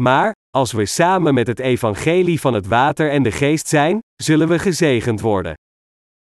Maar, 0.00 0.32
als 0.50 0.72
we 0.72 0.86
samen 0.86 1.34
met 1.34 1.46
het 1.46 1.58
evangelie 1.58 2.40
van 2.40 2.54
het 2.54 2.66
water 2.66 3.10
en 3.10 3.22
de 3.22 3.32
geest 3.32 3.68
zijn, 3.68 3.98
zullen 4.22 4.48
we 4.48 4.58
gezegend 4.58 5.20
worden. 5.20 5.54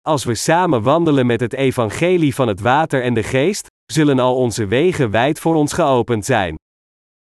Als 0.01 0.25
we 0.25 0.35
samen 0.35 0.83
wandelen 0.83 1.27
met 1.27 1.41
het 1.41 1.53
evangelie 1.53 2.35
van 2.35 2.49
het 2.49 2.61
water 2.61 3.03
en 3.03 3.14
de 3.14 3.22
geest, 3.22 3.66
zullen 3.93 4.18
al 4.18 4.37
onze 4.37 4.66
wegen 4.66 5.11
wijd 5.11 5.41
voor 5.41 5.55
ons 5.55 5.72
geopend 5.72 6.25
zijn. 6.25 6.57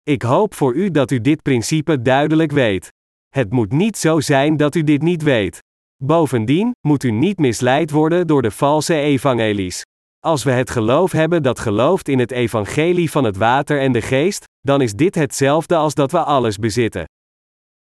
Ik 0.04 0.22
hoop 0.22 0.54
voor 0.54 0.74
u 0.74 0.92
dat 0.92 1.12
u 1.12 1.22
dit 1.22 1.42
principe 1.42 2.02
duidelijk 2.02 2.52
weet. 2.52 2.92
Het 3.30 3.52
moet 3.52 3.72
niet 3.72 3.98
zo 3.98 4.20
zijn 4.20 4.58
dat 4.58 4.76
u 4.76 4.84
dit 4.84 5.02
niet 5.02 5.24
weet. 5.24 5.60
Bovendien 6.04 6.72
moet 6.88 7.04
u 7.04 7.12
niet 7.12 7.38
misleid 7.38 7.92
worden 7.92 8.28
door 8.28 8.42
de 8.42 8.52
valse 8.52 8.96
evangelies. 8.96 9.82
Als 10.20 10.44
we 10.44 10.52
het 10.52 10.70
geloof 10.70 11.12
hebben 11.12 11.44
dat 11.44 11.60
gelooft 11.60 12.08
in 12.08 12.20
het 12.20 12.32
evangelie 12.32 13.12
van 13.12 13.24
het 13.24 13.38
water 13.38 13.80
en 13.80 13.92
de 13.92 14.02
geest, 14.02 14.44
dan 14.60 14.82
is 14.82 14.94
dit 14.94 15.16
hetzelfde 15.16 15.76
als 15.76 15.94
dat 15.94 16.12
we 16.12 16.24
alles 16.24 16.58
bezitten. 16.58 17.06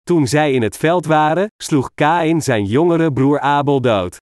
Toen 0.03 0.27
zij 0.27 0.53
in 0.53 0.61
het 0.61 0.77
veld 0.77 1.05
waren, 1.05 1.47
sloeg 1.63 1.89
Kain 1.95 2.41
zijn 2.41 2.65
jongere 2.65 3.13
broer 3.13 3.39
Abel 3.39 3.81
dood. 3.81 4.17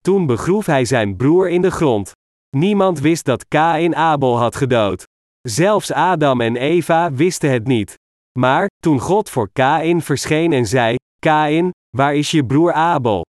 Toen 0.00 0.26
begroef 0.26 0.66
hij 0.66 0.84
zijn 0.84 1.16
broer 1.16 1.48
in 1.48 1.62
de 1.62 1.70
grond. 1.70 2.12
Niemand 2.56 3.00
wist 3.00 3.24
dat 3.24 3.48
Kain 3.48 3.96
Abel 3.96 4.38
had 4.38 4.56
gedood. 4.56 5.04
Zelfs 5.40 5.92
Adam 5.92 6.40
en 6.40 6.56
Eva 6.56 7.12
wisten 7.12 7.50
het 7.50 7.66
niet. 7.66 7.94
Maar, 8.38 8.66
toen 8.82 8.98
God 8.98 9.30
voor 9.30 9.50
Kain 9.52 10.02
verscheen 10.02 10.52
en 10.52 10.66
zei: 10.66 10.96
Kain, 11.18 11.70
waar 11.96 12.14
is 12.14 12.30
je 12.30 12.46
broer 12.46 12.72
Abel? 12.72 13.24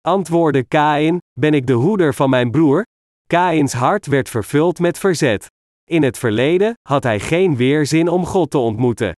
Antwoordde 0.00 0.64
Kain: 0.64 1.18
Ben 1.40 1.54
ik 1.54 1.66
de 1.66 1.72
hoeder 1.72 2.14
van 2.14 2.30
mijn 2.30 2.50
broer? 2.50 2.82
Kains 3.26 3.72
hart 3.72 4.06
werd 4.06 4.28
vervuld 4.28 4.78
met 4.78 4.98
verzet. 4.98 5.46
In 5.90 6.02
het 6.02 6.18
verleden 6.18 6.74
had 6.88 7.02
hij 7.02 7.20
geen 7.20 7.56
weerzin 7.56 8.08
om 8.08 8.26
God 8.26 8.50
te 8.50 8.58
ontmoeten. 8.58 9.12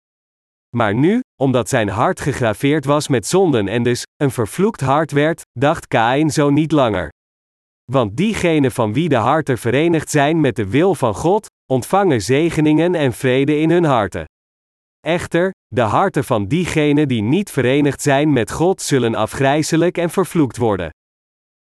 Maar 0.77 0.95
nu, 0.95 1.21
omdat 1.41 1.69
zijn 1.69 1.89
hart 1.89 2.21
gegraveerd 2.21 2.85
was 2.85 3.09
met 3.09 3.27
zonden 3.27 3.69
en 3.69 3.83
dus 3.83 4.03
een 4.17 4.31
vervloekt 4.31 4.81
hart 4.81 5.13
werd, 5.13 5.43
dacht 5.59 5.87
Kain 5.87 6.31
zo 6.31 6.51
niet 6.51 6.73
langer. 6.73 7.09
Want 7.93 8.17
diegenen 8.17 8.73
van 8.73 8.93
wie 8.93 9.09
de 9.09 9.17
harten 9.17 9.59
verenigd 9.59 10.11
zijn 10.11 10.41
met 10.41 10.57
de 10.57 10.69
wil 10.69 10.95
van 10.95 11.15
God, 11.15 11.47
ontvangen 11.67 12.23
zegeningen 12.23 12.95
en 12.95 13.13
vrede 13.13 13.59
in 13.59 13.71
hun 13.71 13.85
harten. 13.85 14.25
Echter, 15.01 15.51
de 15.67 15.81
harten 15.81 16.25
van 16.25 16.47
diegenen 16.47 17.09
die 17.09 17.23
niet 17.23 17.51
verenigd 17.51 18.03
zijn 18.03 18.33
met 18.33 18.51
God 18.51 18.83
zullen 18.83 19.15
afgrijzelijk 19.15 19.99
en 19.99 20.11
vervloekt 20.11 20.57
worden. 20.57 20.91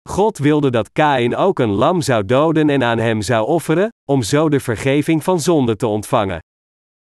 God 0.09 0.39
wilde 0.39 0.71
dat 0.71 0.93
Kain 0.93 1.37
ook 1.37 1.59
een 1.59 1.71
lam 1.71 2.01
zou 2.01 2.25
doden 2.25 2.71
en 2.71 2.83
aan 2.83 2.99
hem 2.99 3.23
zou 3.23 3.47
offeren, 3.47 3.89
om 4.11 4.23
zo 4.23 4.49
de 4.49 4.61
vergeving 4.61 5.25
van 5.25 5.41
zonde 5.41 5.77
te 5.77 5.87
ontvangen. 5.87 6.39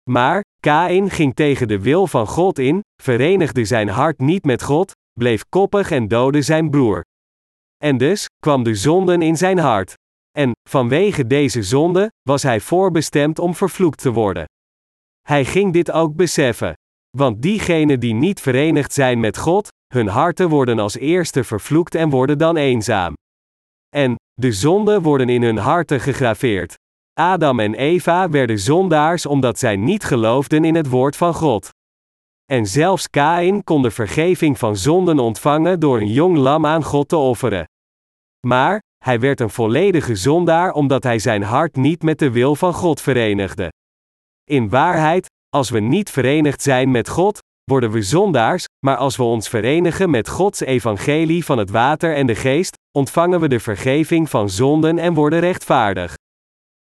Maar, 0.09 0.43
Kain 0.59 1.09
ging 1.09 1.35
tegen 1.35 1.67
de 1.67 1.79
wil 1.79 2.07
van 2.07 2.27
God 2.27 2.59
in, 2.59 2.81
verenigde 3.03 3.65
zijn 3.65 3.89
hart 3.89 4.19
niet 4.19 4.45
met 4.45 4.63
God, 4.63 4.91
bleef 5.19 5.43
koppig 5.49 5.91
en 5.91 6.07
doodde 6.07 6.41
zijn 6.41 6.69
broer. 6.69 7.03
En 7.83 7.97
dus 7.97 8.25
kwam 8.39 8.63
de 8.63 8.75
zonden 8.75 9.21
in 9.21 9.37
zijn 9.37 9.57
hart. 9.57 9.93
En, 10.37 10.51
vanwege 10.69 11.27
deze 11.27 11.63
zonde, 11.63 12.11
was 12.21 12.43
hij 12.43 12.59
voorbestemd 12.59 13.39
om 13.39 13.55
vervloekt 13.55 14.01
te 14.01 14.11
worden. 14.11 14.45
Hij 15.21 15.45
ging 15.45 15.73
dit 15.73 15.91
ook 15.91 16.15
beseffen. 16.15 16.73
Want 17.17 17.41
diegenen 17.41 17.99
die 17.99 18.13
niet 18.13 18.41
verenigd 18.41 18.93
zijn 18.93 19.19
met 19.19 19.37
God, 19.37 19.67
hun 19.93 20.07
harten 20.07 20.49
worden 20.49 20.79
als 20.79 20.97
eerste 20.97 21.43
vervloekt 21.43 21.95
en 21.95 22.09
worden 22.09 22.37
dan 22.37 22.57
eenzaam. 22.57 23.13
En, 23.95 24.15
de 24.33 24.51
zonden 24.51 25.01
worden 25.01 25.29
in 25.29 25.43
hun 25.43 25.57
harten 25.57 25.99
gegraveerd. 25.99 26.75
Adam 27.13 27.59
en 27.59 27.73
Eva 27.73 28.29
werden 28.29 28.59
zondaars 28.59 29.25
omdat 29.25 29.59
zij 29.59 29.75
niet 29.75 30.03
geloofden 30.03 30.65
in 30.65 30.75
het 30.75 30.89
woord 30.89 31.15
van 31.15 31.33
God. 31.33 31.69
En 32.49 32.65
zelfs 32.65 33.09
Kain 33.09 33.63
kon 33.63 33.81
de 33.81 33.91
vergeving 33.91 34.57
van 34.57 34.77
zonden 34.77 35.19
ontvangen 35.19 35.79
door 35.79 35.99
een 35.99 36.11
jong 36.11 36.37
lam 36.37 36.65
aan 36.65 36.83
God 36.83 37.09
te 37.09 37.17
offeren. 37.17 37.65
Maar, 38.47 38.81
hij 39.05 39.19
werd 39.19 39.39
een 39.39 39.49
volledige 39.49 40.15
zondaar 40.15 40.71
omdat 40.71 41.03
hij 41.03 41.19
zijn 41.19 41.43
hart 41.43 41.75
niet 41.75 42.03
met 42.03 42.19
de 42.19 42.31
wil 42.31 42.55
van 42.55 42.73
God 42.73 43.01
verenigde. 43.01 43.71
In 44.43 44.69
waarheid, 44.69 45.27
als 45.49 45.69
we 45.69 45.79
niet 45.79 46.09
verenigd 46.09 46.61
zijn 46.61 46.91
met 46.91 47.09
God, 47.09 47.39
worden 47.63 47.91
we 47.91 48.01
zondaars, 48.01 48.65
maar 48.85 48.97
als 48.97 49.17
we 49.17 49.23
ons 49.23 49.49
verenigen 49.49 50.09
met 50.09 50.29
Gods 50.29 50.59
evangelie 50.59 51.45
van 51.45 51.57
het 51.57 51.69
water 51.69 52.15
en 52.15 52.27
de 52.27 52.35
geest, 52.35 52.77
ontvangen 52.97 53.39
we 53.39 53.47
de 53.47 53.59
vergeving 53.59 54.29
van 54.29 54.49
zonden 54.49 54.97
en 54.97 55.13
worden 55.13 55.39
rechtvaardig. 55.39 56.13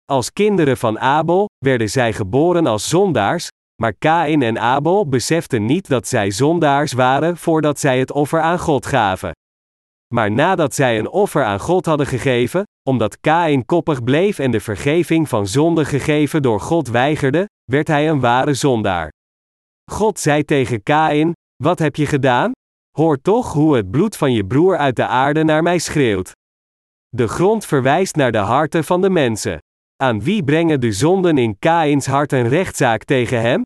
Als 0.04 0.32
kinderen 0.32 0.76
van 0.76 0.98
Abel 0.98 1.48
werden 1.58 1.90
zij 1.90 2.12
geboren 2.12 2.66
als 2.66 2.88
zondaars, 2.88 3.48
maar 3.82 3.94
Kain 3.98 4.42
en 4.42 4.58
Abel 4.58 5.08
beseften 5.08 5.64
niet 5.64 5.88
dat 5.88 6.08
zij 6.08 6.30
zondaars 6.30 6.92
waren 6.92 7.36
voordat 7.36 7.78
zij 7.78 7.98
het 7.98 8.12
offer 8.12 8.40
aan 8.40 8.58
God 8.58 8.86
gaven. 8.86 9.32
Maar 10.14 10.30
nadat 10.30 10.74
zij 10.74 10.98
een 10.98 11.08
offer 11.08 11.44
aan 11.44 11.60
God 11.60 11.86
hadden 11.86 12.06
gegeven, 12.06 12.62
omdat 12.88 13.20
Kain 13.20 13.64
koppig 13.64 14.04
bleef 14.04 14.38
en 14.38 14.50
de 14.50 14.60
vergeving 14.60 15.28
van 15.28 15.46
zonde 15.46 15.84
gegeven 15.84 16.42
door 16.42 16.60
God 16.60 16.88
weigerde, 16.88 17.48
werd 17.64 17.88
hij 17.88 18.08
een 18.08 18.20
ware 18.20 18.54
zondaar. 18.54 19.12
God 19.90 20.18
zei 20.18 20.44
tegen 20.44 20.82
Kain: 20.82 21.32
Wat 21.62 21.78
heb 21.78 21.96
je 21.96 22.06
gedaan? 22.06 22.52
Hoor 22.98 23.20
toch 23.20 23.52
hoe 23.52 23.76
het 23.76 23.90
bloed 23.90 24.16
van 24.16 24.32
je 24.32 24.46
broer 24.46 24.76
uit 24.76 24.96
de 24.96 25.06
aarde 25.06 25.44
naar 25.44 25.62
mij 25.62 25.78
schreeuwt. 25.78 26.32
De 27.08 27.28
grond 27.28 27.66
verwijst 27.66 28.16
naar 28.16 28.32
de 28.32 28.38
harten 28.38 28.84
van 28.84 29.00
de 29.00 29.10
mensen. 29.10 29.58
Aan 30.04 30.22
wie 30.22 30.44
brengen 30.44 30.80
de 30.80 30.92
zonden 30.92 31.38
in 31.38 31.58
Kains 31.58 32.06
hart 32.06 32.32
een 32.32 32.48
rechtszaak 32.48 33.04
tegen 33.04 33.40
hem? 33.40 33.62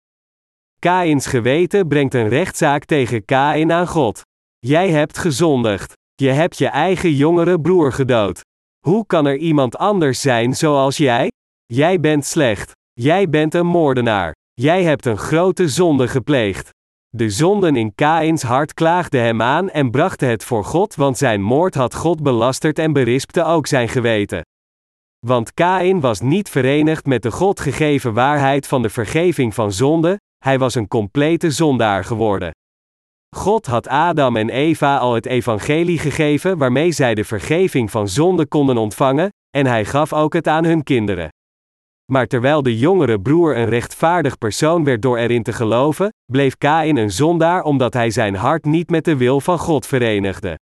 Kains 0.79 1.27
geweten 1.27 1.89
brengt 1.89 2.15
een 2.15 2.29
rechtszaak 2.29 2.85
tegen 2.85 3.25
Kain 3.25 3.73
aan 3.73 3.87
God. 3.87 4.21
Jij 4.59 4.91
hebt 4.91 5.19
gezondigd. 5.19 5.93
Je 6.15 6.29
hebt 6.29 6.59
je 6.59 6.67
eigen 6.67 7.13
jongere 7.13 7.61
broer 7.61 7.93
gedood. 7.93 8.41
Hoe 8.87 9.07
kan 9.07 9.27
er 9.27 9.37
iemand 9.37 9.77
anders 9.77 10.21
zijn 10.21 10.55
zoals 10.55 10.97
jij? 10.97 11.31
Jij 11.67 12.01
bent 12.01 12.25
slecht. 12.25 12.73
Jij 12.93 13.29
bent 13.29 13.55
een 13.55 13.67
moordenaar. 13.67 14.35
Jij 14.55 14.83
hebt 14.83 15.07
een 15.07 15.19
grote 15.19 15.69
zonde 15.69 16.09
gepleegd. 16.09 16.71
De 17.09 17.31
zonden 17.31 17.77
in 17.77 17.95
Kains 17.95 18.43
hart 18.43 18.75
klaagden 18.75 19.23
hem 19.23 19.43
aan 19.43 19.71
en 19.71 19.91
brachten 19.91 20.29
het 20.29 20.45
voor 20.45 20.65
God, 20.65 20.95
want 20.95 21.19
zijn 21.19 21.43
moord 21.43 21.75
had 21.75 21.95
God 21.95 22.23
belasterd 22.23 22.79
en 22.79 22.93
berispte 22.93 23.45
ook 23.45 23.67
zijn 23.67 23.89
geweten. 23.89 24.43
Want 25.27 25.55
Kain 25.55 26.01
was 26.01 26.21
niet 26.21 26.49
verenigd 26.49 27.07
met 27.07 27.23
de 27.23 27.31
God 27.31 27.61
gegeven 27.61 28.13
waarheid 28.13 28.67
van 28.67 28.83
de 28.83 28.91
vergeving 28.91 29.55
van 29.55 29.73
zonde, 29.73 30.21
hij 30.45 30.59
was 30.59 30.75
een 30.75 30.89
complete 30.89 31.51
zondaar 31.51 32.05
geworden. 32.05 32.51
God 33.37 33.67
had 33.67 33.89
Adam 33.89 34.37
en 34.37 34.51
Eva 34.51 34.97
al 34.97 35.15
het 35.15 35.27
evangelie 35.27 35.99
gegeven 35.99 36.59
waarmee 36.59 36.93
zij 36.93 37.15
de 37.15 37.25
vergeving 37.25 37.91
van 37.91 38.09
zonde 38.09 38.47
konden 38.47 38.77
ontvangen, 38.77 39.29
en 39.51 39.67
hij 39.67 39.85
gaf 39.85 40.13
ook 40.13 40.33
het 40.33 40.49
aan 40.49 40.65
hun 40.65 40.83
kinderen. 40.83 41.29
Maar 42.13 42.27
terwijl 42.27 42.63
de 42.63 42.79
jongere 42.79 43.21
broer 43.21 43.57
een 43.57 43.69
rechtvaardig 43.69 44.39
persoon 44.39 44.85
werd 44.85 45.03
door 45.03 45.17
erin 45.17 45.43
te 45.43 45.53
geloven, 45.53 46.13
bleef 46.33 46.57
Kain 46.59 46.97
een 46.97 47.11
zondaar 47.11 47.63
omdat 47.63 47.95
hij 47.95 48.11
zijn 48.11 48.35
hart 48.35 48.65
niet 48.65 48.91
met 48.91 49.05
de 49.05 49.17
wil 49.17 49.41
van 49.41 49.59
God 49.59 49.87
verenigde. 49.87 50.59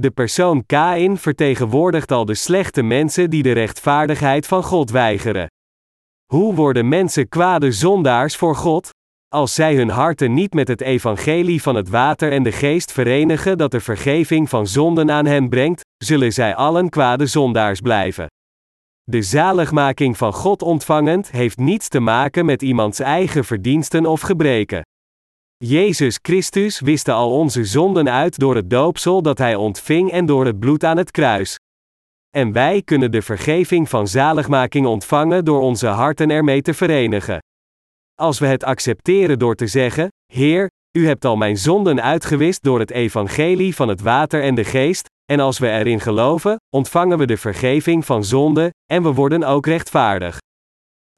De 0.00 0.10
persoon 0.10 0.66
Kain 0.66 1.16
vertegenwoordigt 1.16 2.12
al 2.12 2.24
de 2.24 2.34
slechte 2.34 2.82
mensen 2.82 3.30
die 3.30 3.42
de 3.42 3.52
rechtvaardigheid 3.52 4.46
van 4.46 4.62
God 4.62 4.90
weigeren. 4.90 5.46
Hoe 6.32 6.54
worden 6.54 6.88
mensen 6.88 7.28
kwade 7.28 7.72
zondaars 7.72 8.36
voor 8.36 8.56
God? 8.56 8.90
Als 9.28 9.54
zij 9.54 9.74
hun 9.74 9.88
harten 9.88 10.34
niet 10.34 10.54
met 10.54 10.68
het 10.68 10.80
evangelie 10.80 11.62
van 11.62 11.74
het 11.74 11.88
water 11.88 12.32
en 12.32 12.42
de 12.42 12.52
geest 12.52 12.92
verenigen 12.92 13.58
dat 13.58 13.70
de 13.70 13.80
vergeving 13.80 14.48
van 14.48 14.66
zonden 14.66 15.10
aan 15.10 15.26
hen 15.26 15.48
brengt, 15.48 15.80
zullen 16.04 16.32
zij 16.32 16.54
allen 16.54 16.88
kwade 16.88 17.26
zondaars 17.26 17.80
blijven. 17.80 18.26
De 19.02 19.22
zaligmaking 19.22 20.16
van 20.16 20.32
God 20.32 20.62
ontvangend 20.62 21.30
heeft 21.30 21.58
niets 21.58 21.88
te 21.88 22.00
maken 22.00 22.44
met 22.44 22.62
iemands 22.62 22.98
eigen 22.98 23.44
verdiensten 23.44 24.06
of 24.06 24.20
gebreken. 24.20 24.82
Jezus 25.64 26.18
Christus 26.22 26.80
wiste 26.80 27.12
al 27.12 27.32
onze 27.32 27.64
zonden 27.64 28.10
uit 28.10 28.38
door 28.38 28.54
het 28.54 28.70
doopsel 28.70 29.22
dat 29.22 29.38
hij 29.38 29.54
ontving 29.54 30.10
en 30.10 30.26
door 30.26 30.46
het 30.46 30.58
bloed 30.58 30.84
aan 30.84 30.96
het 30.96 31.10
kruis. 31.10 31.56
En 32.30 32.52
wij 32.52 32.82
kunnen 32.82 33.10
de 33.10 33.22
vergeving 33.22 33.88
van 33.88 34.08
zaligmaking 34.08 34.86
ontvangen 34.86 35.44
door 35.44 35.60
onze 35.60 35.86
harten 35.86 36.30
ermee 36.30 36.62
te 36.62 36.74
verenigen. 36.74 37.38
Als 38.14 38.38
we 38.38 38.46
het 38.46 38.64
accepteren 38.64 39.38
door 39.38 39.54
te 39.54 39.66
zeggen: 39.66 40.08
Heer, 40.32 40.70
u 40.98 41.06
hebt 41.06 41.24
al 41.24 41.36
mijn 41.36 41.56
zonden 41.56 42.02
uitgewist 42.02 42.62
door 42.62 42.78
het 42.78 42.90
evangelie 42.90 43.74
van 43.74 43.88
het 43.88 44.00
water 44.00 44.42
en 44.42 44.54
de 44.54 44.64
geest, 44.64 45.06
en 45.24 45.40
als 45.40 45.58
we 45.58 45.70
erin 45.70 46.00
geloven, 46.00 46.56
ontvangen 46.74 47.18
we 47.18 47.26
de 47.26 47.36
vergeving 47.36 48.04
van 48.04 48.24
zonde, 48.24 48.70
en 48.92 49.02
we 49.02 49.12
worden 49.12 49.44
ook 49.44 49.66
rechtvaardig. 49.66 50.38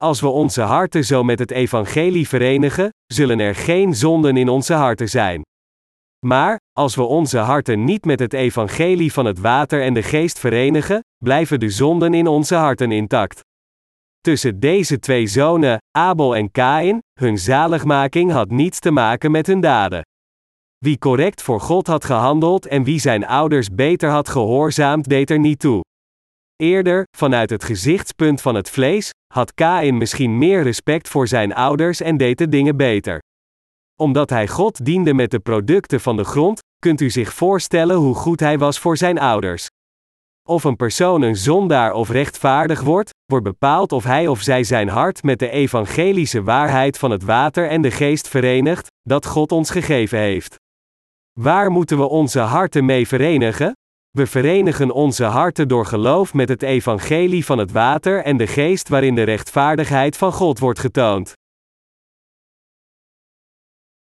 Als 0.01 0.21
we 0.21 0.27
onze 0.27 0.61
harten 0.61 1.03
zo 1.05 1.23
met 1.23 1.39
het 1.39 1.51
evangelie 1.51 2.27
verenigen, 2.27 2.89
zullen 3.13 3.39
er 3.39 3.55
geen 3.55 3.95
zonden 3.95 4.37
in 4.37 4.49
onze 4.49 4.73
harten 4.73 5.09
zijn. 5.09 5.41
Maar, 6.25 6.59
als 6.77 6.95
we 6.95 7.03
onze 7.03 7.37
harten 7.37 7.83
niet 7.83 8.05
met 8.05 8.19
het 8.19 8.33
evangelie 8.33 9.13
van 9.13 9.25
het 9.25 9.39
water 9.39 9.81
en 9.81 9.93
de 9.93 10.03
geest 10.03 10.39
verenigen, 10.39 10.99
blijven 11.23 11.59
de 11.59 11.69
zonden 11.69 12.13
in 12.13 12.27
onze 12.27 12.55
harten 12.55 12.91
intact. 12.91 13.39
Tussen 14.19 14.59
deze 14.59 14.99
twee 14.99 15.27
zonen, 15.27 15.77
Abel 15.97 16.35
en 16.35 16.51
Kain, 16.51 16.99
hun 17.19 17.37
zaligmaking 17.37 18.31
had 18.31 18.49
niets 18.49 18.79
te 18.79 18.91
maken 18.91 19.31
met 19.31 19.47
hun 19.47 19.61
daden. 19.61 20.01
Wie 20.77 20.97
correct 20.97 21.41
voor 21.41 21.59
God 21.59 21.87
had 21.87 22.05
gehandeld 22.05 22.65
en 22.65 22.83
wie 22.83 22.99
zijn 22.99 23.25
ouders 23.25 23.69
beter 23.69 24.09
had 24.09 24.29
gehoorzaamd, 24.29 25.09
deed 25.09 25.29
er 25.29 25.39
niet 25.39 25.59
toe. 25.59 25.81
Eerder, 26.55 27.03
vanuit 27.17 27.49
het 27.49 27.63
gezichtspunt 27.63 28.41
van 28.41 28.55
het 28.55 28.69
vlees, 28.69 29.11
had 29.31 29.53
Kain 29.53 29.97
misschien 29.97 30.37
meer 30.37 30.63
respect 30.63 31.07
voor 31.07 31.27
zijn 31.27 31.53
ouders 31.53 32.01
en 32.01 32.17
deed 32.17 32.37
de 32.37 32.49
dingen 32.49 32.77
beter. 32.77 33.19
Omdat 33.95 34.29
hij 34.29 34.47
God 34.47 34.85
diende 34.85 35.13
met 35.13 35.31
de 35.31 35.39
producten 35.39 35.99
van 35.99 36.17
de 36.17 36.23
grond, 36.23 36.59
kunt 36.79 37.01
u 37.01 37.09
zich 37.09 37.33
voorstellen 37.33 37.95
hoe 37.95 38.15
goed 38.15 38.39
hij 38.39 38.57
was 38.57 38.79
voor 38.79 38.97
zijn 38.97 39.19
ouders. 39.19 39.67
Of 40.47 40.63
een 40.63 40.75
persoon 40.75 41.21
een 41.21 41.35
zondaar 41.35 41.93
of 41.93 42.09
rechtvaardig 42.09 42.81
wordt, 42.81 43.09
wordt 43.25 43.45
bepaald 43.45 43.91
of 43.91 44.03
hij 44.03 44.27
of 44.27 44.41
zij 44.41 44.63
zijn 44.63 44.89
hart 44.89 45.23
met 45.23 45.39
de 45.39 45.49
evangelische 45.49 46.43
waarheid 46.43 46.97
van 46.97 47.11
het 47.11 47.23
water 47.23 47.67
en 47.67 47.81
de 47.81 47.91
geest 47.91 48.27
verenigt, 48.27 48.87
dat 49.01 49.25
God 49.25 49.51
ons 49.51 49.69
gegeven 49.69 50.19
heeft. 50.19 50.55
Waar 51.39 51.71
moeten 51.71 51.97
we 51.97 52.07
onze 52.07 52.39
harten 52.39 52.85
mee 52.85 53.07
verenigen? 53.07 53.73
We 54.11 54.27
verenigen 54.27 54.91
onze 54.91 55.23
harten 55.23 55.67
door 55.67 55.85
geloof 55.85 56.33
met 56.33 56.49
het 56.49 56.61
evangelie 56.61 57.45
van 57.45 57.57
het 57.57 57.71
water 57.71 58.23
en 58.23 58.37
de 58.37 58.47
geest 58.47 58.89
waarin 58.89 59.15
de 59.15 59.23
rechtvaardigheid 59.23 60.17
van 60.17 60.31
God 60.31 60.59
wordt 60.59 60.79
getoond. 60.79 61.33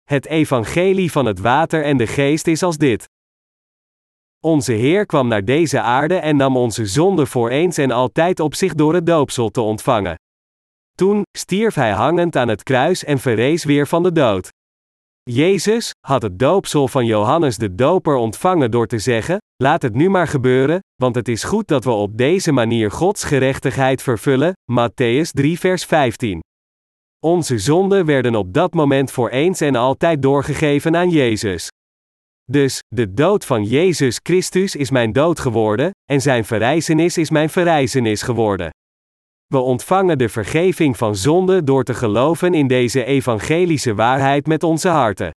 Het 0.03 0.25
evangelie 0.25 1.11
van 1.11 1.25
het 1.25 1.39
water 1.39 1.83
en 1.83 1.97
de 1.97 2.07
geest 2.07 2.47
is 2.47 2.63
als 2.63 2.77
dit. 2.77 3.09
Onze 4.39 4.73
Heer 4.73 5.05
kwam 5.05 5.27
naar 5.27 5.45
deze 5.45 5.81
aarde 5.81 6.15
en 6.15 6.35
nam 6.35 6.57
onze 6.57 6.85
zonde 6.85 7.25
voor 7.25 7.49
eens 7.49 7.77
en 7.77 7.91
altijd 7.91 8.39
op 8.39 8.55
zich 8.55 8.73
door 8.73 8.93
het 8.93 9.05
doopsel 9.05 9.49
te 9.49 9.61
ontvangen. 9.61 10.15
Toen 10.95 11.21
stierf 11.37 11.75
hij 11.75 11.91
hangend 11.91 12.35
aan 12.35 12.47
het 12.47 12.63
kruis 12.63 13.03
en 13.03 13.19
verrees 13.19 13.63
weer 13.63 13.87
van 13.87 14.03
de 14.03 14.11
dood. 14.11 14.49
Jezus 15.31 15.91
had 16.07 16.21
het 16.21 16.39
doopsel 16.39 16.87
van 16.87 17.05
Johannes 17.05 17.57
de 17.57 17.75
Doper 17.75 18.15
ontvangen 18.15 18.71
door 18.71 18.87
te 18.87 18.99
zeggen: 18.99 19.37
Laat 19.63 19.81
het 19.81 19.93
nu 19.93 20.09
maar 20.09 20.27
gebeuren, 20.27 20.79
want 20.95 21.15
het 21.15 21.27
is 21.27 21.43
goed 21.43 21.67
dat 21.67 21.83
we 21.83 21.91
op 21.91 22.17
deze 22.17 22.51
manier 22.51 22.91
Gods 22.91 23.23
gerechtigheid 23.23 24.01
vervullen. 24.01 24.53
Matthäus 24.71 25.29
3, 25.31 25.59
vers 25.59 25.85
15. 25.85 26.39
Onze 27.19 27.57
zonden 27.57 28.05
werden 28.05 28.35
op 28.35 28.53
dat 28.53 28.73
moment 28.73 29.11
voor 29.11 29.29
eens 29.29 29.61
en 29.61 29.75
altijd 29.75 30.21
doorgegeven 30.21 30.95
aan 30.95 31.09
Jezus. 31.09 31.67
Dus, 32.51 32.79
de 32.87 33.13
dood 33.13 33.45
van 33.45 33.63
Jezus 33.63 34.19
Christus 34.23 34.75
is 34.75 34.89
mijn 34.89 35.11
dood 35.11 35.39
geworden, 35.39 35.91
en 36.11 36.21
zijn 36.21 36.45
verrijzenis 36.45 37.17
is 37.17 37.29
mijn 37.29 37.49
verrijzenis 37.49 38.21
geworden. 38.21 38.69
We 39.47 39.59
ontvangen 39.59 40.17
de 40.17 40.29
vergeving 40.29 40.97
van 40.97 41.15
zonde 41.15 41.63
door 41.63 41.83
te 41.83 41.93
geloven 41.93 42.53
in 42.53 42.67
deze 42.67 43.03
evangelische 43.03 43.95
waarheid 43.95 44.47
met 44.47 44.63
onze 44.63 44.89
harten. 44.89 45.31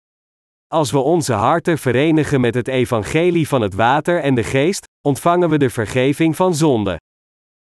Als 0.66 0.90
we 0.90 0.98
onze 0.98 1.32
harten 1.32 1.78
verenigen 1.78 2.40
met 2.40 2.54
het 2.54 2.68
evangelie 2.68 3.48
van 3.48 3.60
het 3.60 3.74
water 3.74 4.20
en 4.20 4.34
de 4.34 4.42
geest, 4.42 4.86
ontvangen 5.06 5.48
we 5.48 5.58
de 5.58 5.70
vergeving 5.70 6.36
van 6.36 6.54
zonde. 6.54 6.96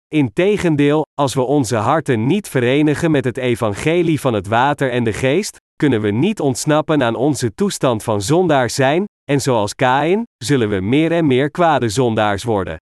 Integendeel, 0.08 1.06
als 1.14 1.34
we 1.34 1.42
onze 1.42 1.76
harten 1.76 2.26
niet 2.26 2.48
verenigen 2.48 3.12
met 3.12 3.24
het 3.24 3.38
evangelie 3.38 4.20
van 4.20 4.34
het 4.34 4.48
water 4.48 4.92
en 4.92 5.04
de 5.04 5.14
geest, 5.14 5.58
kunnen 5.76 6.02
we 6.02 6.12
niet 6.12 6.40
ontsnappen 6.40 7.04
aan 7.04 7.16
onze 7.16 7.54
toestand 7.54 8.04
van 8.04 8.22
zondaar 8.22 8.70
zijn, 8.70 9.06
en 9.32 9.42
zoals 9.42 9.76
Kain, 9.76 10.24
zullen 10.44 10.70
we 10.70 10.80
meer 10.80 11.12
en 11.12 11.28
meer 11.28 11.52
kwade 11.52 11.90
zondaars 11.90 12.44
worden. 12.44 12.78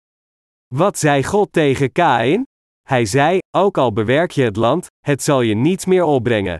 Wat 0.75 0.99
zei 0.99 1.25
God 1.25 1.53
tegen 1.53 1.93
Kain? 1.93 2.47
Hij 2.93 3.05
zei: 3.05 3.39
Ook 3.57 3.79
al 3.79 3.93
bewerk 3.93 4.31
je 4.31 4.43
het 4.43 4.57
land, 4.57 4.87
het 5.01 5.23
zal 5.23 5.41
je 5.41 5.55
niets 5.55 5.85
meer 5.85 6.05
opbrengen. 6.05 6.59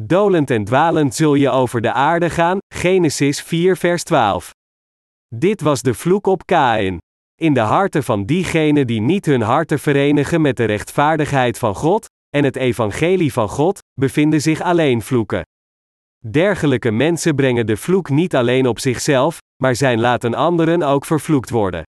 Dolend 0.00 0.50
en 0.50 0.64
dwalend 0.64 1.14
zul 1.14 1.34
je 1.34 1.50
over 1.50 1.80
de 1.80 1.92
aarde 1.92 2.30
gaan, 2.30 2.58
Genesis 2.74 3.42
4, 3.42 3.76
vers 3.76 4.02
12. 4.02 4.50
Dit 5.34 5.60
was 5.60 5.82
de 5.82 5.94
vloek 5.94 6.26
op 6.26 6.46
Kain. 6.46 6.98
In 7.40 7.54
de 7.54 7.60
harten 7.60 8.04
van 8.04 8.24
diegenen 8.24 8.86
die 8.86 9.00
niet 9.00 9.26
hun 9.26 9.40
harten 9.40 9.78
verenigen 9.78 10.40
met 10.40 10.56
de 10.56 10.64
rechtvaardigheid 10.64 11.58
van 11.58 11.74
God 11.74 12.06
en 12.28 12.44
het 12.44 12.56
evangelie 12.56 13.32
van 13.32 13.48
God, 13.48 13.78
bevinden 14.00 14.40
zich 14.40 14.60
alleen 14.60 15.02
vloeken. 15.02 15.42
Dergelijke 16.30 16.90
mensen 16.90 17.34
brengen 17.34 17.66
de 17.66 17.76
vloek 17.76 18.08
niet 18.08 18.34
alleen 18.34 18.66
op 18.66 18.78
zichzelf, 18.78 19.38
maar 19.62 19.76
zijn 19.76 20.00
laten 20.00 20.34
anderen 20.34 20.82
ook 20.82 21.04
vervloekt 21.04 21.50
worden. 21.50 21.82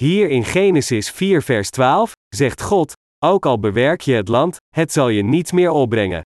Hier 0.00 0.28
in 0.28 0.44
Genesis 0.44 1.10
4 1.10 1.42
vers 1.42 1.70
12 1.70 2.12
zegt 2.28 2.62
God: 2.62 2.92
Ook 3.24 3.46
al 3.46 3.58
bewerk 3.58 4.00
je 4.00 4.14
het 4.14 4.28
land, 4.28 4.56
het 4.74 4.92
zal 4.92 5.08
je 5.08 5.22
niets 5.22 5.52
meer 5.52 5.70
opbrengen. 5.70 6.22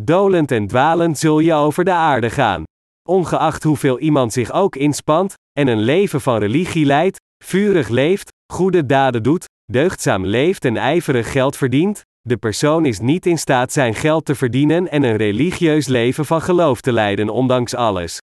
Dolend 0.00 0.50
en 0.50 0.66
dwalend 0.66 1.18
zul 1.18 1.38
je 1.38 1.54
over 1.54 1.84
de 1.84 1.92
aarde 1.92 2.30
gaan. 2.30 2.62
Ongeacht 3.08 3.62
hoeveel 3.62 3.98
iemand 3.98 4.32
zich 4.32 4.52
ook 4.52 4.76
inspant, 4.76 5.34
en 5.58 5.68
een 5.68 5.80
leven 5.80 6.20
van 6.20 6.38
religie 6.38 6.84
leidt, 6.84 7.16
vurig 7.44 7.88
leeft, 7.88 8.28
goede 8.52 8.86
daden 8.86 9.22
doet, 9.22 9.44
deugdzaam 9.72 10.26
leeft 10.26 10.64
en 10.64 10.76
ijverig 10.76 11.32
geld 11.32 11.56
verdient, 11.56 12.02
de 12.20 12.36
persoon 12.36 12.86
is 12.86 13.00
niet 13.00 13.26
in 13.26 13.38
staat 13.38 13.72
zijn 13.72 13.94
geld 13.94 14.24
te 14.24 14.34
verdienen 14.34 14.90
en 14.90 15.02
een 15.02 15.16
religieus 15.16 15.86
leven 15.86 16.24
van 16.24 16.42
geloof 16.42 16.80
te 16.80 16.92
leiden 16.92 17.28
ondanks 17.28 17.74
alles. 17.74 18.18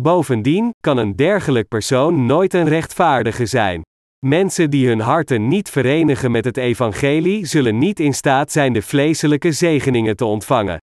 Bovendien 0.00 0.74
kan 0.80 0.96
een 0.96 1.16
dergelijk 1.16 1.68
persoon 1.68 2.26
nooit 2.26 2.54
een 2.54 2.68
rechtvaardige 2.68 3.46
zijn. 3.46 3.82
Mensen 4.26 4.70
die 4.70 4.88
hun 4.88 5.00
harten 5.00 5.48
niet 5.48 5.70
verenigen 5.70 6.30
met 6.30 6.44
het 6.44 6.56
evangelie 6.56 7.46
zullen 7.46 7.78
niet 7.78 8.00
in 8.00 8.14
staat 8.14 8.52
zijn 8.52 8.72
de 8.72 8.82
vleeselijke 8.82 9.52
zegeningen 9.52 10.16
te 10.16 10.24
ontvangen. 10.24 10.78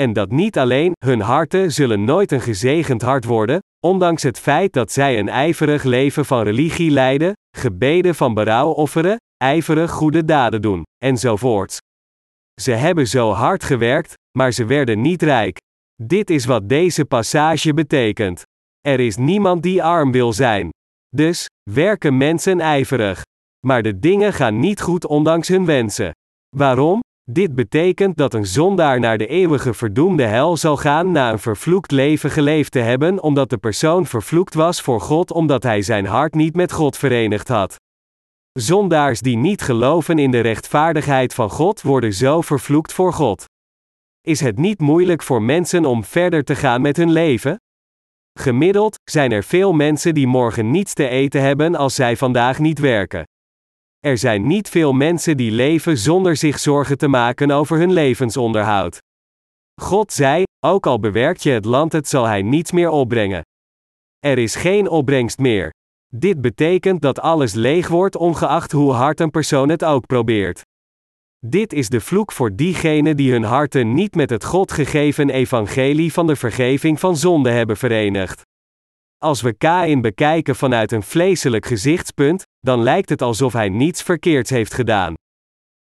En 0.00 0.12
dat 0.12 0.30
niet 0.30 0.58
alleen, 0.58 0.92
hun 1.04 1.20
harten 1.20 1.72
zullen 1.72 2.04
nooit 2.04 2.32
een 2.32 2.40
gezegend 2.40 3.02
hart 3.02 3.24
worden, 3.24 3.58
ondanks 3.86 4.22
het 4.22 4.38
feit 4.38 4.72
dat 4.72 4.92
zij 4.92 5.18
een 5.18 5.28
ijverig 5.28 5.82
leven 5.82 6.24
van 6.24 6.42
religie 6.42 6.90
leiden, 6.90 7.32
gebeden 7.56 8.14
van 8.14 8.34
berouw 8.34 8.70
offeren, 8.70 9.16
ijverig 9.36 9.90
goede 9.90 10.24
daden 10.24 10.62
doen, 10.62 10.82
enzovoorts. 11.04 11.78
Ze 12.60 12.72
hebben 12.72 13.06
zo 13.06 13.30
hard 13.30 13.64
gewerkt, 13.64 14.14
maar 14.38 14.52
ze 14.52 14.64
werden 14.64 15.00
niet 15.00 15.22
rijk. 15.22 15.58
Dit 16.02 16.30
is 16.30 16.44
wat 16.44 16.68
deze 16.68 17.04
passage 17.04 17.74
betekent. 17.74 18.42
Er 18.80 19.00
is 19.00 19.16
niemand 19.16 19.62
die 19.62 19.82
arm 19.82 20.12
wil 20.12 20.32
zijn. 20.32 20.70
Dus, 21.16 21.46
werken 21.70 22.16
mensen 22.16 22.60
ijverig. 22.60 23.22
Maar 23.66 23.82
de 23.82 23.98
dingen 23.98 24.32
gaan 24.32 24.60
niet 24.60 24.80
goed 24.80 25.06
ondanks 25.06 25.48
hun 25.48 25.64
wensen. 25.64 26.12
Waarom? 26.56 27.00
Dit 27.30 27.54
betekent 27.54 28.16
dat 28.16 28.34
een 28.34 28.46
zondaar 28.46 29.00
naar 29.00 29.18
de 29.18 29.26
eeuwige 29.26 29.74
verdoemde 29.74 30.22
hel 30.22 30.56
zal 30.56 30.76
gaan 30.76 31.12
na 31.12 31.32
een 31.32 31.38
vervloekt 31.38 31.90
leven 31.90 32.30
geleefd 32.30 32.72
te 32.72 32.78
hebben, 32.78 33.22
omdat 33.22 33.50
de 33.50 33.58
persoon 33.58 34.06
vervloekt 34.06 34.54
was 34.54 34.80
voor 34.80 35.00
God 35.00 35.32
omdat 35.32 35.62
hij 35.62 35.82
zijn 35.82 36.06
hart 36.06 36.34
niet 36.34 36.54
met 36.54 36.72
God 36.72 36.96
verenigd 36.96 37.48
had. 37.48 37.76
Zondaars 38.52 39.20
die 39.20 39.36
niet 39.36 39.62
geloven 39.62 40.18
in 40.18 40.30
de 40.30 40.40
rechtvaardigheid 40.40 41.34
van 41.34 41.50
God 41.50 41.82
worden 41.82 42.12
zo 42.12 42.40
vervloekt 42.40 42.92
voor 42.92 43.12
God. 43.12 43.44
Is 44.26 44.40
het 44.40 44.58
niet 44.58 44.80
moeilijk 44.80 45.22
voor 45.22 45.42
mensen 45.42 45.84
om 45.84 46.04
verder 46.04 46.44
te 46.44 46.54
gaan 46.54 46.80
met 46.80 46.96
hun 46.96 47.12
leven? 47.12 47.56
Gemiddeld 48.38 48.96
zijn 49.10 49.32
er 49.32 49.42
veel 49.42 49.72
mensen 49.72 50.14
die 50.14 50.26
morgen 50.26 50.70
niets 50.70 50.94
te 50.94 51.08
eten 51.08 51.40
hebben 51.40 51.74
als 51.74 51.94
zij 51.94 52.16
vandaag 52.16 52.58
niet 52.58 52.78
werken. 52.78 53.24
Er 53.98 54.18
zijn 54.18 54.46
niet 54.46 54.68
veel 54.68 54.92
mensen 54.92 55.36
die 55.36 55.50
leven 55.50 55.98
zonder 55.98 56.36
zich 56.36 56.58
zorgen 56.58 56.98
te 56.98 57.08
maken 57.08 57.50
over 57.50 57.78
hun 57.78 57.92
levensonderhoud. 57.92 58.98
God 59.80 60.12
zei: 60.12 60.42
Ook 60.66 60.86
al 60.86 60.98
bewerkt 60.98 61.42
je 61.42 61.50
het 61.50 61.64
land, 61.64 61.92
het 61.92 62.08
zal 62.08 62.24
hij 62.24 62.42
niets 62.42 62.72
meer 62.72 62.88
opbrengen. 62.88 63.42
Er 64.18 64.38
is 64.38 64.54
geen 64.54 64.88
opbrengst 64.88 65.38
meer. 65.38 65.70
Dit 66.14 66.40
betekent 66.40 67.02
dat 67.02 67.20
alles 67.20 67.52
leeg 67.52 67.88
wordt, 67.88 68.16
ongeacht 68.16 68.72
hoe 68.72 68.92
hard 68.92 69.20
een 69.20 69.30
persoon 69.30 69.68
het 69.68 69.84
ook 69.84 70.06
probeert. 70.06 70.62
Dit 71.46 71.72
is 71.72 71.88
de 71.88 72.00
vloek 72.00 72.32
voor 72.32 72.54
diegenen 72.54 73.16
die 73.16 73.32
hun 73.32 73.42
harten 73.42 73.94
niet 73.94 74.14
met 74.14 74.30
het 74.30 74.44
God 74.44 74.72
gegeven 74.72 75.30
evangelie 75.30 76.12
van 76.12 76.26
de 76.26 76.36
vergeving 76.36 77.00
van 77.00 77.16
zonde 77.16 77.50
hebben 77.50 77.76
verenigd. 77.76 78.42
Als 79.18 79.42
we 79.42 79.52
Kain 79.52 80.00
bekijken 80.00 80.56
vanuit 80.56 80.92
een 80.92 81.02
vleeselijk 81.02 81.66
gezichtspunt, 81.66 82.42
dan 82.60 82.82
lijkt 82.82 83.08
het 83.08 83.22
alsof 83.22 83.52
hij 83.52 83.68
niets 83.68 84.02
verkeerds 84.02 84.50
heeft 84.50 84.74
gedaan. 84.74 85.14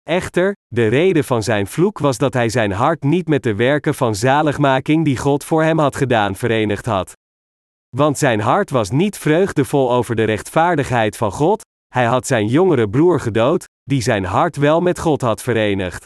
Echter, 0.02 0.54
de 0.66 0.86
reden 0.86 1.24
van 1.24 1.42
zijn 1.42 1.66
vloek 1.66 1.98
was 1.98 2.18
dat 2.18 2.34
hij 2.34 2.48
zijn 2.48 2.72
hart 2.72 3.02
niet 3.02 3.28
met 3.28 3.42
de 3.42 3.54
werken 3.54 3.94
van 3.94 4.14
zaligmaking 4.14 5.04
die 5.04 5.16
God 5.16 5.44
voor 5.44 5.62
hem 5.62 5.78
had 5.78 5.96
gedaan 5.96 6.34
verenigd 6.34 6.86
had. 6.86 7.12
Want 7.96 8.18
zijn 8.18 8.40
hart 8.40 8.70
was 8.70 8.90
niet 8.90 9.18
vreugdevol 9.18 9.92
over 9.92 10.16
de 10.16 10.24
rechtvaardigheid 10.24 11.16
van 11.16 11.32
God, 11.32 11.64
hij 11.94 12.04
had 12.04 12.26
zijn 12.26 12.46
jongere 12.46 12.88
broer 12.88 13.20
gedood, 13.20 13.65
die 13.86 14.00
zijn 14.02 14.24
hart 14.24 14.56
wel 14.56 14.80
met 14.80 14.98
God 14.98 15.20
had 15.20 15.42
verenigd. 15.42 16.04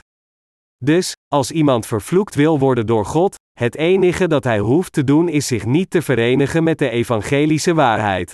Dus, 0.76 1.16
als 1.28 1.50
iemand 1.50 1.86
vervloekt 1.86 2.34
wil 2.34 2.58
worden 2.58 2.86
door 2.86 3.04
God, 3.04 3.34
het 3.58 3.76
enige 3.76 4.28
dat 4.28 4.44
hij 4.44 4.58
hoeft 4.58 4.92
te 4.92 5.04
doen 5.04 5.28
is 5.28 5.46
zich 5.46 5.66
niet 5.66 5.90
te 5.90 6.02
verenigen 6.02 6.62
met 6.62 6.78
de 6.78 6.90
evangelische 6.90 7.74
waarheid. 7.74 8.32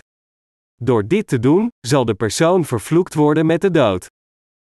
Door 0.82 1.06
dit 1.06 1.26
te 1.26 1.38
doen, 1.38 1.68
zal 1.86 2.04
de 2.04 2.14
persoon 2.14 2.64
vervloekt 2.64 3.14
worden 3.14 3.46
met 3.46 3.60
de 3.60 3.70
dood. 3.70 4.06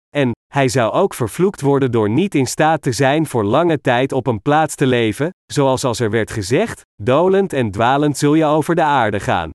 En, 0.09 0.31
hij 0.53 0.67
zou 0.67 0.91
ook 0.91 1.13
vervloekt 1.13 1.61
worden 1.61 1.91
door 1.91 2.09
niet 2.09 2.35
in 2.35 2.47
staat 2.47 2.81
te 2.81 2.91
zijn 2.91 3.25
voor 3.25 3.43
lange 3.43 3.81
tijd 3.81 4.11
op 4.11 4.27
een 4.27 4.41
plaats 4.41 4.75
te 4.75 4.85
leven, 4.85 5.29
zoals 5.45 5.83
als 5.83 5.99
er 5.99 6.09
werd 6.09 6.31
gezegd: 6.31 6.81
dolend 7.03 7.53
en 7.53 7.71
dwalend 7.71 8.17
zul 8.17 8.33
je 8.33 8.45
over 8.45 8.75
de 8.75 8.83
aarde 8.83 9.19
gaan. 9.19 9.49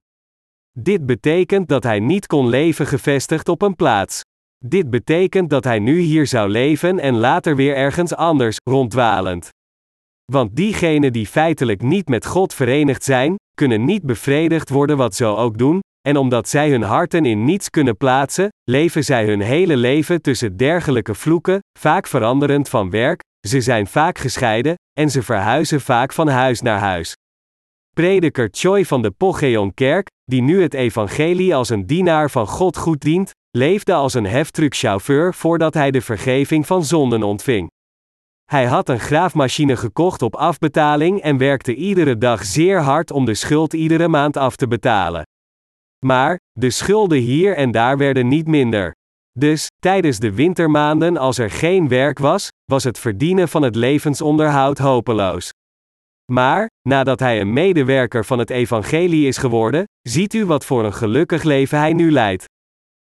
Dit 0.78 1.06
betekent 1.06 1.68
dat 1.68 1.82
hij 1.82 2.00
niet 2.00 2.26
kon 2.26 2.48
leven 2.48 2.86
gevestigd 2.86 3.48
op 3.48 3.62
een 3.62 3.76
plaats. 3.76 4.22
Dit 4.64 4.90
betekent 4.90 5.50
dat 5.50 5.64
hij 5.64 5.78
nu 5.78 5.98
hier 5.98 6.26
zou 6.26 6.48
leven 6.48 6.98
en 6.98 7.16
later 7.16 7.56
weer 7.56 7.74
ergens 7.76 8.14
anders, 8.14 8.56
ronddwalend. 8.70 9.48
Want 10.32 10.56
diegenen 10.56 11.12
die 11.12 11.26
feitelijk 11.26 11.82
niet 11.82 12.08
met 12.08 12.26
God 12.26 12.54
verenigd 12.54 13.04
zijn, 13.04 13.34
kunnen 13.54 13.84
niet 13.84 14.02
bevredigd 14.02 14.68
worden 14.68 14.96
wat 14.96 15.14
zo 15.14 15.34
ook 15.34 15.58
doen, 15.58 15.80
en 16.08 16.16
omdat 16.16 16.48
zij 16.48 16.70
hun 16.70 16.82
harten 16.82 17.24
in 17.24 17.44
niets 17.44 17.70
kunnen 17.70 17.96
plaatsen, 17.96 18.48
leven 18.70 19.04
zij 19.04 19.26
hun 19.26 19.40
hele 19.40 19.76
leven 19.76 20.22
tussen 20.22 20.56
dergelijke 20.56 21.14
vloeken, 21.14 21.58
vaak 21.78 22.06
veranderend 22.06 22.68
van 22.68 22.90
werk, 22.90 23.20
ze 23.48 23.60
zijn 23.60 23.86
vaak 23.86 24.18
gescheiden, 24.18 24.74
en 25.00 25.10
ze 25.10 25.22
verhuizen 25.22 25.80
vaak 25.80 26.12
van 26.12 26.28
huis 26.28 26.60
naar 26.60 26.78
huis. 26.78 27.14
Prediker 27.94 28.48
Choi 28.50 28.84
van 28.84 29.02
de 29.02 29.10
Pocheon 29.10 29.74
Kerk, 29.74 30.06
die 30.24 30.42
nu 30.42 30.62
het 30.62 30.74
evangelie 30.74 31.54
als 31.54 31.68
een 31.68 31.86
dienaar 31.86 32.30
van 32.30 32.46
God 32.46 32.76
goed 32.76 33.00
dient, 33.00 33.32
leefde 33.50 33.94
als 33.94 34.14
een 34.14 34.26
heftruckchauffeur 34.26 35.34
voordat 35.34 35.74
hij 35.74 35.90
de 35.90 36.00
vergeving 36.00 36.66
van 36.66 36.84
zonden 36.84 37.22
ontving. 37.22 37.70
Hij 38.44 38.66
had 38.66 38.88
een 38.88 39.00
graafmachine 39.00 39.76
gekocht 39.76 40.22
op 40.22 40.36
afbetaling 40.36 41.20
en 41.20 41.38
werkte 41.38 41.74
iedere 41.74 42.18
dag 42.18 42.44
zeer 42.44 42.80
hard 42.80 43.10
om 43.10 43.24
de 43.24 43.34
schuld 43.34 43.72
iedere 43.72 44.08
maand 44.08 44.36
af 44.36 44.56
te 44.56 44.68
betalen. 44.68 45.22
Maar, 46.06 46.36
de 46.52 46.70
schulden 46.70 47.18
hier 47.18 47.56
en 47.56 47.70
daar 47.70 47.96
werden 47.96 48.28
niet 48.28 48.46
minder. 48.46 48.92
Dus, 49.38 49.66
tijdens 49.78 50.18
de 50.18 50.34
wintermaanden 50.34 51.16
als 51.16 51.38
er 51.38 51.50
geen 51.50 51.88
werk 51.88 52.18
was, 52.18 52.48
was 52.64 52.84
het 52.84 52.98
verdienen 52.98 53.48
van 53.48 53.62
het 53.62 53.74
levensonderhoud 53.74 54.78
hopeloos. 54.78 55.50
Maar, 56.32 56.66
nadat 56.88 57.20
hij 57.20 57.40
een 57.40 57.52
medewerker 57.52 58.24
van 58.24 58.38
het 58.38 58.50
evangelie 58.50 59.26
is 59.26 59.36
geworden, 59.36 59.84
ziet 60.08 60.34
u 60.34 60.44
wat 60.44 60.64
voor 60.64 60.84
een 60.84 60.94
gelukkig 60.94 61.42
leven 61.42 61.78
hij 61.78 61.92
nu 61.92 62.12
leidt. 62.12 62.44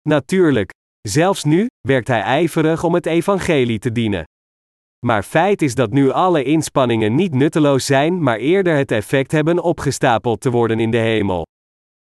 Natuurlijk, 0.01 0.69
zelfs 1.01 1.43
nu, 1.43 1.67
werkt 1.87 2.07
hij 2.07 2.21
ijverig 2.21 2.83
om 2.83 2.93
het 2.93 3.05
evangelie 3.05 3.79
te 3.79 3.91
dienen. 3.91 4.23
Maar 5.05 5.23
feit 5.23 5.61
is 5.61 5.75
dat 5.75 5.91
nu 5.91 6.11
alle 6.11 6.43
inspanningen 6.43 7.15
niet 7.15 7.33
nutteloos 7.33 7.85
zijn, 7.85 8.23
maar 8.23 8.37
eerder 8.37 8.75
het 8.75 8.91
effect 8.91 9.31
hebben 9.31 9.63
opgestapeld 9.63 10.41
te 10.41 10.51
worden 10.51 10.79
in 10.79 10.91
de 10.91 10.97
hemel. 10.97 11.45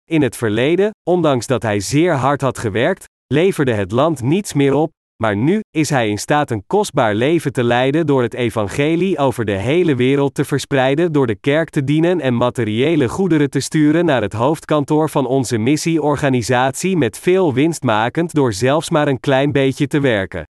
In 0.09 0.21
het 0.21 0.35
verleden, 0.35 0.91
ondanks 1.09 1.47
dat 1.47 1.61
hij 1.61 1.79
zeer 1.79 2.13
hard 2.13 2.41
had 2.41 2.57
gewerkt, 2.57 3.05
leverde 3.33 3.73
het 3.73 3.91
land 3.91 4.21
niets 4.21 4.53
meer 4.53 4.73
op, 4.73 4.91
maar 5.23 5.35
nu 5.35 5.59
is 5.71 5.89
hij 5.89 6.09
in 6.09 6.17
staat 6.17 6.51
een 6.51 6.63
kostbaar 6.67 7.15
leven 7.15 7.53
te 7.53 7.63
leiden 7.63 8.05
door 8.05 8.21
het 8.21 8.33
evangelie 8.33 9.17
over 9.17 9.45
de 9.45 9.57
hele 9.57 9.95
wereld 9.95 10.33
te 10.33 10.45
verspreiden, 10.45 11.11
door 11.11 11.27
de 11.27 11.35
kerk 11.35 11.69
te 11.69 11.83
dienen 11.83 12.21
en 12.21 12.35
materiële 12.35 13.09
goederen 13.09 13.49
te 13.49 13.59
sturen 13.59 14.05
naar 14.05 14.21
het 14.21 14.33
hoofdkantoor 14.33 15.09
van 15.09 15.25
onze 15.25 15.57
missieorganisatie 15.57 16.97
met 16.97 17.19
veel 17.19 17.53
winstmakend 17.53 18.33
door 18.33 18.53
zelfs 18.53 18.89
maar 18.89 19.07
een 19.07 19.19
klein 19.19 19.51
beetje 19.51 19.87
te 19.87 19.99
werken. 19.99 20.43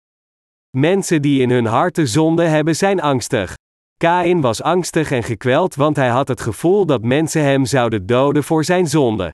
Mensen 0.76 1.22
die 1.22 1.40
in 1.40 1.50
hun 1.50 1.66
harten 1.66 2.08
zonde 2.08 2.42
hebben 2.42 2.76
zijn 2.76 3.00
angstig. 3.00 3.54
Kain 3.96 4.40
was 4.40 4.62
angstig 4.62 5.10
en 5.10 5.22
gekweld 5.22 5.74
want 5.74 5.96
hij 5.96 6.08
had 6.08 6.28
het 6.28 6.40
gevoel 6.40 6.86
dat 6.86 7.02
mensen 7.02 7.42
hem 7.42 7.64
zouden 7.64 8.06
doden 8.06 8.44
voor 8.44 8.64
zijn 8.64 8.86
zonde. 8.86 9.32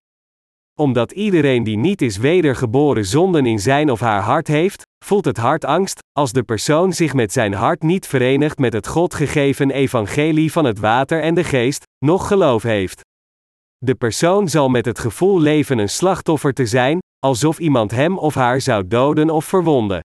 Omdat 0.74 1.12
iedereen 1.12 1.64
die 1.64 1.76
niet 1.76 2.02
is 2.02 2.16
wedergeboren 2.16 3.04
zonden 3.04 3.46
in 3.46 3.58
zijn 3.58 3.90
of 3.90 4.00
haar 4.00 4.22
hart 4.22 4.48
heeft, 4.48 4.88
voelt 5.04 5.24
het 5.24 5.36
hart 5.36 5.64
angst, 5.64 5.98
als 6.12 6.32
de 6.32 6.42
persoon 6.42 6.92
zich 6.92 7.14
met 7.14 7.32
zijn 7.32 7.52
hart 7.52 7.82
niet 7.82 8.06
verenigt 8.06 8.58
met 8.58 8.72
het 8.72 8.86
God 8.86 9.14
gegeven 9.14 9.70
evangelie 9.70 10.52
van 10.52 10.64
het 10.64 10.78
water 10.78 11.22
en 11.22 11.34
de 11.34 11.44
geest, 11.44 11.82
nog 12.04 12.26
geloof 12.26 12.62
heeft. 12.62 13.00
De 13.78 13.94
persoon 13.94 14.48
zal 14.48 14.68
met 14.68 14.84
het 14.84 14.98
gevoel 14.98 15.40
leven 15.40 15.78
een 15.78 15.88
slachtoffer 15.88 16.52
te 16.52 16.66
zijn, 16.66 16.98
alsof 17.18 17.58
iemand 17.58 17.90
hem 17.90 18.18
of 18.18 18.34
haar 18.34 18.60
zou 18.60 18.86
doden 18.86 19.30
of 19.30 19.44
verwonden. 19.44 20.00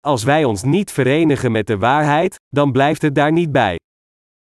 Als 0.00 0.24
wij 0.24 0.44
ons 0.44 0.62
niet 0.62 0.92
verenigen 0.92 1.52
met 1.52 1.66
de 1.66 1.78
waarheid, 1.78 2.36
dan 2.48 2.72
blijft 2.72 3.02
het 3.02 3.14
daar 3.14 3.32
niet 3.32 3.52
bij. 3.52 3.78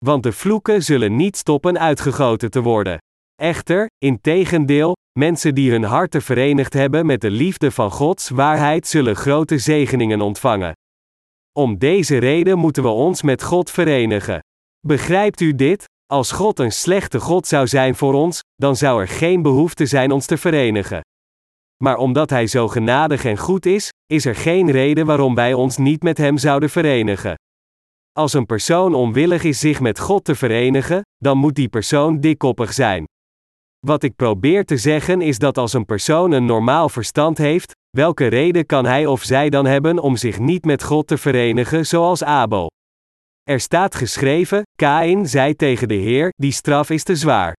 Want 0.05 0.23
de 0.23 0.31
vloeken 0.31 0.83
zullen 0.83 1.15
niet 1.15 1.37
stoppen 1.37 1.79
uitgegoten 1.79 2.51
te 2.51 2.61
worden. 2.61 2.97
Echter, 3.39 3.87
in 3.97 4.21
tegendeel, 4.21 4.95
mensen 5.19 5.55
die 5.55 5.71
hun 5.71 5.83
harten 5.83 6.21
verenigd 6.21 6.73
hebben 6.73 7.05
met 7.05 7.21
de 7.21 7.31
liefde 7.31 7.71
van 7.71 7.91
Gods 7.91 8.29
waarheid 8.29 8.87
zullen 8.87 9.15
grote 9.15 9.57
zegeningen 9.57 10.21
ontvangen. 10.21 10.73
Om 11.51 11.77
deze 11.77 12.17
reden 12.17 12.57
moeten 12.57 12.83
we 12.83 12.89
ons 12.89 13.21
met 13.21 13.43
God 13.43 13.71
verenigen. 13.71 14.39
Begrijpt 14.87 15.41
u 15.41 15.55
dit? 15.55 15.83
Als 16.05 16.31
God 16.31 16.59
een 16.59 16.71
slechte 16.71 17.19
God 17.19 17.47
zou 17.47 17.67
zijn 17.67 17.95
voor 17.95 18.13
ons, 18.13 18.39
dan 18.55 18.75
zou 18.75 19.01
er 19.01 19.07
geen 19.07 19.41
behoefte 19.41 19.85
zijn 19.85 20.11
ons 20.11 20.25
te 20.25 20.37
verenigen. 20.37 21.01
Maar 21.83 21.97
omdat 21.97 22.29
Hij 22.29 22.47
zo 22.47 22.67
genadig 22.67 23.25
en 23.25 23.37
goed 23.37 23.65
is, 23.65 23.89
is 24.05 24.25
er 24.25 24.35
geen 24.35 24.71
reden 24.71 25.05
waarom 25.05 25.35
wij 25.35 25.53
ons 25.53 25.77
niet 25.77 26.03
met 26.03 26.17
Hem 26.17 26.37
zouden 26.37 26.69
verenigen. 26.69 27.35
Als 28.11 28.33
een 28.33 28.45
persoon 28.45 28.93
onwillig 28.93 29.43
is 29.43 29.59
zich 29.59 29.79
met 29.79 29.99
God 29.99 30.23
te 30.23 30.35
verenigen, 30.35 31.01
dan 31.17 31.37
moet 31.37 31.55
die 31.55 31.69
persoon 31.69 32.19
dikkoppig 32.19 32.73
zijn. 32.73 33.05
Wat 33.85 34.03
ik 34.03 34.15
probeer 34.15 34.65
te 34.65 34.77
zeggen 34.77 35.21
is 35.21 35.37
dat 35.37 35.57
als 35.57 35.73
een 35.73 35.85
persoon 35.85 36.31
een 36.31 36.45
normaal 36.45 36.89
verstand 36.89 37.37
heeft, 37.37 37.71
welke 37.89 38.27
reden 38.27 38.65
kan 38.65 38.85
hij 38.85 39.05
of 39.05 39.23
zij 39.23 39.49
dan 39.49 39.65
hebben 39.65 39.99
om 39.99 40.15
zich 40.15 40.39
niet 40.39 40.65
met 40.65 40.83
God 40.83 41.07
te 41.07 41.17
verenigen 41.17 41.85
zoals 41.85 42.23
Abel? 42.23 42.71
Er 43.43 43.59
staat 43.59 43.95
geschreven: 43.95 44.61
Kain 44.75 45.27
zei 45.27 45.55
tegen 45.55 45.87
de 45.87 45.93
Heer: 45.93 46.29
Die 46.35 46.51
straf 46.51 46.89
is 46.89 47.03
te 47.03 47.15
zwaar. 47.15 47.53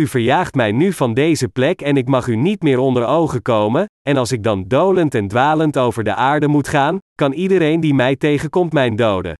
U 0.00 0.06
verjaagt 0.06 0.54
mij 0.54 0.72
nu 0.72 0.92
van 0.92 1.14
deze 1.14 1.48
plek 1.48 1.80
en 1.80 1.96
ik 1.96 2.08
mag 2.08 2.26
u 2.26 2.36
niet 2.36 2.62
meer 2.62 2.78
onder 2.78 3.06
ogen 3.06 3.42
komen, 3.42 3.86
en 4.02 4.16
als 4.16 4.32
ik 4.32 4.42
dan 4.42 4.64
dolend 4.68 5.14
en 5.14 5.28
dwalend 5.28 5.78
over 5.78 6.04
de 6.04 6.14
aarde 6.14 6.48
moet 6.48 6.68
gaan, 6.68 6.98
kan 7.14 7.32
iedereen 7.32 7.80
die 7.80 7.94
mij 7.94 8.16
tegenkomt 8.16 8.72
mijn 8.72 8.96
doden. 8.96 9.34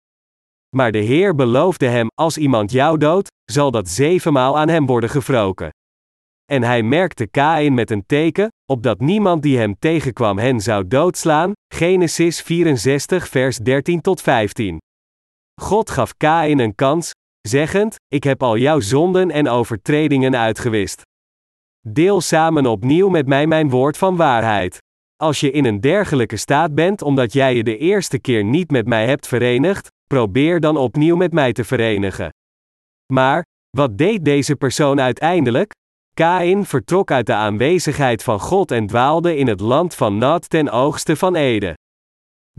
Maar 0.77 0.93
de 0.93 0.99
Heer 0.99 1.35
beloofde 1.35 1.87
hem: 1.87 2.07
Als 2.15 2.39
iemand 2.39 2.71
jou 2.71 2.99
doodt, 2.99 3.29
zal 3.45 3.71
dat 3.71 3.89
zevenmaal 3.89 4.59
aan 4.59 4.69
hem 4.69 4.87
worden 4.87 5.11
gewroken. 5.11 5.71
En 6.53 6.63
hij 6.63 6.83
merkte 6.83 7.27
Kain 7.27 7.75
met 7.75 7.91
een 7.91 8.07
teken, 8.07 8.49
opdat 8.73 9.01
niemand 9.01 9.43
die 9.43 9.59
hem 9.59 9.79
tegenkwam 9.79 10.39
hen 10.39 10.61
zou 10.61 10.89
doodslaan. 10.89 11.53
Genesis 11.75 12.41
64, 12.41 13.29
vers 13.29 13.57
13 13.57 14.01
tot 14.01 14.21
15. 14.21 14.79
God 15.61 15.91
gaf 15.91 16.17
Kain 16.17 16.59
een 16.59 16.75
kans, 16.75 17.11
zeggend: 17.41 17.95
Ik 18.09 18.25
heb 18.25 18.43
al 18.43 18.57
jouw 18.57 18.81
zonden 18.81 19.31
en 19.31 19.49
overtredingen 19.49 20.37
uitgewist. 20.37 21.03
Deel 21.89 22.21
samen 22.21 22.67
opnieuw 22.67 23.09
met 23.09 23.27
mij 23.27 23.47
mijn 23.47 23.71
woord 23.71 23.97
van 23.99 24.17
waarheid. 24.17 24.79
Als 25.17 25.41
je 25.41 25.51
in 25.51 25.65
een 25.65 25.81
dergelijke 25.81 26.37
staat 26.37 26.75
bent 26.75 27.03
omdat 27.03 27.33
jij 27.33 27.55
je 27.55 27.65
de 27.65 27.79
eerste 27.79 28.19
keer 28.19 28.45
niet 28.45 28.71
met 28.71 28.87
mij 28.87 29.07
hebt 29.07 29.27
verenigd, 29.27 29.89
probeer 30.07 30.61
dan 30.61 30.77
opnieuw 30.77 31.17
met 31.17 31.33
mij 31.33 31.53
te 31.53 31.65
verenigen. 31.65 32.29
Maar, 33.13 33.43
wat 33.71 33.99
deed 33.99 34.25
deze 34.25 34.57
persoon 34.57 35.01
uiteindelijk? 35.01 35.73
Kain 36.15 36.67
vertrok 36.67 37.11
uit 37.11 37.27
de 37.27 37.35
aanwezigheid 37.35 38.23
van 38.23 38.41
God 38.41 38.71
en 38.71 38.87
dwaalde 38.87 39.37
in 39.37 39.47
het 39.47 39.61
land 39.61 39.95
van 39.95 40.19
Nat 40.19 40.51
ten 40.51 40.71
oogste 40.71 41.17
van 41.17 41.35
Ede. 41.35 41.75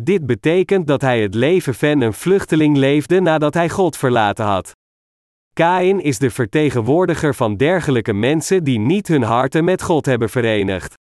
Dit 0.02 0.26
betekent 0.26 0.88
dat 0.88 1.02
hij 1.02 1.22
het 1.22 1.34
leven 1.34 1.76
van 1.76 2.02
een 2.02 2.14
vluchteling 2.14 2.78
leefde 2.78 3.20
nadat 3.20 3.54
hij 3.54 3.70
God 3.70 3.98
verlaten 3.98 4.46
had. 4.46 4.72
Kain 5.54 6.02
is 6.02 6.18
de 6.18 6.30
vertegenwoordiger 6.30 7.36
van 7.36 7.58
dergelijke 7.58 8.14
mensen 8.14 8.64
die 8.64 8.80
niet 8.80 9.08
hun 9.08 9.24
harten 9.24 9.64
met 9.64 9.82
God 9.82 10.06
hebben 10.06 10.30
verenigd. 10.30 10.94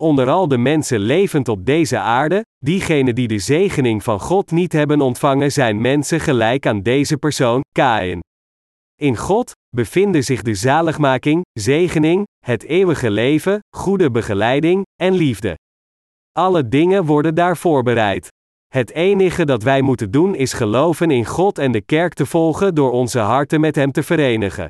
Onder 0.00 0.28
al 0.28 0.48
de 0.48 0.58
mensen 0.58 0.98
levend 0.98 1.48
op 1.48 1.66
deze 1.66 1.98
aarde, 1.98 2.44
diegenen 2.58 3.14
die 3.14 3.28
de 3.28 3.38
zegening 3.38 4.02
van 4.02 4.20
God 4.20 4.50
niet 4.50 4.72
hebben 4.72 5.00
ontvangen, 5.00 5.52
zijn 5.52 5.80
mensen 5.80 6.20
gelijk 6.20 6.66
aan 6.66 6.82
deze 6.82 7.16
persoon, 7.16 7.60
Kain. 7.72 8.20
In 9.00 9.16
God 9.16 9.52
bevinden 9.76 10.24
zich 10.24 10.42
de 10.42 10.54
zaligmaking, 10.54 11.42
zegening, 11.52 12.26
het 12.44 12.62
eeuwige 12.62 13.10
leven, 13.10 13.58
goede 13.76 14.10
begeleiding 14.10 14.82
en 15.00 15.12
liefde. 15.12 15.54
Alle 16.32 16.68
dingen 16.68 17.04
worden 17.04 17.34
daar 17.34 17.56
voorbereid. 17.56 18.28
Het 18.66 18.90
enige 18.90 19.44
dat 19.44 19.62
wij 19.62 19.82
moeten 19.82 20.10
doen 20.10 20.34
is 20.34 20.52
geloven 20.52 21.10
in 21.10 21.24
God 21.24 21.58
en 21.58 21.72
de 21.72 21.80
kerk 21.80 22.14
te 22.14 22.26
volgen 22.26 22.74
door 22.74 22.90
onze 22.90 23.18
harten 23.18 23.60
met 23.60 23.74
Hem 23.74 23.92
te 23.92 24.02
verenigen. 24.02 24.66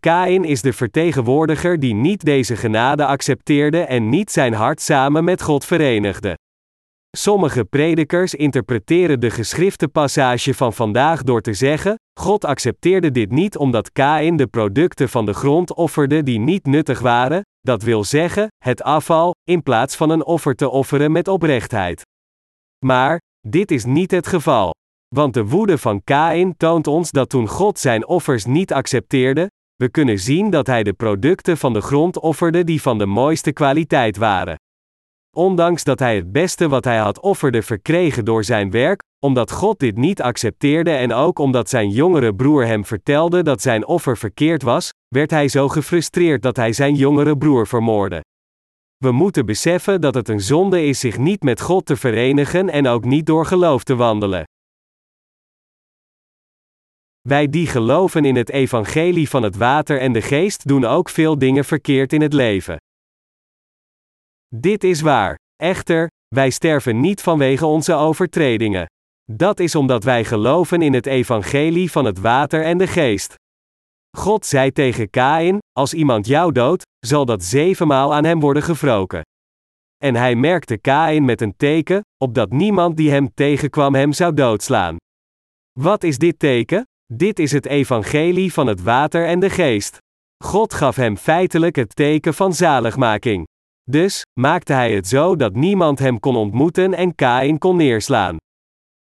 Kain 0.00 0.44
is 0.44 0.62
de 0.62 0.72
vertegenwoordiger 0.72 1.80
die 1.80 1.94
niet 1.94 2.24
deze 2.24 2.56
genade 2.56 3.06
accepteerde 3.06 3.80
en 3.80 4.08
niet 4.08 4.30
zijn 4.30 4.52
hart 4.52 4.80
samen 4.80 5.24
met 5.24 5.42
God 5.42 5.64
verenigde. 5.64 6.34
Sommige 7.16 7.64
predikers 7.64 8.34
interpreteren 8.34 9.20
de 9.20 9.30
geschrifte 9.30 9.88
passage 9.88 10.54
van 10.54 10.72
vandaag 10.72 11.22
door 11.22 11.40
te 11.40 11.54
zeggen: 11.54 11.94
God 12.20 12.44
accepteerde 12.44 13.10
dit 13.10 13.30
niet 13.30 13.56
omdat 13.56 13.92
Kain 13.92 14.36
de 14.36 14.46
producten 14.46 15.08
van 15.08 15.26
de 15.26 15.32
grond 15.32 15.74
offerde 15.74 16.22
die 16.22 16.38
niet 16.38 16.66
nuttig 16.66 17.00
waren, 17.00 17.42
dat 17.60 17.82
wil 17.82 18.04
zeggen, 18.04 18.48
het 18.64 18.82
afval, 18.82 19.34
in 19.44 19.62
plaats 19.62 19.96
van 19.96 20.10
een 20.10 20.24
offer 20.24 20.54
te 20.54 20.70
offeren 20.70 21.12
met 21.12 21.28
oprechtheid. 21.28 22.02
Maar, 22.84 23.18
dit 23.48 23.70
is 23.70 23.84
niet 23.84 24.10
het 24.10 24.26
geval. 24.26 24.70
Want 25.14 25.34
de 25.34 25.44
woede 25.44 25.78
van 25.78 26.04
Kain 26.04 26.56
toont 26.56 26.86
ons 26.86 27.10
dat 27.10 27.28
toen 27.28 27.48
God 27.48 27.78
zijn 27.78 28.06
offers 28.06 28.44
niet 28.44 28.72
accepteerde, 28.72 29.50
we 29.74 29.88
kunnen 29.88 30.18
zien 30.18 30.50
dat 30.50 30.66
hij 30.66 30.82
de 30.82 30.92
producten 30.92 31.56
van 31.56 31.72
de 31.72 31.80
grond 31.80 32.18
offerde 32.18 32.64
die 32.64 32.82
van 32.82 32.98
de 32.98 33.06
mooiste 33.06 33.52
kwaliteit 33.52 34.16
waren. 34.16 34.56
Ondanks 35.36 35.84
dat 35.84 35.98
hij 35.98 36.16
het 36.16 36.32
beste 36.32 36.68
wat 36.68 36.84
hij 36.84 36.98
had 36.98 37.20
offerde 37.20 37.62
verkregen 37.62 38.24
door 38.24 38.44
zijn 38.44 38.70
werk, 38.70 39.02
omdat 39.18 39.50
God 39.50 39.78
dit 39.78 39.96
niet 39.96 40.22
accepteerde 40.22 40.90
en 40.90 41.12
ook 41.12 41.38
omdat 41.38 41.68
zijn 41.68 41.90
jongere 41.90 42.34
broer 42.34 42.66
hem 42.66 42.84
vertelde 42.84 43.42
dat 43.42 43.62
zijn 43.62 43.86
offer 43.86 44.16
verkeerd 44.16 44.62
was, 44.62 44.90
werd 45.08 45.30
hij 45.30 45.48
zo 45.48 45.68
gefrustreerd 45.68 46.42
dat 46.42 46.56
hij 46.56 46.72
zijn 46.72 46.94
jongere 46.94 47.36
broer 47.36 47.66
vermoordde. 47.66 48.24
We 48.96 49.12
moeten 49.12 49.46
beseffen 49.46 50.00
dat 50.00 50.14
het 50.14 50.28
een 50.28 50.40
zonde 50.40 50.84
is 50.84 51.00
zich 51.00 51.18
niet 51.18 51.42
met 51.42 51.60
God 51.60 51.86
te 51.86 51.96
verenigen 51.96 52.70
en 52.70 52.86
ook 52.86 53.04
niet 53.04 53.26
door 53.26 53.46
geloof 53.46 53.84
te 53.84 53.96
wandelen. 53.96 54.44
Wij 57.20 57.48
die 57.48 57.66
geloven 57.66 58.24
in 58.24 58.36
het 58.36 58.50
evangelie 58.50 59.28
van 59.28 59.42
het 59.42 59.56
water 59.56 60.00
en 60.00 60.12
de 60.12 60.22
geest 60.22 60.68
doen 60.68 60.84
ook 60.84 61.08
veel 61.08 61.38
dingen 61.38 61.64
verkeerd 61.64 62.12
in 62.12 62.20
het 62.20 62.32
leven. 62.32 62.76
Dit 64.56 64.84
is 64.84 65.00
waar. 65.00 65.38
Echter, 65.56 66.08
wij 66.34 66.50
sterven 66.50 67.00
niet 67.00 67.20
vanwege 67.20 67.66
onze 67.66 67.94
overtredingen. 67.94 68.86
Dat 69.32 69.60
is 69.60 69.74
omdat 69.74 70.04
wij 70.04 70.24
geloven 70.24 70.82
in 70.82 70.92
het 70.92 71.06
evangelie 71.06 71.90
van 71.90 72.04
het 72.04 72.18
water 72.18 72.64
en 72.64 72.78
de 72.78 72.86
geest. 72.86 73.34
God 74.16 74.46
zei 74.46 74.72
tegen 74.72 75.10
Kain: 75.10 75.58
Als 75.72 75.94
iemand 75.94 76.26
jou 76.26 76.52
doodt, 76.52 76.82
zal 77.06 77.24
dat 77.24 77.44
zevenmaal 77.44 78.14
aan 78.14 78.24
hem 78.24 78.40
worden 78.40 78.62
gewroken. 78.62 79.22
En 79.96 80.14
hij 80.14 80.34
merkte 80.34 80.78
Kain 80.78 81.24
met 81.24 81.40
een 81.40 81.56
teken, 81.56 82.00
opdat 82.24 82.50
niemand 82.50 82.96
die 82.96 83.10
hem 83.10 83.34
tegenkwam 83.34 83.94
hem 83.94 84.12
zou 84.12 84.34
doodslaan. 84.34 84.96
Wat 85.78 86.04
is 86.04 86.18
dit 86.18 86.38
teken? 86.38 86.82
Dit 87.12 87.38
is 87.38 87.52
het 87.52 87.66
evangelie 87.66 88.52
van 88.52 88.66
het 88.66 88.82
water 88.82 89.26
en 89.26 89.40
de 89.40 89.50
geest. 89.50 89.98
God 90.44 90.74
gaf 90.74 90.96
hem 90.96 91.16
feitelijk 91.16 91.76
het 91.76 91.96
teken 91.96 92.34
van 92.34 92.54
zaligmaking. 92.54 93.46
Dus 93.90 94.22
maakte 94.40 94.72
hij 94.72 94.94
het 94.94 95.08
zo 95.08 95.36
dat 95.36 95.54
niemand 95.54 95.98
hem 95.98 96.20
kon 96.20 96.36
ontmoeten 96.36 96.94
en 96.94 97.14
Kain 97.14 97.58
kon 97.58 97.76
neerslaan. 97.76 98.36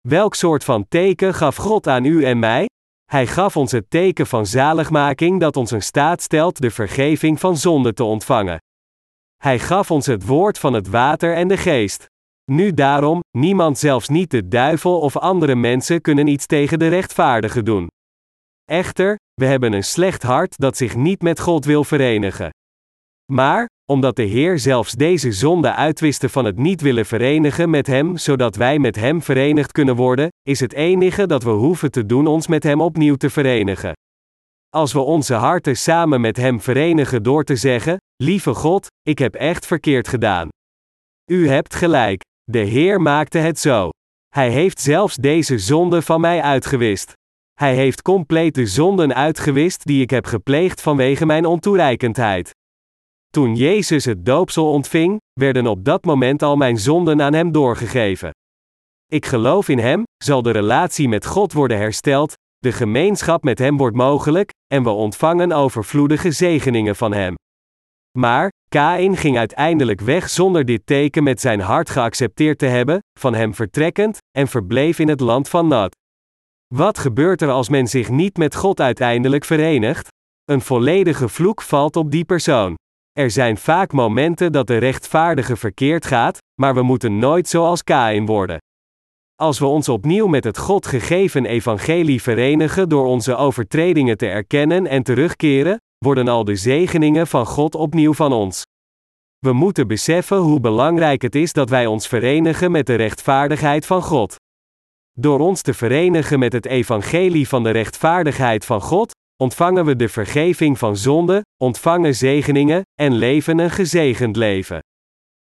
Welk 0.08 0.34
soort 0.34 0.64
van 0.64 0.88
teken 0.88 1.34
gaf 1.34 1.56
God 1.56 1.86
aan 1.86 2.04
u 2.04 2.24
en 2.24 2.38
mij? 2.38 2.66
Hij 3.04 3.26
gaf 3.26 3.56
ons 3.56 3.72
het 3.72 3.90
teken 3.90 4.26
van 4.26 4.46
zaligmaking 4.46 5.40
dat 5.40 5.56
ons 5.56 5.72
in 5.72 5.82
staat 5.82 6.22
stelt 6.22 6.60
de 6.60 6.70
vergeving 6.70 7.40
van 7.40 7.56
zonde 7.56 7.92
te 7.92 8.04
ontvangen. 8.04 8.58
Hij 9.36 9.58
gaf 9.58 9.90
ons 9.90 10.06
het 10.06 10.26
woord 10.26 10.58
van 10.58 10.72
het 10.72 10.88
water 10.88 11.34
en 11.34 11.48
de 11.48 11.56
geest. 11.56 12.06
Nu 12.50 12.74
daarom, 12.74 13.20
niemand 13.38 13.78
zelfs 13.78 14.08
niet 14.08 14.30
de 14.30 14.48
duivel 14.48 15.00
of 15.00 15.16
andere 15.16 15.54
mensen 15.54 16.00
kunnen 16.00 16.26
iets 16.26 16.46
tegen 16.46 16.78
de 16.78 16.88
rechtvaardige 16.88 17.62
doen. 17.62 17.86
Echter, 18.64 19.16
we 19.34 19.44
hebben 19.44 19.72
een 19.72 19.84
slecht 19.84 20.22
hart 20.22 20.58
dat 20.58 20.76
zich 20.76 20.96
niet 20.96 21.22
met 21.22 21.40
God 21.40 21.64
wil 21.64 21.84
verenigen. 21.84 22.50
Maar, 23.32 23.66
omdat 23.90 24.16
de 24.16 24.22
Heer 24.22 24.58
zelfs 24.58 24.92
deze 24.92 25.32
zonde 25.32 25.74
uitwiste 25.74 26.28
van 26.28 26.44
het 26.44 26.58
niet 26.58 26.80
willen 26.80 27.06
verenigen 27.06 27.70
met 27.70 27.86
Hem, 27.86 28.16
zodat 28.16 28.56
wij 28.56 28.78
met 28.78 28.96
Hem 28.96 29.22
verenigd 29.22 29.72
kunnen 29.72 29.96
worden, 29.96 30.28
is 30.42 30.60
het 30.60 30.72
enige 30.72 31.26
dat 31.26 31.42
we 31.42 31.50
hoeven 31.50 31.90
te 31.90 32.06
doen 32.06 32.26
ons 32.26 32.46
met 32.46 32.62
Hem 32.62 32.80
opnieuw 32.80 33.14
te 33.14 33.30
verenigen. 33.30 33.92
Als 34.68 34.92
we 34.92 35.00
onze 35.00 35.34
harten 35.34 35.76
samen 35.76 36.20
met 36.20 36.36
Hem 36.36 36.60
verenigen 36.60 37.22
door 37.22 37.44
te 37.44 37.56
zeggen: 37.56 37.96
Lieve 38.22 38.54
God, 38.54 38.86
ik 39.02 39.18
heb 39.18 39.34
echt 39.34 39.66
verkeerd 39.66 40.08
gedaan. 40.08 40.48
U 41.30 41.48
hebt 41.48 41.74
gelijk. 41.74 42.20
De 42.42 42.58
Heer 42.58 43.00
maakte 43.00 43.38
het 43.38 43.58
zo. 43.58 43.88
Hij 44.28 44.50
heeft 44.50 44.80
zelfs 44.80 45.16
deze 45.16 45.58
zonde 45.58 46.02
van 46.02 46.20
mij 46.20 46.42
uitgewist. 46.42 47.12
Hij 47.54 47.74
heeft 47.74 48.02
compleet 48.02 48.54
de 48.54 48.66
zonden 48.66 49.14
uitgewist 49.14 49.84
die 49.84 50.02
ik 50.02 50.10
heb 50.10 50.26
gepleegd 50.26 50.80
vanwege 50.80 51.26
mijn 51.26 51.46
ontoereikendheid. 51.46 52.56
Toen 53.30 53.56
Jezus 53.56 54.04
het 54.04 54.24
doopsel 54.24 54.72
ontving, 54.72 55.20
werden 55.32 55.66
op 55.66 55.84
dat 55.84 56.04
moment 56.04 56.42
al 56.42 56.56
mijn 56.56 56.78
zonden 56.78 57.22
aan 57.22 57.32
hem 57.32 57.52
doorgegeven. 57.52 58.30
Ik 59.06 59.26
geloof 59.26 59.68
in 59.68 59.78
hem, 59.78 60.02
zal 60.24 60.42
de 60.42 60.50
relatie 60.50 61.08
met 61.08 61.26
God 61.26 61.52
worden 61.52 61.76
hersteld, 61.76 62.32
de 62.58 62.72
gemeenschap 62.72 63.42
met 63.42 63.58
hem 63.58 63.76
wordt 63.76 63.96
mogelijk, 63.96 64.50
en 64.66 64.82
we 64.82 64.90
ontvangen 64.90 65.52
overvloedige 65.52 66.30
zegeningen 66.30 66.96
van 66.96 67.12
hem. 67.12 67.34
Maar, 68.18 68.50
Kain 68.68 69.16
ging 69.16 69.38
uiteindelijk 69.38 70.00
weg 70.00 70.28
zonder 70.28 70.64
dit 70.64 70.86
teken 70.86 71.22
met 71.22 71.40
zijn 71.40 71.60
hart 71.60 71.90
geaccepteerd 71.90 72.58
te 72.58 72.66
hebben, 72.66 72.98
van 73.18 73.34
hem 73.34 73.54
vertrekkend, 73.54 74.18
en 74.38 74.48
verbleef 74.48 74.98
in 74.98 75.08
het 75.08 75.20
land 75.20 75.48
van 75.48 75.68
Nat. 75.68 75.96
Wat 76.74 76.98
gebeurt 76.98 77.42
er 77.42 77.50
als 77.50 77.68
men 77.68 77.86
zich 77.86 78.08
niet 78.08 78.36
met 78.36 78.54
God 78.54 78.80
uiteindelijk 78.80 79.44
verenigt? 79.44 80.08
Een 80.44 80.60
volledige 80.60 81.28
vloek 81.28 81.62
valt 81.62 81.96
op 81.96 82.10
die 82.10 82.24
persoon. 82.24 82.74
Er 83.18 83.30
zijn 83.30 83.56
vaak 83.56 83.92
momenten 83.92 84.52
dat 84.52 84.66
de 84.66 84.76
rechtvaardige 84.76 85.56
verkeerd 85.56 86.06
gaat, 86.06 86.38
maar 86.60 86.74
we 86.74 86.82
moeten 86.82 87.18
nooit 87.18 87.48
zoals 87.48 87.84
Kain 87.84 88.26
worden. 88.26 88.58
Als 89.34 89.58
we 89.58 89.66
ons 89.66 89.88
opnieuw 89.88 90.26
met 90.26 90.44
het 90.44 90.58
God 90.58 90.86
gegeven 90.86 91.46
evangelie 91.46 92.22
verenigen 92.22 92.88
door 92.88 93.06
onze 93.06 93.36
overtredingen 93.36 94.16
te 94.16 94.26
erkennen 94.26 94.86
en 94.86 95.02
terugkeren, 95.02 95.76
worden 95.98 96.28
al 96.28 96.44
de 96.44 96.56
zegeningen 96.56 97.26
van 97.26 97.46
God 97.46 97.74
opnieuw 97.74 98.14
van 98.14 98.32
ons. 98.32 98.62
We 99.38 99.52
moeten 99.52 99.86
beseffen 99.86 100.38
hoe 100.38 100.60
belangrijk 100.60 101.22
het 101.22 101.34
is 101.34 101.52
dat 101.52 101.70
wij 101.70 101.86
ons 101.86 102.08
verenigen 102.08 102.70
met 102.70 102.86
de 102.86 102.94
rechtvaardigheid 102.94 103.86
van 103.86 104.02
God. 104.02 104.34
Door 105.12 105.38
ons 105.40 105.62
te 105.62 105.74
verenigen 105.74 106.38
met 106.38 106.52
het 106.52 106.66
evangelie 106.66 107.48
van 107.48 107.62
de 107.62 107.70
rechtvaardigheid 107.70 108.64
van 108.64 108.80
God, 108.80 109.10
ontvangen 109.42 109.84
we 109.84 109.96
de 109.96 110.08
vergeving 110.08 110.78
van 110.78 110.96
zonde, 110.96 111.42
ontvangen 111.56 112.14
zegeningen 112.14 112.82
en 113.00 113.12
leven 113.12 113.58
een 113.58 113.70
gezegend 113.70 114.36
leven. 114.36 114.78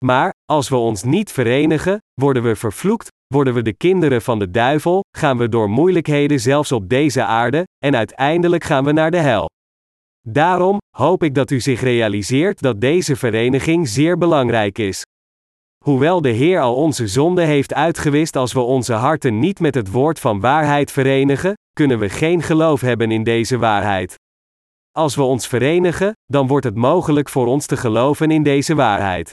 Maar, 0.06 0.34
als 0.46 0.70
we 0.70 0.76
ons 0.76 1.04
niet 1.04 1.32
verenigen, 1.32 1.98
worden 2.22 2.44
we 2.44 2.56
vervloekt, 2.56 3.08
worden 3.28 3.54
we 3.54 3.62
de 3.62 3.74
kinderen 3.74 4.22
van 4.22 4.40
de 4.40 4.52
duivel, 4.52 5.04
gaan 5.18 5.38
we 5.38 5.50
door 5.50 5.70
moeilijkheden 5.70 6.40
zelfs 6.40 6.72
op 6.72 6.90
deze 6.90 7.24
aarde, 7.24 7.64
en 7.78 7.96
uiteindelijk 7.96 8.64
gaan 8.64 8.84
we 8.84 8.92
naar 8.92 9.12
de 9.12 9.18
hel. 9.18 9.50
Daarom 10.28 10.78
hoop 10.98 11.24
ik 11.24 11.36
dat 11.36 11.52
u 11.52 11.60
zich 11.60 11.82
realiseert 11.82 12.62
dat 12.62 12.82
deze 12.82 13.16
vereniging 13.16 13.88
zeer 13.88 14.18
belangrijk 14.18 14.78
is. 14.78 15.04
Hoewel 15.84 16.22
de 16.22 16.30
Heer 16.30 16.60
al 16.60 16.76
onze 16.76 17.08
zonden 17.08 17.46
heeft 17.46 17.74
uitgewist 17.74 18.36
als 18.36 18.54
we 18.54 18.60
onze 18.60 18.94
harten 18.94 19.40
niet 19.40 19.60
met 19.60 19.76
het 19.76 19.92
woord 19.92 20.20
van 20.20 20.40
waarheid 20.40 20.92
verenigen, 20.92 21.54
kunnen 21.74 22.00
we 22.00 22.10
geen 22.10 22.42
geloof 22.42 22.82
hebben 22.82 23.12
in 23.12 23.24
deze 23.24 23.58
waarheid. 23.58 24.16
Als 24.92 25.16
we 25.16 25.22
ons 25.22 25.48
verenigen, 25.48 26.14
dan 26.26 26.48
wordt 26.48 26.66
het 26.66 26.76
mogelijk 26.76 27.30
voor 27.30 27.48
ons 27.48 27.66
te 27.66 27.78
geloven 27.78 28.32
in 28.32 28.44
deze 28.44 28.76
waarheid. 28.76 29.32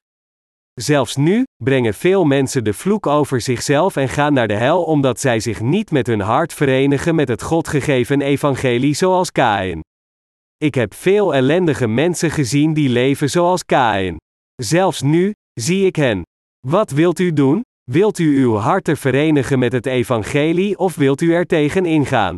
Zelfs 0.74 1.16
nu 1.16 1.45
brengen 1.64 1.95
veel 1.95 2.24
mensen 2.24 2.64
de 2.64 2.72
vloek 2.72 3.07
over 3.07 3.41
zichzelf 3.41 3.97
en 3.97 4.09
gaan 4.09 4.32
naar 4.32 4.49
de 4.49 4.55
hel 4.55 4.84
omdat 4.84 5.20
zij 5.20 5.41
zich 5.41 5.61
niet 5.61 5.91
met 5.91 6.07
hun 6.07 6.20
hart 6.20 6.53
verenigen 6.53 7.14
met 7.14 7.28
het 7.28 7.43
God 7.43 7.68
gegeven 7.68 8.20
evangelie 8.20 8.95
zoals 8.95 9.32
Kain. 9.32 9.80
Ik 10.57 10.74
heb 10.74 10.95
veel 10.95 11.34
ellendige 11.34 11.86
mensen 11.86 12.30
gezien 12.30 12.74
die 12.74 12.89
leven 12.89 13.30
zoals 13.30 13.64
Kain. 13.64 14.16
Zelfs 14.62 15.03
nu 15.03 15.32
zie 15.61 15.86
ik 15.86 15.97
hen. 15.97 16.22
Wat 16.66 16.91
wilt 16.91 17.18
u 17.18 17.32
doen? 17.32 17.62
Wilt 17.91 18.18
u 18.18 18.43
uw 18.43 18.55
harten 18.55 18.97
verenigen 18.97 19.59
met 19.59 19.72
het 19.72 19.86
evangelie 19.86 20.78
of 20.78 20.95
wilt 20.95 21.20
u 21.20 21.32
er 21.32 21.47
tegen 21.47 21.86
ingaan? 21.86 22.36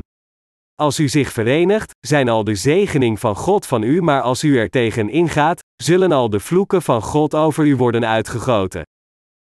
Als 0.74 0.98
u 0.98 1.08
zich 1.08 1.32
verenigt, 1.32 1.92
zijn 2.00 2.28
al 2.28 2.44
de 2.44 2.54
zegening 2.54 3.20
van 3.20 3.36
God 3.36 3.66
van 3.66 3.82
u, 3.82 4.02
maar 4.02 4.22
als 4.22 4.44
u 4.44 4.58
er 4.58 4.70
tegen 4.70 5.08
ingaat, 5.08 5.60
zullen 5.82 6.12
al 6.12 6.30
de 6.30 6.40
vloeken 6.40 6.82
van 6.82 7.02
God 7.02 7.34
over 7.34 7.66
u 7.66 7.76
worden 7.76 8.06
uitgegoten. 8.06 8.82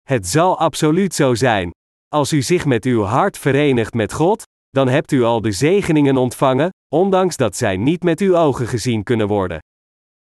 Het 0.02 0.26
zal 0.26 0.58
absoluut 0.58 1.14
zo 1.14 1.34
zijn. 1.34 1.70
Als 2.08 2.32
u 2.32 2.42
zich 2.42 2.64
met 2.64 2.84
uw 2.84 3.02
hart 3.02 3.38
verenigt 3.38 3.94
met 3.94 4.12
God, 4.12 4.42
dan 4.70 4.88
hebt 4.88 5.12
u 5.12 5.22
al 5.22 5.40
de 5.40 5.52
zegeningen 5.52 6.16
ontvangen, 6.16 6.70
ondanks 6.94 7.36
dat 7.36 7.56
zij 7.56 7.76
niet 7.76 8.02
met 8.02 8.20
uw 8.20 8.36
ogen 8.36 8.66
gezien 8.66 9.02
kunnen 9.02 9.26
worden. 9.26 9.58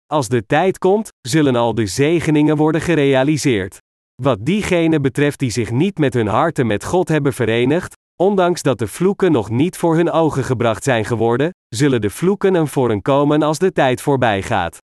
Als 0.06 0.27
de 0.27 0.45
tijd 0.45 0.77
komt, 0.77 1.10
zullen 1.27 1.56
al 1.56 1.76
de 1.76 1.85
zegeningen 1.85 2.57
worden 2.57 2.81
gerealiseerd. 2.81 3.77
Wat 4.22 4.45
diegenen 4.45 5.02
betreft 5.02 5.40
die 5.40 5.52
zich 5.52 5.72
niet 5.72 5.98
met 5.98 6.14
hun 6.14 6.27
harten 6.27 6.68
met 6.68 6.84
God 6.84 7.07
hebben 7.07 7.34
verenigd, 7.34 7.94
ondanks 8.15 8.61
dat 8.61 8.80
de 8.80 8.88
vloeken 8.88 9.31
nog 9.31 9.49
niet 9.49 9.77
voor 9.77 9.95
hun 9.95 10.11
ogen 10.11 10.44
gebracht 10.44 10.84
zijn 10.84 11.06
geworden, 11.06 11.49
zullen 11.68 12.02
de 12.02 12.10
vloeken 12.10 12.53
een 12.53 12.68
voor 12.68 13.02
komen 13.02 13.41
als 13.41 13.57
de 13.57 13.72
tijd 13.72 14.02
voorbij 14.02 14.41
gaat. 14.41 14.77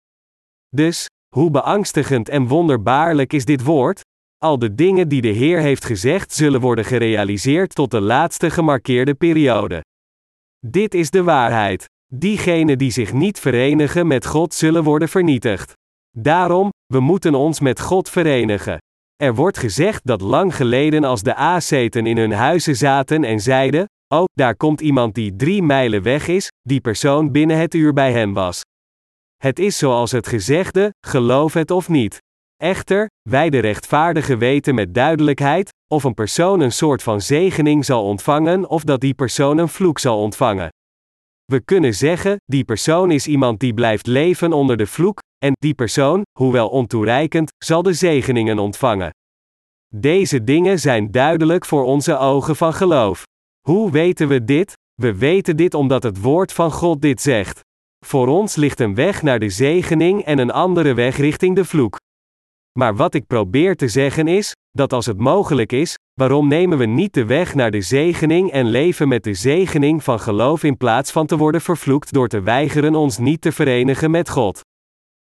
Dus, 0.69 1.07
hoe 1.35 1.51
beangstigend 1.51 2.29
en 2.29 2.47
wonderbaarlijk 2.47 3.33
is 3.33 3.45
dit 3.45 3.63
woord? 3.63 4.01
Al 4.39 4.59
de 4.59 4.75
dingen 4.75 5.09
die 5.09 5.21
de 5.21 5.29
Heer 5.29 5.61
heeft 5.61 5.85
gezegd 5.85 6.33
zullen 6.33 6.61
worden 6.61 6.85
gerealiseerd 6.85 7.75
tot 7.75 7.91
de 7.91 8.01
laatste 8.01 8.51
gemarkeerde 8.51 9.15
periode. 9.15 9.81
Dit 10.67 10.95
is 10.95 11.11
de 11.11 11.23
waarheid. 11.23 11.85
Diegenen 12.15 12.79
die 12.79 12.91
zich 12.91 13.13
niet 13.13 13.41
verenigen 13.41 14.07
met 14.07 14.27
God 14.27 14.55
zullen 14.55 14.85
worden 14.85 15.09
vernietigd. 15.09 15.73
Daarom, 16.19 16.71
we 16.87 17.01
moeten 17.01 17.35
ons 17.35 17.61
met 17.61 17.81
God 17.81 18.11
verenigen. 18.11 18.79
Er 19.17 19.35
wordt 19.35 19.59
gezegd 19.59 20.07
dat 20.07 20.21
lang 20.21 20.57
geleden 20.57 21.05
als 21.05 21.23
de 21.23 21.35
aaseten 21.35 22.07
in 22.07 22.17
hun 22.17 22.33
huizen 22.33 22.77
zaten 22.77 23.25
en 23.25 23.41
zeiden: 23.41 23.85
Oh, 24.15 24.25
daar 24.33 24.57
komt 24.57 24.81
iemand 24.81 25.15
die 25.15 25.37
drie 25.37 25.63
mijlen 25.63 26.03
weg 26.03 26.29
is, 26.29 26.49
die 26.63 26.81
persoon 26.81 27.33
binnen 27.33 27.59
het 27.59 27.75
uur 27.75 27.93
bij 27.93 28.13
hem 28.13 28.35
was. 28.35 28.61
Het 29.37 29.59
is 29.59 29.79
zoals 29.79 30.13
het 30.13 30.27
gezegde, 30.27 30.91
geloof 31.07 31.53
het 31.53 31.71
of 31.71 31.89
niet. 31.89 32.19
Echter, 32.57 33.07
wij 33.29 33.51
de 33.51 33.59
rechtvaardigen 33.59 34.39
weten 34.39 34.75
met 34.75 34.95
duidelijkheid, 34.95 35.71
of 35.89 36.05
een 36.05 36.15
persoon 36.15 36.61
een 36.61 36.73
soort 36.73 37.03
van 37.03 37.21
zegening 37.21 37.85
zal 37.85 38.05
ontvangen 38.05 38.69
of 38.69 38.85
dat 38.85 39.01
die 39.01 39.15
persoon 39.15 39.59
een 39.59 39.69
vloek 39.69 39.99
zal 39.99 40.21
ontvangen. 40.21 40.69
We 41.53 41.61
kunnen 41.61 41.95
zeggen, 41.95 42.37
die 42.45 42.65
persoon 42.65 43.11
is 43.11 43.27
iemand 43.27 43.61
die 43.61 43.75
blijft 43.75 44.07
leven 44.07 44.53
onder 44.53 44.77
de 44.77 44.87
vloek, 44.87 45.19
en 45.39 45.53
die 45.59 45.75
persoon, 45.75 46.23
hoewel 46.39 46.69
ontoereikend, 46.69 47.51
zal 47.65 47.83
de 47.83 47.93
zegeningen 47.93 48.59
ontvangen. 48.59 49.11
Deze 49.95 50.45
dingen 50.45 50.79
zijn 50.79 51.11
duidelijk 51.11 51.65
voor 51.65 51.85
onze 51.85 52.19
ogen 52.19 52.57
van 52.57 52.73
geloof. 52.73 53.23
Hoe 53.69 53.91
weten 53.91 54.29
we 54.29 54.45
dit? 54.45 54.73
We 54.95 55.15
weten 55.15 55.57
dit 55.57 55.75
omdat 55.75 56.03
het 56.03 56.21
woord 56.21 56.53
van 56.53 56.71
God 56.71 57.03
dit 57.03 57.21
zegt. 57.21 57.61
Voor 58.07 58.29
ons 58.29 58.57
ligt 58.57 58.81
een 58.81 58.95
weg 58.95 59.23
naar 59.23 59.39
de 59.39 59.49
zegening 59.49 60.25
en 60.25 60.39
een 60.39 60.51
andere 60.51 60.95
weg 60.95 61.17
richting 61.17 61.57
de 61.57 61.65
vloek. 61.65 61.97
Maar 62.77 62.97
wat 62.97 63.15
ik 63.15 63.27
probeer 63.27 63.77
te 63.77 63.89
zeggen 63.89 64.29
is, 64.29 64.53
dat 64.71 64.93
als 64.93 65.07
het 65.07 65.19
mogelijk 65.19 65.73
is, 65.73 65.95
waarom 66.15 66.49
nemen 66.49 66.79
we 66.79 66.87
niet 66.87 67.15
de 67.15 67.25
weg 67.25 67.55
naar 67.55 67.71
de 67.71 67.81
zegening 67.81 68.51
en 68.51 68.67
leven 68.67 69.09
met 69.09 69.25
de 69.25 69.35
zegening 69.35 70.05
van 70.05 70.21
geloof 70.21 70.63
in 70.63 70.77
plaats 70.77 71.11
van 71.11 71.27
te 71.27 71.37
worden 71.37 71.61
vervloekt 71.61 72.13
door 72.13 72.29
te 72.29 72.41
weigeren 72.41 72.95
ons 72.95 73.19
niet 73.19 73.41
te 73.41 73.53
verenigen 73.53 74.11
met 74.11 74.29
God? 74.29 74.61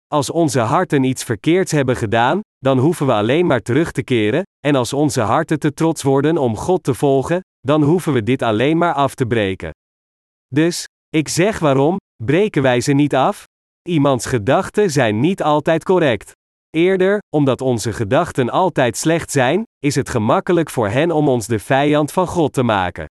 Als 0.07 0.31
onze 0.31 0.61
harten 0.61 1.05
iets 1.05 1.25
verkeerds 1.25 1.73
hebben 1.73 1.97
gedaan, 1.97 2.41
dan 2.59 2.79
hoeven 2.79 3.07
we 3.07 3.13
alleen 3.13 3.47
maar 3.47 3.63
terug 3.63 3.93
te 3.93 4.03
keren, 4.03 4.43
en 4.67 4.75
als 4.75 4.93
onze 4.93 5.21
harten 5.21 5.59
te 5.59 5.75
trots 5.75 6.03
worden 6.03 6.39
om 6.39 6.57
God 6.57 6.83
te 6.83 6.95
volgen, 6.95 7.41
dan 7.61 7.83
hoeven 7.83 8.13
we 8.13 8.23
dit 8.23 8.43
alleen 8.43 8.79
maar 8.79 8.95
af 8.95 9.15
te 9.15 9.27
breken. 9.27 9.71
Dus, 10.47 10.85
ik 11.09 11.29
zeg 11.29 11.59
waarom, 11.59 11.97
breken 12.25 12.63
wij 12.63 12.81
ze 12.81 12.93
niet 12.93 13.15
af? 13.15 13.45
Iemands 13.89 14.27
gedachten 14.27 14.91
zijn 14.91 15.21
niet 15.21 15.43
altijd 15.43 15.85
correct. 15.85 16.33
Eerder, 16.71 17.19
omdat 17.37 17.61
onze 17.61 17.93
gedachten 17.93 18.51
altijd 18.51 18.97
slecht 18.97 19.31
zijn, 19.31 19.63
is 19.79 19.95
het 19.95 20.09
gemakkelijk 20.09 20.71
voor 20.71 20.89
hen 20.89 21.11
om 21.11 21.29
ons 21.29 21.47
de 21.47 21.59
vijand 21.59 22.13
van 22.13 22.27
God 22.27 22.53
te 22.53 22.63
maken. 22.63 23.07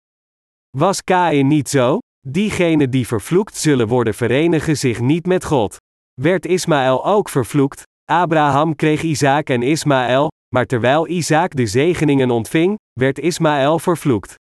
Was 0.77 1.03
Kain 1.03 1.47
niet 1.47 1.69
zo? 1.69 1.97
Diegenen 2.27 2.89
die 2.89 3.07
vervloekt 3.07 3.55
zullen 3.55 3.87
worden 3.87 4.13
verenigen 4.13 4.77
zich 4.77 4.99
niet 4.99 5.25
met 5.25 5.45
God. 5.45 5.77
Werd 6.21 6.45
Ismaël 6.45 7.05
ook 7.05 7.29
vervloekt? 7.29 7.83
Abraham 8.11 8.75
kreeg 8.75 9.01
Isaac 9.01 9.49
en 9.49 9.61
Ismaël, 9.61 10.27
maar 10.55 10.65
terwijl 10.65 11.07
Isaac 11.07 11.55
de 11.55 11.65
zegeningen 11.65 12.31
ontving, 12.31 12.77
werd 12.99 13.19
Ismaël 13.19 13.79
vervloekt. 13.79 14.35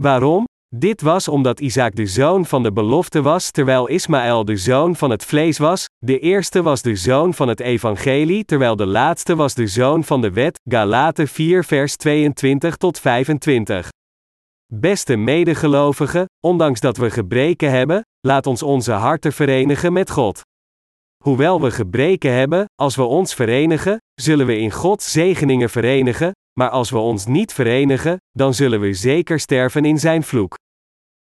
Waarom? 0.00 0.44
Dit 0.76 1.00
was 1.00 1.28
omdat 1.28 1.60
Isaac 1.60 1.94
de 1.94 2.06
zoon 2.06 2.46
van 2.46 2.62
de 2.62 2.72
belofte 2.72 3.22
was, 3.22 3.50
terwijl 3.50 3.88
Ismaël 3.88 4.44
de 4.44 4.56
zoon 4.56 4.96
van 4.96 5.10
het 5.10 5.24
vlees 5.24 5.58
was. 5.58 5.86
De 5.98 6.18
eerste 6.18 6.62
was 6.62 6.82
de 6.82 6.96
zoon 6.96 7.34
van 7.34 7.48
het 7.48 7.60
evangelie, 7.60 8.44
terwijl 8.44 8.76
de 8.76 8.86
laatste 8.86 9.36
was 9.36 9.54
de 9.54 9.66
zoon 9.66 10.04
van 10.04 10.20
de 10.20 10.30
wet. 10.30 10.60
Galaten 10.70 11.28
4 11.28 11.64
vers 11.64 11.96
22 11.96 12.76
tot 12.76 12.98
25. 12.98 13.88
Beste 14.74 15.16
medegelovigen, 15.16 16.24
ondanks 16.40 16.80
dat 16.80 16.96
we 16.96 17.10
gebreken 17.10 17.70
hebben, 17.70 18.02
laat 18.20 18.46
ons 18.46 18.62
onze 18.62 18.92
harten 18.92 19.32
verenigen 19.32 19.92
met 19.92 20.10
God. 20.10 20.40
Hoewel 21.24 21.60
we 21.60 21.70
gebreken 21.70 22.32
hebben, 22.32 22.64
als 22.74 22.96
we 22.96 23.02
ons 23.02 23.34
verenigen, 23.34 23.98
zullen 24.14 24.46
we 24.46 24.58
in 24.58 24.70
Gods 24.70 25.12
zegeningen 25.12 25.70
verenigen, 25.70 26.32
maar 26.58 26.70
als 26.70 26.90
we 26.90 26.98
ons 26.98 27.26
niet 27.26 27.52
verenigen, 27.52 28.16
dan 28.30 28.54
zullen 28.54 28.80
we 28.80 28.92
zeker 28.92 29.40
sterven 29.40 29.84
in 29.84 29.98
zijn 29.98 30.22
vloek. 30.22 30.56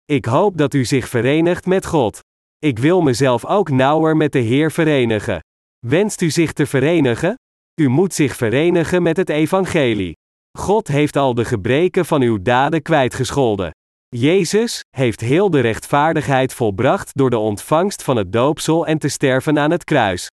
Ik 0.05 0.25
hoop 0.25 0.57
dat 0.57 0.75
u 0.75 0.85
zich 0.85 1.09
verenigt 1.09 1.67
met 1.67 1.87
God. 1.87 2.19
Ik 2.59 2.79
wil 2.79 3.01
mezelf 3.01 3.47
ook 3.47 3.71
nauwer 3.71 4.17
met 4.17 4.33
de 4.33 4.39
Heer 4.39 4.73
verenigen. 4.73 5.41
Wenst 5.87 6.21
u 6.21 6.31
zich 6.31 6.53
te 6.53 6.67
verenigen? 6.67 7.35
U 7.81 7.89
moet 7.89 8.15
zich 8.15 8.37
verenigen 8.37 9.03
met 9.03 9.17
het 9.17 9.29
Evangelie. 9.29 10.13
God 10.59 10.89
heeft 10.89 11.17
al 11.17 11.35
de 11.35 11.45
gebreken 11.45 12.05
van 12.05 12.23
uw 12.23 12.43
daden 12.43 12.83
kwijtgescholden. 12.83 13.71
Jezus 14.09 14.81
heeft 14.97 15.21
heel 15.21 15.51
de 15.51 15.61
rechtvaardigheid 15.61 16.55
volbracht 16.55 17.17
door 17.17 17.31
de 17.31 17.39
ontvangst 17.39 18.03
van 18.03 18.17
het 18.17 18.33
doopsel 18.33 18.87
en 18.87 18.99
te 18.99 19.09
sterven 19.09 19.59
aan 19.59 19.71
het 19.71 19.85
kruis. 19.85 20.29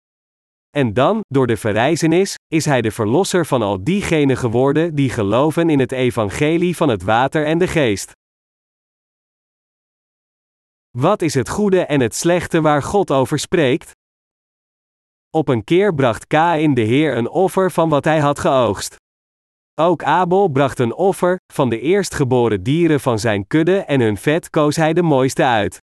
En 0.69 0.93
dan, 0.93 1.19
door 1.27 1.47
de 1.47 1.57
verrijzenis, 1.57 2.35
is 2.47 2.65
hij 2.65 2.81
de 2.81 2.91
verlosser 2.91 3.45
van 3.45 3.61
al 3.61 3.83
diegenen 3.83 4.37
geworden 4.37 4.95
die 4.95 5.09
geloven 5.09 5.69
in 5.69 5.79
het 5.79 5.91
evangelie 5.91 6.75
van 6.75 6.89
het 6.89 7.03
water 7.03 7.45
en 7.45 7.57
de 7.57 7.67
geest. 7.67 8.11
Wat 10.97 11.21
is 11.21 11.33
het 11.33 11.49
goede 11.49 11.85
en 11.85 11.99
het 11.99 12.15
slechte 12.15 12.61
waar 12.61 12.83
God 12.83 13.11
over 13.11 13.39
spreekt? 13.39 13.91
Op 15.29 15.47
een 15.47 15.63
keer 15.63 15.95
bracht 15.95 16.27
Kain 16.27 16.73
de 16.73 16.81
Heer 16.81 17.17
een 17.17 17.29
offer 17.29 17.71
van 17.71 17.89
wat 17.89 18.03
hij 18.03 18.19
had 18.19 18.39
geoogst. 18.39 18.95
Ook 19.75 20.03
Abel 20.03 20.47
bracht 20.47 20.79
een 20.79 20.93
offer, 20.93 21.37
van 21.53 21.69
de 21.69 21.79
eerstgeboren 21.79 22.63
dieren 22.63 22.99
van 22.99 23.19
zijn 23.19 23.47
kudde 23.47 23.77
en 23.77 24.01
hun 24.01 24.17
vet 24.17 24.49
koos 24.49 24.75
hij 24.75 24.93
de 24.93 25.01
mooiste 25.01 25.43
uit. 25.43 25.77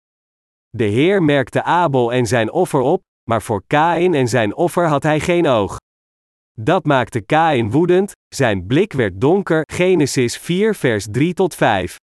De 0.71 0.85
Heer 0.85 1.23
merkte 1.23 1.63
Abel 1.63 2.13
en 2.13 2.27
zijn 2.27 2.53
offer 2.53 2.81
op, 2.81 3.03
maar 3.25 3.43
voor 3.43 3.63
Kain 3.67 4.15
en 4.15 4.29
zijn 4.29 4.55
offer 4.55 4.87
had 4.89 5.03
hij 5.03 5.21
geen 5.21 5.47
oog. 5.47 5.77
Dat 6.61 6.85
maakte 6.85 7.21
Kain 7.21 7.71
woedend, 7.71 8.13
zijn 8.35 8.67
blik 8.67 8.93
werd 8.93 9.21
donker. 9.21 9.63
Genesis 9.73 10.39
4 10.39 10.75
vers 10.75 11.07
3 11.11 11.35
tot 11.35 11.55
5. 11.55 11.97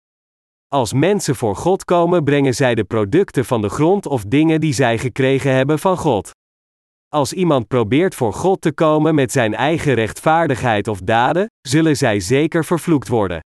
Als 0.69 0.93
mensen 0.93 1.37
voor 1.37 1.57
God 1.57 1.85
komen, 1.85 2.25
brengen 2.25 2.55
zij 2.55 2.75
de 2.75 2.85
producten 2.85 3.45
van 3.45 3.63
de 3.63 3.69
grond 3.69 4.07
of 4.07 4.25
dingen 4.25 4.61
die 4.61 4.73
zij 4.73 4.99
gekregen 4.99 5.53
hebben 5.53 5.79
van 5.79 5.97
God. 5.97 6.31
Als 7.09 7.33
iemand 7.33 7.69
probeert 7.69 8.15
voor 8.15 8.33
God 8.33 8.61
te 8.61 8.73
komen 8.73 9.15
met 9.15 9.33
zijn 9.33 9.55
eigen 9.55 9.95
rechtvaardigheid 9.95 10.89
of 10.89 11.01
daden, 11.01 11.47
zullen 11.61 11.97
zij 11.97 12.21
zeker 12.21 12.65
vervloekt 12.65 13.09
worden. 13.09 13.41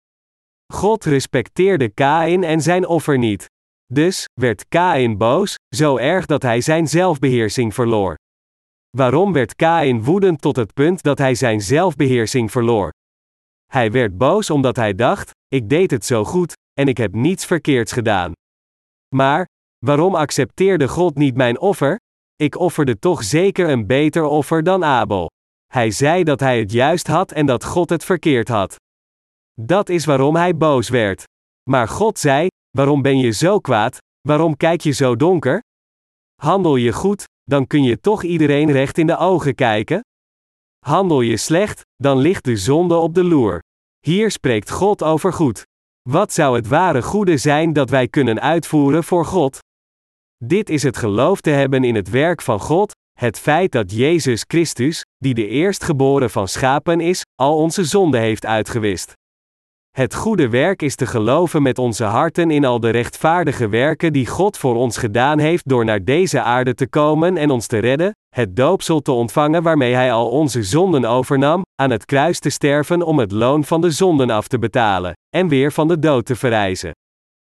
God 0.73 1.05
respecteerde 1.05 1.89
Kain 1.89 2.43
en 2.43 2.61
zijn 2.61 2.87
offer 2.87 3.17
niet. 3.17 3.45
Dus 3.93 4.25
werd 4.33 4.67
Kain 4.67 5.17
boos, 5.17 5.55
zo 5.75 5.97
erg 5.97 6.25
dat 6.25 6.41
hij 6.41 6.61
zijn 6.61 6.87
zelfbeheersing 6.87 7.73
verloor. 7.73 8.15
Waarom 8.97 9.33
werd 9.33 9.55
Kain 9.55 10.03
woedend 10.03 10.41
tot 10.41 10.55
het 10.55 10.73
punt 10.73 11.03
dat 11.03 11.17
hij 11.17 11.35
zijn 11.35 11.61
zelfbeheersing 11.61 12.51
verloor? 12.51 12.91
Hij 13.65 13.91
werd 13.91 14.17
boos 14.17 14.49
omdat 14.49 14.75
hij 14.75 14.95
dacht: 14.95 15.31
ik 15.47 15.69
deed 15.69 15.91
het 15.91 16.05
zo 16.05 16.23
goed, 16.23 16.53
en 16.73 16.87
ik 16.87 16.97
heb 16.97 17.13
niets 17.13 17.45
verkeerds 17.45 17.91
gedaan. 17.91 18.31
Maar, 19.15 19.45
waarom 19.85 20.15
accepteerde 20.15 20.87
God 20.87 21.15
niet 21.15 21.35
mijn 21.35 21.59
offer? 21.59 21.97
Ik 22.35 22.59
offerde 22.59 22.99
toch 22.99 23.23
zeker 23.23 23.69
een 23.69 23.87
beter 23.87 24.23
offer 24.23 24.63
dan 24.63 24.83
Abel. 24.83 25.29
Hij 25.65 25.91
zei 25.91 26.23
dat 26.23 26.39
hij 26.39 26.59
het 26.59 26.71
juist 26.71 27.07
had 27.07 27.31
en 27.31 27.45
dat 27.45 27.63
God 27.63 27.89
het 27.89 28.03
verkeerd 28.03 28.47
had. 28.47 28.75
Dat 29.61 29.89
is 29.89 30.05
waarom 30.05 30.35
hij 30.35 30.57
boos 30.57 30.89
werd. 30.89 31.23
Maar 31.69 31.87
God 31.87 32.19
zei: 32.19 32.47
Waarom 32.77 33.01
ben 33.01 33.17
je 33.19 33.31
zo 33.31 33.59
kwaad? 33.59 33.97
Waarom 34.27 34.57
kijk 34.57 34.81
je 34.81 34.91
zo 34.91 35.15
donker? 35.15 35.61
Handel 36.41 36.75
je 36.75 36.91
goed, 36.91 37.23
dan 37.43 37.67
kun 37.67 37.83
je 37.83 37.99
toch 37.99 38.23
iedereen 38.23 38.71
recht 38.71 38.97
in 38.97 39.07
de 39.07 39.17
ogen 39.17 39.55
kijken? 39.55 40.01
Handel 40.85 41.21
je 41.21 41.37
slecht, 41.37 41.81
dan 41.95 42.17
ligt 42.17 42.43
de 42.43 42.57
zonde 42.57 42.95
op 42.95 43.13
de 43.13 43.23
loer. 43.23 43.59
Hier 43.99 44.31
spreekt 44.31 44.71
God 44.71 45.03
over 45.03 45.33
goed. 45.33 45.63
Wat 46.09 46.33
zou 46.33 46.55
het 46.55 46.67
ware 46.67 47.01
goede 47.01 47.37
zijn 47.37 47.73
dat 47.73 47.89
wij 47.89 48.07
kunnen 48.07 48.41
uitvoeren 48.41 49.03
voor 49.03 49.25
God? 49.25 49.59
Dit 50.45 50.69
is 50.69 50.83
het 50.83 50.97
geloof 50.97 51.41
te 51.41 51.49
hebben 51.49 51.83
in 51.83 51.95
het 51.95 52.09
werk 52.09 52.41
van 52.41 52.59
God, 52.59 52.91
het 53.19 53.39
feit 53.39 53.71
dat 53.71 53.91
Jezus 53.91 54.43
Christus, 54.47 55.05
die 55.17 55.33
de 55.33 55.47
eerstgeboren 55.47 56.29
van 56.29 56.47
schapen 56.47 56.99
is, 56.99 57.21
al 57.35 57.57
onze 57.57 57.83
zonden 57.83 58.21
heeft 58.21 58.45
uitgewist. 58.45 59.13
Het 59.99 60.15
goede 60.15 60.49
werk 60.49 60.81
is 60.81 60.95
te 60.95 61.05
geloven 61.05 61.61
met 61.61 61.77
onze 61.77 62.03
harten 62.03 62.51
in 62.51 62.65
al 62.65 62.79
de 62.79 62.89
rechtvaardige 62.89 63.69
werken 63.69 64.13
die 64.13 64.27
God 64.27 64.57
voor 64.57 64.75
ons 64.75 64.97
gedaan 64.97 65.39
heeft 65.39 65.69
door 65.69 65.85
naar 65.85 66.03
deze 66.03 66.41
aarde 66.41 66.73
te 66.73 66.87
komen 66.87 67.37
en 67.37 67.49
ons 67.49 67.67
te 67.67 67.77
redden, 67.77 68.11
het 68.35 68.55
doopsel 68.55 69.01
te 69.01 69.11
ontvangen 69.11 69.63
waarmee 69.63 69.93
Hij 69.93 70.11
al 70.11 70.29
onze 70.29 70.63
zonden 70.63 71.05
overnam, 71.05 71.61
aan 71.81 71.89
het 71.89 72.05
kruis 72.05 72.39
te 72.39 72.49
sterven 72.49 73.01
om 73.01 73.19
het 73.19 73.31
loon 73.31 73.63
van 73.63 73.81
de 73.81 73.91
zonden 73.91 74.29
af 74.29 74.47
te 74.47 74.59
betalen, 74.59 75.13
en 75.35 75.47
weer 75.47 75.71
van 75.71 75.87
de 75.87 75.99
dood 75.99 76.25
te 76.25 76.35
verrijzen. 76.35 76.91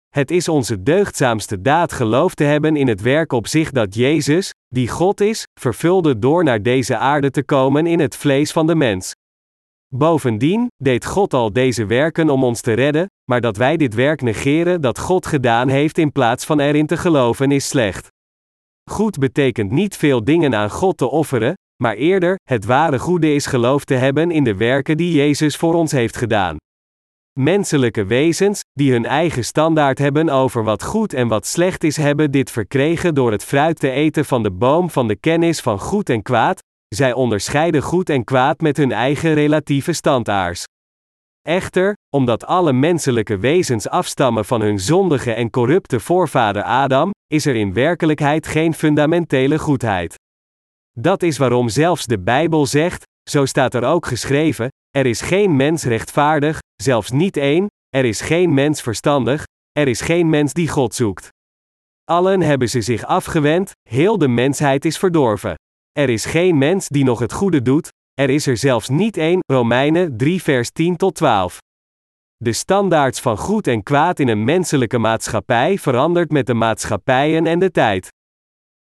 Het 0.10 0.32
is 0.32 0.48
onze 0.48 0.84
deugdzaamste 0.84 1.62
daad 1.62 1.92
geloof 1.92 2.34
te 2.34 2.44
hebben 2.44 2.76
in 2.76 2.88
het 2.88 3.02
werk 3.02 3.34
op 3.34 3.48
zich 3.48 3.72
dat 3.72 3.96
Jezus, 3.96 4.54
die 4.68 4.88
God 4.88 5.22
is, 5.22 5.44
vervulde 5.60 6.20
door 6.20 6.44
naar 6.44 6.62
deze 6.62 6.98
aarde 6.98 7.32
te 7.32 7.44
komen 7.44 7.88
in 7.88 8.00
het 8.00 8.16
vlees 8.16 8.52
van 8.52 8.68
de 8.68 8.76
mens. 8.76 9.14
Bovendien 9.96 10.68
deed 10.84 11.06
God 11.06 11.34
al 11.34 11.54
deze 11.54 11.86
werken 11.86 12.30
om 12.30 12.44
ons 12.44 12.62
te 12.62 12.74
redden, 12.74 13.08
maar 13.32 13.42
dat 13.42 13.58
wij 13.58 13.78
dit 13.78 13.94
werk 13.94 14.22
negeren 14.22 14.82
dat 14.82 15.00
God 15.00 15.26
gedaan 15.26 15.68
heeft 15.68 15.98
in 15.98 16.12
plaats 16.12 16.46
van 16.46 16.60
erin 16.60 16.86
te 16.86 16.98
geloven 16.98 17.52
is 17.52 17.68
slecht. 17.68 18.08
Goed 18.90 19.18
betekent 19.18 19.72
niet 19.72 19.98
veel 19.98 20.24
dingen 20.24 20.56
aan 20.56 20.70
God 20.70 20.98
te 20.98 21.10
offeren, 21.10 21.54
maar 21.84 21.96
eerder, 21.96 22.36
het 22.44 22.66
ware 22.66 23.00
goede 23.00 23.34
is 23.34 23.46
geloof 23.46 23.84
te 23.84 23.94
hebben 23.94 24.32
in 24.32 24.44
de 24.44 24.56
werken 24.56 24.98
die 24.98 25.12
Jezus 25.12 25.56
voor 25.56 25.74
ons 25.74 25.92
heeft 25.92 26.18
gedaan. 26.18 26.58
Menselijke 27.40 28.06
wezens, 28.06 28.62
die 28.72 28.92
hun 28.92 29.06
eigen 29.06 29.44
standaard 29.44 29.98
hebben 29.98 30.30
over 30.30 30.64
wat 30.64 30.84
goed 30.84 31.14
en 31.14 31.28
wat 31.28 31.46
slecht 31.46 31.84
is, 31.84 31.98
hebben 31.98 32.32
dit 32.32 32.52
verkregen 32.52 33.16
door 33.16 33.32
het 33.32 33.44
fruit 33.44 33.80
te 33.80 33.90
eten 33.90 34.26
van 34.26 34.44
de 34.44 34.52
boom 34.52 34.90
van 34.90 35.08
de 35.08 35.16
kennis 35.16 35.60
van 35.60 35.80
goed 35.80 36.10
en 36.10 36.22
kwaad, 36.22 36.62
zij 36.96 37.14
onderscheiden 37.14 37.82
goed 37.82 38.10
en 38.10 38.24
kwaad 38.24 38.62
met 38.62 38.78
hun 38.78 38.92
eigen 38.92 39.34
relatieve 39.34 39.94
standaards. 39.94 40.64
Echter, 41.42 41.94
omdat 42.16 42.46
alle 42.46 42.74
menselijke 42.74 43.38
wezens 43.38 43.88
afstammen 43.90 44.46
van 44.46 44.62
hun 44.62 44.80
zondige 44.80 45.34
en 45.34 45.50
corrupte 45.50 46.00
voorvader 46.00 46.64
Adam, 46.64 47.12
is 47.28 47.46
er 47.46 47.56
in 47.56 47.74
werkelijkheid 47.74 48.48
geen 48.48 48.74
fundamentele 48.74 49.60
goedheid. 49.60 50.16
Dat 50.92 51.24
is 51.24 51.38
waarom 51.38 51.70
zelfs 51.70 52.06
de 52.06 52.20
Bijbel 52.20 52.66
zegt, 52.66 53.04
zo 53.30 53.46
staat 53.46 53.74
er 53.74 53.84
ook 53.84 54.06
geschreven: 54.06 54.68
er 54.90 55.06
is 55.06 55.22
geen 55.22 55.56
mens 55.56 55.84
rechtvaardig, 55.84 56.60
zelfs 56.76 57.12
niet 57.12 57.38
één, 57.38 57.68
er 57.90 58.06
is 58.06 58.22
geen 58.22 58.54
mens 58.54 58.82
verstandig, 58.82 59.44
er 59.72 59.88
is 59.88 60.02
geen 60.02 60.30
mens 60.30 60.54
die 60.54 60.68
God 60.68 60.96
zoekt. 60.96 61.30
Allen 62.04 62.42
hebben 62.42 62.70
ze 62.70 62.82
zich 62.82 63.06
afgewend, 63.06 63.72
heel 63.90 64.18
de 64.18 64.28
mensheid 64.28 64.86
is 64.86 64.98
verdorven. 64.98 65.56
Er 65.92 66.10
is 66.10 66.26
geen 66.26 66.58
mens 66.58 66.88
die 66.88 67.04
nog 67.04 67.20
het 67.20 67.34
goede 67.34 67.62
doet, 67.62 67.90
er 68.14 68.30
is 68.30 68.48
er 68.48 68.58
zelfs 68.58 68.90
niet 68.90 69.18
één, 69.18 69.40
Romeinen 69.52 70.18
3 70.18 70.42
vers 70.42 70.72
10 70.72 70.96
tot 70.96 71.16
12. 71.16 71.58
De 72.38 72.54
standaards 72.54 73.20
van 73.20 73.38
goed 73.38 73.68
en 73.68 73.84
kwaad 73.84 74.20
in 74.20 74.28
een 74.28 74.44
menselijke 74.44 74.98
maatschappij 74.98 75.78
verandert 75.78 76.32
met 76.32 76.48
de 76.48 76.54
maatschappijen 76.54 77.46
en 77.46 77.60
de 77.60 77.72
tijd. 77.72 78.08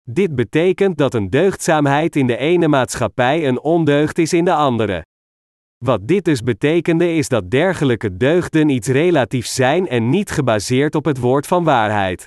Dit 0.09 0.35
betekent 0.35 0.97
dat 0.97 1.13
een 1.13 1.29
deugdzaamheid 1.29 2.15
in 2.15 2.27
de 2.27 2.37
ene 2.37 2.67
maatschappij 2.67 3.47
een 3.47 3.61
ondeugd 3.61 4.17
is 4.17 4.33
in 4.33 4.45
de 4.45 4.53
andere. 4.53 5.05
Wat 5.85 6.07
dit 6.07 6.25
dus 6.25 6.41
betekende 6.41 7.13
is 7.13 7.29
dat 7.29 7.51
dergelijke 7.51 8.17
deugden 8.17 8.69
iets 8.69 8.87
relatiefs 8.87 9.53
zijn 9.53 9.87
en 9.87 10.09
niet 10.09 10.31
gebaseerd 10.31 10.95
op 10.95 11.05
het 11.05 11.19
woord 11.19 11.47
van 11.47 11.63
waarheid. 11.63 12.25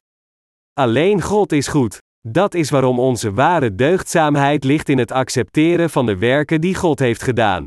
Alleen 0.73 1.23
God 1.23 1.53
is 1.53 1.69
goed. 1.69 1.99
Dat 2.29 2.55
is 2.55 2.71
waarom 2.71 2.99
onze 2.99 3.33
ware 3.33 3.75
deugdzaamheid 3.75 4.65
ligt 4.65 4.89
in 4.89 4.99
het 4.99 5.13
accepteren 5.13 5.91
van 5.91 6.07
de 6.07 6.17
werken 6.17 6.61
die 6.61 6.75
God 6.75 6.99
heeft 6.99 7.23
gedaan. 7.23 7.65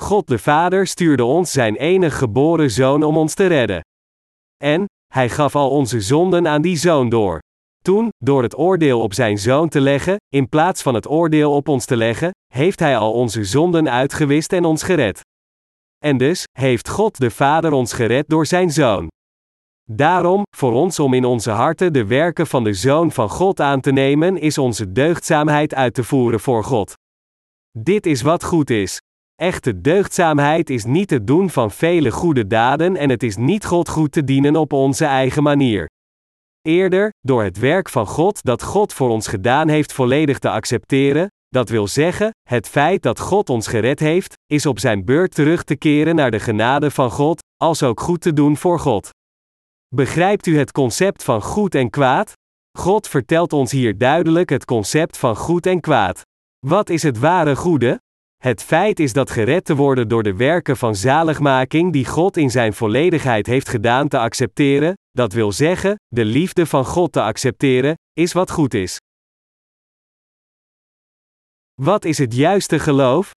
God 0.00 0.26
de 0.26 0.38
Vader 0.38 0.86
stuurde 0.86 1.24
ons 1.24 1.52
zijn 1.52 1.76
enige 1.76 2.16
geboren 2.16 2.70
zoon 2.70 3.02
om 3.02 3.16
ons 3.16 3.34
te 3.34 3.46
redden. 3.46 3.80
En, 4.64 4.84
hij 5.14 5.28
gaf 5.28 5.56
al 5.56 5.70
onze 5.70 6.00
zonden 6.00 6.48
aan 6.48 6.62
die 6.62 6.76
zoon 6.76 7.08
door. 7.08 7.38
Toen, 7.84 8.08
door 8.24 8.42
het 8.42 8.58
oordeel 8.58 9.00
op 9.00 9.14
zijn 9.14 9.38
zoon 9.38 9.68
te 9.68 9.80
leggen, 9.80 10.16
in 10.28 10.48
plaats 10.48 10.82
van 10.82 10.94
het 10.94 11.08
oordeel 11.08 11.54
op 11.54 11.68
ons 11.68 11.84
te 11.84 11.96
leggen, 11.96 12.30
heeft 12.52 12.80
hij 12.80 12.96
al 12.96 13.12
onze 13.12 13.44
zonden 13.44 13.90
uitgewist 13.90 14.52
en 14.52 14.64
ons 14.64 14.82
gered. 14.82 15.20
En 15.98 16.16
dus, 16.16 16.44
heeft 16.58 16.88
God 16.88 17.18
de 17.18 17.30
Vader 17.30 17.72
ons 17.72 17.92
gered 17.92 18.28
door 18.28 18.46
zijn 18.46 18.70
zoon. 18.70 19.08
Daarom, 19.94 20.42
voor 20.56 20.72
ons 20.72 20.98
om 20.98 21.14
in 21.14 21.24
onze 21.24 21.50
harten 21.50 21.92
de 21.92 22.06
werken 22.06 22.46
van 22.46 22.64
de 22.64 22.72
Zoon 22.72 23.12
van 23.12 23.28
God 23.28 23.60
aan 23.60 23.80
te 23.80 23.92
nemen, 23.92 24.38
is 24.38 24.58
onze 24.58 24.92
deugdzaamheid 24.92 25.74
uit 25.74 25.94
te 25.94 26.04
voeren 26.04 26.40
voor 26.40 26.64
God. 26.64 26.92
Dit 27.78 28.06
is 28.06 28.22
wat 28.22 28.44
goed 28.44 28.70
is. 28.70 29.00
Echte 29.34 29.80
deugdzaamheid 29.80 30.70
is 30.70 30.84
niet 30.84 31.10
het 31.10 31.26
doen 31.26 31.50
van 31.50 31.70
vele 31.70 32.10
goede 32.10 32.46
daden 32.46 32.96
en 32.96 33.10
het 33.10 33.22
is 33.22 33.36
niet 33.36 33.64
God 33.64 33.88
goed 33.88 34.12
te 34.12 34.24
dienen 34.24 34.56
op 34.56 34.72
onze 34.72 35.04
eigen 35.04 35.42
manier. 35.42 35.86
Eerder, 36.62 37.10
door 37.20 37.42
het 37.42 37.58
werk 37.58 37.88
van 37.88 38.06
God 38.06 38.42
dat 38.42 38.62
God 38.62 38.92
voor 38.92 39.08
ons 39.08 39.26
gedaan 39.26 39.68
heeft 39.68 39.92
volledig 39.92 40.38
te 40.38 40.50
accepteren, 40.50 41.26
dat 41.48 41.68
wil 41.68 41.86
zeggen, 41.86 42.30
het 42.48 42.68
feit 42.68 43.02
dat 43.02 43.20
God 43.20 43.50
ons 43.50 43.66
gered 43.66 44.00
heeft, 44.00 44.34
is 44.46 44.66
op 44.66 44.78
zijn 44.78 45.04
beurt 45.04 45.34
terug 45.34 45.62
te 45.62 45.76
keren 45.76 46.14
naar 46.14 46.30
de 46.30 46.40
genade 46.40 46.90
van 46.90 47.10
God, 47.10 47.42
als 47.56 47.82
ook 47.82 48.00
goed 48.00 48.20
te 48.20 48.32
doen 48.32 48.56
voor 48.56 48.78
God. 48.78 49.10
Begrijpt 49.94 50.46
u 50.46 50.58
het 50.58 50.72
concept 50.72 51.24
van 51.24 51.42
goed 51.42 51.74
en 51.74 51.90
kwaad? 51.90 52.32
God 52.78 53.08
vertelt 53.08 53.52
ons 53.52 53.72
hier 53.72 53.98
duidelijk 53.98 54.50
het 54.50 54.64
concept 54.64 55.18
van 55.18 55.36
goed 55.36 55.66
en 55.66 55.80
kwaad. 55.80 56.22
Wat 56.66 56.90
is 56.90 57.02
het 57.02 57.18
ware 57.18 57.56
goede? 57.56 58.00
Het 58.36 58.62
feit 58.62 59.00
is 59.00 59.12
dat 59.12 59.30
gered 59.30 59.64
te 59.64 59.74
worden 59.74 60.08
door 60.08 60.22
de 60.22 60.36
werken 60.36 60.76
van 60.76 60.96
zaligmaking 60.96 61.92
die 61.92 62.06
God 62.06 62.36
in 62.36 62.50
zijn 62.50 62.72
volledigheid 62.72 63.46
heeft 63.46 63.68
gedaan 63.68 64.08
te 64.08 64.18
accepteren, 64.18 64.94
dat 65.10 65.32
wil 65.32 65.52
zeggen, 65.52 65.96
de 66.08 66.24
liefde 66.24 66.66
van 66.66 66.84
God 66.84 67.12
te 67.12 67.22
accepteren, 67.22 67.94
is 68.12 68.32
wat 68.32 68.50
goed 68.50 68.74
is. 68.74 68.96
Wat 71.74 72.04
is 72.04 72.18
het 72.18 72.34
juiste 72.34 72.78
geloof? 72.78 73.30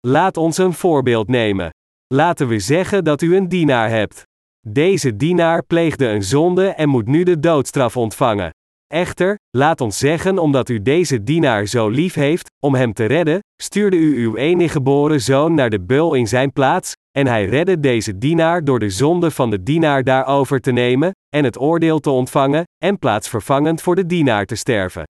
Laat 0.00 0.36
ons 0.36 0.58
een 0.58 0.72
voorbeeld 0.72 1.28
nemen. 1.28 1.70
Laten 2.14 2.48
we 2.48 2.58
zeggen 2.58 3.04
dat 3.04 3.22
u 3.22 3.36
een 3.36 3.48
dienaar 3.48 3.88
hebt. 3.88 4.30
Deze 4.68 5.16
dienaar 5.16 5.64
pleegde 5.64 6.08
een 6.08 6.22
zonde 6.22 6.68
en 6.68 6.88
moet 6.88 7.06
nu 7.06 7.22
de 7.22 7.40
doodstraf 7.40 7.96
ontvangen. 7.96 8.50
Echter, 8.86 9.38
laat 9.56 9.80
ons 9.80 9.98
zeggen, 9.98 10.38
omdat 10.38 10.68
u 10.68 10.82
deze 10.82 11.22
dienaar 11.22 11.66
zo 11.66 11.88
lief 11.88 12.14
heeft, 12.14 12.50
om 12.64 12.74
hem 12.74 12.92
te 12.92 13.04
redden, 13.04 13.38
stuurde 13.62 13.96
u 13.96 14.24
uw 14.24 14.36
enige 14.36 14.72
geboren 14.72 15.20
zoon 15.20 15.54
naar 15.54 15.70
de 15.70 15.80
beul 15.80 16.14
in 16.14 16.28
zijn 16.28 16.52
plaats, 16.52 16.92
en 17.18 17.26
hij 17.26 17.44
redde 17.44 17.80
deze 17.80 18.18
dienaar 18.18 18.64
door 18.64 18.78
de 18.78 18.90
zonde 18.90 19.30
van 19.30 19.50
de 19.50 19.62
dienaar 19.62 20.04
daarover 20.04 20.60
te 20.60 20.72
nemen, 20.72 21.10
en 21.28 21.44
het 21.44 21.60
oordeel 21.60 21.98
te 22.00 22.10
ontvangen, 22.10 22.64
en 22.84 22.98
plaatsvervangend 22.98 23.82
voor 23.82 23.94
de 23.94 24.06
dienaar 24.06 24.46
te 24.46 24.54
sterven. 24.54 25.02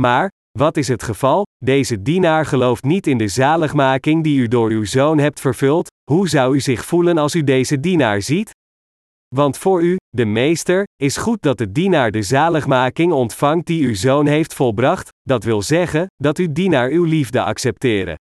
Maar, 0.00 0.30
wat 0.58 0.76
is 0.76 0.88
het 0.88 1.02
geval? 1.02 1.42
Deze 1.64 2.02
dienaar 2.02 2.46
gelooft 2.46 2.84
niet 2.84 3.06
in 3.06 3.18
de 3.18 3.28
zaligmaking 3.28 4.24
die 4.24 4.38
u 4.38 4.48
door 4.48 4.70
uw 4.70 4.84
zoon 4.84 5.18
hebt 5.18 5.40
vervuld. 5.40 5.86
Hoe 6.10 6.28
zou 6.28 6.54
u 6.54 6.60
zich 6.60 6.84
voelen 6.84 7.18
als 7.18 7.34
u 7.34 7.44
deze 7.44 7.80
dienaar 7.80 8.22
ziet? 8.22 8.50
Want 9.34 9.58
voor 9.58 9.82
u, 9.82 9.96
de 10.08 10.24
meester, 10.24 10.84
is 11.02 11.16
goed 11.16 11.42
dat 11.42 11.58
de 11.58 11.72
dienaar 11.72 12.10
de 12.10 12.22
zaligmaking 12.22 13.12
ontvangt 13.12 13.66
die 13.66 13.86
uw 13.86 13.94
zoon 13.94 14.26
heeft 14.26 14.54
volbracht, 14.54 15.08
dat 15.22 15.44
wil 15.44 15.62
zeggen, 15.62 16.06
dat 16.16 16.38
uw 16.38 16.52
dienaar 16.52 16.88
uw 16.88 17.04
liefde 17.04 17.42
accepteren. 17.42 18.14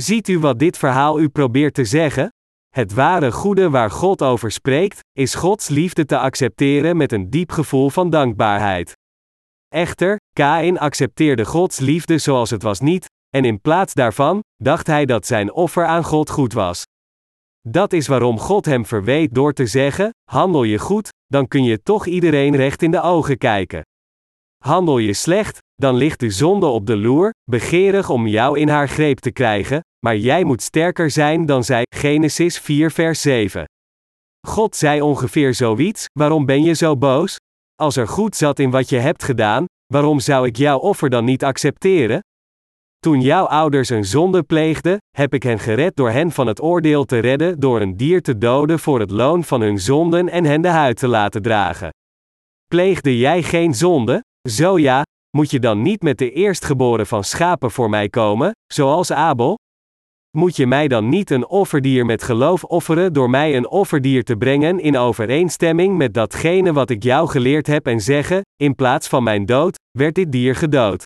Ziet 0.00 0.28
u 0.28 0.38
wat 0.38 0.58
dit 0.58 0.78
verhaal 0.78 1.20
u 1.20 1.28
probeert 1.28 1.74
te 1.74 1.84
zeggen? 1.84 2.28
Het 2.68 2.92
ware 2.94 3.32
goede 3.32 3.70
waar 3.70 3.90
God 3.90 4.22
over 4.22 4.50
spreekt, 4.50 5.00
is 5.12 5.34
Gods 5.34 5.68
liefde 5.68 6.04
te 6.04 6.18
accepteren 6.18 6.96
met 6.96 7.12
een 7.12 7.30
diep 7.30 7.50
gevoel 7.50 7.90
van 7.90 8.10
dankbaarheid. 8.10 8.92
Echter, 9.68 10.16
Kain 10.32 10.78
accepteerde 10.78 11.44
Gods 11.44 11.78
liefde 11.78 12.18
zoals 12.18 12.50
het 12.50 12.62
was 12.62 12.80
niet, 12.80 13.06
en 13.28 13.44
in 13.44 13.60
plaats 13.60 13.94
daarvan 13.94 14.40
dacht 14.56 14.86
hij 14.86 15.04
dat 15.04 15.26
zijn 15.26 15.52
offer 15.52 15.86
aan 15.86 16.04
God 16.04 16.30
goed 16.30 16.52
was. 16.52 16.82
Dat 17.70 17.92
is 17.92 18.06
waarom 18.06 18.38
God 18.38 18.64
hem 18.64 18.86
verweet 18.86 19.34
door 19.34 19.52
te 19.52 19.66
zeggen: 19.66 20.10
handel 20.30 20.62
je 20.62 20.78
goed, 20.78 21.08
dan 21.26 21.48
kun 21.48 21.64
je 21.64 21.82
toch 21.82 22.06
iedereen 22.06 22.56
recht 22.56 22.82
in 22.82 22.90
de 22.90 23.02
ogen 23.02 23.38
kijken. 23.38 23.82
Handel 24.64 24.98
je 24.98 25.12
slecht, 25.12 25.58
dan 25.74 25.94
ligt 25.94 26.20
de 26.20 26.30
zonde 26.30 26.66
op 26.66 26.86
de 26.86 26.96
loer, 26.96 27.30
begeerig 27.50 28.10
om 28.10 28.26
jou 28.26 28.58
in 28.58 28.68
haar 28.68 28.88
greep 28.88 29.18
te 29.18 29.30
krijgen, 29.30 29.80
maar 30.06 30.16
jij 30.16 30.44
moet 30.44 30.62
sterker 30.62 31.10
zijn 31.10 31.46
dan 31.46 31.64
zij. 31.64 31.82
Genesis 31.96 32.58
4 32.58 32.90
vers 32.90 33.20
7. 33.20 33.64
God 34.46 34.76
zei 34.76 35.00
ongeveer 35.00 35.54
zoiets: 35.54 36.04
Waarom 36.18 36.46
ben 36.46 36.62
je 36.62 36.74
zo 36.74 36.96
boos? 36.96 37.36
Als 37.74 37.96
er 37.96 38.08
goed 38.08 38.36
zat 38.36 38.58
in 38.58 38.70
wat 38.70 38.88
je 38.88 38.98
hebt 38.98 39.24
gedaan, 39.24 39.64
waarom 39.92 40.20
zou 40.20 40.46
ik 40.46 40.56
jouw 40.56 40.78
offer 40.78 41.10
dan 41.10 41.24
niet 41.24 41.44
accepteren? 41.44 42.20
Toen 42.98 43.20
jouw 43.20 43.44
ouders 43.44 43.88
een 43.88 44.04
zonde 44.04 44.42
pleegden, 44.42 44.98
heb 45.16 45.34
ik 45.34 45.42
hen 45.42 45.58
gered 45.58 45.96
door 45.96 46.10
hen 46.10 46.30
van 46.30 46.46
het 46.46 46.62
oordeel 46.62 47.04
te 47.04 47.18
redden 47.18 47.60
door 47.60 47.80
een 47.80 47.96
dier 47.96 48.22
te 48.22 48.38
doden 48.38 48.78
voor 48.78 49.00
het 49.00 49.10
loon 49.10 49.44
van 49.44 49.60
hun 49.60 49.78
zonden 49.78 50.28
en 50.28 50.44
hen 50.44 50.62
de 50.62 50.68
huid 50.68 50.96
te 50.96 51.08
laten 51.08 51.42
dragen. 51.42 51.88
Pleegde 52.66 53.18
jij 53.18 53.42
geen 53.42 53.74
zonde? 53.74 54.24
Zo 54.48 54.78
ja, 54.78 55.02
moet 55.36 55.50
je 55.50 55.58
dan 55.58 55.82
niet 55.82 56.02
met 56.02 56.18
de 56.18 56.32
eerstgeboren 56.32 57.06
van 57.06 57.24
schapen 57.24 57.70
voor 57.70 57.90
mij 57.90 58.08
komen, 58.08 58.52
zoals 58.72 59.12
Abel? 59.12 59.56
Moet 60.36 60.56
je 60.56 60.66
mij 60.66 60.88
dan 60.88 61.08
niet 61.08 61.30
een 61.30 61.46
offerdier 61.46 62.06
met 62.06 62.22
geloof 62.22 62.64
offeren 62.64 63.12
door 63.12 63.30
mij 63.30 63.56
een 63.56 63.68
offerdier 63.68 64.24
te 64.24 64.36
brengen 64.36 64.80
in 64.80 64.96
overeenstemming 64.96 65.96
met 65.96 66.14
datgene 66.14 66.72
wat 66.72 66.90
ik 66.90 67.02
jou 67.02 67.28
geleerd 67.28 67.66
heb 67.66 67.86
en 67.86 68.00
zeggen, 68.00 68.40
in 68.56 68.74
plaats 68.74 69.08
van 69.08 69.22
mijn 69.22 69.46
dood, 69.46 69.76
werd 69.98 70.14
dit 70.14 70.32
dier 70.32 70.54
gedood? 70.54 71.04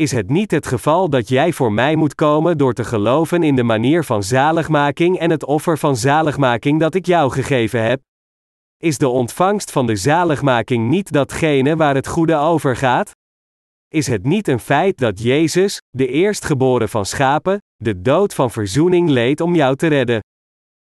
Is 0.00 0.12
het 0.12 0.30
niet 0.30 0.50
het 0.50 0.66
geval 0.66 1.10
dat 1.10 1.28
jij 1.28 1.52
voor 1.52 1.72
mij 1.72 1.96
moet 1.96 2.14
komen 2.14 2.58
door 2.58 2.72
te 2.72 2.84
geloven 2.84 3.42
in 3.42 3.56
de 3.56 3.62
manier 3.62 4.04
van 4.04 4.22
zaligmaking 4.22 5.18
en 5.18 5.30
het 5.30 5.44
offer 5.44 5.78
van 5.78 5.96
zaligmaking 5.96 6.80
dat 6.80 6.94
ik 6.94 7.06
jou 7.06 7.30
gegeven 7.30 7.82
heb? 7.82 8.00
Is 8.76 8.98
de 8.98 9.08
ontvangst 9.08 9.70
van 9.70 9.86
de 9.86 9.96
zaligmaking 9.96 10.88
niet 10.88 11.12
datgene 11.12 11.76
waar 11.76 11.94
het 11.94 12.06
goede 12.06 12.36
over 12.36 12.76
gaat? 12.76 13.10
Is 13.88 14.06
het 14.06 14.24
niet 14.24 14.48
een 14.48 14.60
feit 14.60 14.98
dat 14.98 15.22
Jezus, 15.22 15.78
de 15.90 16.06
eerstgeboren 16.06 16.88
van 16.88 17.06
schapen, 17.06 17.58
de 17.76 18.00
dood 18.00 18.34
van 18.34 18.50
verzoening 18.50 19.08
leed 19.08 19.40
om 19.40 19.54
jou 19.54 19.76
te 19.76 19.86
redden? 19.86 20.20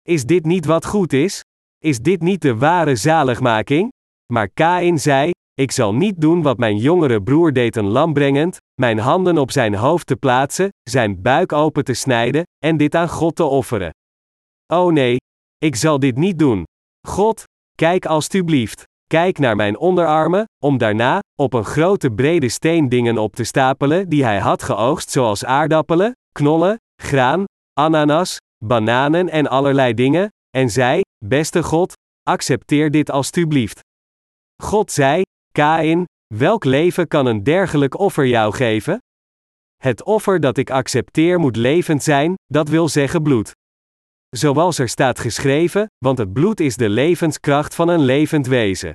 Is 0.02 0.26
dit 0.26 0.46
niet 0.46 0.66
wat 0.66 0.86
goed 0.86 1.14
is? 1.14 1.42
Is 1.78 2.00
dit 2.00 2.22
niet 2.22 2.42
de 2.42 2.56
ware 2.56 2.96
zaligmaking? 2.96 3.92
Maar 4.34 4.50
Kain 4.50 5.00
zei: 5.00 5.32
Ik 5.60 5.72
zal 5.72 5.94
niet 5.94 6.22
doen 6.22 6.42
wat 6.42 6.58
mijn 6.58 6.78
jongere 6.78 7.24
broer 7.24 7.54
deed 7.54 7.76
een 7.76 7.88
lam 7.88 8.14
brengend, 8.14 8.58
mijn 8.82 9.00
handen 9.00 9.38
op 9.38 9.52
zijn 9.52 9.76
hoofd 9.76 10.08
te 10.08 10.16
plaatsen, 10.16 10.70
zijn 10.84 11.22
buik 11.22 11.52
open 11.52 11.84
te 11.84 11.94
snijden, 11.94 12.44
en 12.66 12.78
dit 12.78 12.96
aan 12.96 13.10
God 13.10 13.36
te 13.36 13.44
offeren. 13.44 13.90
Oh 14.74 14.92
nee, 14.92 15.18
ik 15.58 15.76
zal 15.76 16.00
dit 16.00 16.18
niet 16.18 16.40
doen. 16.40 16.64
God, 17.08 17.44
kijk 17.76 18.06
alstublieft. 18.06 18.84
kijk 19.08 19.38
naar 19.38 19.56
mijn 19.56 19.78
onderarmen, 19.78 20.46
om 20.64 20.78
daarna, 20.78 21.20
op 21.40 21.54
een 21.54 21.66
grote 21.66 22.12
brede 22.12 22.50
steen 22.50 22.90
dingen 22.90 23.18
op 23.18 23.36
te 23.36 23.44
stapelen 23.44 24.10
die 24.10 24.24
hij 24.24 24.40
had 24.40 24.64
geoogst, 24.64 25.10
zoals 25.10 25.46
aardappelen, 25.46 26.12
knollen, 26.32 26.78
graan, 27.02 27.44
ananas, 27.74 28.38
bananen 28.66 29.30
en 29.30 29.48
allerlei 29.48 29.94
dingen, 29.94 30.30
en 30.50 30.70
zei: 30.70 31.02
Beste 31.26 31.64
God, 31.64 31.94
accepteer 32.24 32.92
dit 32.92 33.10
alstublieft. 33.10 33.80
God 34.64 34.92
zei: 34.92 35.24
Kain, 35.58 36.06
welk 36.34 36.64
leven 36.64 37.08
kan 37.08 37.26
een 37.26 37.44
dergelijk 37.44 38.00
offer 38.00 38.28
jou 38.28 38.54
geven? 38.54 38.98
Het 39.76 40.04
offer 40.04 40.40
dat 40.40 40.58
ik 40.58 40.70
accepteer 40.70 41.40
moet 41.40 41.56
levend 41.56 42.04
zijn, 42.04 42.34
dat 42.46 42.70
wil 42.70 42.90
zeggen 42.90 43.24
bloed. 43.24 43.52
Zoals 44.30 44.80
er 44.80 44.90
staat 44.90 45.20
geschreven, 45.20 45.88
want 45.98 46.18
het 46.18 46.34
bloed 46.34 46.60
is 46.60 46.76
de 46.76 46.90
levenskracht 46.90 47.76
van 47.76 47.88
een 47.88 48.00
levend 48.00 48.48
wezen. 48.48 48.92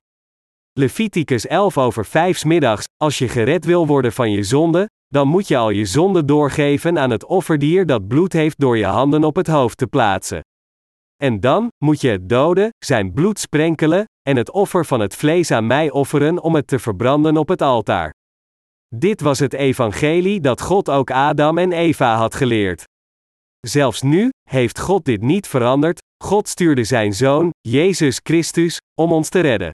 Leviticus 0.72 1.47
11 1.47 1.78
over 1.78 2.05
5 2.05 2.44
middags, 2.44 2.84
als 2.97 3.18
je 3.18 3.28
gered 3.28 3.64
wil 3.64 3.86
worden 3.86 4.12
van 4.12 4.30
je 4.30 4.43
zonde, 4.43 4.86
dan 5.06 5.28
moet 5.28 5.48
je 5.48 5.56
al 5.56 5.70
je 5.70 5.84
zonde 5.84 6.24
doorgeven 6.24 6.98
aan 6.98 7.10
het 7.10 7.24
offerdier 7.24 7.86
dat 7.86 8.09
bloed 8.09 8.32
heeft 8.32 8.60
door 8.60 8.78
je 8.78 8.86
handen 8.86 9.24
op 9.24 9.36
het 9.36 9.47
hoofd 9.47 9.78
te 9.78 9.86
plaatsen. 9.86 10.40
En 11.16 11.40
dan 11.40 11.68
moet 11.84 12.01
je 12.01 12.09
het 12.09 12.28
doden, 12.28 12.70
zijn 12.78 13.12
bloed 13.12 13.39
sprenkelen, 13.39 14.05
en 14.23 14.36
het 14.36 14.51
offer 14.51 14.86
van 14.86 15.01
het 15.01 15.16
vlees 15.16 15.51
aan 15.51 15.66
mij 15.66 15.90
offeren 15.90 16.43
om 16.43 16.55
het 16.55 16.66
te 16.66 16.78
verbranden 16.78 17.36
op 17.36 17.49
het 17.49 17.62
altaar. 17.62 18.12
Dit 18.94 19.20
was 19.20 19.39
het 19.39 19.53
evangelie 19.53 20.40
dat 20.40 20.61
God 20.61 20.90
ook 20.90 21.11
Adam 21.11 21.59
en 21.59 21.73
Eva 21.73 22.16
had 22.16 22.35
geleerd. 22.35 22.85
Zelfs 23.61 24.03
nu 24.03 24.31
heeft 24.51 24.78
God 24.78 25.05
dit 25.05 25.23
niet 25.23 25.47
veranderd, 25.47 26.01
God 26.24 26.49
stuurde 26.49 26.85
zijn 26.85 27.12
zoon, 27.12 27.51
Jezus 27.61 28.20
Christus, 28.23 28.78
om 29.01 29.12
ons 29.12 29.28
te 29.28 29.40
redden. 29.40 29.70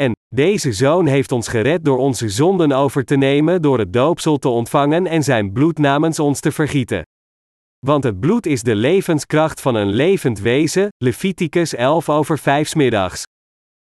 En 0.00 0.12
deze 0.34 0.72
zoon 0.72 1.06
heeft 1.06 1.32
ons 1.32 1.48
gered 1.48 1.84
door 1.84 1.98
onze 1.98 2.28
zonden 2.28 2.72
over 2.72 3.04
te 3.04 3.16
nemen, 3.16 3.62
door 3.62 3.78
het 3.78 3.92
doopsel 3.92 4.38
te 4.38 4.48
ontvangen 4.48 5.06
en 5.06 5.22
zijn 5.22 5.52
bloed 5.52 5.78
namens 5.78 6.18
ons 6.18 6.40
te 6.40 6.52
vergieten. 6.52 7.02
Want 7.86 8.04
het 8.04 8.20
bloed 8.20 8.46
is 8.46 8.62
de 8.62 8.74
levenskracht 8.74 9.60
van 9.60 9.74
een 9.74 9.90
levend 9.90 10.38
wezen, 10.40 10.88
Leviticus 10.96 11.74
11 11.74 12.08
over 12.08 12.38
5 12.38 12.74
middags. 12.74 13.22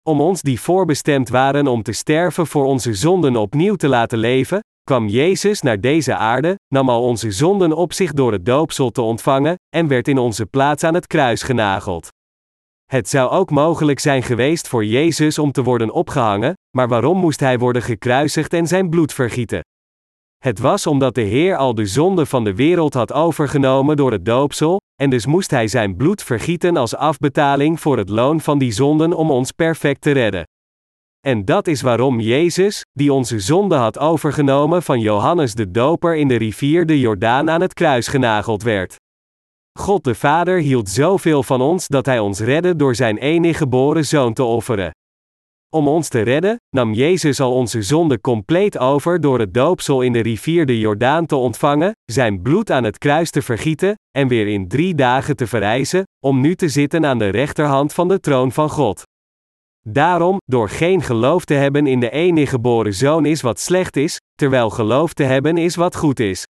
Om 0.09 0.21
ons 0.21 0.43
die 0.43 0.61
voorbestemd 0.61 1.29
waren 1.29 1.67
om 1.67 1.83
te 1.83 1.93
sterven 1.93 2.47
voor 2.47 2.65
onze 2.65 2.95
zonden 2.95 3.37
opnieuw 3.37 3.75
te 3.75 3.89
laten 3.89 4.19
leven, 4.19 4.61
kwam 4.83 5.09
Jezus 5.09 5.63
naar 5.63 5.81
deze 5.81 6.17
aarde, 6.17 6.55
nam 6.75 6.89
al 6.89 7.03
onze 7.03 7.31
zonden 7.31 7.73
op 7.73 7.93
zich 7.93 8.13
door 8.13 8.33
het 8.33 8.47
doopsel 8.47 8.91
te 8.91 9.01
ontvangen, 9.01 9.55
en 9.77 9.89
werd 9.89 10.09
in 10.09 10.19
onze 10.19 10.47
plaats 10.47 10.85
aan 10.85 10.95
het 10.95 11.07
kruis 11.07 11.43
genageld. 11.43 12.09
Het 12.85 13.09
zou 13.09 13.31
ook 13.31 13.51
mogelijk 13.51 13.99
zijn 13.99 14.23
geweest 14.23 14.69
voor 14.69 14.85
Jezus 14.85 15.39
om 15.39 15.53
te 15.53 15.63
worden 15.63 15.91
opgehangen, 15.91 16.55
maar 16.77 16.89
waarom 16.89 17.19
moest 17.19 17.41
hij 17.41 17.59
worden 17.59 17.83
gekruisigd 17.83 18.53
en 18.53 18.67
zijn 18.67 18.91
bloed 18.91 19.13
vergieten? 19.13 19.61
Het 20.39 20.59
was 20.59 20.87
omdat 20.87 21.15
de 21.15 21.21
Heer 21.21 21.57
al 21.57 21.75
de 21.75 21.87
zonde 21.87 22.27
van 22.27 22.45
de 22.45 22.55
wereld 22.55 22.95
had 22.95 23.13
overgenomen 23.13 23.97
door 23.97 24.13
het 24.13 24.25
doopsel, 24.25 24.80
en 25.01 25.11
dus 25.11 25.27
moest 25.27 25.51
hij 25.51 25.69
zijn 25.69 25.97
bloed 25.97 26.23
vergieten 26.23 26.77
als 26.77 26.97
afbetaling 26.97 27.81
voor 27.81 27.99
het 27.99 28.09
loon 28.09 28.41
van 28.41 28.59
die 28.59 28.73
zonden 28.73 29.13
om 29.13 29.31
ons 29.31 29.53
perfect 29.53 30.01
te 30.01 30.11
redden. 30.11 30.45
En 31.27 31.45
dat 31.45 31.67
is 31.67 31.83
waarom 31.83 32.21
Jezus, 32.21 32.85
die 32.93 33.13
onze 33.13 33.39
zonde 33.39 33.75
had 33.75 33.99
overgenomen 33.99 34.83
van 34.83 35.01
Johannes 35.01 35.55
de 35.55 35.71
Doper 35.71 36.17
in 36.17 36.29
de 36.29 36.37
rivier 36.37 36.87
de 36.87 37.01
Jordaan 37.01 37.51
aan 37.51 37.61
het 37.61 37.75
kruis 37.75 38.09
genageld 38.09 38.63
werd. 38.63 38.97
God 39.79 40.05
de 40.05 40.15
Vader 40.15 40.59
hield 40.59 40.89
zoveel 40.89 41.43
van 41.43 41.61
ons 41.61 41.87
dat 41.87 42.07
Hij 42.07 42.19
ons 42.19 42.41
redde 42.41 42.77
door 42.77 42.95
Zijn 42.95 43.19
enige 43.19 43.59
geboren 43.59 44.05
Zoon 44.05 44.33
te 44.33 44.45
offeren. 44.45 44.91
Om 45.73 45.89
ons 45.89 46.09
te 46.09 46.21
redden, 46.21 46.57
nam 46.77 46.93
Jezus 46.93 47.41
al 47.41 47.55
onze 47.55 47.83
zonde 47.83 48.21
compleet 48.21 48.79
over 48.79 49.21
door 49.21 49.39
het 49.39 49.55
doopsel 49.55 50.03
in 50.03 50.13
de 50.13 50.21
rivier 50.21 50.67
de 50.67 50.79
Jordaan 50.79 51.27
te 51.27 51.37
ontvangen, 51.37 51.93
zijn 52.05 52.43
bloed 52.43 52.71
aan 52.71 52.85
het 52.85 52.99
kruis 52.99 53.31
te 53.31 53.43
vergieten, 53.43 53.95
en 54.11 54.29
weer 54.29 54.47
in 54.47 54.69
drie 54.69 54.95
dagen 54.95 55.37
te 55.37 55.47
verrijzen, 55.47 56.05
om 56.27 56.41
nu 56.41 56.55
te 56.55 56.69
zitten 56.69 57.07
aan 57.07 57.19
de 57.19 57.29
rechterhand 57.29 57.93
van 57.93 58.09
de 58.09 58.21
troon 58.21 58.53
van 58.53 58.71
God. 58.71 59.03
Daarom, 59.81 60.37
door 60.45 60.69
geen 60.69 61.03
geloof 61.03 61.45
te 61.45 61.55
hebben 61.55 61.87
in 61.87 62.01
de 62.01 62.11
enige 62.11 62.51
geboren 62.51 62.95
zoon 62.95 63.27
is 63.27 63.41
wat 63.41 63.61
slecht 63.61 63.97
is, 63.97 64.19
terwijl 64.35 64.71
geloof 64.71 65.13
te 65.13 65.23
hebben 65.23 65.57
is 65.57 65.77
wat 65.77 65.97
goed 65.97 66.21
is. 66.21 66.45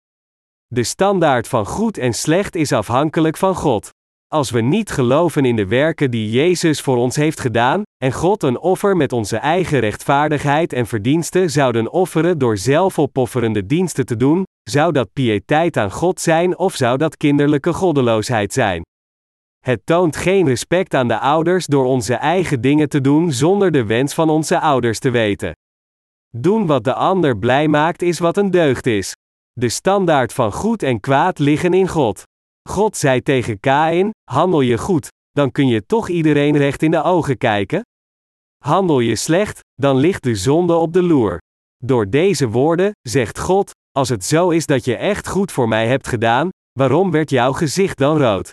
De 0.66 0.82
standaard 0.82 1.48
van 1.48 1.66
goed 1.66 1.98
en 1.98 2.12
slecht 2.12 2.54
is 2.54 2.72
afhankelijk 2.72 3.36
van 3.36 3.54
God. 3.54 3.90
Als 4.28 4.50
we 4.50 4.60
niet 4.60 4.90
geloven 4.90 5.44
in 5.44 5.56
de 5.56 5.66
werken 5.66 6.10
die 6.10 6.30
Jezus 6.30 6.80
voor 6.80 6.96
ons 6.96 7.16
heeft 7.16 7.40
gedaan, 7.40 7.82
en 8.04 8.12
God 8.12 8.42
een 8.42 8.58
offer 8.58 8.96
met 8.96 9.12
onze 9.12 9.36
eigen 9.36 9.80
rechtvaardigheid 9.80 10.72
en 10.72 10.86
verdiensten 10.86 11.50
zouden 11.50 11.92
offeren 11.92 12.38
door 12.38 12.56
zelfopofferende 12.56 13.66
diensten 13.66 14.06
te 14.06 14.16
doen, 14.16 14.44
zou 14.70 14.92
dat 14.92 15.12
piëteit 15.12 15.76
aan 15.76 15.90
God 15.90 16.20
zijn 16.20 16.58
of 16.58 16.74
zou 16.74 16.98
dat 16.98 17.16
kinderlijke 17.16 17.72
goddeloosheid 17.72 18.52
zijn? 18.52 18.82
Het 19.64 19.80
toont 19.84 20.16
geen 20.16 20.46
respect 20.46 20.94
aan 20.94 21.08
de 21.08 21.18
ouders 21.18 21.66
door 21.66 21.84
onze 21.84 22.14
eigen 22.14 22.60
dingen 22.60 22.88
te 22.88 23.00
doen 23.00 23.32
zonder 23.32 23.70
de 23.70 23.84
wens 23.84 24.14
van 24.14 24.30
onze 24.30 24.60
ouders 24.60 24.98
te 24.98 25.10
weten. 25.10 25.52
Doen 26.36 26.66
wat 26.66 26.84
de 26.84 26.94
ander 26.94 27.38
blij 27.38 27.68
maakt 27.68 28.02
is 28.02 28.18
wat 28.18 28.36
een 28.36 28.50
deugd 28.50 28.86
is. 28.86 29.12
De 29.52 29.68
standaard 29.68 30.32
van 30.32 30.52
goed 30.52 30.82
en 30.82 31.00
kwaad 31.00 31.38
liggen 31.38 31.74
in 31.74 31.88
God. 31.88 32.22
God 32.68 32.96
zei 32.96 33.22
tegen 33.22 33.60
Kain: 33.60 34.10
Handel 34.30 34.60
je 34.60 34.78
goed, 34.78 35.08
dan 35.30 35.52
kun 35.52 35.68
je 35.68 35.86
toch 35.86 36.08
iedereen 36.08 36.56
recht 36.56 36.82
in 36.82 36.90
de 36.90 37.02
ogen 37.02 37.38
kijken? 37.38 37.80
Handel 38.64 39.00
je 39.00 39.16
slecht, 39.16 39.60
dan 39.74 39.96
ligt 39.96 40.22
de 40.22 40.34
zonde 40.34 40.74
op 40.74 40.92
de 40.92 41.02
loer. 41.02 41.38
Door 41.84 42.10
deze 42.10 42.48
woorden, 42.48 42.92
zegt 43.02 43.38
God: 43.38 43.70
Als 43.90 44.08
het 44.08 44.24
zo 44.24 44.50
is 44.50 44.66
dat 44.66 44.84
je 44.84 44.96
echt 44.96 45.28
goed 45.28 45.52
voor 45.52 45.68
mij 45.68 45.86
hebt 45.86 46.08
gedaan, 46.08 46.48
waarom 46.78 47.10
werd 47.10 47.30
jouw 47.30 47.52
gezicht 47.52 47.98
dan 47.98 48.18
rood? 48.18 48.50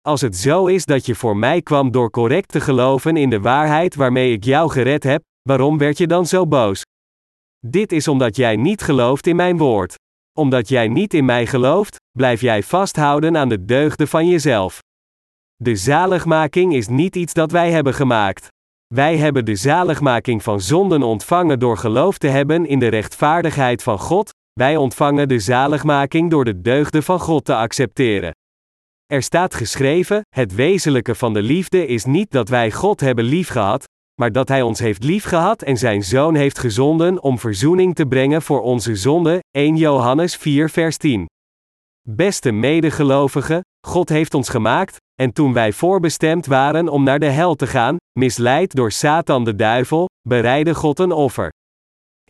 Als 0.00 0.20
het 0.20 0.36
zo 0.36 0.66
is 0.66 0.84
dat 0.84 1.06
je 1.06 1.14
voor 1.14 1.36
mij 1.36 1.62
kwam 1.62 1.90
door 1.90 2.10
correct 2.10 2.48
te 2.48 2.60
geloven 2.60 3.16
in 3.16 3.30
de 3.30 3.40
waarheid 3.40 3.94
waarmee 3.94 4.32
ik 4.32 4.44
jou 4.44 4.70
gered 4.70 5.02
heb, 5.02 5.22
waarom 5.42 5.78
werd 5.78 5.98
je 5.98 6.06
dan 6.06 6.26
zo 6.26 6.46
boos? 6.46 6.82
Dit 7.66 7.92
is 7.92 8.08
omdat 8.08 8.36
jij 8.36 8.56
niet 8.56 8.82
gelooft 8.82 9.26
in 9.26 9.36
mijn 9.36 9.58
woord. 9.58 9.94
Omdat 10.38 10.68
jij 10.68 10.88
niet 10.88 11.14
in 11.14 11.24
mij 11.24 11.46
gelooft, 11.46 11.96
blijf 12.18 12.40
jij 12.40 12.62
vasthouden 12.62 13.36
aan 13.36 13.48
de 13.48 13.64
deugden 13.64 14.08
van 14.08 14.28
jezelf. 14.28 14.78
De 15.56 15.76
zaligmaking 15.76 16.74
is 16.74 16.88
niet 16.88 17.16
iets 17.16 17.32
dat 17.32 17.50
wij 17.50 17.70
hebben 17.70 17.94
gemaakt. 17.94 18.48
Wij 18.94 19.16
hebben 19.16 19.44
de 19.44 19.56
zaligmaking 19.56 20.42
van 20.42 20.60
zonden 20.60 21.02
ontvangen 21.02 21.58
door 21.58 21.76
geloof 21.76 22.18
te 22.18 22.28
hebben 22.28 22.66
in 22.66 22.78
de 22.78 22.88
rechtvaardigheid 22.88 23.82
van 23.82 23.98
God, 23.98 24.30
wij 24.52 24.76
ontvangen 24.76 25.28
de 25.28 25.38
zaligmaking 25.38 26.30
door 26.30 26.44
de 26.44 26.60
deugden 26.60 27.02
van 27.02 27.20
God 27.20 27.44
te 27.44 27.54
accepteren. 27.54 28.34
Er 29.06 29.22
staat 29.22 29.54
geschreven: 29.54 30.20
Het 30.28 30.54
wezenlijke 30.54 31.14
van 31.14 31.32
de 31.32 31.42
liefde 31.42 31.86
is 31.86 32.04
niet 32.04 32.30
dat 32.30 32.48
wij 32.48 32.70
God 32.70 33.00
hebben 33.00 33.24
liefgehad, 33.24 33.84
maar 34.20 34.32
dat 34.32 34.48
Hij 34.48 34.62
ons 34.62 34.78
heeft 34.78 35.04
liefgehad 35.04 35.62
en 35.62 35.76
Zijn 35.76 36.02
Zoon 36.02 36.34
heeft 36.34 36.58
gezonden 36.58 37.22
om 37.22 37.38
verzoening 37.38 37.94
te 37.94 38.06
brengen 38.06 38.42
voor 38.42 38.60
onze 38.60 38.96
zonden. 38.96 39.38
1 39.50 39.76
Johannes 39.76 40.36
4 40.36 40.70
vers 40.70 40.96
10. 40.96 41.26
Beste 42.08 42.52
medegelovigen, 42.52 43.60
God 43.86 44.08
heeft 44.08 44.34
ons 44.34 44.48
gemaakt, 44.48 44.96
en 45.14 45.32
toen 45.32 45.52
wij 45.52 45.72
voorbestemd 45.72 46.46
waren 46.46 46.88
om 46.88 47.02
naar 47.02 47.18
de 47.18 47.26
hel 47.26 47.54
te 47.54 47.66
gaan, 47.66 47.96
misleid 48.18 48.74
door 48.74 48.92
Satan 48.92 49.44
de 49.44 49.54
duivel, 49.54 50.08
bereidde 50.28 50.74
God 50.74 50.98
een 50.98 51.12
offer. 51.12 51.48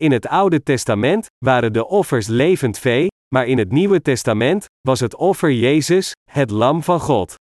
In 0.01 0.11
het 0.11 0.27
Oude 0.27 0.63
Testament 0.63 1.25
waren 1.45 1.73
de 1.73 1.87
offers 1.87 2.27
levend 2.27 2.77
vee, 2.79 3.07
maar 3.35 3.47
in 3.47 3.57
het 3.57 3.71
Nieuwe 3.71 4.01
Testament 4.01 4.65
was 4.81 4.99
het 4.99 5.15
offer 5.15 5.51
Jezus, 5.51 6.13
het 6.31 6.49
Lam 6.51 6.83
van 6.83 6.99
God. 6.99 7.35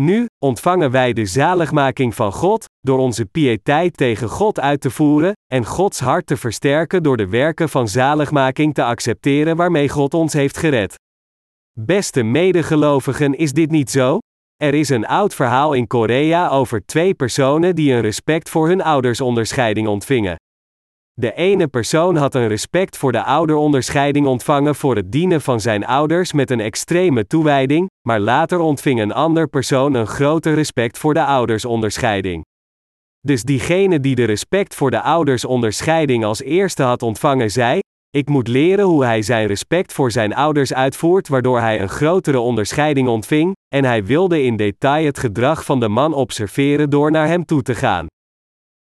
Nu 0.00 0.26
ontvangen 0.38 0.90
wij 0.90 1.12
de 1.12 1.26
zaligmaking 1.26 2.14
van 2.14 2.32
God 2.32 2.64
door 2.80 2.98
onze 2.98 3.26
piëteit 3.26 3.96
tegen 3.96 4.28
God 4.28 4.60
uit 4.60 4.80
te 4.80 4.90
voeren 4.90 5.32
en 5.52 5.66
Gods 5.66 6.00
hart 6.00 6.26
te 6.26 6.36
versterken 6.36 7.02
door 7.02 7.16
de 7.16 7.28
werken 7.28 7.68
van 7.68 7.88
zaligmaking 7.88 8.74
te 8.74 8.84
accepteren 8.84 9.56
waarmee 9.56 9.88
God 9.88 10.14
ons 10.14 10.32
heeft 10.32 10.56
gered. 10.56 10.94
Beste 11.78 12.22
medegelovigen, 12.22 13.34
is 13.34 13.52
dit 13.52 13.70
niet 13.70 13.90
zo? 13.90 14.18
Er 14.56 14.74
is 14.74 14.88
een 14.88 15.06
oud 15.06 15.34
verhaal 15.34 15.72
in 15.72 15.86
Korea 15.86 16.48
over 16.48 16.86
twee 16.86 17.14
personen 17.14 17.74
die 17.74 17.92
een 17.92 18.00
respect 18.00 18.50
voor 18.50 18.68
hun 18.68 18.82
oudersonderscheiding 18.82 19.88
ontvingen. 19.88 20.36
De 21.14 21.34
ene 21.34 21.68
persoon 21.68 22.16
had 22.16 22.34
een 22.34 22.48
respect 22.48 22.96
voor 22.96 23.12
de 23.12 23.22
ouderonderscheiding 23.24 24.26
ontvangen 24.26 24.74
voor 24.74 24.96
het 24.96 25.12
dienen 25.12 25.40
van 25.40 25.60
zijn 25.60 25.86
ouders 25.86 26.32
met 26.32 26.50
een 26.50 26.60
extreme 26.60 27.26
toewijding, 27.26 27.90
maar 28.08 28.20
later 28.20 28.58
ontving 28.58 29.00
een 29.00 29.12
ander 29.12 29.48
persoon 29.48 29.94
een 29.94 30.06
groter 30.06 30.54
respect 30.54 30.98
voor 30.98 31.14
de 31.14 31.24
oudersonderscheiding. 31.24 32.44
Dus 33.20 33.42
diegene 33.42 34.00
die 34.00 34.14
de 34.14 34.24
respect 34.24 34.74
voor 34.74 34.90
de 34.90 35.00
oudersonderscheiding 35.00 36.24
als 36.24 36.42
eerste 36.42 36.82
had 36.82 37.02
ontvangen 37.02 37.50
zei: 37.50 37.80
Ik 38.10 38.28
moet 38.28 38.48
leren 38.48 38.84
hoe 38.84 39.04
hij 39.04 39.22
zijn 39.22 39.46
respect 39.46 39.92
voor 39.92 40.10
zijn 40.10 40.34
ouders 40.34 40.74
uitvoert, 40.74 41.28
waardoor 41.28 41.60
hij 41.60 41.80
een 41.80 41.88
grotere 41.88 42.38
onderscheiding 42.38 43.08
ontving, 43.08 43.52
en 43.74 43.84
hij 43.84 44.04
wilde 44.04 44.42
in 44.42 44.56
detail 44.56 45.06
het 45.06 45.18
gedrag 45.18 45.64
van 45.64 45.80
de 45.80 45.88
man 45.88 46.14
observeren 46.14 46.90
door 46.90 47.10
naar 47.10 47.26
hem 47.26 47.44
toe 47.44 47.62
te 47.62 47.74
gaan. 47.74 48.06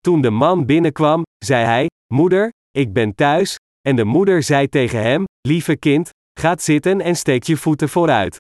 Toen 0.06 0.20
de 0.20 0.30
man 0.30 0.66
binnenkwam, 0.66 1.22
zei 1.44 1.64
hij: 1.64 1.86
Moeder, 2.14 2.50
ik 2.70 2.92
ben 2.92 3.14
thuis. 3.14 3.56
En 3.80 3.96
de 3.96 4.04
moeder 4.04 4.42
zei 4.42 4.68
tegen 4.68 5.02
hem: 5.02 5.24
Lieve 5.48 5.76
kind, 5.76 6.10
ga 6.40 6.54
zitten 6.58 7.00
en 7.00 7.16
steek 7.16 7.42
je 7.42 7.56
voeten 7.56 7.88
vooruit. 7.88 8.36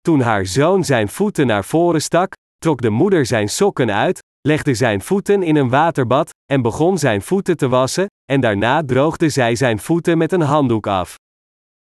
Toen 0.00 0.20
haar 0.20 0.46
zoon 0.46 0.84
zijn 0.84 1.08
voeten 1.08 1.46
naar 1.46 1.64
voren 1.64 2.02
stak, 2.02 2.32
trok 2.56 2.80
de 2.80 2.90
moeder 2.90 3.26
zijn 3.26 3.48
sokken 3.48 3.92
uit, 3.92 4.18
legde 4.48 4.74
zijn 4.74 5.00
voeten 5.00 5.42
in 5.42 5.56
een 5.56 5.68
waterbad, 5.68 6.30
en 6.52 6.62
begon 6.62 6.98
zijn 6.98 7.22
voeten 7.22 7.56
te 7.56 7.68
wassen, 7.68 8.06
en 8.32 8.40
daarna 8.40 8.84
droogde 8.84 9.28
zij 9.28 9.54
zijn 9.54 9.78
voeten 9.78 10.18
met 10.18 10.32
een 10.32 10.40
handdoek 10.40 10.86
af. 10.86 11.14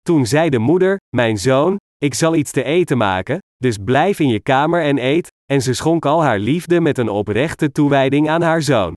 Toen 0.02 0.26
zei 0.26 0.49
de 0.49 0.60
moeder: 0.60 0.98
Mijn 1.15 1.38
zoon, 1.38 1.76
ik 1.98 2.14
zal 2.14 2.36
iets 2.36 2.52
te 2.52 2.64
eten 2.64 2.98
maken, 2.98 3.40
dus 3.58 3.78
blijf 3.84 4.20
in 4.20 4.28
je 4.28 4.42
kamer 4.42 4.82
en 4.82 4.98
eet, 4.98 5.32
en 5.46 5.62
ze 5.62 5.74
schonk 5.74 6.06
al 6.06 6.24
haar 6.24 6.40
liefde 6.40 6.82
met 6.82 6.98
een 6.98 7.10
oprechte 7.10 7.72
toewijding 7.72 8.30
aan 8.30 8.42
haar 8.42 8.62
zoon. 8.62 8.94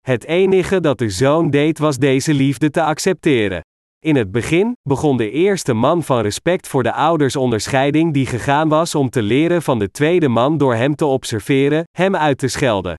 Het 0.00 0.24
enige 0.24 0.80
dat 0.80 0.98
de 0.98 1.10
zoon 1.10 1.50
deed 1.50 1.78
was 1.78 1.96
deze 1.96 2.34
liefde 2.34 2.70
te 2.70 2.82
accepteren. 2.82 3.60
In 4.04 4.16
het 4.16 4.32
begin 4.32 4.76
begon 4.82 5.16
de 5.16 5.30
eerste 5.30 5.72
man 5.72 6.02
van 6.02 6.20
respect 6.20 6.68
voor 6.68 6.82
de 6.82 6.92
ouders 6.92 7.36
onderscheiding 7.36 8.12
die 8.12 8.26
gegaan 8.26 8.68
was 8.68 8.94
om 8.94 9.10
te 9.10 9.22
leren 9.22 9.62
van 9.62 9.78
de 9.78 9.90
tweede 9.90 10.28
man 10.28 10.58
door 10.58 10.74
hem 10.74 10.94
te 10.94 11.04
observeren, 11.04 11.84
hem 11.90 12.16
uit 12.16 12.38
te 12.38 12.48
schelden. 12.48 12.94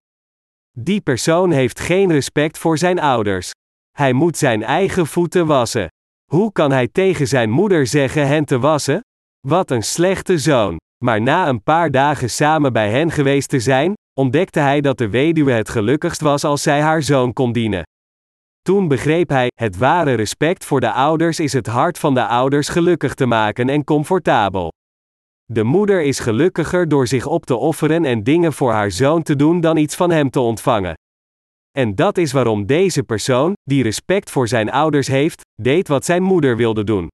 Die 0.80 1.02
persoon 1.02 1.52
heeft 1.52 1.80
geen 1.80 2.12
respect 2.12 2.58
voor 2.58 2.78
zijn 2.78 3.00
ouders. 3.00 3.52
Hij 3.92 4.14
moet 4.14 4.38
zijn 4.38 4.64
eigen 4.64 5.08
voeten 5.08 5.46
wassen. 5.46 5.88
Hoe 6.32 6.52
kan 6.52 6.72
hij 6.72 6.88
tegen 6.88 7.28
zijn 7.28 7.50
moeder 7.50 7.88
zeggen 7.88 8.28
hen 8.28 8.46
te 8.46 8.60
wassen? 8.60 9.02
Wat 9.48 9.72
een 9.72 9.84
slechte 9.84 10.38
zoon. 10.38 10.76
Maar 11.03 11.22
na 11.22 11.48
een 11.48 11.64
paar 11.64 11.91
dagen 11.91 12.30
samen 12.30 12.74
bij 12.74 12.91
hen 12.91 13.11
geweest 13.11 13.49
te 13.49 13.60
zijn, 13.60 13.94
ontdekte 14.19 14.60
hij 14.60 14.82
dat 14.82 14.98
de 14.98 15.10
weduwe 15.10 15.52
het 15.52 15.69
gelukkigst 15.69 16.22
was 16.22 16.44
als 16.44 16.61
zij 16.61 16.82
haar 16.82 17.03
zoon 17.03 17.34
kon 17.34 17.52
dienen. 17.52 17.84
Toen 18.61 18.88
begreep 18.88 19.30
hij: 19.30 19.48
het 19.56 19.78
ware 19.78 20.14
respect 20.14 20.65
voor 20.65 20.80
de 20.80 20.91
ouders 20.91 21.40
is 21.40 21.53
het 21.53 21.68
hart 21.68 21.99
van 21.99 22.14
de 22.14 22.26
ouders 22.28 22.69
gelukkig 22.69 23.14
te 23.14 23.26
maken 23.26 23.69
en 23.69 23.84
comfortabel. 23.84 24.72
De 25.45 25.64
moeder 25.64 26.02
is 26.02 26.19
gelukkiger 26.19 26.88
door 26.88 27.07
zich 27.07 27.26
op 27.26 27.45
te 27.45 27.56
offeren 27.56 28.06
en 28.06 28.24
dingen 28.24 28.53
voor 28.53 28.72
haar 28.72 28.91
zoon 28.91 29.24
te 29.24 29.36
doen 29.36 29.61
dan 29.61 29.78
iets 29.78 29.95
van 29.95 30.11
hem 30.11 30.30
te 30.30 30.40
ontvangen. 30.40 30.94
En 31.78 31.95
dat 31.95 32.18
is 32.18 32.32
waarom 32.32 32.65
deze 32.65 33.03
persoon, 33.03 33.53
die 33.64 33.84
respect 33.84 34.32
voor 34.32 34.48
zijn 34.48 34.72
ouders 34.72 35.07
heeft, 35.07 35.41
deed 35.61 35.88
wat 35.88 36.06
zijn 36.06 36.24
moeder 36.24 36.57
wilde 36.57 36.84
doen. 36.84 37.07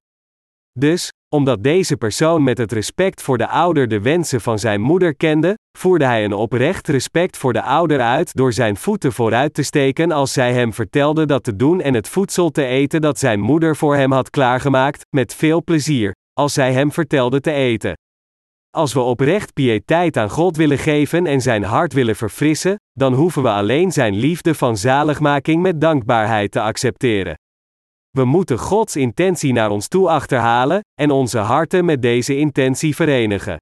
Dus, 0.78 1.08
omdat 1.34 1.62
deze 1.62 1.96
persoon 1.96 2.42
met 2.42 2.58
het 2.58 2.72
respect 2.72 3.22
voor 3.22 3.38
de 3.38 3.48
ouder 3.48 3.88
de 3.88 4.00
wensen 4.00 4.40
van 4.40 4.58
zijn 4.58 4.80
moeder 4.80 5.14
kende, 5.14 5.58
voerde 5.78 6.04
hij 6.04 6.24
een 6.24 6.32
oprecht 6.32 6.88
respect 6.88 7.36
voor 7.36 7.52
de 7.52 7.62
ouder 7.62 8.00
uit 8.00 8.34
door 8.34 8.52
zijn 8.52 8.76
voeten 8.76 9.12
vooruit 9.12 9.54
te 9.54 9.62
steken 9.62 10.12
als 10.12 10.32
zij 10.32 10.52
hem 10.52 10.72
vertelde 10.72 11.26
dat 11.26 11.44
te 11.44 11.56
doen 11.56 11.80
en 11.80 11.94
het 11.94 12.08
voedsel 12.08 12.50
te 12.50 12.64
eten 12.64 13.00
dat 13.00 13.18
zijn 13.18 13.40
moeder 13.40 13.76
voor 13.76 13.96
hem 13.96 14.12
had 14.12 14.30
klaargemaakt, 14.30 15.06
met 15.10 15.34
veel 15.34 15.64
plezier, 15.64 16.14
als 16.32 16.52
zij 16.52 16.72
hem 16.72 16.92
vertelde 16.92 17.40
te 17.40 17.52
eten. 17.52 17.96
Als 18.70 18.92
we 18.92 19.00
oprecht 19.00 19.52
piëteit 19.52 20.16
aan 20.16 20.30
God 20.30 20.56
willen 20.56 20.78
geven 20.78 21.26
en 21.26 21.40
zijn 21.40 21.62
hart 21.62 21.92
willen 21.92 22.16
verfrissen, 22.16 22.76
dan 22.92 23.14
hoeven 23.14 23.42
we 23.42 23.50
alleen 23.50 23.92
zijn 23.92 24.14
liefde 24.14 24.54
van 24.54 24.76
zaligmaking 24.76 25.62
met 25.62 25.80
dankbaarheid 25.80 26.50
te 26.50 26.60
accepteren. 26.60 27.34
We 28.14 28.24
moeten 28.24 28.58
Gods 28.58 28.96
intentie 28.96 29.52
naar 29.52 29.70
ons 29.70 29.88
toe 29.88 30.08
achterhalen 30.08 30.80
en 31.00 31.10
onze 31.10 31.38
harten 31.38 31.84
met 31.84 32.02
deze 32.02 32.36
intentie 32.36 32.94
verenigen. 32.94 33.56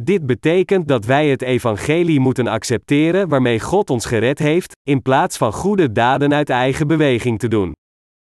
Dit 0.00 0.26
betekent 0.26 0.88
dat 0.88 1.04
wij 1.04 1.28
het 1.28 1.42
evangelie 1.42 2.20
moeten 2.20 2.46
accepteren 2.46 3.28
waarmee 3.28 3.60
God 3.60 3.90
ons 3.90 4.04
gered 4.04 4.38
heeft, 4.38 4.72
in 4.82 5.02
plaats 5.02 5.36
van 5.36 5.52
goede 5.52 5.92
daden 5.92 6.34
uit 6.34 6.50
eigen 6.50 6.86
beweging 6.86 7.38
te 7.38 7.48
doen. 7.48 7.72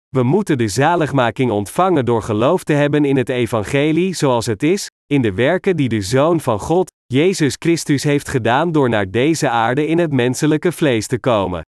We 0.08 0.22
moeten 0.22 0.58
de 0.58 0.68
zaligmaking 0.68 1.50
ontvangen 1.50 2.04
door 2.04 2.22
geloof 2.22 2.64
te 2.64 2.72
hebben 2.72 3.04
in 3.04 3.16
het 3.16 3.28
evangelie 3.28 4.14
zoals 4.14 4.46
het 4.46 4.62
is, 4.62 4.88
in 5.06 5.22
de 5.22 5.32
werken 5.32 5.76
die 5.76 5.88
de 5.88 6.00
Zoon 6.00 6.40
van 6.40 6.58
God, 6.58 6.90
Jezus 7.06 7.56
Christus 7.58 8.02
heeft 8.02 8.28
gedaan 8.28 8.72
door 8.72 8.88
naar 8.88 9.10
deze 9.10 9.48
aarde 9.48 9.86
in 9.86 9.98
het 9.98 10.12
menselijke 10.12 10.72
vlees 10.72 11.06
te 11.06 11.18
komen. 11.18 11.62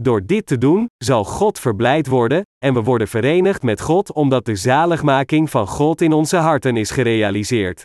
Door 0.00 0.26
dit 0.26 0.46
te 0.46 0.58
doen, 0.58 0.86
zal 0.96 1.24
God 1.24 1.58
verblijd 1.58 2.06
worden, 2.06 2.42
en 2.64 2.74
we 2.74 2.82
worden 2.82 3.08
verenigd 3.08 3.62
met 3.62 3.80
God 3.80 4.12
omdat 4.12 4.44
de 4.44 4.56
zaligmaking 4.56 5.50
van 5.50 5.66
God 5.66 6.00
in 6.00 6.12
onze 6.12 6.36
harten 6.36 6.76
is 6.76 6.90
gerealiseerd. 6.90 7.82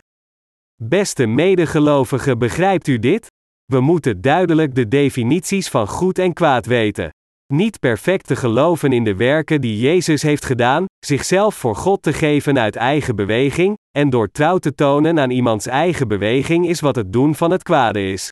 Beste 0.82 1.26
medegelovigen, 1.26 2.38
begrijpt 2.38 2.88
u 2.88 2.98
dit? 2.98 3.26
We 3.64 3.80
moeten 3.80 4.20
duidelijk 4.20 4.74
de 4.74 4.88
definities 4.88 5.68
van 5.68 5.88
goed 5.88 6.18
en 6.18 6.32
kwaad 6.32 6.66
weten. 6.66 7.10
Niet 7.52 7.78
perfect 7.78 8.26
te 8.26 8.36
geloven 8.36 8.92
in 8.92 9.04
de 9.04 9.14
werken 9.16 9.60
die 9.60 9.80
Jezus 9.80 10.22
heeft 10.22 10.44
gedaan, 10.44 10.84
zichzelf 11.06 11.54
voor 11.54 11.76
God 11.76 12.02
te 12.02 12.12
geven 12.12 12.58
uit 12.58 12.76
eigen 12.76 13.16
beweging, 13.16 13.76
en 13.90 14.10
door 14.10 14.30
trouw 14.30 14.58
te 14.58 14.74
tonen 14.74 15.18
aan 15.18 15.30
iemands 15.30 15.66
eigen 15.66 16.08
beweging 16.08 16.68
is 16.68 16.80
wat 16.80 16.96
het 16.96 17.12
doen 17.12 17.34
van 17.34 17.50
het 17.50 17.62
kwade 17.62 18.12
is. 18.12 18.30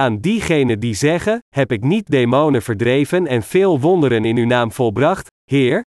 Aan 0.00 0.18
diegenen 0.18 0.80
die 0.80 0.94
zeggen: 0.94 1.38
Heb 1.54 1.72
ik 1.72 1.82
niet 1.82 2.10
demonen 2.10 2.62
verdreven 2.62 3.26
en 3.26 3.42
veel 3.42 3.80
wonderen 3.80 4.24
in 4.24 4.36
uw 4.36 4.46
naam 4.46 4.72
volbracht, 4.72 5.26
Heer? 5.50 5.84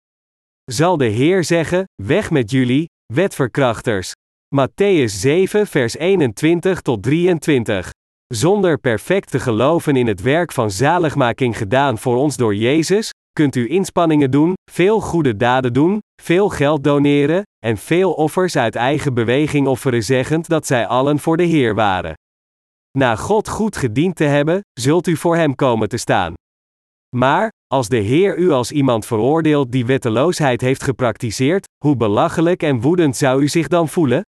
Zal 0.65 0.97
de 0.97 1.05
Heer 1.05 1.45
zeggen: 1.45 1.85
Weg 2.03 2.31
met 2.31 2.51
jullie, 2.51 2.89
wetverkrachters. 3.13 4.13
Matthäus 4.57 5.13
7, 5.13 5.67
vers 5.67 5.97
21 5.97 6.81
tot 6.81 7.03
23. 7.03 7.91
Zonder 8.27 8.79
perfect 8.79 9.31
te 9.31 9.41
geloven 9.41 9.97
in 9.97 10.07
het 10.07 10.23
werk 10.23 10.53
van 10.53 10.71
zaligmaking 10.71 11.57
gedaan 11.57 11.99
voor 11.99 12.17
ons 12.17 12.37
door 12.37 12.55
Jezus, 12.55 13.11
kunt 13.33 13.57
u 13.57 13.71
inspanningen 13.71 14.31
doen, 14.31 14.55
veel 14.71 15.01
goede 15.01 15.37
daden 15.37 15.73
doen, 15.73 15.99
veel 16.23 16.49
geld 16.49 16.85
doneren, 16.85 17.43
en 17.67 17.77
veel 17.77 18.13
offers 18.13 18.57
uit 18.57 18.75
eigen 18.75 19.15
beweging 19.15 19.67
offeren 19.67 20.03
zeggend 20.03 20.49
dat 20.49 20.67
zij 20.67 20.87
allen 20.87 21.19
voor 21.19 21.37
de 21.37 21.43
Heer 21.43 21.75
waren. 21.75 22.15
Na 22.99 23.17
God 23.17 23.49
goed 23.49 23.77
gediend 23.77 24.17
te 24.17 24.25
hebben, 24.25 24.61
zult 24.81 25.07
u 25.07 25.17
voor 25.17 25.37
Hem 25.37 25.55
komen 25.55 25.89
te 25.89 25.97
staan. 25.97 26.35
Maar, 27.17 27.49
als 27.67 27.89
de 27.89 27.97
Heer 27.97 28.39
u 28.39 28.51
als 28.51 28.73
iemand 28.73 29.07
veroordeelt 29.07 29.73
die 29.73 29.87
wetteloosheid 29.87 30.61
heeft 30.61 30.83
gepraktiseerd, 30.83 31.67
hoe 31.85 31.97
belachelijk 31.97 32.63
en 32.63 32.81
woedend 32.81 33.17
zou 33.17 33.43
u 33.43 33.49
zich 33.49 33.69
dan 33.69 33.89
voelen? 33.89 34.23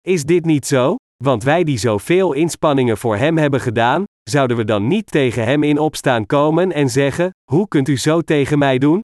Is 0.00 0.24
dit 0.24 0.44
niet 0.44 0.66
zo? 0.66 0.94
Want 1.24 1.42
wij 1.42 1.64
die 1.64 1.78
zoveel 1.78 2.32
inspanningen 2.32 2.98
voor 2.98 3.16
Hem 3.16 3.38
hebben 3.38 3.60
gedaan, 3.60 4.04
zouden 4.30 4.56
we 4.56 4.64
dan 4.64 4.86
niet 4.86 5.06
tegen 5.06 5.44
Hem 5.44 5.62
in 5.62 5.78
opstaan 5.78 6.26
komen 6.26 6.72
en 6.72 6.88
zeggen: 6.88 7.30
Hoe 7.50 7.68
kunt 7.68 7.88
u 7.88 7.98
zo 7.98 8.20
tegen 8.20 8.58
mij 8.58 8.78
doen? 8.78 9.00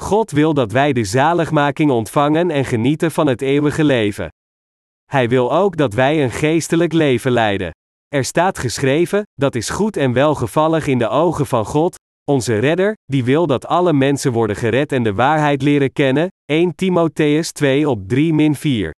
God 0.00 0.30
wil 0.30 0.54
dat 0.54 0.72
wij 0.72 0.92
de 0.92 1.04
zaligmaking 1.04 1.90
ontvangen 1.90 2.50
en 2.50 2.64
genieten 2.64 3.10
van 3.10 3.26
het 3.26 3.42
eeuwige 3.42 3.84
leven. 3.84 4.28
Hij 5.04 5.28
wil 5.28 5.52
ook 5.52 5.76
dat 5.76 5.94
wij 5.94 6.22
een 6.22 6.30
geestelijk 6.30 6.92
leven 6.92 7.30
leiden. 7.32 7.70
Er 8.08 8.24
staat 8.24 8.58
geschreven: 8.58 9.22
dat 9.34 9.54
is 9.54 9.70
goed 9.70 9.96
en 9.96 10.12
welgevallig 10.12 10.86
in 10.86 10.98
de 10.98 11.08
ogen 11.08 11.46
van 11.46 11.64
God, 11.64 11.96
onze 12.24 12.58
redder, 12.58 12.94
die 13.04 13.24
wil 13.24 13.46
dat 13.46 13.66
alle 13.66 13.92
mensen 13.92 14.32
worden 14.32 14.56
gered 14.56 14.92
en 14.92 15.02
de 15.02 15.14
waarheid 15.14 15.62
leren 15.62 15.92
kennen. 15.92 16.28
1 16.44 16.74
Timotheus 16.74 17.52
2 17.52 17.88
op 17.88 18.08
3 18.08 18.54
4. 18.54 18.94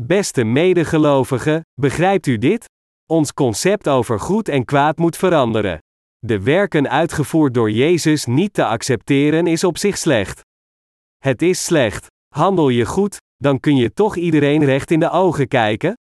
Beste 0.00 0.44
medegelovigen, 0.44 1.60
begrijpt 1.80 2.26
u 2.26 2.38
dit? 2.38 2.64
Ons 3.06 3.32
concept 3.32 3.88
over 3.88 4.20
goed 4.20 4.48
en 4.48 4.64
kwaad 4.64 4.98
moet 4.98 5.16
veranderen. 5.16 5.78
De 6.18 6.40
werken 6.40 6.90
uitgevoerd 6.90 7.54
door 7.54 7.70
Jezus 7.70 8.26
niet 8.26 8.52
te 8.52 8.64
accepteren 8.64 9.46
is 9.46 9.64
op 9.64 9.78
zich 9.78 9.98
slecht. 9.98 10.40
Het 11.18 11.42
is 11.42 11.64
slecht. 11.64 12.06
Handel 12.34 12.68
je 12.68 12.84
goed, 12.84 13.16
dan 13.36 13.60
kun 13.60 13.76
je 13.76 13.92
toch 13.92 14.16
iedereen 14.16 14.64
recht 14.64 14.90
in 14.90 15.00
de 15.00 15.10
ogen 15.10 15.48
kijken? 15.48 15.94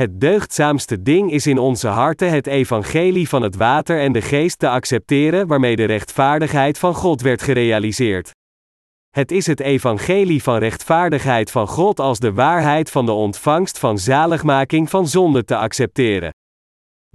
Het 0.00 0.20
deugdzaamste 0.20 1.02
ding 1.02 1.32
is 1.32 1.46
in 1.46 1.58
onze 1.58 1.88
harten 1.88 2.30
het 2.30 2.46
evangelie 2.46 3.28
van 3.28 3.42
het 3.42 3.56
water 3.56 4.00
en 4.00 4.12
de 4.12 4.22
geest 4.22 4.58
te 4.58 4.68
accepteren 4.68 5.46
waarmee 5.46 5.76
de 5.76 5.84
rechtvaardigheid 5.84 6.78
van 6.78 6.94
God 6.94 7.20
werd 7.20 7.42
gerealiseerd. 7.42 8.30
Het 9.10 9.30
is 9.30 9.46
het 9.46 9.60
evangelie 9.60 10.42
van 10.42 10.58
rechtvaardigheid 10.58 11.50
van 11.50 11.66
God 11.66 12.00
als 12.00 12.18
de 12.18 12.32
waarheid 12.32 12.90
van 12.90 13.06
de 13.06 13.12
ontvangst 13.12 13.78
van 13.78 13.98
zaligmaking 13.98 14.90
van 14.90 15.08
zonde 15.08 15.44
te 15.44 15.56
accepteren. 15.56 16.30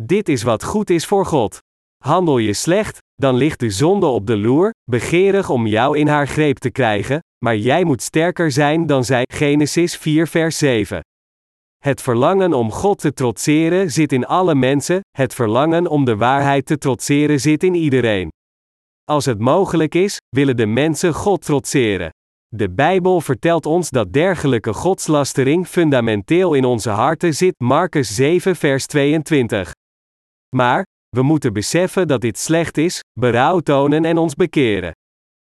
Dit 0.01 0.29
is 0.29 0.43
wat 0.43 0.63
goed 0.63 0.89
is 0.89 1.05
voor 1.05 1.25
God. 1.25 1.59
Handel 2.03 2.37
je 2.37 2.53
slecht, 2.53 2.97
dan 3.15 3.35
ligt 3.35 3.59
de 3.59 3.69
zonde 3.69 4.05
op 4.05 4.27
de 4.27 4.37
loer, 4.37 4.73
begeerig 4.89 5.49
om 5.49 5.67
jou 5.67 5.97
in 5.97 6.07
haar 6.07 6.27
greep 6.27 6.57
te 6.57 6.71
krijgen, 6.71 7.19
maar 7.45 7.57
jij 7.57 7.83
moet 7.83 8.01
sterker 8.01 8.51
zijn 8.51 8.85
dan 8.85 9.03
zij. 9.03 9.23
Genesis 9.33 9.97
4 9.97 10.27
vers 10.27 10.57
7. 10.57 10.99
Het 11.85 12.01
verlangen 12.01 12.53
om 12.53 12.71
God 12.71 12.99
te 12.99 13.13
trotseren 13.13 13.91
zit 13.91 14.11
in 14.11 14.25
alle 14.25 14.55
mensen, 14.55 14.99
het 15.11 15.33
verlangen 15.33 15.87
om 15.87 16.05
de 16.05 16.15
waarheid 16.15 16.65
te 16.65 16.77
trotseren 16.77 17.39
zit 17.39 17.63
in 17.63 17.75
iedereen. 17.75 18.29
Als 19.03 19.25
het 19.25 19.39
mogelijk 19.39 19.95
is, 19.95 20.17
willen 20.29 20.57
de 20.57 20.65
mensen 20.65 21.13
God 21.13 21.41
trotseren. 21.41 22.09
De 22.47 22.71
Bijbel 22.71 23.21
vertelt 23.21 23.65
ons 23.65 23.89
dat 23.89 24.13
dergelijke 24.13 24.73
godslastering 24.73 25.67
fundamenteel 25.67 26.53
in 26.53 26.65
onze 26.65 26.89
harten 26.89 27.33
zit, 27.33 27.53
Marcus 27.57 28.15
7 28.15 28.55
vers 28.55 28.85
22. 28.85 29.71
Maar, 30.55 30.85
we 31.09 31.21
moeten 31.21 31.53
beseffen 31.53 32.07
dat 32.07 32.21
dit 32.21 32.37
slecht 32.37 32.77
is, 32.77 32.99
berouw 33.19 33.59
tonen 33.59 34.05
en 34.05 34.17
ons 34.17 34.35
bekeren. 34.35 34.91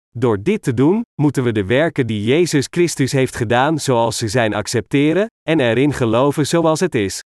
Door 0.09 0.43
dit 0.43 0.63
te 0.63 0.73
doen, 0.73 1.01
moeten 1.21 1.43
we 1.43 1.51
de 1.51 1.65
werken 1.65 2.07
die 2.07 2.23
Jezus 2.23 2.67
Christus 2.69 3.11
heeft 3.11 3.35
gedaan 3.35 3.79
zoals 3.79 4.17
ze 4.17 4.27
zijn 4.27 4.53
accepteren, 4.53 5.27
en 5.49 5.59
erin 5.59 5.93
geloven 5.93 6.47
zoals 6.47 6.79
het 6.79 6.95
is. 6.95 7.23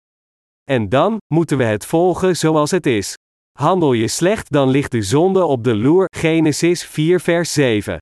En 0.71 0.89
dan 0.89 1.17
moeten 1.35 1.59
we 1.59 1.65
het 1.65 1.87
volgen 1.87 2.37
zoals 2.37 2.71
het 2.71 2.87
is. 2.87 3.15
Handel 3.59 3.93
je 3.93 4.09
slecht, 4.09 4.53
dan 4.53 4.69
ligt 4.69 4.91
de 4.91 5.03
zonde 5.03 5.45
op 5.45 5.65
de 5.65 5.77
loer. 5.77 6.07
Genesis 6.17 6.85
4, 6.85 7.21
vers 7.21 7.53
7. 7.53 7.99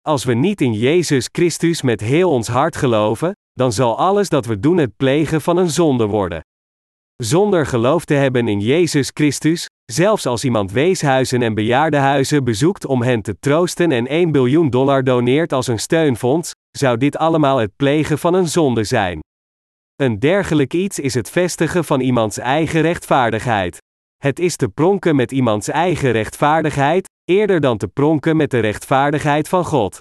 Als 0.00 0.24
we 0.24 0.34
niet 0.34 0.60
in 0.60 0.72
Jezus 0.72 1.28
Christus 1.32 1.82
met 1.82 2.00
heel 2.00 2.30
ons 2.30 2.48
hart 2.48 2.76
geloven, 2.76 3.32
dan 3.52 3.72
zal 3.72 3.98
alles 3.98 4.28
dat 4.28 4.46
we 4.46 4.58
doen 4.58 4.76
het 4.76 4.96
plegen 4.96 5.40
van 5.40 5.56
een 5.56 5.70
zonde 5.70 6.06
worden. 6.06 6.40
Zonder 7.24 7.66
geloof 7.66 8.04
te 8.04 8.14
hebben 8.14 8.48
in 8.48 8.60
Jezus 8.60 9.10
Christus, 9.14 9.66
zelfs 9.84 10.26
als 10.26 10.44
iemand 10.44 10.72
weeshuizen 10.72 11.42
en 11.42 11.54
bejaardenhuizen 11.54 12.44
bezoekt 12.44 12.86
om 12.86 13.02
hen 13.02 13.22
te 13.22 13.38
troosten 13.40 13.92
en 13.92 14.06
1 14.06 14.32
biljoen 14.32 14.70
dollar 14.70 15.04
doneert 15.04 15.52
als 15.52 15.66
een 15.66 15.78
steunfonds, 15.78 16.50
zou 16.70 16.96
dit 16.96 17.16
allemaal 17.16 17.58
het 17.58 17.76
plegen 17.76 18.18
van 18.18 18.34
een 18.34 18.48
zonde 18.48 18.84
zijn. 18.84 19.20
Een 19.96 20.18
dergelijk 20.18 20.74
iets 20.74 20.98
is 20.98 21.14
het 21.14 21.30
vestigen 21.30 21.84
van 21.84 22.00
iemands 22.00 22.38
eigen 22.38 22.80
rechtvaardigheid. 22.80 23.78
Het 24.16 24.38
is 24.38 24.56
te 24.56 24.68
pronken 24.68 25.16
met 25.16 25.32
iemands 25.32 25.68
eigen 25.68 26.12
rechtvaardigheid, 26.12 27.08
eerder 27.24 27.60
dan 27.60 27.76
te 27.76 27.88
pronken 27.88 28.36
met 28.36 28.50
de 28.50 28.58
rechtvaardigheid 28.58 29.48
van 29.48 29.64
God. 29.64 29.98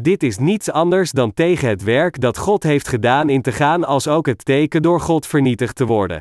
Dit 0.00 0.22
is 0.22 0.38
niets 0.38 0.70
anders 0.70 1.10
dan 1.10 1.34
tegen 1.34 1.68
het 1.68 1.82
werk 1.82 2.20
dat 2.20 2.38
God 2.38 2.62
heeft 2.62 2.88
gedaan 2.88 3.28
in 3.28 3.42
te 3.42 3.52
gaan 3.52 3.84
als 3.84 4.08
ook 4.08 4.26
het 4.26 4.44
teken 4.44 4.82
door 4.82 5.00
God 5.00 5.26
vernietigd 5.26 5.76
te 5.76 5.86
worden. 5.86 6.20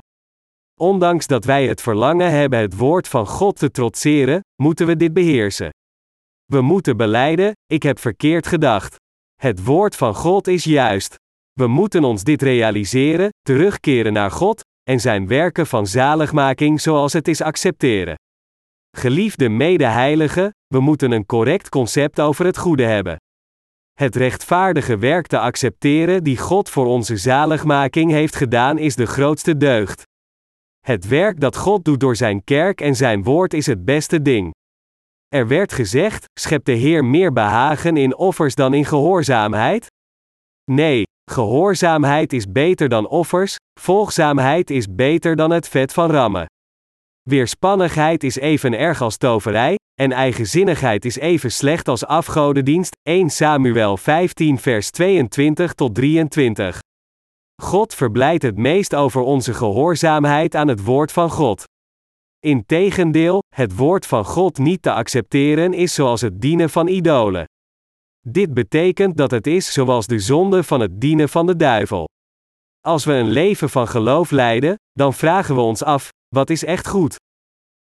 Ondanks 0.80 1.28
dat 1.28 1.46
wij 1.46 1.68
het 1.68 1.82
verlangen 1.82 2.32
hebben 2.32 2.60
het 2.60 2.78
woord 2.78 3.08
van 3.08 3.28
God 3.28 3.60
te 3.60 3.72
trotseren, 3.72 4.42
moeten 4.62 4.88
we 4.88 4.96
dit 4.96 5.14
beheersen. 5.14 5.70
We 6.46 6.62
moeten 6.62 6.98
beleiden: 6.98 7.52
ik 7.66 7.84
heb 7.84 8.00
verkeerd 8.00 8.48
gedacht. 8.48 8.96
Het 9.42 9.64
woord 9.64 9.96
van 9.96 10.16
God 10.16 10.48
is 10.48 10.64
juist. 10.64 11.16
We 11.54 11.68
moeten 11.68 12.04
ons 12.04 12.24
dit 12.24 12.42
realiseren, 12.42 13.30
terugkeren 13.42 14.14
naar 14.14 14.32
God, 14.32 14.62
en 14.84 15.00
zijn 15.00 15.28
werken 15.28 15.68
van 15.68 15.88
zaligmaking 15.88 16.82
zoals 16.82 17.14
het 17.14 17.28
is 17.28 17.42
accepteren. 17.42 18.16
Geliefde 18.98 19.50
medeheiligen, 19.50 20.52
we 20.68 20.80
moeten 20.80 21.12
een 21.12 21.26
correct 21.26 21.70
concept 21.70 22.20
over 22.20 22.46
het 22.46 22.58
goede 22.58 22.84
hebben. 22.84 23.16
Het 23.94 24.16
rechtvaardige 24.16 24.98
werk 24.98 25.28
te 25.28 25.40
accepteren 25.40 26.24
die 26.24 26.38
God 26.38 26.70
voor 26.70 26.86
onze 26.86 27.18
zaligmaking 27.18 28.12
heeft 28.12 28.36
gedaan 28.36 28.78
is 28.78 28.96
de 28.96 29.06
grootste 29.06 29.58
deugd. 29.58 30.04
Het 30.88 31.08
werk 31.08 31.40
dat 31.40 31.56
God 31.56 31.86
doet 31.86 32.00
door 32.00 32.16
zijn 32.16 32.44
kerk 32.44 32.82
en 32.82 32.96
zijn 32.96 33.24
woord 33.24 33.54
is 33.54 33.66
het 33.66 33.86
beste 33.86 34.22
ding. 34.22 34.54
Er 35.28 35.48
werd 35.48 35.74
gezegd: 35.74 36.26
schept 36.40 36.66
de 36.66 36.72
Heer 36.72 37.06
meer 37.06 37.34
behagen 37.34 37.98
in 37.98 38.18
offers 38.18 38.56
dan 38.56 38.74
in 38.74 38.86
gehoorzaamheid? 38.86 39.88
Nee, 40.72 41.04
gehoorzaamheid 41.32 42.34
is 42.34 42.52
beter 42.52 42.90
dan 42.90 43.08
offers, 43.08 43.56
volgzaamheid 43.80 44.70
is 44.70 44.86
beter 44.96 45.36
dan 45.36 45.52
het 45.52 45.68
vet 45.68 45.94
van 45.94 46.12
rammen. 46.12 46.46
Weerspannigheid 47.30 48.24
is 48.24 48.36
even 48.36 48.74
erg 48.74 49.02
als 49.02 49.18
toverij, 49.18 49.76
en 50.02 50.12
eigenzinnigheid 50.12 51.06
is 51.06 51.18
even 51.18 51.52
slecht 51.52 51.88
als 51.88 52.06
afgodendienst. 52.06 52.96
1 53.04 53.30
Samuel 53.30 53.98
15 53.98 54.60
vers 54.60 54.90
22 54.90 55.74
tot 55.74 55.96
23. 55.96 56.80
God 57.62 57.94
verblijdt 57.94 58.44
het 58.44 58.58
meest 58.58 58.96
over 58.96 59.22
onze 59.22 59.54
gehoorzaamheid 59.54 60.56
aan 60.56 60.68
het 60.68 60.84
woord 60.84 61.12
van 61.12 61.30
God. 61.30 61.64
Integendeel, 62.40 63.44
het 63.56 63.76
woord 63.76 64.06
van 64.06 64.26
God 64.26 64.58
niet 64.58 64.82
te 64.82 64.92
accepteren 64.92 65.74
is 65.74 65.94
zoals 65.94 66.22
het 66.22 66.42
dienen 66.42 66.70
van 66.70 66.88
idolen. 66.88 67.46
Dit 68.20 68.54
betekent 68.54 69.18
dat 69.18 69.32
het 69.32 69.48
is 69.48 69.74
zoals 69.74 70.08
de 70.08 70.20
zonde 70.20 70.64
van 70.64 70.80
het 70.80 71.02
dienen 71.02 71.30
van 71.30 71.46
de 71.46 71.56
duivel. 71.56 72.08
Als 72.80 73.06
we 73.06 73.14
een 73.14 73.30
leven 73.30 73.70
van 73.70 73.88
geloof 73.88 74.32
leiden, 74.32 74.76
dan 74.92 75.14
vragen 75.14 75.56
we 75.56 75.62
ons 75.62 75.84
af: 75.84 76.10
wat 76.28 76.50
is 76.50 76.64
echt 76.64 76.88
goed? 76.88 77.16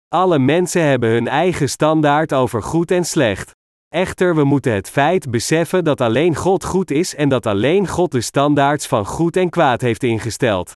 Alle 0.08 0.38
mensen 0.38 0.82
hebben 0.82 1.10
hun 1.10 1.28
eigen 1.28 1.68
standaard 1.68 2.32
over 2.32 2.62
goed 2.62 2.90
en 2.90 3.04
slecht. 3.04 3.52
Echter, 3.92 4.34
we 4.34 4.44
moeten 4.44 4.72
het 4.72 4.90
feit 4.90 5.30
beseffen 5.30 5.84
dat 5.84 6.00
alleen 6.00 6.36
God 6.36 6.64
goed 6.64 6.90
is 6.90 7.14
en 7.14 7.28
dat 7.28 7.46
alleen 7.46 7.88
God 7.88 8.10
de 8.10 8.20
standaards 8.20 8.86
van 8.86 9.06
goed 9.06 9.36
en 9.36 9.50
kwaad 9.50 9.80
heeft 9.80 10.02
ingesteld. 10.02 10.72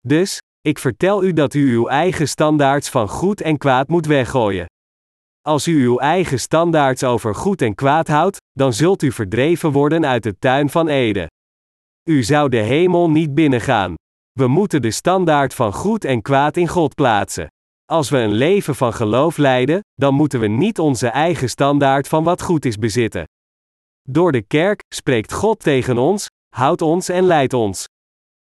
Dus, 0.00 0.38
ik 0.60 0.78
vertel 0.78 1.24
u 1.24 1.32
dat 1.32 1.54
u 1.54 1.72
uw 1.72 1.88
eigen 1.88 2.28
standaards 2.28 2.88
van 2.88 3.08
goed 3.08 3.40
en 3.40 3.58
kwaad 3.58 3.88
moet 3.88 4.06
weggooien. 4.06 4.66
Als 5.40 5.66
u 5.66 5.84
uw 5.84 5.98
eigen 5.98 6.40
standaards 6.40 7.04
over 7.04 7.34
goed 7.34 7.62
en 7.62 7.74
kwaad 7.74 8.08
houdt, 8.08 8.36
dan 8.52 8.72
zult 8.72 9.02
u 9.02 9.12
verdreven 9.12 9.72
worden 9.72 10.06
uit 10.06 10.22
de 10.22 10.38
tuin 10.38 10.70
van 10.70 10.88
Eden. 10.88 11.26
U 12.08 12.22
zou 12.22 12.48
de 12.48 12.56
hemel 12.56 13.10
niet 13.10 13.34
binnengaan. 13.34 13.94
We 14.32 14.46
moeten 14.46 14.82
de 14.82 14.90
standaard 14.90 15.54
van 15.54 15.72
goed 15.72 16.04
en 16.04 16.22
kwaad 16.22 16.56
in 16.56 16.68
God 16.68 16.94
plaatsen. 16.94 17.46
Als 17.92 18.10
we 18.10 18.18
een 18.18 18.32
leven 18.32 18.74
van 18.74 18.92
geloof 18.92 19.36
leiden, 19.36 19.80
dan 19.94 20.14
moeten 20.14 20.40
we 20.40 20.46
niet 20.46 20.78
onze 20.78 21.08
eigen 21.08 21.48
standaard 21.48 22.08
van 22.08 22.24
wat 22.24 22.42
goed 22.42 22.64
is 22.64 22.76
bezitten. 22.76 23.24
Door 24.02 24.32
de 24.32 24.42
kerk 24.42 24.82
spreekt 24.94 25.32
God 25.32 25.58
tegen 25.58 25.98
ons, 25.98 26.26
houdt 26.54 26.82
ons 26.82 27.08
en 27.08 27.24
leidt 27.24 27.52
ons. 27.52 27.88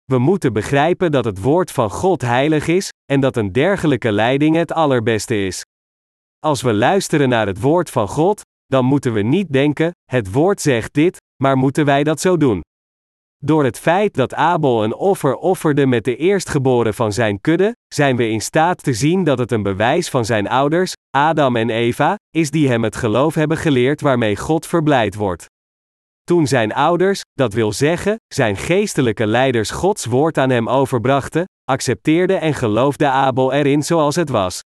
We 0.04 0.18
moeten 0.18 0.52
begrijpen 0.52 1.12
dat 1.12 1.24
het 1.24 1.40
woord 1.40 1.70
van 1.70 1.90
God 1.90 2.20
heilig 2.20 2.66
is, 2.66 2.88
en 3.12 3.20
dat 3.20 3.36
een 3.36 3.52
dergelijke 3.52 4.12
leiding 4.12 4.56
het 4.56 4.72
allerbeste 4.72 5.46
is. 5.46 5.62
Als 6.38 6.62
we 6.62 6.72
luisteren 6.72 7.28
naar 7.28 7.46
het 7.46 7.60
woord 7.60 7.90
van 7.90 8.08
God, 8.08 8.40
dan 8.66 8.84
moeten 8.84 9.12
we 9.12 9.22
niet 9.22 9.52
denken: 9.52 9.90
het 10.04 10.32
woord 10.32 10.60
zegt 10.60 10.92
dit, 10.92 11.16
maar 11.42 11.56
moeten 11.56 11.84
wij 11.84 12.04
dat 12.04 12.20
zo 12.20 12.36
doen? 12.36 12.60
Door 13.44 13.64
het 13.64 13.78
feit 13.78 14.14
dat 14.14 14.34
Abel 14.34 14.84
een 14.84 14.94
offer 14.94 15.34
offerde 15.34 15.86
met 15.86 16.04
de 16.04 16.16
eerstgeboren 16.16 16.94
van 16.94 17.12
zijn 17.12 17.40
kudde, 17.40 17.76
zijn 17.94 18.16
we 18.16 18.28
in 18.28 18.40
staat 18.40 18.82
te 18.82 18.92
zien 18.92 19.24
dat 19.24 19.38
het 19.38 19.52
een 19.52 19.62
bewijs 19.62 20.08
van 20.08 20.24
zijn 20.24 20.48
ouders, 20.48 20.92
Adam 21.10 21.56
en 21.56 21.70
Eva, 21.70 22.16
is 22.30 22.50
die 22.50 22.68
hem 22.68 22.84
het 22.84 22.96
geloof 22.96 23.34
hebben 23.34 23.56
geleerd 23.56 24.00
waarmee 24.00 24.36
God 24.36 24.66
verblijd 24.66 25.14
wordt. 25.14 25.46
Toen 26.22 26.46
zijn 26.46 26.74
ouders, 26.74 27.20
dat 27.32 27.52
wil 27.52 27.72
zeggen, 27.72 28.16
zijn 28.34 28.56
geestelijke 28.56 29.26
leiders 29.26 29.70
Gods 29.70 30.04
woord 30.04 30.38
aan 30.38 30.50
hem 30.50 30.68
overbrachten, 30.68 31.44
accepteerde 31.64 32.34
en 32.34 32.54
geloofde 32.54 33.08
Abel 33.08 33.52
erin 33.52 33.82
zoals 33.82 34.16
het 34.16 34.28
was. 34.28 34.60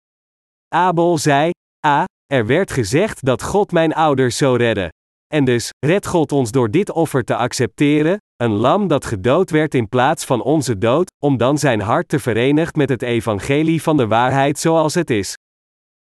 Abel 0.67 1.17
zei: 1.17 1.51
A, 1.87 2.03
er 2.25 2.45
werd 2.45 2.71
gezegd 2.71 3.25
dat 3.25 3.43
God 3.43 3.71
mijn 3.71 3.93
ouders 3.93 4.37
zou 4.37 4.57
redden. 4.57 4.89
En 5.33 5.45
dus, 5.45 5.69
red 5.85 6.07
God 6.07 6.31
ons 6.31 6.51
door 6.51 6.71
dit 6.71 6.91
offer 6.91 7.23
te 7.23 7.35
accepteren, 7.35 8.17
een 8.37 8.51
lam 8.51 8.87
dat 8.87 9.05
gedood 9.05 9.49
werd 9.49 9.75
in 9.75 9.89
plaats 9.89 10.25
van 10.25 10.41
onze 10.41 10.77
dood, 10.77 11.11
om 11.23 11.37
dan 11.37 11.57
zijn 11.57 11.81
hart 11.81 12.07
te 12.07 12.19
verenigen 12.19 12.77
met 12.77 12.89
het 12.89 13.01
evangelie 13.01 13.81
van 13.81 13.97
de 13.97 14.07
waarheid 14.07 14.59
zoals 14.59 14.93
het 14.93 15.09
is. 15.09 15.37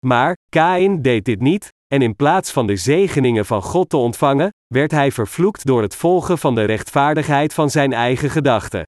Maar, 0.06 0.38
Kain 0.49 1.02
deed 1.02 1.26
dit 1.26 1.39
niet, 1.39 1.69
en 1.88 2.02
in 2.02 2.15
plaats 2.15 2.52
van 2.52 2.68
de 2.68 2.76
zegeningen 2.76 3.45
van 3.45 3.61
God 3.61 3.89
te 3.89 3.97
ontvangen, 3.97 4.49
werd 4.73 4.91
hij 4.91 5.11
vervloekt 5.11 5.65
door 5.65 5.81
het 5.81 5.95
volgen 5.95 6.38
van 6.38 6.56
de 6.56 6.64
rechtvaardigheid 6.64 7.53
van 7.53 7.69
zijn 7.69 7.93
eigen 7.93 8.30
gedachten. 8.30 8.84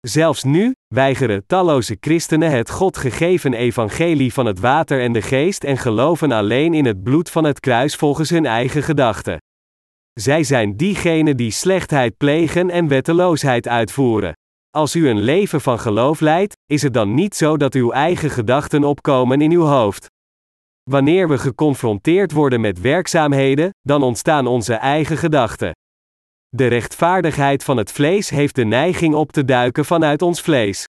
Zelfs 0.00 0.44
nu 0.44 0.72
weigeren 0.94 1.46
talloze 1.46 1.96
christenen 2.00 2.50
het 2.50 2.70
God 2.70 2.96
gegeven 2.96 3.54
evangelie 3.54 4.32
van 4.32 4.46
het 4.46 4.60
water 4.60 5.00
en 5.00 5.12
de 5.12 5.22
geest 5.22 5.64
en 5.64 5.78
geloven 5.78 6.32
alleen 6.32 6.74
in 6.74 6.84
het 6.84 7.02
bloed 7.02 7.30
van 7.30 7.44
het 7.44 7.60
kruis 7.60 7.96
volgens 7.96 8.30
hun 8.30 8.46
eigen 8.46 8.82
gedachten. 8.82 9.38
Zij 10.20 10.44
zijn 10.44 10.76
diegenen 10.76 11.36
die 11.36 11.50
slechtheid 11.50 12.16
plegen 12.16 12.70
en 12.70 12.88
wetteloosheid 12.88 13.68
uitvoeren. 13.68 14.32
Als 14.70 14.94
u 14.94 15.08
een 15.08 15.20
leven 15.20 15.60
van 15.60 15.78
geloof 15.78 16.20
leidt, 16.20 16.56
is 16.66 16.82
het 16.82 16.94
dan 16.94 17.14
niet 17.14 17.34
zo 17.34 17.56
dat 17.56 17.74
uw 17.74 17.90
eigen 17.90 18.30
gedachten 18.30 18.84
opkomen 18.84 19.40
in 19.40 19.52
uw 19.52 19.64
hoofd. 19.64 20.06
Wanneer 20.90 21.28
we 21.28 21.38
geconfronteerd 21.38 22.32
worden 22.32 22.60
met 22.60 22.80
werkzaamheden, 22.80 23.70
dan 23.80 24.02
ontstaan 24.02 24.46
onze 24.46 24.74
eigen 24.74 25.16
gedachten. 25.16 25.72
De 26.48 26.66
rechtvaardigheid 26.66 27.64
van 27.64 27.76
het 27.76 27.92
vlees 27.92 28.30
heeft 28.30 28.54
de 28.54 28.64
neiging 28.64 29.14
op 29.14 29.32
te 29.32 29.44
duiken 29.44 29.84
vanuit 29.84 30.22
ons 30.22 30.40
vlees. 30.40 30.84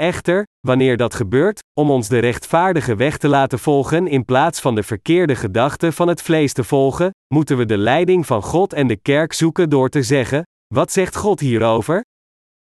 Echter, 0.00 0.44
wanneer 0.66 0.96
dat 0.96 1.14
gebeurt, 1.14 1.60
om 1.80 1.90
ons 1.90 2.08
de 2.08 2.18
rechtvaardige 2.18 2.96
weg 2.96 3.16
te 3.16 3.28
laten 3.28 3.58
volgen 3.58 4.06
in 4.06 4.24
plaats 4.24 4.60
van 4.60 4.74
de 4.74 4.82
verkeerde 4.82 5.34
gedachten 5.36 5.92
van 5.92 6.08
het 6.08 6.22
vlees 6.22 6.52
te 6.52 6.64
volgen, 6.64 7.10
moeten 7.34 7.56
we 7.56 7.66
de 7.66 7.78
leiding 7.78 8.26
van 8.26 8.42
God 8.42 8.72
en 8.72 8.86
de 8.86 8.96
kerk 8.96 9.32
zoeken 9.32 9.70
door 9.70 9.88
te 9.88 10.02
zeggen: 10.02 10.42
Wat 10.74 10.92
zegt 10.92 11.16
God 11.16 11.40
hierover? 11.40 12.04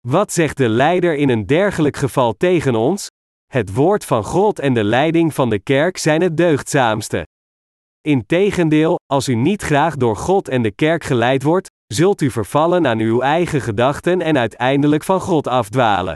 Wat 0.07 0.33
zegt 0.33 0.57
de 0.57 0.69
leider 0.69 1.15
in 1.15 1.29
een 1.29 1.45
dergelijk 1.45 1.97
geval 1.97 2.33
tegen 2.37 2.75
ons? 2.75 3.07
Het 3.51 3.73
woord 3.73 4.05
van 4.05 4.23
God 4.23 4.59
en 4.59 4.73
de 4.73 4.83
leiding 4.83 5.33
van 5.33 5.49
de 5.49 5.59
kerk 5.59 5.97
zijn 5.97 6.21
het 6.21 6.37
deugdzaamste. 6.37 7.27
Integendeel, 8.01 8.99
als 9.05 9.27
u 9.27 9.35
niet 9.35 9.61
graag 9.61 9.95
door 9.95 10.15
God 10.15 10.47
en 10.47 10.61
de 10.61 10.71
kerk 10.71 11.03
geleid 11.03 11.43
wordt, 11.43 11.67
zult 11.93 12.21
u 12.21 12.31
vervallen 12.31 12.87
aan 12.87 12.99
uw 12.99 13.21
eigen 13.21 13.61
gedachten 13.61 14.21
en 14.21 14.37
uiteindelijk 14.37 15.03
van 15.03 15.19
God 15.19 15.47
afdwalen. 15.47 16.15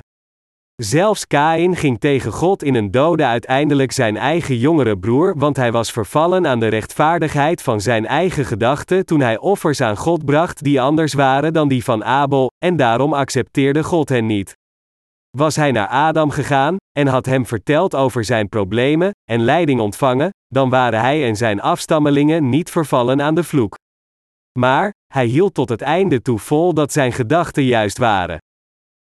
Zelfs 0.84 1.28
Kain 1.28 1.76
ging 1.76 2.00
tegen 2.00 2.32
God 2.32 2.64
in 2.64 2.76
en 2.76 2.92
doodde 2.92 3.26
uiteindelijk 3.26 3.92
zijn 3.92 4.18
eigen 4.18 4.58
jongere 4.58 4.98
broer, 4.98 5.38
want 5.38 5.56
hij 5.58 5.72
was 5.72 5.92
vervallen 5.92 6.48
aan 6.48 6.60
de 6.60 6.68
rechtvaardigheid 6.68 7.62
van 7.62 7.82
zijn 7.82 8.06
eigen 8.06 8.46
gedachten 8.46 9.06
toen 9.06 9.20
hij 9.20 9.38
offers 9.38 9.82
aan 9.82 9.98
God 9.98 10.26
bracht 10.26 10.64
die 10.64 10.82
anders 10.82 11.14
waren 11.14 11.54
dan 11.54 11.68
die 11.68 11.84
van 11.84 12.04
Abel, 12.04 12.52
en 12.66 12.76
daarom 12.76 13.14
accepteerde 13.14 13.84
God 13.84 14.10
hen 14.10 14.26
niet. 14.26 14.54
Was 15.38 15.56
hij 15.56 15.72
naar 15.72 15.88
Adam 15.88 16.30
gegaan, 16.30 16.76
en 16.92 17.08
had 17.08 17.26
hem 17.26 17.46
verteld 17.46 17.96
over 17.96 18.24
zijn 18.24 18.50
problemen, 18.50 19.12
en 19.30 19.42
leiding 19.42 19.80
ontvangen, 19.80 20.30
dan 20.48 20.70
waren 20.70 21.00
hij 21.00 21.26
en 21.26 21.36
zijn 21.36 21.62
afstammelingen 21.62 22.50
niet 22.50 22.70
vervallen 22.70 23.22
aan 23.22 23.36
de 23.36 23.44
vloek. 23.44 23.76
Maar, 24.60 24.92
hij 25.14 25.26
hield 25.26 25.54
tot 25.54 25.70
het 25.70 25.82
einde 25.82 26.22
toe 26.22 26.40
vol 26.40 26.74
dat 26.74 26.92
zijn 26.92 27.12
gedachten 27.12 27.64
juist 27.64 27.98
waren. 27.98 28.38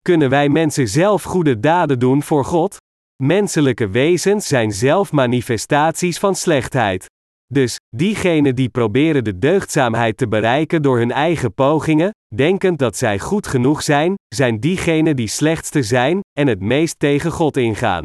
Kunnen 0.03 0.31
wij 0.31 0.49
mensen 0.49 0.89
zelf 0.89 1.23
goede 1.23 1.61
daden 1.61 1.99
doen 1.99 2.23
voor 2.23 2.45
God? 2.45 2.77
Menselijke 3.23 3.89
wezens 3.89 4.47
zijn 4.47 4.73
zelf 4.73 5.13
manifestaties 5.13 6.19
van 6.19 6.35
slechtheid. 6.35 7.07
Dus, 7.47 7.77
diegenen 7.97 8.55
die 8.55 8.69
proberen 8.69 9.25
de 9.25 9.39
deugdzaamheid 9.39 10.17
te 10.17 10.29
bereiken 10.29 10.83
door 10.83 10.99
hun 10.99 11.11
eigen 11.11 11.55
pogingen, 11.55 12.11
denkend 12.35 12.79
dat 12.79 12.97
zij 12.97 13.19
goed 13.19 13.47
genoeg 13.47 13.83
zijn, 13.83 14.15
zijn 14.35 14.61
diegenen 14.61 15.17
die 15.17 15.29
slechtste 15.29 15.83
zijn, 15.83 16.21
en 16.39 16.47
het 16.47 16.61
meest 16.61 16.99
tegen 16.99 17.31
God 17.31 17.57
ingaan. 17.57 18.05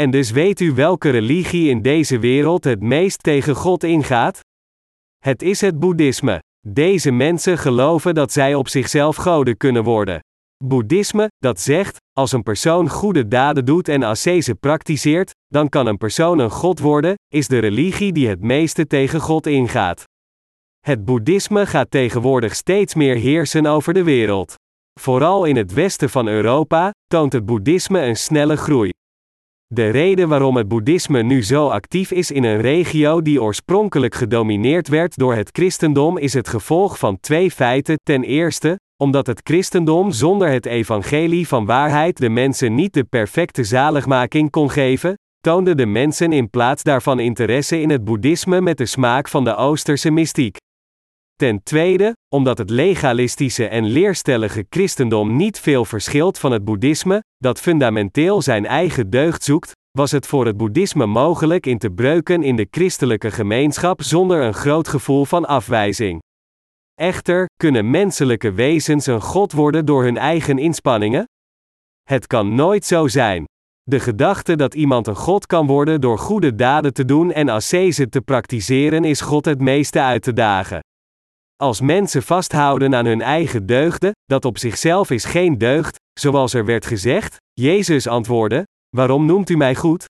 En 0.00 0.10
dus 0.10 0.30
weet 0.30 0.60
u 0.60 0.72
welke 0.72 1.10
religie 1.10 1.68
in 1.68 1.82
deze 1.82 2.18
wereld 2.18 2.64
het 2.64 2.80
meest 2.80 3.22
tegen 3.22 3.54
God 3.54 3.84
ingaat? 3.84 4.40
Het 5.18 5.42
is 5.42 5.60
het 5.60 5.78
boeddhisme. 5.78 6.38
Deze 6.68 7.10
mensen 7.10 7.58
geloven 7.58 8.14
dat 8.14 8.32
zij 8.32 8.54
op 8.54 8.68
zichzelf 8.68 9.16
goden 9.16 9.56
kunnen 9.56 9.84
worden. 9.84 10.20
Boeddhisme, 10.64 11.28
dat 11.38 11.60
zegt, 11.60 11.96
als 12.12 12.32
een 12.32 12.42
persoon 12.42 12.88
goede 12.88 13.28
daden 13.28 13.64
doet 13.64 13.88
en 13.88 14.02
ascese 14.02 14.54
praktiseert, 14.54 15.30
dan 15.46 15.68
kan 15.68 15.86
een 15.86 15.96
persoon 15.96 16.38
een 16.38 16.50
god 16.50 16.78
worden, 16.80 17.14
is 17.28 17.48
de 17.48 17.58
religie 17.58 18.12
die 18.12 18.28
het 18.28 18.40
meeste 18.40 18.86
tegen 18.86 19.20
God 19.20 19.46
ingaat. 19.46 20.04
Het 20.80 21.04
boeddhisme 21.04 21.66
gaat 21.66 21.90
tegenwoordig 21.90 22.54
steeds 22.54 22.94
meer 22.94 23.16
heersen 23.16 23.66
over 23.66 23.94
de 23.94 24.02
wereld. 24.02 24.54
Vooral 25.00 25.44
in 25.44 25.56
het 25.56 25.72
westen 25.72 26.10
van 26.10 26.28
Europa 26.28 26.90
toont 27.06 27.32
het 27.32 27.46
boeddhisme 27.46 28.00
een 28.00 28.16
snelle 28.16 28.56
groei. 28.56 28.90
De 29.66 29.88
reden 29.88 30.28
waarom 30.28 30.56
het 30.56 30.68
boeddhisme 30.68 31.22
nu 31.22 31.42
zo 31.42 31.68
actief 31.68 32.10
is 32.10 32.30
in 32.30 32.44
een 32.44 32.60
regio 32.60 33.22
die 33.22 33.42
oorspronkelijk 33.42 34.14
gedomineerd 34.14 34.88
werd 34.88 35.16
door 35.16 35.34
het 35.34 35.48
christendom 35.52 36.18
is 36.18 36.32
het 36.34 36.48
gevolg 36.48 36.98
van 36.98 37.20
twee 37.20 37.50
feiten. 37.50 37.96
Ten 38.02 38.22
eerste, 38.22 38.76
omdat 39.02 39.26
het 39.26 39.40
christendom 39.44 40.10
zonder 40.10 40.48
het 40.48 40.66
evangelie 40.66 41.48
van 41.48 41.66
waarheid 41.66 42.16
de 42.16 42.28
mensen 42.28 42.74
niet 42.74 42.94
de 42.94 43.04
perfecte 43.04 43.64
zaligmaking 43.64 44.50
kon 44.50 44.70
geven, 44.70 45.14
toonden 45.40 45.76
de 45.76 45.86
mensen 45.86 46.32
in 46.32 46.50
plaats 46.50 46.82
daarvan 46.82 47.20
interesse 47.20 47.80
in 47.80 47.90
het 47.90 48.04
boeddhisme 48.04 48.60
met 48.60 48.78
de 48.78 48.86
smaak 48.86 49.28
van 49.28 49.44
de 49.44 49.56
Oosterse 49.56 50.10
mystiek. 50.10 50.56
Ten 51.36 51.62
tweede, 51.62 52.16
omdat 52.28 52.58
het 52.58 52.70
legalistische 52.70 53.66
en 53.66 53.84
leerstellige 53.84 54.66
christendom 54.70 55.36
niet 55.36 55.60
veel 55.60 55.84
verschilt 55.84 56.38
van 56.38 56.52
het 56.52 56.64
boeddhisme, 56.64 57.22
dat 57.36 57.60
fundamenteel 57.60 58.42
zijn 58.42 58.66
eigen 58.66 59.10
deugd 59.10 59.44
zoekt, 59.44 59.72
was 59.98 60.10
het 60.10 60.26
voor 60.26 60.46
het 60.46 60.56
boeddhisme 60.56 61.06
mogelijk 61.06 61.66
in 61.66 61.78
te 61.78 61.90
breuken 61.90 62.42
in 62.42 62.56
de 62.56 62.66
christelijke 62.70 63.30
gemeenschap 63.30 64.02
zonder 64.02 64.42
een 64.42 64.54
groot 64.54 64.88
gevoel 64.88 65.24
van 65.24 65.44
afwijzing. 65.46 66.20
Echter, 67.02 67.46
kunnen 67.56 67.90
menselijke 67.90 68.52
wezens 68.52 69.06
een 69.06 69.20
god 69.20 69.52
worden 69.52 69.86
door 69.86 70.02
hun 70.02 70.16
eigen 70.16 70.58
inspanningen? 70.58 71.24
Het 72.02 72.26
kan 72.26 72.54
nooit 72.54 72.84
zo 72.84 73.08
zijn. 73.08 73.44
De 73.82 74.00
gedachte 74.00 74.56
dat 74.56 74.74
iemand 74.74 75.06
een 75.06 75.16
god 75.16 75.46
kan 75.46 75.66
worden 75.66 76.00
door 76.00 76.18
goede 76.18 76.54
daden 76.54 76.92
te 76.92 77.04
doen 77.04 77.32
en 77.32 77.48
ascese 77.48 78.08
te 78.08 78.20
praktiseren 78.20 79.04
is 79.04 79.20
God 79.20 79.44
het 79.44 79.60
meeste 79.60 80.00
uit 80.00 80.22
te 80.22 80.32
dagen. 80.32 80.80
Als 81.56 81.80
mensen 81.80 82.22
vasthouden 82.22 82.94
aan 82.94 83.06
hun 83.06 83.22
eigen 83.22 83.66
deugden, 83.66 84.12
dat 84.24 84.44
op 84.44 84.58
zichzelf 84.58 85.10
is 85.10 85.24
geen 85.24 85.58
deugd, 85.58 85.96
zoals 86.20 86.54
er 86.54 86.64
werd 86.64 86.86
gezegd, 86.86 87.36
Jezus 87.52 88.06
antwoordde: 88.06 88.66
Waarom 88.96 89.26
noemt 89.26 89.50
u 89.50 89.56
mij 89.56 89.74
goed? 89.74 90.04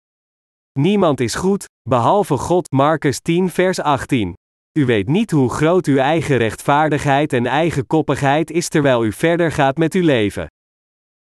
Niemand 0.78 1.20
is 1.20 1.34
goed, 1.34 1.64
behalve 1.88 2.36
God. 2.36 2.70
Marcus 2.70 3.20
10, 3.20 3.50
vers 3.50 3.80
18. 3.80 4.34
U 4.78 4.84
weet 4.84 5.08
niet 5.08 5.30
hoe 5.30 5.50
groot 5.50 5.86
uw 5.86 5.96
eigen 5.96 6.36
rechtvaardigheid 6.36 7.32
en 7.32 7.46
eigen 7.46 7.86
koppigheid 7.86 8.50
is 8.50 8.68
terwijl 8.68 9.04
u 9.04 9.12
verder 9.12 9.52
gaat 9.52 9.76
met 9.76 9.94
uw 9.94 10.02
leven. 10.02 10.46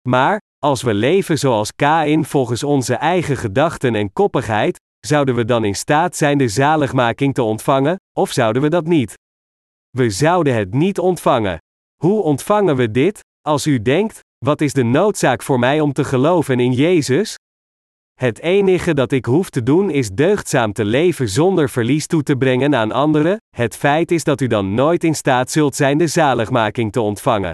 Maar, 0.10 0.40
als 0.57 0.82
we 0.82 0.94
leven 0.94 1.38
zoals 1.38 1.76
Kain 1.76 2.26
volgens 2.26 2.64
onze 2.64 2.95
eigen 2.95 3.38
gedachten 3.38 3.95
en 3.95 4.14
koppigheid, 4.14 4.80
zouden 4.99 5.36
we 5.36 5.45
dan 5.45 5.65
in 5.65 5.76
staat 5.76 6.15
zijn 6.15 6.38
de 6.38 6.48
zaligmaking 6.48 7.34
te 7.34 7.44
ontvangen, 7.44 7.95
of 8.18 8.32
zouden 8.32 8.61
we 8.61 8.69
dat 8.69 8.86
niet? 8.86 9.14
We 9.90 10.10
zouden 10.10 10.56
het 10.56 10.73
niet 10.73 10.99
ontvangen. 10.99 11.57
Hoe 12.03 12.22
ontvangen 12.22 12.76
we 12.76 12.91
dit? 12.91 13.19
Als 13.41 13.68
u 13.68 13.82
denkt, 13.82 14.19
wat 14.45 14.61
is 14.61 14.73
de 14.73 14.84
noodzaak 14.84 15.44
voor 15.44 15.60
mij 15.60 15.80
om 15.80 15.94
te 15.94 16.03
geloven 16.03 16.60
in 16.60 16.72
Jezus? 16.72 17.36
Het 18.22 18.39
enige 18.39 18.93
dat 18.93 19.11
ik 19.11 19.26
hoef 19.26 19.49
te 19.49 19.64
doen 19.64 19.89
is 19.89 20.10
deugdzaam 20.10 20.73
te 20.73 20.85
leven 20.85 21.30
zonder 21.30 21.69
verlies 21.69 22.07
toe 22.07 22.23
te 22.23 22.35
brengen 22.35 22.76
aan 22.76 22.91
anderen, 22.91 23.38
het 23.56 23.76
feit 23.76 24.11
is 24.11 24.23
dat 24.23 24.41
u 24.41 24.48
dan 24.48 24.73
nooit 24.73 25.03
in 25.03 25.15
staat 25.15 25.52
zult 25.52 25.76
zijn 25.76 25.98
de 25.98 26.07
zaligmaking 26.07 26.91
te 26.91 27.02
ontvangen. 27.02 27.53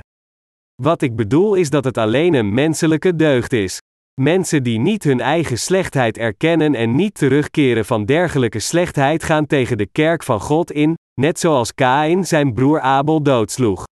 Wat 0.82 1.02
ik 1.02 1.16
bedoel 1.16 1.56
is 1.56 1.70
dat 1.70 1.84
het 1.84 1.98
alleen 1.98 2.34
een 2.34 2.54
menselijke 2.54 3.16
deugd 3.16 3.54
is. 3.54 3.78
Mensen 4.22 4.64
die 4.64 4.80
niet 4.80 5.04
hun 5.04 5.20
eigen 5.20 5.58
slechtheid 5.58 6.18
erkennen 6.18 6.76
en 6.76 6.96
niet 6.96 7.14
terugkeren 7.14 7.86
van 7.86 8.06
dergelijke 8.06 8.60
slechtheid 8.60 9.24
gaan 9.24 9.46
tegen 9.46 9.78
de 9.78 9.88
kerk 9.92 10.24
van 10.24 10.40
God 10.40 10.72
in, 10.72 10.96
net 11.22 11.40
zoals 11.40 11.74
Kain 11.74 12.26
zijn 12.26 12.54
broer 12.54 12.80
Abel 12.80 13.22
doodsloeg. 13.24 13.84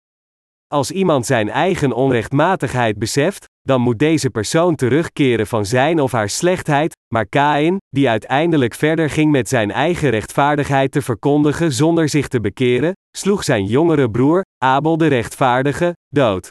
Als 0.68 0.91
iemand 0.91 1.26
zijn 1.26 1.49
eigen 1.49 1.91
onrechtmatigheid 1.91 2.99
beseft, 2.99 3.45
dan 3.66 3.82
moet 3.82 4.00
deze 4.00 4.30
persoon 4.30 4.76
terugkeren 4.76 5.48
van 5.48 5.66
zijn 5.66 6.00
of 6.00 6.12
haar 6.12 6.30
slechtheid, 6.30 6.96
maar 7.14 7.26
Kain, 7.26 7.78
die 7.90 8.10
uiteindelijk 8.10 8.74
verder 8.74 9.10
ging 9.10 9.32
met 9.32 9.50
zijn 9.50 9.72
eigen 9.72 10.10
rechtvaardigheid 10.10 10.92
te 10.92 11.02
verkondigen 11.02 11.72
zonder 11.72 12.10
zich 12.10 12.28
te 12.28 12.40
bekeren, 12.40 12.94
sloeg 13.18 13.44
zijn 13.44 13.66
jongere 13.66 14.12
broer, 14.12 14.42
Abel 14.64 14.98
de 14.98 15.08
rechtvaardige, 15.08 15.96
dood. 16.08 16.48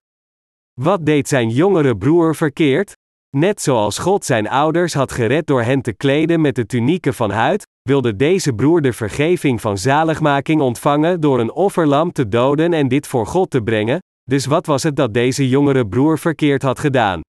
Wat 0.80 1.06
deed 1.06 1.28
zijn 1.28 1.48
jongere 1.48 1.96
broer 1.96 2.36
verkeerd? 2.36 2.92
Net 3.36 3.62
zoals 3.62 3.98
God 3.98 4.24
zijn 4.24 4.48
ouders 4.48 4.94
had 4.94 5.12
gered 5.12 5.46
door 5.46 5.62
hen 5.62 5.82
te 5.82 5.92
kleden 5.92 6.40
met 6.40 6.54
de 6.54 6.66
tunieken 6.66 7.14
van 7.14 7.30
huid, 7.30 7.66
wilde 7.82 8.16
deze 8.16 8.52
broer 8.52 8.80
de 8.80 8.92
vergeving 8.92 9.60
van 9.60 9.78
zaligmaking 9.78 10.60
ontvangen 10.60 11.20
door 11.20 11.40
een 11.40 11.52
offerlam 11.52 12.12
te 12.12 12.28
doden 12.28 12.72
en 12.72 12.88
dit 12.88 13.06
voor 13.06 13.26
God 13.26 13.50
te 13.50 13.62
brengen, 13.62 13.98
dus 14.24 14.46
wat 14.46 14.66
was 14.66 14.82
het 14.82 14.96
dat 14.96 15.14
deze 15.14 15.48
jongere 15.48 15.86
broer 15.86 16.18
verkeerd 16.18 16.62
had 16.62 16.78
gedaan? 16.78 17.20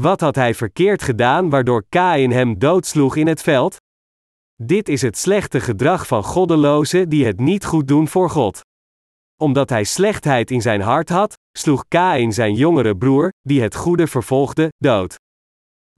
Wat 0.00 0.20
had 0.20 0.34
hij 0.34 0.54
verkeerd 0.54 1.02
gedaan 1.02 1.50
waardoor 1.50 1.84
Kain 1.88 2.30
hem 2.30 2.58
doodsloeg 2.58 3.16
in 3.16 3.26
het 3.26 3.42
veld? 3.42 3.76
Dit 4.62 4.88
is 4.88 5.02
het 5.02 5.18
slechte 5.18 5.60
gedrag 5.60 6.06
van 6.06 6.24
goddelozen 6.24 7.08
die 7.08 7.26
het 7.26 7.40
niet 7.40 7.64
goed 7.64 7.88
doen 7.88 8.08
voor 8.08 8.30
God. 8.30 8.60
Omdat 9.40 9.70
hij 9.70 9.84
slechtheid 9.84 10.50
in 10.50 10.62
zijn 10.62 10.80
hart 10.80 11.08
had, 11.08 11.34
sloeg 11.58 11.84
Kain 11.88 12.32
zijn 12.32 12.54
jongere 12.54 12.96
broer, 12.96 13.32
die 13.40 13.62
het 13.62 13.74
goede 13.74 14.06
vervolgde, 14.06 14.68
dood. 14.76 15.14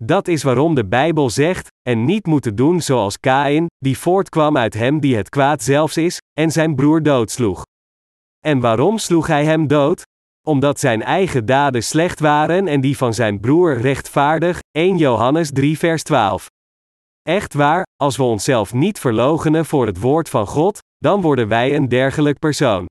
Dat 0.03 0.29
is 0.29 0.43
waarom 0.43 0.75
de 0.75 0.87
Bijbel 0.87 1.31
zegt, 1.31 1.69
en 1.89 2.05
niet 2.05 2.27
moeten 2.27 2.55
doen 2.55 2.81
zoals 2.81 3.21
Kain, 3.21 3.67
die 3.79 3.99
voortkwam 3.99 4.57
uit 4.57 4.75
hem 4.75 5.01
die 5.01 5.17
het 5.17 5.29
kwaad 5.29 5.63
zelfs 5.63 5.97
is, 5.97 6.19
en 6.39 6.51
zijn 6.51 6.75
broer 6.75 7.03
doodsloeg. 7.03 7.63
En 8.39 8.61
waarom 8.61 8.99
sloeg 8.99 9.27
hij 9.27 9.45
hem 9.45 9.67
dood? 9.67 10.03
Omdat 10.47 10.81
zijn 10.81 11.03
eigen 11.03 11.47
daden 11.47 11.83
slecht 11.83 12.21
waren 12.21 12.67
en 12.67 12.81
die 12.81 12.97
van 12.97 13.15
zijn 13.15 13.41
broer 13.41 13.77
rechtvaardig, 13.77 14.59
1 14.71 14.97
Johannes 14.97 15.51
3 15.53 15.79
vers 15.79 16.03
12. 16.03 16.47
Echt 17.23 17.55
waar, 17.55 17.83
als 17.97 18.17
we 18.17 18.23
onszelf 18.23 18.73
niet 18.73 18.99
verloochenen 18.99 19.67
voor 19.67 19.87
het 19.87 20.01
woord 20.01 20.29
van 20.29 20.47
God, 20.47 20.79
dan 20.97 21.21
worden 21.21 21.49
wij 21.49 21.77
een 21.77 21.89
dergelijk 21.89 22.39
persoon. 22.39 22.87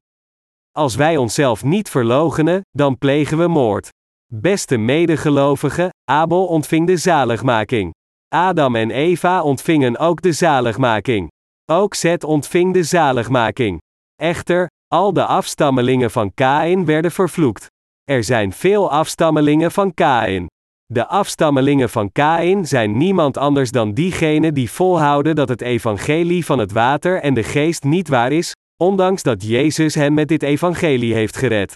Als 0.71 0.95
wij 0.95 1.17
onszelf 1.17 1.63
niet 1.63 1.89
verloochenen, 1.89 2.61
dan 2.69 2.97
plegen 2.97 3.38
we 3.38 3.47
moord. 3.47 3.89
Beste 4.34 4.77
medegelovigen, 4.77 5.89
Abel 6.11 6.47
ontving 6.47 6.88
de 6.88 6.97
zaligmaking. 6.97 7.93
Adam 8.35 8.76
en 8.76 8.91
Eva 8.91 9.43
ontvingen 9.43 9.97
ook 9.97 10.21
de 10.21 10.31
zaligmaking. 10.31 11.27
Ook 11.71 11.93
Zet 11.93 12.23
ontving 12.23 12.73
de 12.73 12.84
zaligmaking. 12.84 13.80
Echter, 14.15 14.67
al 14.90 15.14
de 15.14 15.26
afstammelingen 15.26 16.11
van 16.11 16.34
Kain 16.34 16.86
werden 16.86 17.11
vervloekt. 17.11 17.68
Er 18.03 18.24
zijn 18.24 18.53
veel 18.53 18.91
afstammelingen 18.91 19.72
van 19.72 19.94
Kain. 19.94 20.48
De 20.86 21.07
afstammelingen 21.07 21.90
van 21.90 22.11
Kain 22.11 22.66
zijn 22.66 22.98
niemand 22.98 23.38
anders 23.38 23.72
dan 23.72 23.94
diegenen 23.94 24.53
die 24.53 24.72
volhouden 24.72 25.36
dat 25.36 25.49
het 25.49 25.61
evangelie 25.61 26.45
van 26.45 26.60
het 26.60 26.72
water 26.72 27.22
en 27.22 27.34
de 27.34 27.44
geest 27.44 27.84
niet 27.84 28.07
waar 28.07 28.32
is, 28.32 28.56
ondanks 28.78 29.24
dat 29.24 29.44
Jezus 29.44 29.95
hen 29.95 30.14
met 30.14 30.28
dit 30.28 30.44
evangelie 30.44 31.14
heeft 31.14 31.38
gered. 31.38 31.74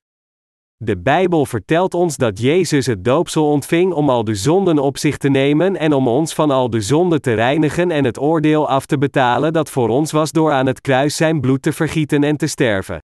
De 0.83 0.97
Bijbel 0.97 1.45
vertelt 1.45 1.93
ons 1.93 2.17
dat 2.17 2.39
Jezus 2.39 2.85
het 2.85 3.03
doopsel 3.03 3.49
ontving 3.49 3.93
om 3.93 4.09
al 4.09 4.23
de 4.23 4.35
zonden 4.35 4.79
op 4.79 4.97
zich 4.97 5.17
te 5.17 5.29
nemen 5.29 5.77
en 5.77 5.93
om 5.93 6.07
ons 6.07 6.33
van 6.33 6.51
al 6.51 6.69
de 6.69 6.81
zonden 6.81 7.21
te 7.21 7.33
reinigen 7.33 7.91
en 7.91 8.03
het 8.03 8.19
oordeel 8.19 8.69
af 8.69 8.85
te 8.85 8.97
betalen 8.97 9.53
dat 9.53 9.69
voor 9.69 9.89
ons 9.89 10.11
was 10.11 10.31
door 10.31 10.51
aan 10.51 10.65
het 10.65 10.81
kruis 10.81 11.15
zijn 11.15 11.41
bloed 11.41 11.61
te 11.61 11.71
vergieten 11.71 12.23
en 12.23 12.37
te 12.37 12.47
sterven. 12.47 12.99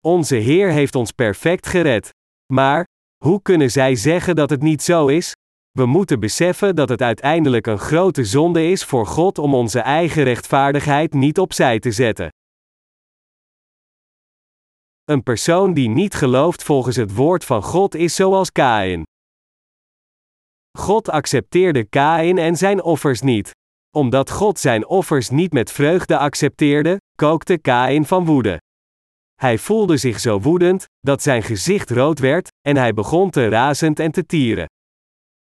Onze 0.00 0.36
Heer 0.36 0.70
heeft 0.70 0.94
ons 0.94 1.12
perfect 1.12 1.66
gered. 1.66 2.14
Maar, 2.52 2.86
hoe 3.24 3.42
kunnen 3.42 3.70
zij 3.70 3.94
zeggen 3.94 4.36
dat 4.36 4.50
het 4.50 4.62
niet 4.62 4.82
zo 4.82 5.06
is? 5.06 5.32
We 5.70 5.86
moeten 5.86 6.20
beseffen 6.20 6.76
dat 6.76 6.88
het 6.88 7.02
uiteindelijk 7.02 7.66
een 7.66 7.78
grote 7.78 8.24
zonde 8.24 8.70
is 8.70 8.84
voor 8.84 9.06
God 9.06 9.38
om 9.38 9.54
onze 9.54 9.80
eigen 9.80 10.22
rechtvaardigheid 10.22 11.12
niet 11.14 11.38
opzij 11.38 11.78
te 11.78 11.90
zetten. 11.90 12.28
Een 15.08 15.22
persoon 15.22 15.74
die 15.74 15.88
niet 15.88 16.14
gelooft 16.14 16.62
volgens 16.62 16.96
het 16.96 17.14
woord 17.14 17.44
van 17.44 17.62
God 17.62 17.94
is 17.94 18.14
zoals 18.14 18.52
Kain. 18.52 19.02
God 20.78 21.10
accepteerde 21.10 21.84
Kain 21.84 22.38
en 22.38 22.56
zijn 22.56 22.82
offers 22.82 23.20
niet. 23.20 23.50
Omdat 23.96 24.30
God 24.30 24.58
zijn 24.58 24.86
offers 24.86 25.30
niet 25.30 25.52
met 25.52 25.72
vreugde 25.72 26.18
accepteerde, 26.18 26.96
kookte 27.14 27.58
Kain 27.58 28.04
van 28.04 28.24
woede. 28.24 28.60
Hij 29.34 29.58
voelde 29.58 29.96
zich 29.96 30.20
zo 30.20 30.40
woedend, 30.40 30.84
dat 31.00 31.22
zijn 31.22 31.42
gezicht 31.42 31.90
rood 31.90 32.18
werd, 32.18 32.48
en 32.60 32.76
hij 32.76 32.94
begon 32.94 33.30
te 33.30 33.48
razend 33.48 33.98
en 33.98 34.10
te 34.10 34.26
tieren. 34.26 34.66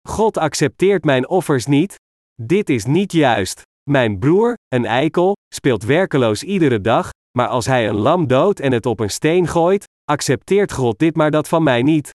God 0.08 0.38
accepteert 0.38 1.04
mijn 1.04 1.28
offers 1.28 1.66
niet? 1.66 1.96
Dit 2.42 2.70
is 2.70 2.86
niet 2.86 3.12
juist. 3.12 3.62
Mijn 3.90 4.20
broer, 4.20 4.54
een 4.68 4.86
eikel, 4.86 5.36
speelt 5.54 5.84
werkeloos 5.84 6.44
iedere 6.44 6.82
dag, 6.82 7.10
maar 7.38 7.48
als 7.48 7.66
hij 7.66 7.88
een 7.88 7.96
lam 7.96 8.28
doodt 8.28 8.60
en 8.60 8.72
het 8.72 8.86
op 8.86 9.00
een 9.00 9.10
steen 9.10 9.48
gooit, 9.48 9.88
accepteert 10.04 10.72
God 10.72 11.00
dit 11.00 11.16
maar 11.16 11.32
dat 11.32 11.48
van 11.48 11.64
mij 11.64 11.82
niet. 11.82 12.10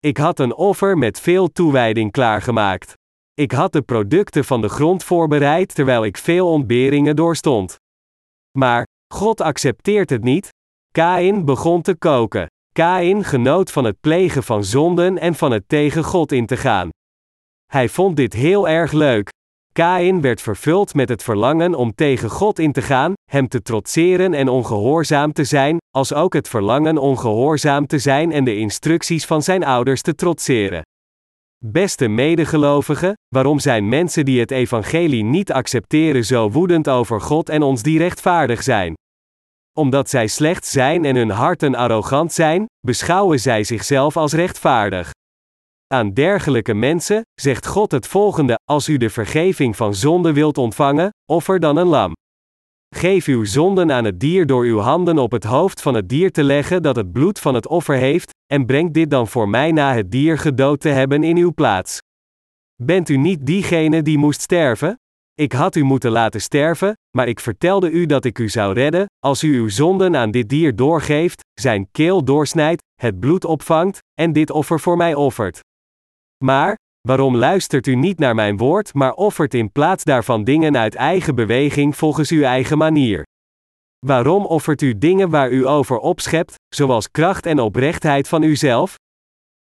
Ik 0.00 0.16
had 0.16 0.38
een 0.38 0.54
offer 0.54 0.98
met 0.98 1.20
veel 1.20 1.48
toewijding 1.48 2.12
klaargemaakt. 2.12 2.92
Ik 3.34 3.52
had 3.52 3.72
de 3.72 3.82
producten 3.82 4.44
van 4.44 4.60
de 4.60 4.68
grond 4.68 5.04
voorbereid 5.04 5.74
terwijl 5.74 6.04
ik 6.04 6.16
veel 6.16 6.52
ontberingen 6.52 7.16
doorstond. 7.16 7.76
Maar, 8.58 8.86
God 9.14 9.40
accepteert 9.40 10.10
het 10.10 10.24
niet. 10.24 10.48
Kain 10.90 11.44
begon 11.44 11.82
te 11.82 11.94
koken. 11.94 12.46
Kain 12.72 13.24
genoot 13.24 13.70
van 13.70 13.84
het 13.84 14.00
plegen 14.00 14.42
van 14.42 14.64
zonden 14.64 15.18
en 15.18 15.34
van 15.34 15.50
het 15.50 15.68
tegen 15.68 16.04
God 16.04 16.32
in 16.32 16.46
te 16.46 16.56
gaan. 16.56 16.88
Hij 17.66 17.88
vond 17.88 18.16
dit 18.16 18.32
heel 18.32 18.68
erg 18.68 18.92
leuk. 18.92 19.28
Kain 19.78 20.20
werd 20.20 20.40
vervuld 20.40 20.94
met 20.94 21.08
het 21.08 21.22
verlangen 21.22 21.74
om 21.74 21.94
tegen 21.94 22.30
God 22.30 22.58
in 22.58 22.72
te 22.72 22.82
gaan, 22.82 23.12
hem 23.30 23.48
te 23.48 23.62
trotseren 23.62 24.34
en 24.34 24.48
ongehoorzaam 24.48 25.32
te 25.32 25.44
zijn, 25.44 25.76
als 25.96 26.12
ook 26.14 26.32
het 26.32 26.48
verlangen 26.48 26.98
ongehoorzaam 26.98 27.86
te 27.86 27.98
zijn 27.98 28.32
en 28.32 28.44
de 28.44 28.56
instructies 28.56 29.26
van 29.26 29.42
zijn 29.42 29.64
ouders 29.64 30.02
te 30.02 30.14
trotseren. 30.14 30.82
Beste 31.64 32.08
medegelovigen, 32.08 33.12
waarom 33.34 33.58
zijn 33.58 33.88
mensen 33.88 34.24
die 34.24 34.40
het 34.40 34.50
evangelie 34.50 35.24
niet 35.24 35.52
accepteren 35.52 36.24
zo 36.24 36.50
woedend 36.50 36.88
over 36.88 37.20
God 37.20 37.48
en 37.48 37.62
ons 37.62 37.82
die 37.82 37.98
rechtvaardig 37.98 38.62
zijn? 38.62 38.94
Omdat 39.78 40.10
zij 40.10 40.26
slecht 40.26 40.66
zijn 40.66 41.04
en 41.04 41.16
hun 41.16 41.30
harten 41.30 41.74
arrogant 41.74 42.32
zijn, 42.32 42.66
beschouwen 42.86 43.40
zij 43.40 43.64
zichzelf 43.64 44.16
als 44.16 44.32
rechtvaardig. 44.32 45.10
Aan 45.94 46.12
dergelijke 46.12 46.74
mensen 46.74 47.22
zegt 47.34 47.66
God 47.66 47.90
het 47.90 48.06
volgende: 48.06 48.58
Als 48.64 48.88
u 48.88 48.96
de 48.96 49.10
vergeving 49.10 49.76
van 49.76 49.94
zonde 49.94 50.32
wilt 50.32 50.58
ontvangen, 50.58 51.10
offer 51.30 51.60
dan 51.60 51.76
een 51.76 51.86
lam. 51.86 52.12
Geef 52.94 53.26
uw 53.26 53.44
zonden 53.44 53.92
aan 53.92 54.04
het 54.04 54.20
dier 54.20 54.46
door 54.46 54.64
uw 54.64 54.78
handen 54.78 55.18
op 55.18 55.32
het 55.32 55.44
hoofd 55.44 55.82
van 55.82 55.94
het 55.94 56.08
dier 56.08 56.32
te 56.32 56.42
leggen 56.42 56.82
dat 56.82 56.96
het 56.96 57.12
bloed 57.12 57.38
van 57.38 57.54
het 57.54 57.66
offer 57.66 57.94
heeft, 57.96 58.30
en 58.46 58.66
breng 58.66 58.92
dit 58.92 59.10
dan 59.10 59.28
voor 59.28 59.48
mij 59.48 59.72
na 59.72 59.94
het 59.94 60.10
dier 60.10 60.38
gedood 60.38 60.80
te 60.80 60.88
hebben 60.88 61.22
in 61.22 61.36
uw 61.36 61.52
plaats. 61.52 61.98
Bent 62.82 63.08
u 63.08 63.16
niet 63.16 63.46
diegene 63.46 64.02
die 64.02 64.18
moest 64.18 64.40
sterven? 64.40 64.98
Ik 65.34 65.52
had 65.52 65.76
u 65.76 65.82
moeten 65.82 66.10
laten 66.10 66.40
sterven, 66.40 66.92
maar 67.16 67.28
ik 67.28 67.40
vertelde 67.40 67.90
u 67.90 68.06
dat 68.06 68.24
ik 68.24 68.38
u 68.38 68.48
zou 68.48 68.74
redden, 68.74 69.06
als 69.18 69.42
u 69.42 69.56
uw 69.58 69.68
zonden 69.68 70.16
aan 70.16 70.30
dit 70.30 70.48
dier 70.48 70.76
doorgeeft, 70.76 71.40
zijn 71.60 71.88
keel 71.90 72.24
doorsnijdt, 72.24 72.82
het 72.94 73.20
bloed 73.20 73.44
opvangt, 73.44 73.98
en 74.14 74.32
dit 74.32 74.50
offer 74.50 74.80
voor 74.80 74.96
mij 74.96 75.14
offert. 75.14 75.66
Maar, 76.44 76.76
waarom 77.08 77.36
luistert 77.36 77.86
u 77.86 77.94
niet 77.94 78.18
naar 78.18 78.34
mijn 78.34 78.56
woord, 78.56 78.94
maar 78.94 79.12
offert 79.12 79.54
in 79.54 79.72
plaats 79.72 80.04
daarvan 80.04 80.44
dingen 80.44 80.76
uit 80.76 80.94
eigen 80.94 81.34
beweging 81.34 81.96
volgens 81.96 82.30
uw 82.30 82.42
eigen 82.42 82.78
manier? 82.78 83.22
Waarom 84.06 84.46
offert 84.46 84.82
u 84.82 84.98
dingen 84.98 85.30
waar 85.30 85.50
u 85.50 85.66
over 85.66 85.98
opschept, 85.98 86.54
zoals 86.74 87.10
kracht 87.10 87.46
en 87.46 87.60
oprechtheid 87.60 88.28
van 88.28 88.42
uzelf? 88.42 88.94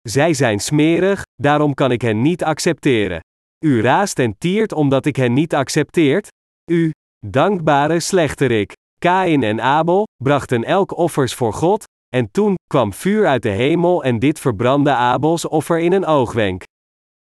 Zij 0.02 0.34
zijn 0.34 0.60
smerig, 0.60 1.24
daarom 1.36 1.74
kan 1.74 1.91
ik 1.91 2.02
hen 2.02 2.22
niet 2.22 2.44
accepteren. 2.44 3.20
U 3.66 3.82
raast 3.82 4.20
en 4.20 4.38
tiert 4.38 4.72
omdat 4.72 5.06
ik 5.06 5.16
hen 5.16 5.34
niet 5.34 5.54
accepteert? 5.54 6.28
U, 6.72 6.91
dankbare 7.26 8.00
slechterik. 8.00 8.74
Kain 9.00 9.44
en 9.44 9.62
Abel 9.62 10.08
brachten 10.24 10.64
elk 10.64 10.98
offers 10.98 11.34
voor 11.34 11.54
God, 11.54 11.84
en 12.10 12.31
toen 12.31 12.56
kwam 12.68 12.94
vuur 12.94 13.27
uit 13.27 13.44
de 13.44 13.49
hemel 13.49 14.03
en 14.03 14.19
dit 14.19 14.40
verbrandde 14.40 14.91
Abels 14.91 15.48
offer 15.48 15.80
in 15.80 15.91
een 15.91 16.06
oogwenk. 16.06 16.64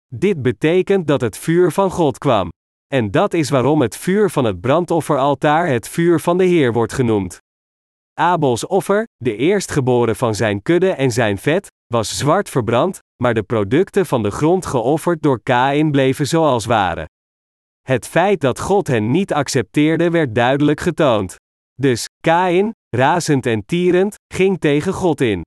Dit 0.07 0.41
betekent 0.41 1.07
dat 1.07 1.21
het 1.21 1.37
vuur 1.37 1.71
van 1.71 1.91
God 1.91 2.17
kwam. 2.17 2.49
En 2.87 3.11
dat 3.11 3.33
is 3.33 3.49
waarom 3.49 3.81
het 3.81 3.97
vuur 3.97 4.29
van 4.29 4.45
het 4.45 4.61
brandofferaltaar 4.61 5.67
het 5.67 5.89
vuur 5.89 6.19
van 6.19 6.37
de 6.37 6.43
Heer 6.43 6.73
wordt 6.73 6.93
genoemd. 6.93 7.37
Abels 8.13 8.67
offer, 8.67 9.07
de 9.17 9.35
eerstgeboren 9.35 10.15
van 10.15 10.35
zijn 10.35 10.61
kudde 10.61 10.91
en 10.91 11.11
zijn 11.11 11.37
vet, 11.37 11.67
was 11.87 12.17
zwart 12.17 12.49
verbrand, 12.49 12.99
maar 13.23 13.33
de 13.33 13.43
producten 13.43 14.05
van 14.05 14.23
de 14.23 14.31
grond 14.31 14.65
geofferd 14.65 15.21
door 15.21 15.41
Kain 15.43 15.91
bleven 15.91 16.27
zoals 16.27 16.65
waren. 16.65 17.05
Het 17.81 18.07
feit 18.07 18.41
dat 18.41 18.59
God 18.59 18.87
hen 18.87 19.11
niet 19.11 19.33
accepteerde 19.33 20.09
werd 20.09 20.35
duidelijk 20.35 20.79
getoond. 20.79 21.35
Dus, 21.73 22.09
Kain, 22.21 22.71
razend 22.95 23.45
en 23.45 23.65
tierend, 23.65 24.15
ging 24.33 24.59
tegen 24.59 24.93
God 24.93 25.21
in. 25.21 25.41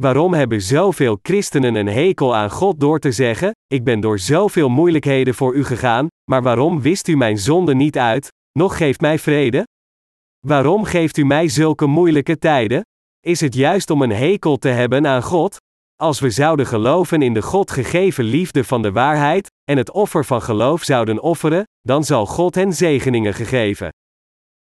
Waarom 0.00 0.34
hebben 0.34 0.62
zoveel 0.62 1.18
christenen 1.22 1.74
een 1.74 1.86
hekel 1.86 2.36
aan 2.36 2.50
God 2.50 2.80
door 2.80 2.98
te 2.98 3.12
zeggen: 3.12 3.50
Ik 3.66 3.84
ben 3.84 4.00
door 4.00 4.18
zoveel 4.18 4.68
moeilijkheden 4.68 5.34
voor 5.34 5.54
u 5.54 5.64
gegaan, 5.64 6.06
maar 6.30 6.42
waarom 6.42 6.80
wist 6.80 7.08
u 7.08 7.16
mijn 7.16 7.38
zonde 7.38 7.74
niet 7.74 7.98
uit, 7.98 8.28
nog 8.58 8.76
geeft 8.76 9.00
mij 9.00 9.18
vrede? 9.18 9.66
Waarom 10.46 10.84
geeft 10.84 11.16
u 11.16 11.24
mij 11.24 11.48
zulke 11.48 11.86
moeilijke 11.86 12.38
tijden? 12.38 12.82
Is 13.20 13.40
het 13.40 13.54
juist 13.54 13.90
om 13.90 14.02
een 14.02 14.12
hekel 14.12 14.56
te 14.56 14.68
hebben 14.68 15.06
aan 15.06 15.22
God? 15.22 15.56
Als 15.96 16.20
we 16.20 16.30
zouden 16.30 16.66
geloven 16.66 17.22
in 17.22 17.34
de 17.34 17.42
God 17.42 17.70
gegeven 17.70 18.24
liefde 18.24 18.64
van 18.64 18.82
de 18.82 18.92
waarheid, 18.92 19.48
en 19.70 19.76
het 19.76 19.90
offer 19.90 20.24
van 20.24 20.42
geloof 20.42 20.82
zouden 20.82 21.22
offeren, 21.22 21.64
dan 21.80 22.04
zal 22.04 22.26
God 22.26 22.54
hen 22.54 22.72
zegeningen 22.72 23.34
gegeven. 23.34 23.88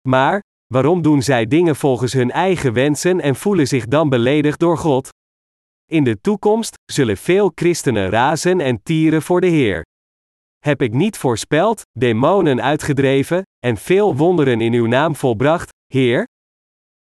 Maar, 0.09 0.41
waarom 0.67 1.03
doen 1.03 1.23
zij 1.23 1.47
dingen 1.47 1.77
volgens 1.77 2.13
hun 2.13 2.31
eigen 2.31 2.73
wensen 2.73 3.21
en 3.21 3.37
voelen 3.37 3.67
zich 3.67 3.87
dan 3.87 4.09
beledigd 4.09 4.59
door 4.61 4.79
God? 4.79 5.09
In 5.91 6.05
de 6.05 6.21
toekomst 6.21 6.75
zullen 6.93 7.17
veel 7.17 7.53
christenen 7.55 8.11
razen 8.11 8.61
en 8.61 8.83
tieren 8.83 9.23
voor 9.23 9.41
de 9.41 9.47
Heer. 9.47 9.85
Heb 10.59 10.83
ik 10.83 10.93
niet 10.93 11.17
voorspeld, 11.17 11.83
demonen 11.99 12.63
uitgedreven, 12.63 13.43
en 13.59 13.77
veel 13.77 14.17
wonderen 14.17 14.61
in 14.61 14.73
uw 14.73 14.87
naam 14.87 15.17
volbracht, 15.17 15.69
Heer? 15.87 16.25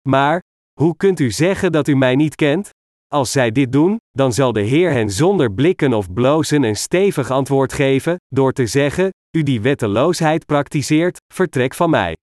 Maar, 0.08 0.40
hoe 0.80 0.96
kunt 0.96 1.20
u 1.20 1.30
zeggen 1.30 1.72
dat 1.72 1.88
u 1.88 1.96
mij 1.96 2.14
niet 2.14 2.34
kent? 2.34 2.70
Als 3.06 3.32
zij 3.32 3.50
dit 3.50 3.72
doen, 3.72 3.96
dan 4.10 4.32
zal 4.32 4.52
de 4.52 4.60
Heer 4.60 4.90
hen 4.92 5.10
zonder 5.10 5.52
blikken 5.52 5.92
of 5.92 6.12
blozen 6.12 6.62
een 6.62 6.76
stevig 6.76 7.30
antwoord 7.30 7.72
geven, 7.72 8.16
door 8.28 8.52
te 8.52 8.66
zeggen: 8.66 9.10
U 9.36 9.42
die 9.42 9.60
wetteloosheid 9.60 10.46
praktiseert, 10.46 11.18
vertrek 11.34 11.74
van 11.74 11.90
mij. 11.90 12.14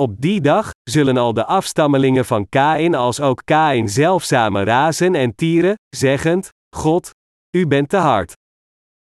Op 0.00 0.20
die 0.20 0.40
dag 0.40 0.70
zullen 0.82 1.16
al 1.16 1.32
de 1.32 1.46
afstammelingen 1.46 2.24
van 2.24 2.48
Kain 2.48 2.94
als 2.94 3.20
ook 3.20 3.42
Kain 3.44 3.88
zelf 3.88 4.22
samen 4.22 4.64
razen 4.64 5.14
en 5.14 5.34
tieren, 5.34 5.74
zeggend: 5.96 6.48
God, 6.76 7.10
u 7.56 7.66
bent 7.66 7.88
te 7.88 7.96
hard. 7.96 8.32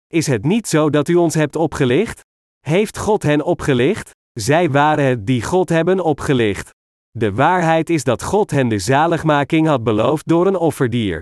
Is 0.08 0.28
het 0.28 0.44
niet 0.44 0.68
zo 0.68 0.90
dat 0.90 1.08
u 1.08 1.16
ons 1.16 1.34
hebt 1.34 1.56
opgelicht? 1.56 2.22
Heeft 2.60 2.98
God 2.98 3.24
hen 3.24 3.44
opgelicht? 3.44 4.12
Zij 4.34 4.72
waren 4.72 5.06
het 5.06 5.26
die 5.26 5.44
God 5.44 5.70
hebben 5.70 6.00
opgelicht. 6.00 6.70
De 7.12 7.34
waarheid 7.34 7.90
is 7.90 8.04
dat 8.04 8.24
God 8.24 8.52
hen 8.52 8.68
de 8.68 8.80
zaligmaking 8.80 9.68
had 9.68 9.84
beloofd 9.84 10.28
door 10.28 10.48
een 10.48 10.58
offerdier. 10.58 11.22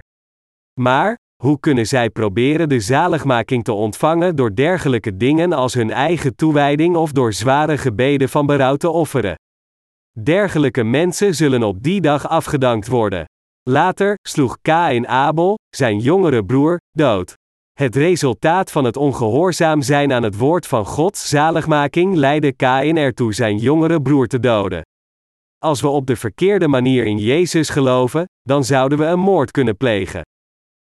Maar, 0.79 1.17
hoe 1.43 1.59
kunnen 1.59 1.87
zij 1.87 2.09
proberen 2.09 2.69
de 2.69 2.79
zaligmaking 2.79 3.63
te 3.63 3.73
ontvangen 3.73 4.35
door 4.35 4.55
dergelijke 4.55 5.17
dingen 5.17 5.53
als 5.53 5.73
hun 5.73 5.91
eigen 5.91 6.35
toewijding 6.35 6.95
of 6.95 7.11
door 7.11 7.33
zware 7.33 7.77
gebeden 7.77 8.29
van 8.29 8.45
berouw 8.45 8.75
te 8.75 8.89
offeren? 8.89 9.35
Dergelijke 10.23 10.83
mensen 10.83 11.35
zullen 11.35 11.63
op 11.63 11.83
die 11.83 12.01
dag 12.01 12.27
afgedankt 12.27 12.87
worden. 12.87 13.25
Later 13.69 14.17
sloeg 14.27 14.57
Kain 14.61 15.07
Abel, 15.07 15.57
zijn 15.75 15.99
jongere 15.99 16.45
broer, 16.45 16.79
dood. 16.91 17.33
Het 17.73 17.95
resultaat 17.95 18.71
van 18.71 18.83
het 18.83 18.97
ongehoorzaam 18.97 19.81
zijn 19.81 20.13
aan 20.13 20.23
het 20.23 20.37
woord 20.37 20.67
van 20.67 20.85
Gods 20.85 21.29
zaligmaking 21.29 22.15
leidde 22.15 22.51
Kain 22.51 22.97
ertoe 22.97 23.33
zijn 23.33 23.57
jongere 23.57 24.01
broer 24.01 24.27
te 24.27 24.39
doden. 24.39 24.81
Als 25.57 25.81
we 25.81 25.87
op 25.87 26.05
de 26.07 26.15
verkeerde 26.15 26.67
manier 26.67 27.05
in 27.05 27.17
Jezus 27.17 27.69
geloven, 27.69 28.25
dan 28.41 28.63
zouden 28.63 28.97
we 28.97 29.05
een 29.05 29.19
moord 29.19 29.51
kunnen 29.51 29.77
plegen. 29.77 30.21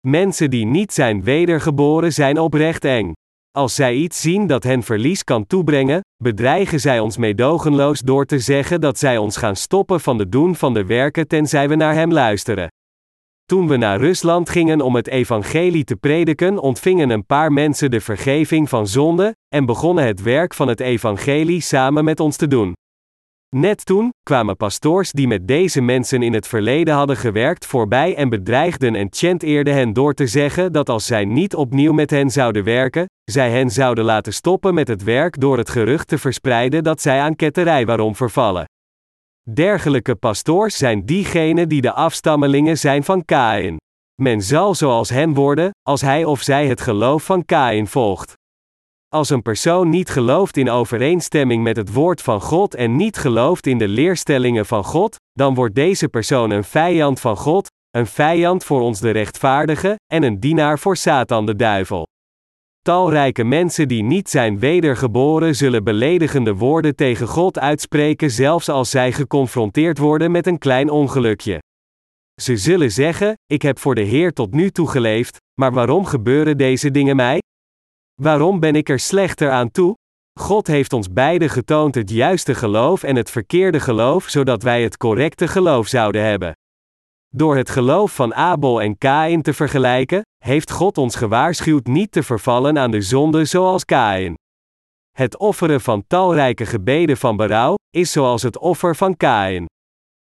Mensen 0.06 0.50
die 0.50 0.66
niet 0.66 0.92
zijn 0.92 1.22
wedergeboren 1.22 2.12
zijn 2.12 2.38
oprecht 2.38 2.84
eng. 2.84 3.12
Als 3.58 3.74
zij 3.74 3.94
iets 3.94 4.20
zien 4.20 4.46
dat 4.46 4.62
hen 4.62 4.82
verlies 4.82 5.24
kan 5.24 5.46
toebrengen, 5.46 6.00
bedreigen 6.22 6.80
zij 6.80 7.00
ons 7.00 7.16
meedogenloos 7.16 8.00
door 8.00 8.24
te 8.24 8.38
zeggen 8.38 8.80
dat 8.80 8.98
zij 8.98 9.16
ons 9.16 9.36
gaan 9.36 9.56
stoppen 9.56 10.00
van 10.00 10.18
de 10.18 10.28
doen 10.28 10.56
van 10.56 10.74
de 10.74 10.84
werken 10.84 11.28
tenzij 11.28 11.68
we 11.68 11.74
naar 11.74 11.94
Hem 11.94 12.12
luisteren. 12.12 12.68
Toen 13.44 13.68
we 13.68 13.76
naar 13.76 13.98
Rusland 13.98 14.50
gingen 14.50 14.80
om 14.80 14.94
het 14.94 15.08
evangelie 15.08 15.84
te 15.84 15.96
prediken, 15.96 16.58
ontvingen 16.58 17.10
een 17.10 17.26
paar 17.26 17.52
mensen 17.52 17.90
de 17.90 18.00
vergeving 18.00 18.68
van 18.68 18.86
zonde 18.86 19.34
en 19.48 19.66
begonnen 19.66 20.04
het 20.04 20.22
werk 20.22 20.54
van 20.54 20.68
het 20.68 20.80
evangelie 20.80 21.60
samen 21.60 22.04
met 22.04 22.20
ons 22.20 22.36
te 22.36 22.48
doen. 22.48 22.72
Net 23.56 23.86
toen 23.86 24.12
kwamen 24.22 24.56
pastoors 24.56 25.12
die 25.12 25.26
met 25.26 25.48
deze 25.48 25.80
mensen 25.80 26.22
in 26.22 26.32
het 26.32 26.46
verleden 26.46 26.94
hadden 26.94 27.16
gewerkt 27.16 27.66
voorbij 27.66 28.16
en 28.16 28.28
bedreigden 28.28 28.94
en 28.94 29.08
chanteerden 29.10 29.74
hen 29.74 29.92
door 29.92 30.14
te 30.14 30.26
zeggen 30.26 30.72
dat 30.72 30.88
als 30.88 31.06
zij 31.06 31.24
niet 31.24 31.54
opnieuw 31.54 31.92
met 31.92 32.10
hen 32.10 32.30
zouden 32.30 32.64
werken, 32.64 33.06
zij 33.24 33.50
hen 33.50 33.70
zouden 33.70 34.04
laten 34.04 34.32
stoppen 34.32 34.74
met 34.74 34.88
het 34.88 35.02
werk 35.02 35.40
door 35.40 35.58
het 35.58 35.70
gerucht 35.70 36.08
te 36.08 36.18
verspreiden 36.18 36.84
dat 36.84 37.00
zij 37.00 37.20
aan 37.20 37.36
ketterij 37.36 37.86
waarom 37.86 38.16
vervallen. 38.16 38.64
Dergelijke 39.52 40.14
pastoors 40.14 40.76
zijn 40.76 41.06
diegenen 41.06 41.68
die 41.68 41.80
de 41.80 41.92
afstammelingen 41.92 42.78
zijn 42.78 43.04
van 43.04 43.24
Kain. 43.24 43.76
Men 44.22 44.42
zal 44.42 44.74
zoals 44.74 45.08
hem 45.08 45.34
worden, 45.34 45.70
als 45.82 46.00
hij 46.00 46.24
of 46.24 46.42
zij 46.42 46.66
het 46.66 46.80
geloof 46.80 47.24
van 47.24 47.44
Kain 47.44 47.86
volgt. 47.86 48.32
Als 49.14 49.30
een 49.30 49.42
persoon 49.42 49.88
niet 49.88 50.10
gelooft 50.10 50.56
in 50.56 50.70
overeenstemming 50.70 51.62
met 51.62 51.76
het 51.76 51.92
woord 51.92 52.22
van 52.22 52.40
God 52.40 52.74
en 52.74 52.96
niet 52.96 53.16
gelooft 53.16 53.66
in 53.66 53.78
de 53.78 53.88
leerstellingen 53.88 54.66
van 54.66 54.84
God, 54.84 55.16
dan 55.32 55.54
wordt 55.54 55.74
deze 55.74 56.08
persoon 56.08 56.50
een 56.50 56.64
vijand 56.64 57.20
van 57.20 57.36
God, 57.36 57.68
een 57.90 58.06
vijand 58.06 58.64
voor 58.64 58.80
ons 58.80 59.00
de 59.00 59.10
rechtvaardige, 59.10 59.96
en 60.06 60.22
een 60.22 60.40
dienaar 60.40 60.78
voor 60.78 60.96
Satan 60.96 61.46
de 61.46 61.56
duivel. 61.56 62.06
Talrijke 62.80 63.44
mensen 63.44 63.88
die 63.88 64.02
niet 64.02 64.28
zijn 64.28 64.58
wedergeboren 64.58 65.54
zullen 65.54 65.84
beledigende 65.84 66.54
woorden 66.54 66.96
tegen 66.96 67.26
God 67.26 67.58
uitspreken, 67.58 68.30
zelfs 68.30 68.68
als 68.68 68.90
zij 68.90 69.12
geconfronteerd 69.12 69.98
worden 69.98 70.30
met 70.30 70.46
een 70.46 70.58
klein 70.58 70.90
ongelukje. 70.90 71.58
Ze 72.40 72.56
zullen 72.56 72.92
zeggen: 72.92 73.34
Ik 73.46 73.62
heb 73.62 73.78
voor 73.78 73.94
de 73.94 74.02
Heer 74.02 74.32
tot 74.32 74.52
nu 74.52 74.70
toe 74.70 74.88
geleefd, 74.88 75.36
maar 75.60 75.72
waarom 75.72 76.04
gebeuren 76.04 76.56
deze 76.56 76.90
dingen 76.90 77.16
mij? 77.16 77.38
Waarom 78.22 78.60
ben 78.60 78.74
ik 78.74 78.88
er 78.88 78.98
slechter 78.98 79.50
aan 79.50 79.70
toe? 79.70 79.94
God 80.40 80.66
heeft 80.66 80.92
ons 80.92 81.12
beiden 81.12 81.50
getoond 81.50 81.94
het 81.94 82.10
juiste 82.10 82.54
geloof 82.54 83.02
en 83.02 83.16
het 83.16 83.30
verkeerde 83.30 83.80
geloof, 83.80 84.28
zodat 84.28 84.62
wij 84.62 84.82
het 84.82 84.96
correcte 84.96 85.48
geloof 85.48 85.86
zouden 85.86 86.22
hebben. 86.22 86.52
Door 87.28 87.56
het 87.56 87.70
geloof 87.70 88.14
van 88.14 88.34
Abel 88.34 88.82
en 88.82 88.98
Kain 88.98 89.42
te 89.42 89.52
vergelijken, 89.52 90.22
heeft 90.44 90.70
God 90.70 90.98
ons 90.98 91.14
gewaarschuwd 91.14 91.86
niet 91.86 92.12
te 92.12 92.22
vervallen 92.22 92.78
aan 92.78 92.90
de 92.90 93.02
zonde 93.02 93.44
zoals 93.44 93.84
Kain. 93.84 94.34
Het 95.10 95.36
offeren 95.36 95.80
van 95.80 96.04
talrijke 96.06 96.66
gebeden 96.66 97.16
van 97.16 97.36
berouw 97.36 97.74
is 97.90 98.12
zoals 98.12 98.42
het 98.42 98.58
offer 98.58 98.96
van 98.96 99.16
Kain. 99.16 99.66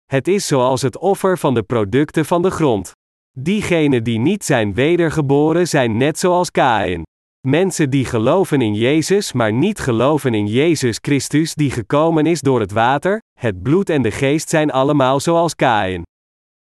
Het 0.05 0.27
is 0.27 0.47
zoals 0.47 0.81
het 0.81 0.97
offer 0.97 1.37
van 1.37 1.53
de 1.53 1.63
producten 1.63 2.25
van 2.25 2.41
de 2.41 2.51
grond. 2.51 2.91
Diegenen 3.37 4.03
die 4.03 4.19
niet 4.19 4.43
zijn 4.43 4.73
wedergeboren 4.73 5.67
zijn 5.67 5.97
net 5.97 6.19
zoals 6.19 6.51
Kain. 6.51 7.03
Mensen 7.47 7.89
die 7.89 8.05
geloven 8.05 8.61
in 8.61 8.73
Jezus, 8.73 9.31
maar 9.31 9.53
niet 9.53 9.79
geloven 9.79 10.33
in 10.33 10.47
Jezus 10.47 10.97
Christus 11.01 11.55
die 11.55 11.71
gekomen 11.71 12.25
is 12.25 12.41
door 12.41 12.59
het 12.59 12.71
water, 12.71 13.19
het 13.39 13.61
bloed 13.61 13.89
en 13.89 14.01
de 14.01 14.11
geest 14.11 14.49
zijn 14.49 14.71
allemaal 14.71 15.19
zoals 15.19 15.55
Kain. 15.55 16.03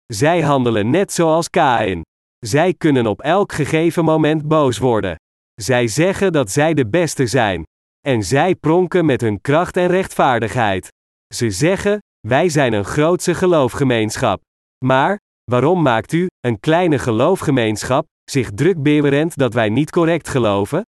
Zij 0.06 0.40
handelen 0.40 0.90
net 0.90 1.12
zoals 1.12 1.50
Kain. 1.50 2.02
Zij 2.38 2.74
kunnen 2.74 3.06
op 3.06 3.20
elk 3.20 3.52
gegeven 3.52 4.04
moment 4.04 4.48
boos 4.48 4.78
worden. 4.78 5.16
Zij 5.54 5.88
zeggen 5.88 6.32
dat 6.32 6.50
zij 6.50 6.74
de 6.74 6.88
beste 6.88 7.26
zijn. 7.26 7.62
En 8.06 8.22
zij 8.22 8.54
pronken 8.54 9.04
met 9.04 9.20
hun 9.20 9.40
kracht 9.40 9.76
en 9.76 9.86
rechtvaardigheid. 9.86 10.88
Ze 11.34 11.50
zeggen: 11.50 11.98
Wij 12.26 12.48
zijn 12.48 12.72
een 12.72 12.84
grootse 12.84 13.34
geloofgemeenschap. 13.34 14.40
Maar, 14.84 15.18
waarom 15.48 15.82
maakt 15.82 16.12
u, 16.12 16.26
een 16.40 16.60
kleine 16.60 16.98
geloofgemeenschap, 16.98 18.06
zich 18.30 18.50
druk 18.54 18.82
bewerend 18.82 19.36
dat 19.36 19.54
wij 19.54 19.68
niet 19.68 19.90
correct 19.90 20.28
geloven? 20.28 20.82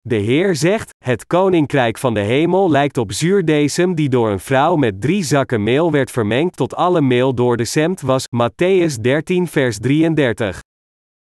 De 0.00 0.16
Heer 0.16 0.56
zegt: 0.56 0.90
Het 1.04 1.26
koninkrijk 1.26 1.98
van 1.98 2.14
de 2.14 2.20
hemel 2.20 2.70
lijkt 2.70 2.98
op 2.98 3.12
zuurdesem 3.12 3.94
die 3.94 4.08
door 4.08 4.30
een 4.30 4.40
vrouw 4.40 4.76
met 4.76 5.00
drie 5.00 5.22
zakken 5.24 5.62
meel 5.62 5.90
werd 5.90 6.10
vermengd 6.10 6.56
tot 6.56 6.74
alle 6.74 7.00
meel 7.00 7.34
door 7.34 7.56
de 7.56 7.64
semt 7.64 8.00
was. 8.00 8.26
Matthäus 8.26 9.00
13, 9.00 9.46
vers 9.46 9.78
33. 9.78 10.60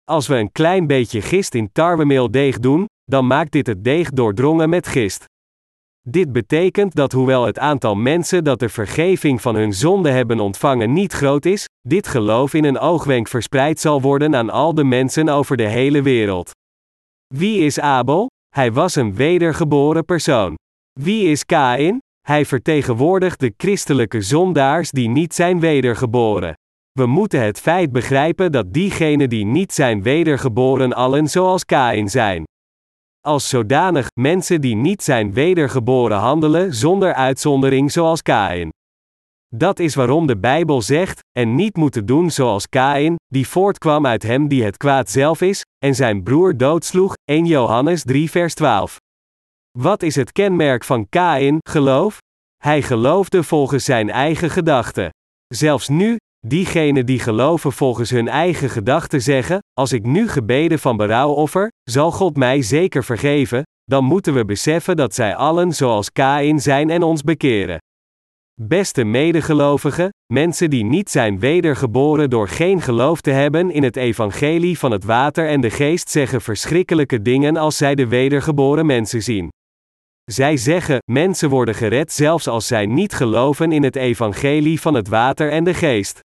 Als 0.04 0.28
we 0.28 0.36
een 0.36 0.52
klein 0.52 0.88
beetje 0.88 1.22
gist 1.22 1.54
in 1.54 1.70
tarwemeel 1.72 2.32
deeg 2.32 2.60
doen, 2.60 2.86
dan 3.04 3.28
maakt 3.28 3.52
dit 3.52 3.68
het 3.68 3.84
deeg 3.84 4.10
doordrongen 4.10 4.70
met 4.70 4.88
gist. 4.88 5.26
Dit 6.10 6.32
betekent 6.32 6.96
dat 6.96 7.12
hoewel 7.12 7.46
het 7.46 7.60
aantal 7.60 7.96
mensen 7.96 8.44
dat 8.44 8.60
de 8.60 8.70
vergeving 8.70 9.42
van 9.42 9.56
hun 9.56 9.74
zonde 9.74 10.10
hebben 10.10 10.40
ontvangen 10.40 10.94
niet 10.94 11.14
groot 11.14 11.46
is, 11.46 11.66
dit 11.88 12.08
geloof 12.08 12.54
in 12.54 12.64
een 12.64 12.80
oogwenk 12.80 13.28
verspreid 13.28 13.80
zal 13.80 14.02
worden 14.02 14.36
aan 14.36 14.50
al 14.50 14.74
de 14.74 14.84
mensen 14.84 15.30
over 15.30 15.58
de 15.58 15.68
hele 15.68 16.02
wereld. 16.02 16.52
Wie 17.36 17.60
is 17.60 17.80
Abel? 17.80 18.28
Hij 18.56 18.72
was 18.72 18.96
een 18.96 19.16
wedergeboren 19.16 20.06
persoon. 20.06 20.56
Wie 21.00 21.24
is 21.30 21.46
Kain? 21.46 22.00
Hij 22.28 22.46
vertegenwoordigt 22.46 23.40
de 23.40 23.54
christelijke 23.58 24.22
zondaars 24.22 24.92
die 24.92 25.10
niet 25.10 25.34
zijn 25.34 25.60
wedergeboren. 25.60 26.54
We 26.92 27.06
moeten 27.06 27.42
het 27.42 27.60
feit 27.60 27.92
begrijpen 27.92 28.52
dat 28.52 28.74
diegenen 28.74 29.30
die 29.30 29.46
niet 29.46 29.74
zijn 29.74 30.02
wedergeboren 30.04 30.94
allen 30.94 31.28
zoals 31.28 31.66
Kain 31.66 32.10
zijn. 32.10 32.44
Als 33.28 33.50
zodanig, 33.50 34.08
mensen 34.14 34.62
die 34.62 34.76
niet 34.76 35.04
zijn 35.04 35.34
wedergeboren 35.34 36.18
handelen 36.18 36.74
zonder 36.74 37.14
uitzondering 37.14 37.92
zoals 37.92 38.22
Kain. 38.22 38.70
Dat 39.56 39.80
is 39.80 39.96
waarom 39.96 40.28
de 40.28 40.38
Bijbel 40.38 40.82
zegt, 40.82 41.20
en 41.32 41.56
niet 41.56 41.76
moeten 41.76 42.06
doen 42.06 42.32
zoals 42.32 42.70
Kain, 42.70 43.16
die 43.28 43.48
voortkwam 43.48 44.06
uit 44.06 44.24
hem 44.24 44.48
die 44.48 44.64
het 44.64 44.78
kwaad 44.78 45.10
zelf 45.10 45.42
is, 45.42 45.62
en 45.86 45.96
zijn 45.96 46.24
broer 46.24 46.58
doodsloeg, 46.58 47.14
1 47.24 47.46
Johannes 47.46 48.04
3 48.04 48.30
vers 48.30 48.54
12. 48.54 48.98
Wat 49.80 50.04
is 50.04 50.16
het 50.16 50.32
kenmerk 50.32 50.84
van 50.84 51.10
Kain, 51.10 51.58
geloof? 51.70 52.18
Hij 52.64 52.82
geloofde 52.82 53.44
volgens 53.44 53.84
zijn 53.84 54.10
eigen 54.10 54.50
gedachten. 54.50 55.10
Zelfs 55.48 55.88
nu, 55.88 56.16
diegenen 56.48 57.06
die 57.06 57.20
geloven 57.20 57.72
volgens 57.72 58.10
hun 58.10 58.28
eigen 58.28 58.70
gedachten 58.70 59.22
zeggen: 59.22 59.60
Als 59.74 59.94
ik 59.94 60.06
nu 60.06 60.28
gebeden 60.30 60.80
van 60.80 60.98
berouw 60.98 61.30
offer, 61.30 61.72
zal 61.84 62.12
God 62.12 62.38
mij 62.38 62.62
zeker 62.62 63.04
vergeven, 63.04 63.64
dan 63.84 64.04
moeten 64.04 64.34
we 64.34 64.46
beseffen 64.46 64.96
dat 64.96 65.14
zij 65.14 65.36
allen 65.36 65.74
zoals 65.74 66.12
Kain 66.12 66.60
zijn 66.60 66.90
en 66.90 67.04
ons 67.04 67.22
bekeren. 67.24 67.78
Beste 68.62 69.04
medegelovigen, 69.04 70.10
mensen 70.34 70.70
die 70.70 70.84
niet 70.84 71.10
zijn 71.10 71.40
wedergeboren 71.40 72.30
door 72.30 72.48
geen 72.48 72.82
geloof 72.82 73.22
te 73.22 73.32
hebben 73.32 73.72
in 73.72 73.84
het 73.84 73.96
evangelie 73.96 74.80
van 74.80 74.92
het 74.92 75.04
water 75.04 75.48
en 75.48 75.62
de 75.62 75.70
geest 75.70 76.10
zeggen 76.10 76.42
verschrikkelijke 76.42 77.22
dingen 77.22 77.58
als 77.58 77.78
zij 77.78 77.96
de 77.96 78.08
wedergeboren 78.08 78.86
mensen 78.86 79.24
zien. 79.24 79.50
Zij 80.32 80.58
zeggen: 80.58 80.98
mensen 81.12 81.50
worden 81.50 81.76
gered 81.76 82.12
zelfs 82.12 82.48
als 82.48 82.68
zij 82.68 82.86
niet 82.86 83.14
geloven 83.14 83.72
in 83.72 83.84
het 83.84 83.96
evangelie 83.96 84.82
van 84.82 84.94
het 84.94 85.08
water 85.08 85.52
en 85.52 85.64
de 85.64 85.74
geest. 85.74 86.20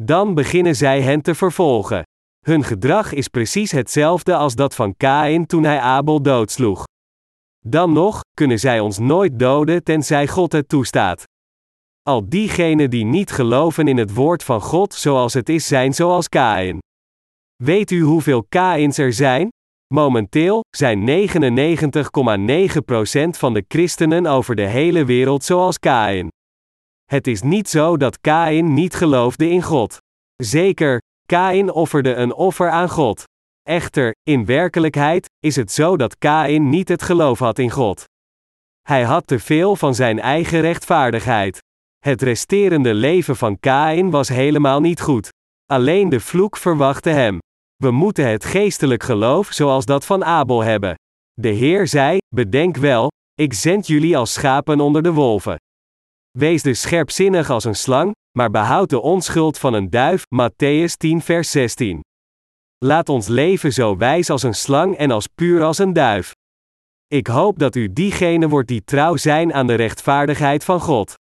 Dan 0.00 0.34
beginnen 0.34 0.76
zij 0.76 1.02
hen 1.02 1.22
te 1.22 1.34
vervolgen. 1.34 2.02
Hun 2.46 2.64
gedrag 2.64 3.12
is 3.12 3.28
precies 3.28 3.72
hetzelfde 3.72 4.34
als 4.36 4.54
dat 4.54 4.74
van 4.74 4.96
Kain 4.96 5.46
toen 5.46 5.64
hij 5.64 5.78
Abel 5.78 6.22
doodsloeg. 6.22 6.84
Dan 7.66 7.92
nog, 7.92 8.20
kunnen 8.36 8.58
zij 8.58 8.80
ons 8.80 8.98
nooit 8.98 9.38
doden 9.38 9.84
tenzij 9.84 10.26
God 10.26 10.52
het 10.52 10.68
toestaat. 10.68 11.24
Al 12.02 12.28
diegenen 12.28 12.90
die 12.90 13.04
niet 13.04 13.30
geloven 13.30 13.88
in 13.88 13.96
het 13.96 14.14
woord 14.14 14.42
van 14.42 14.60
God 14.60 14.94
zoals 14.94 15.34
het 15.34 15.48
is, 15.48 15.66
zijn 15.66 15.94
zoals 15.94 16.28
Kain. 16.28 16.78
Weet 17.62 17.90
u 17.90 18.00
hoeveel 18.00 18.44
Kains 18.48 18.98
er 18.98 19.12
zijn? 19.12 19.48
Momenteel 19.94 20.64
zijn 20.76 21.00
99,9% 21.00 21.06
van 23.30 23.54
de 23.54 23.64
christenen 23.68 24.26
over 24.26 24.54
de 24.54 24.66
hele 24.66 25.04
wereld 25.04 25.44
zoals 25.44 25.78
Kain. 25.78 26.28
Het 27.04 27.26
is 27.26 27.42
niet 27.42 27.68
zo 27.68 27.96
dat 27.96 28.20
Kain 28.20 28.74
niet 28.74 28.94
geloofde 28.94 29.50
in 29.50 29.62
God. 29.62 29.96
Zeker, 30.36 31.00
Kain 31.26 31.72
offerde 31.72 32.14
een 32.14 32.34
offer 32.34 32.70
aan 32.70 32.88
God. 32.88 33.24
Echter, 33.62 34.14
in 34.22 34.44
werkelijkheid 34.44 35.26
is 35.38 35.56
het 35.56 35.72
zo 35.72 35.96
dat 35.96 36.18
Kain 36.18 36.68
niet 36.68 36.88
het 36.88 37.02
geloof 37.02 37.38
had 37.38 37.58
in 37.58 37.70
God. 37.70 38.04
Hij 38.82 39.02
had 39.02 39.26
te 39.26 39.38
veel 39.38 39.76
van 39.76 39.94
zijn 39.94 40.20
eigen 40.20 40.60
rechtvaardigheid. 40.60 41.58
Het 41.98 42.22
resterende 42.22 42.94
leven 42.94 43.36
van 43.36 43.60
Kain 43.60 44.10
was 44.10 44.28
helemaal 44.28 44.80
niet 44.80 45.00
goed. 45.00 45.28
Alleen 45.66 46.08
de 46.08 46.20
vloek 46.20 46.56
verwachtte 46.56 47.10
hem. 47.10 47.38
We 47.76 47.90
moeten 47.90 48.28
het 48.28 48.44
geestelijk 48.44 49.02
geloof 49.02 49.52
zoals 49.52 49.84
dat 49.84 50.06
van 50.06 50.24
Abel 50.24 50.62
hebben. 50.62 50.94
De 51.32 51.48
Heer 51.48 51.86
zei: 51.86 52.18
Bedenk 52.34 52.76
wel, 52.76 53.10
ik 53.34 53.52
zend 53.52 53.86
jullie 53.86 54.16
als 54.16 54.32
schapen 54.32 54.80
onder 54.80 55.02
de 55.02 55.12
wolven. 55.12 55.56
Wees 56.38 56.62
dus 56.62 56.80
scherpzinnig 56.80 57.50
als 57.50 57.64
een 57.64 57.74
slang, 57.74 58.12
maar 58.38 58.50
behoud 58.50 58.90
de 58.90 59.00
onschuld 59.00 59.58
van 59.58 59.74
een 59.74 59.90
duif. 59.90 60.22
Matthäus 60.22 60.96
10, 60.96 61.20
vers 61.22 61.50
16. 61.50 62.00
Laat 62.84 63.08
ons 63.08 63.26
leven 63.26 63.72
zo 63.72 63.96
wijs 63.96 64.30
als 64.30 64.42
een 64.42 64.54
slang 64.54 64.96
en 64.96 65.10
als 65.10 65.26
puur 65.34 65.62
als 65.62 65.78
een 65.78 65.92
duif. 65.92 66.32
Ik 67.06 67.26
hoop 67.26 67.58
dat 67.58 67.74
u 67.74 67.92
diegene 67.92 68.48
wordt 68.48 68.68
die 68.68 68.84
trouw 68.84 69.16
zijn 69.16 69.52
aan 69.52 69.66
de 69.66 69.74
rechtvaardigheid 69.74 70.64
van 70.64 70.80
God. 70.80 71.14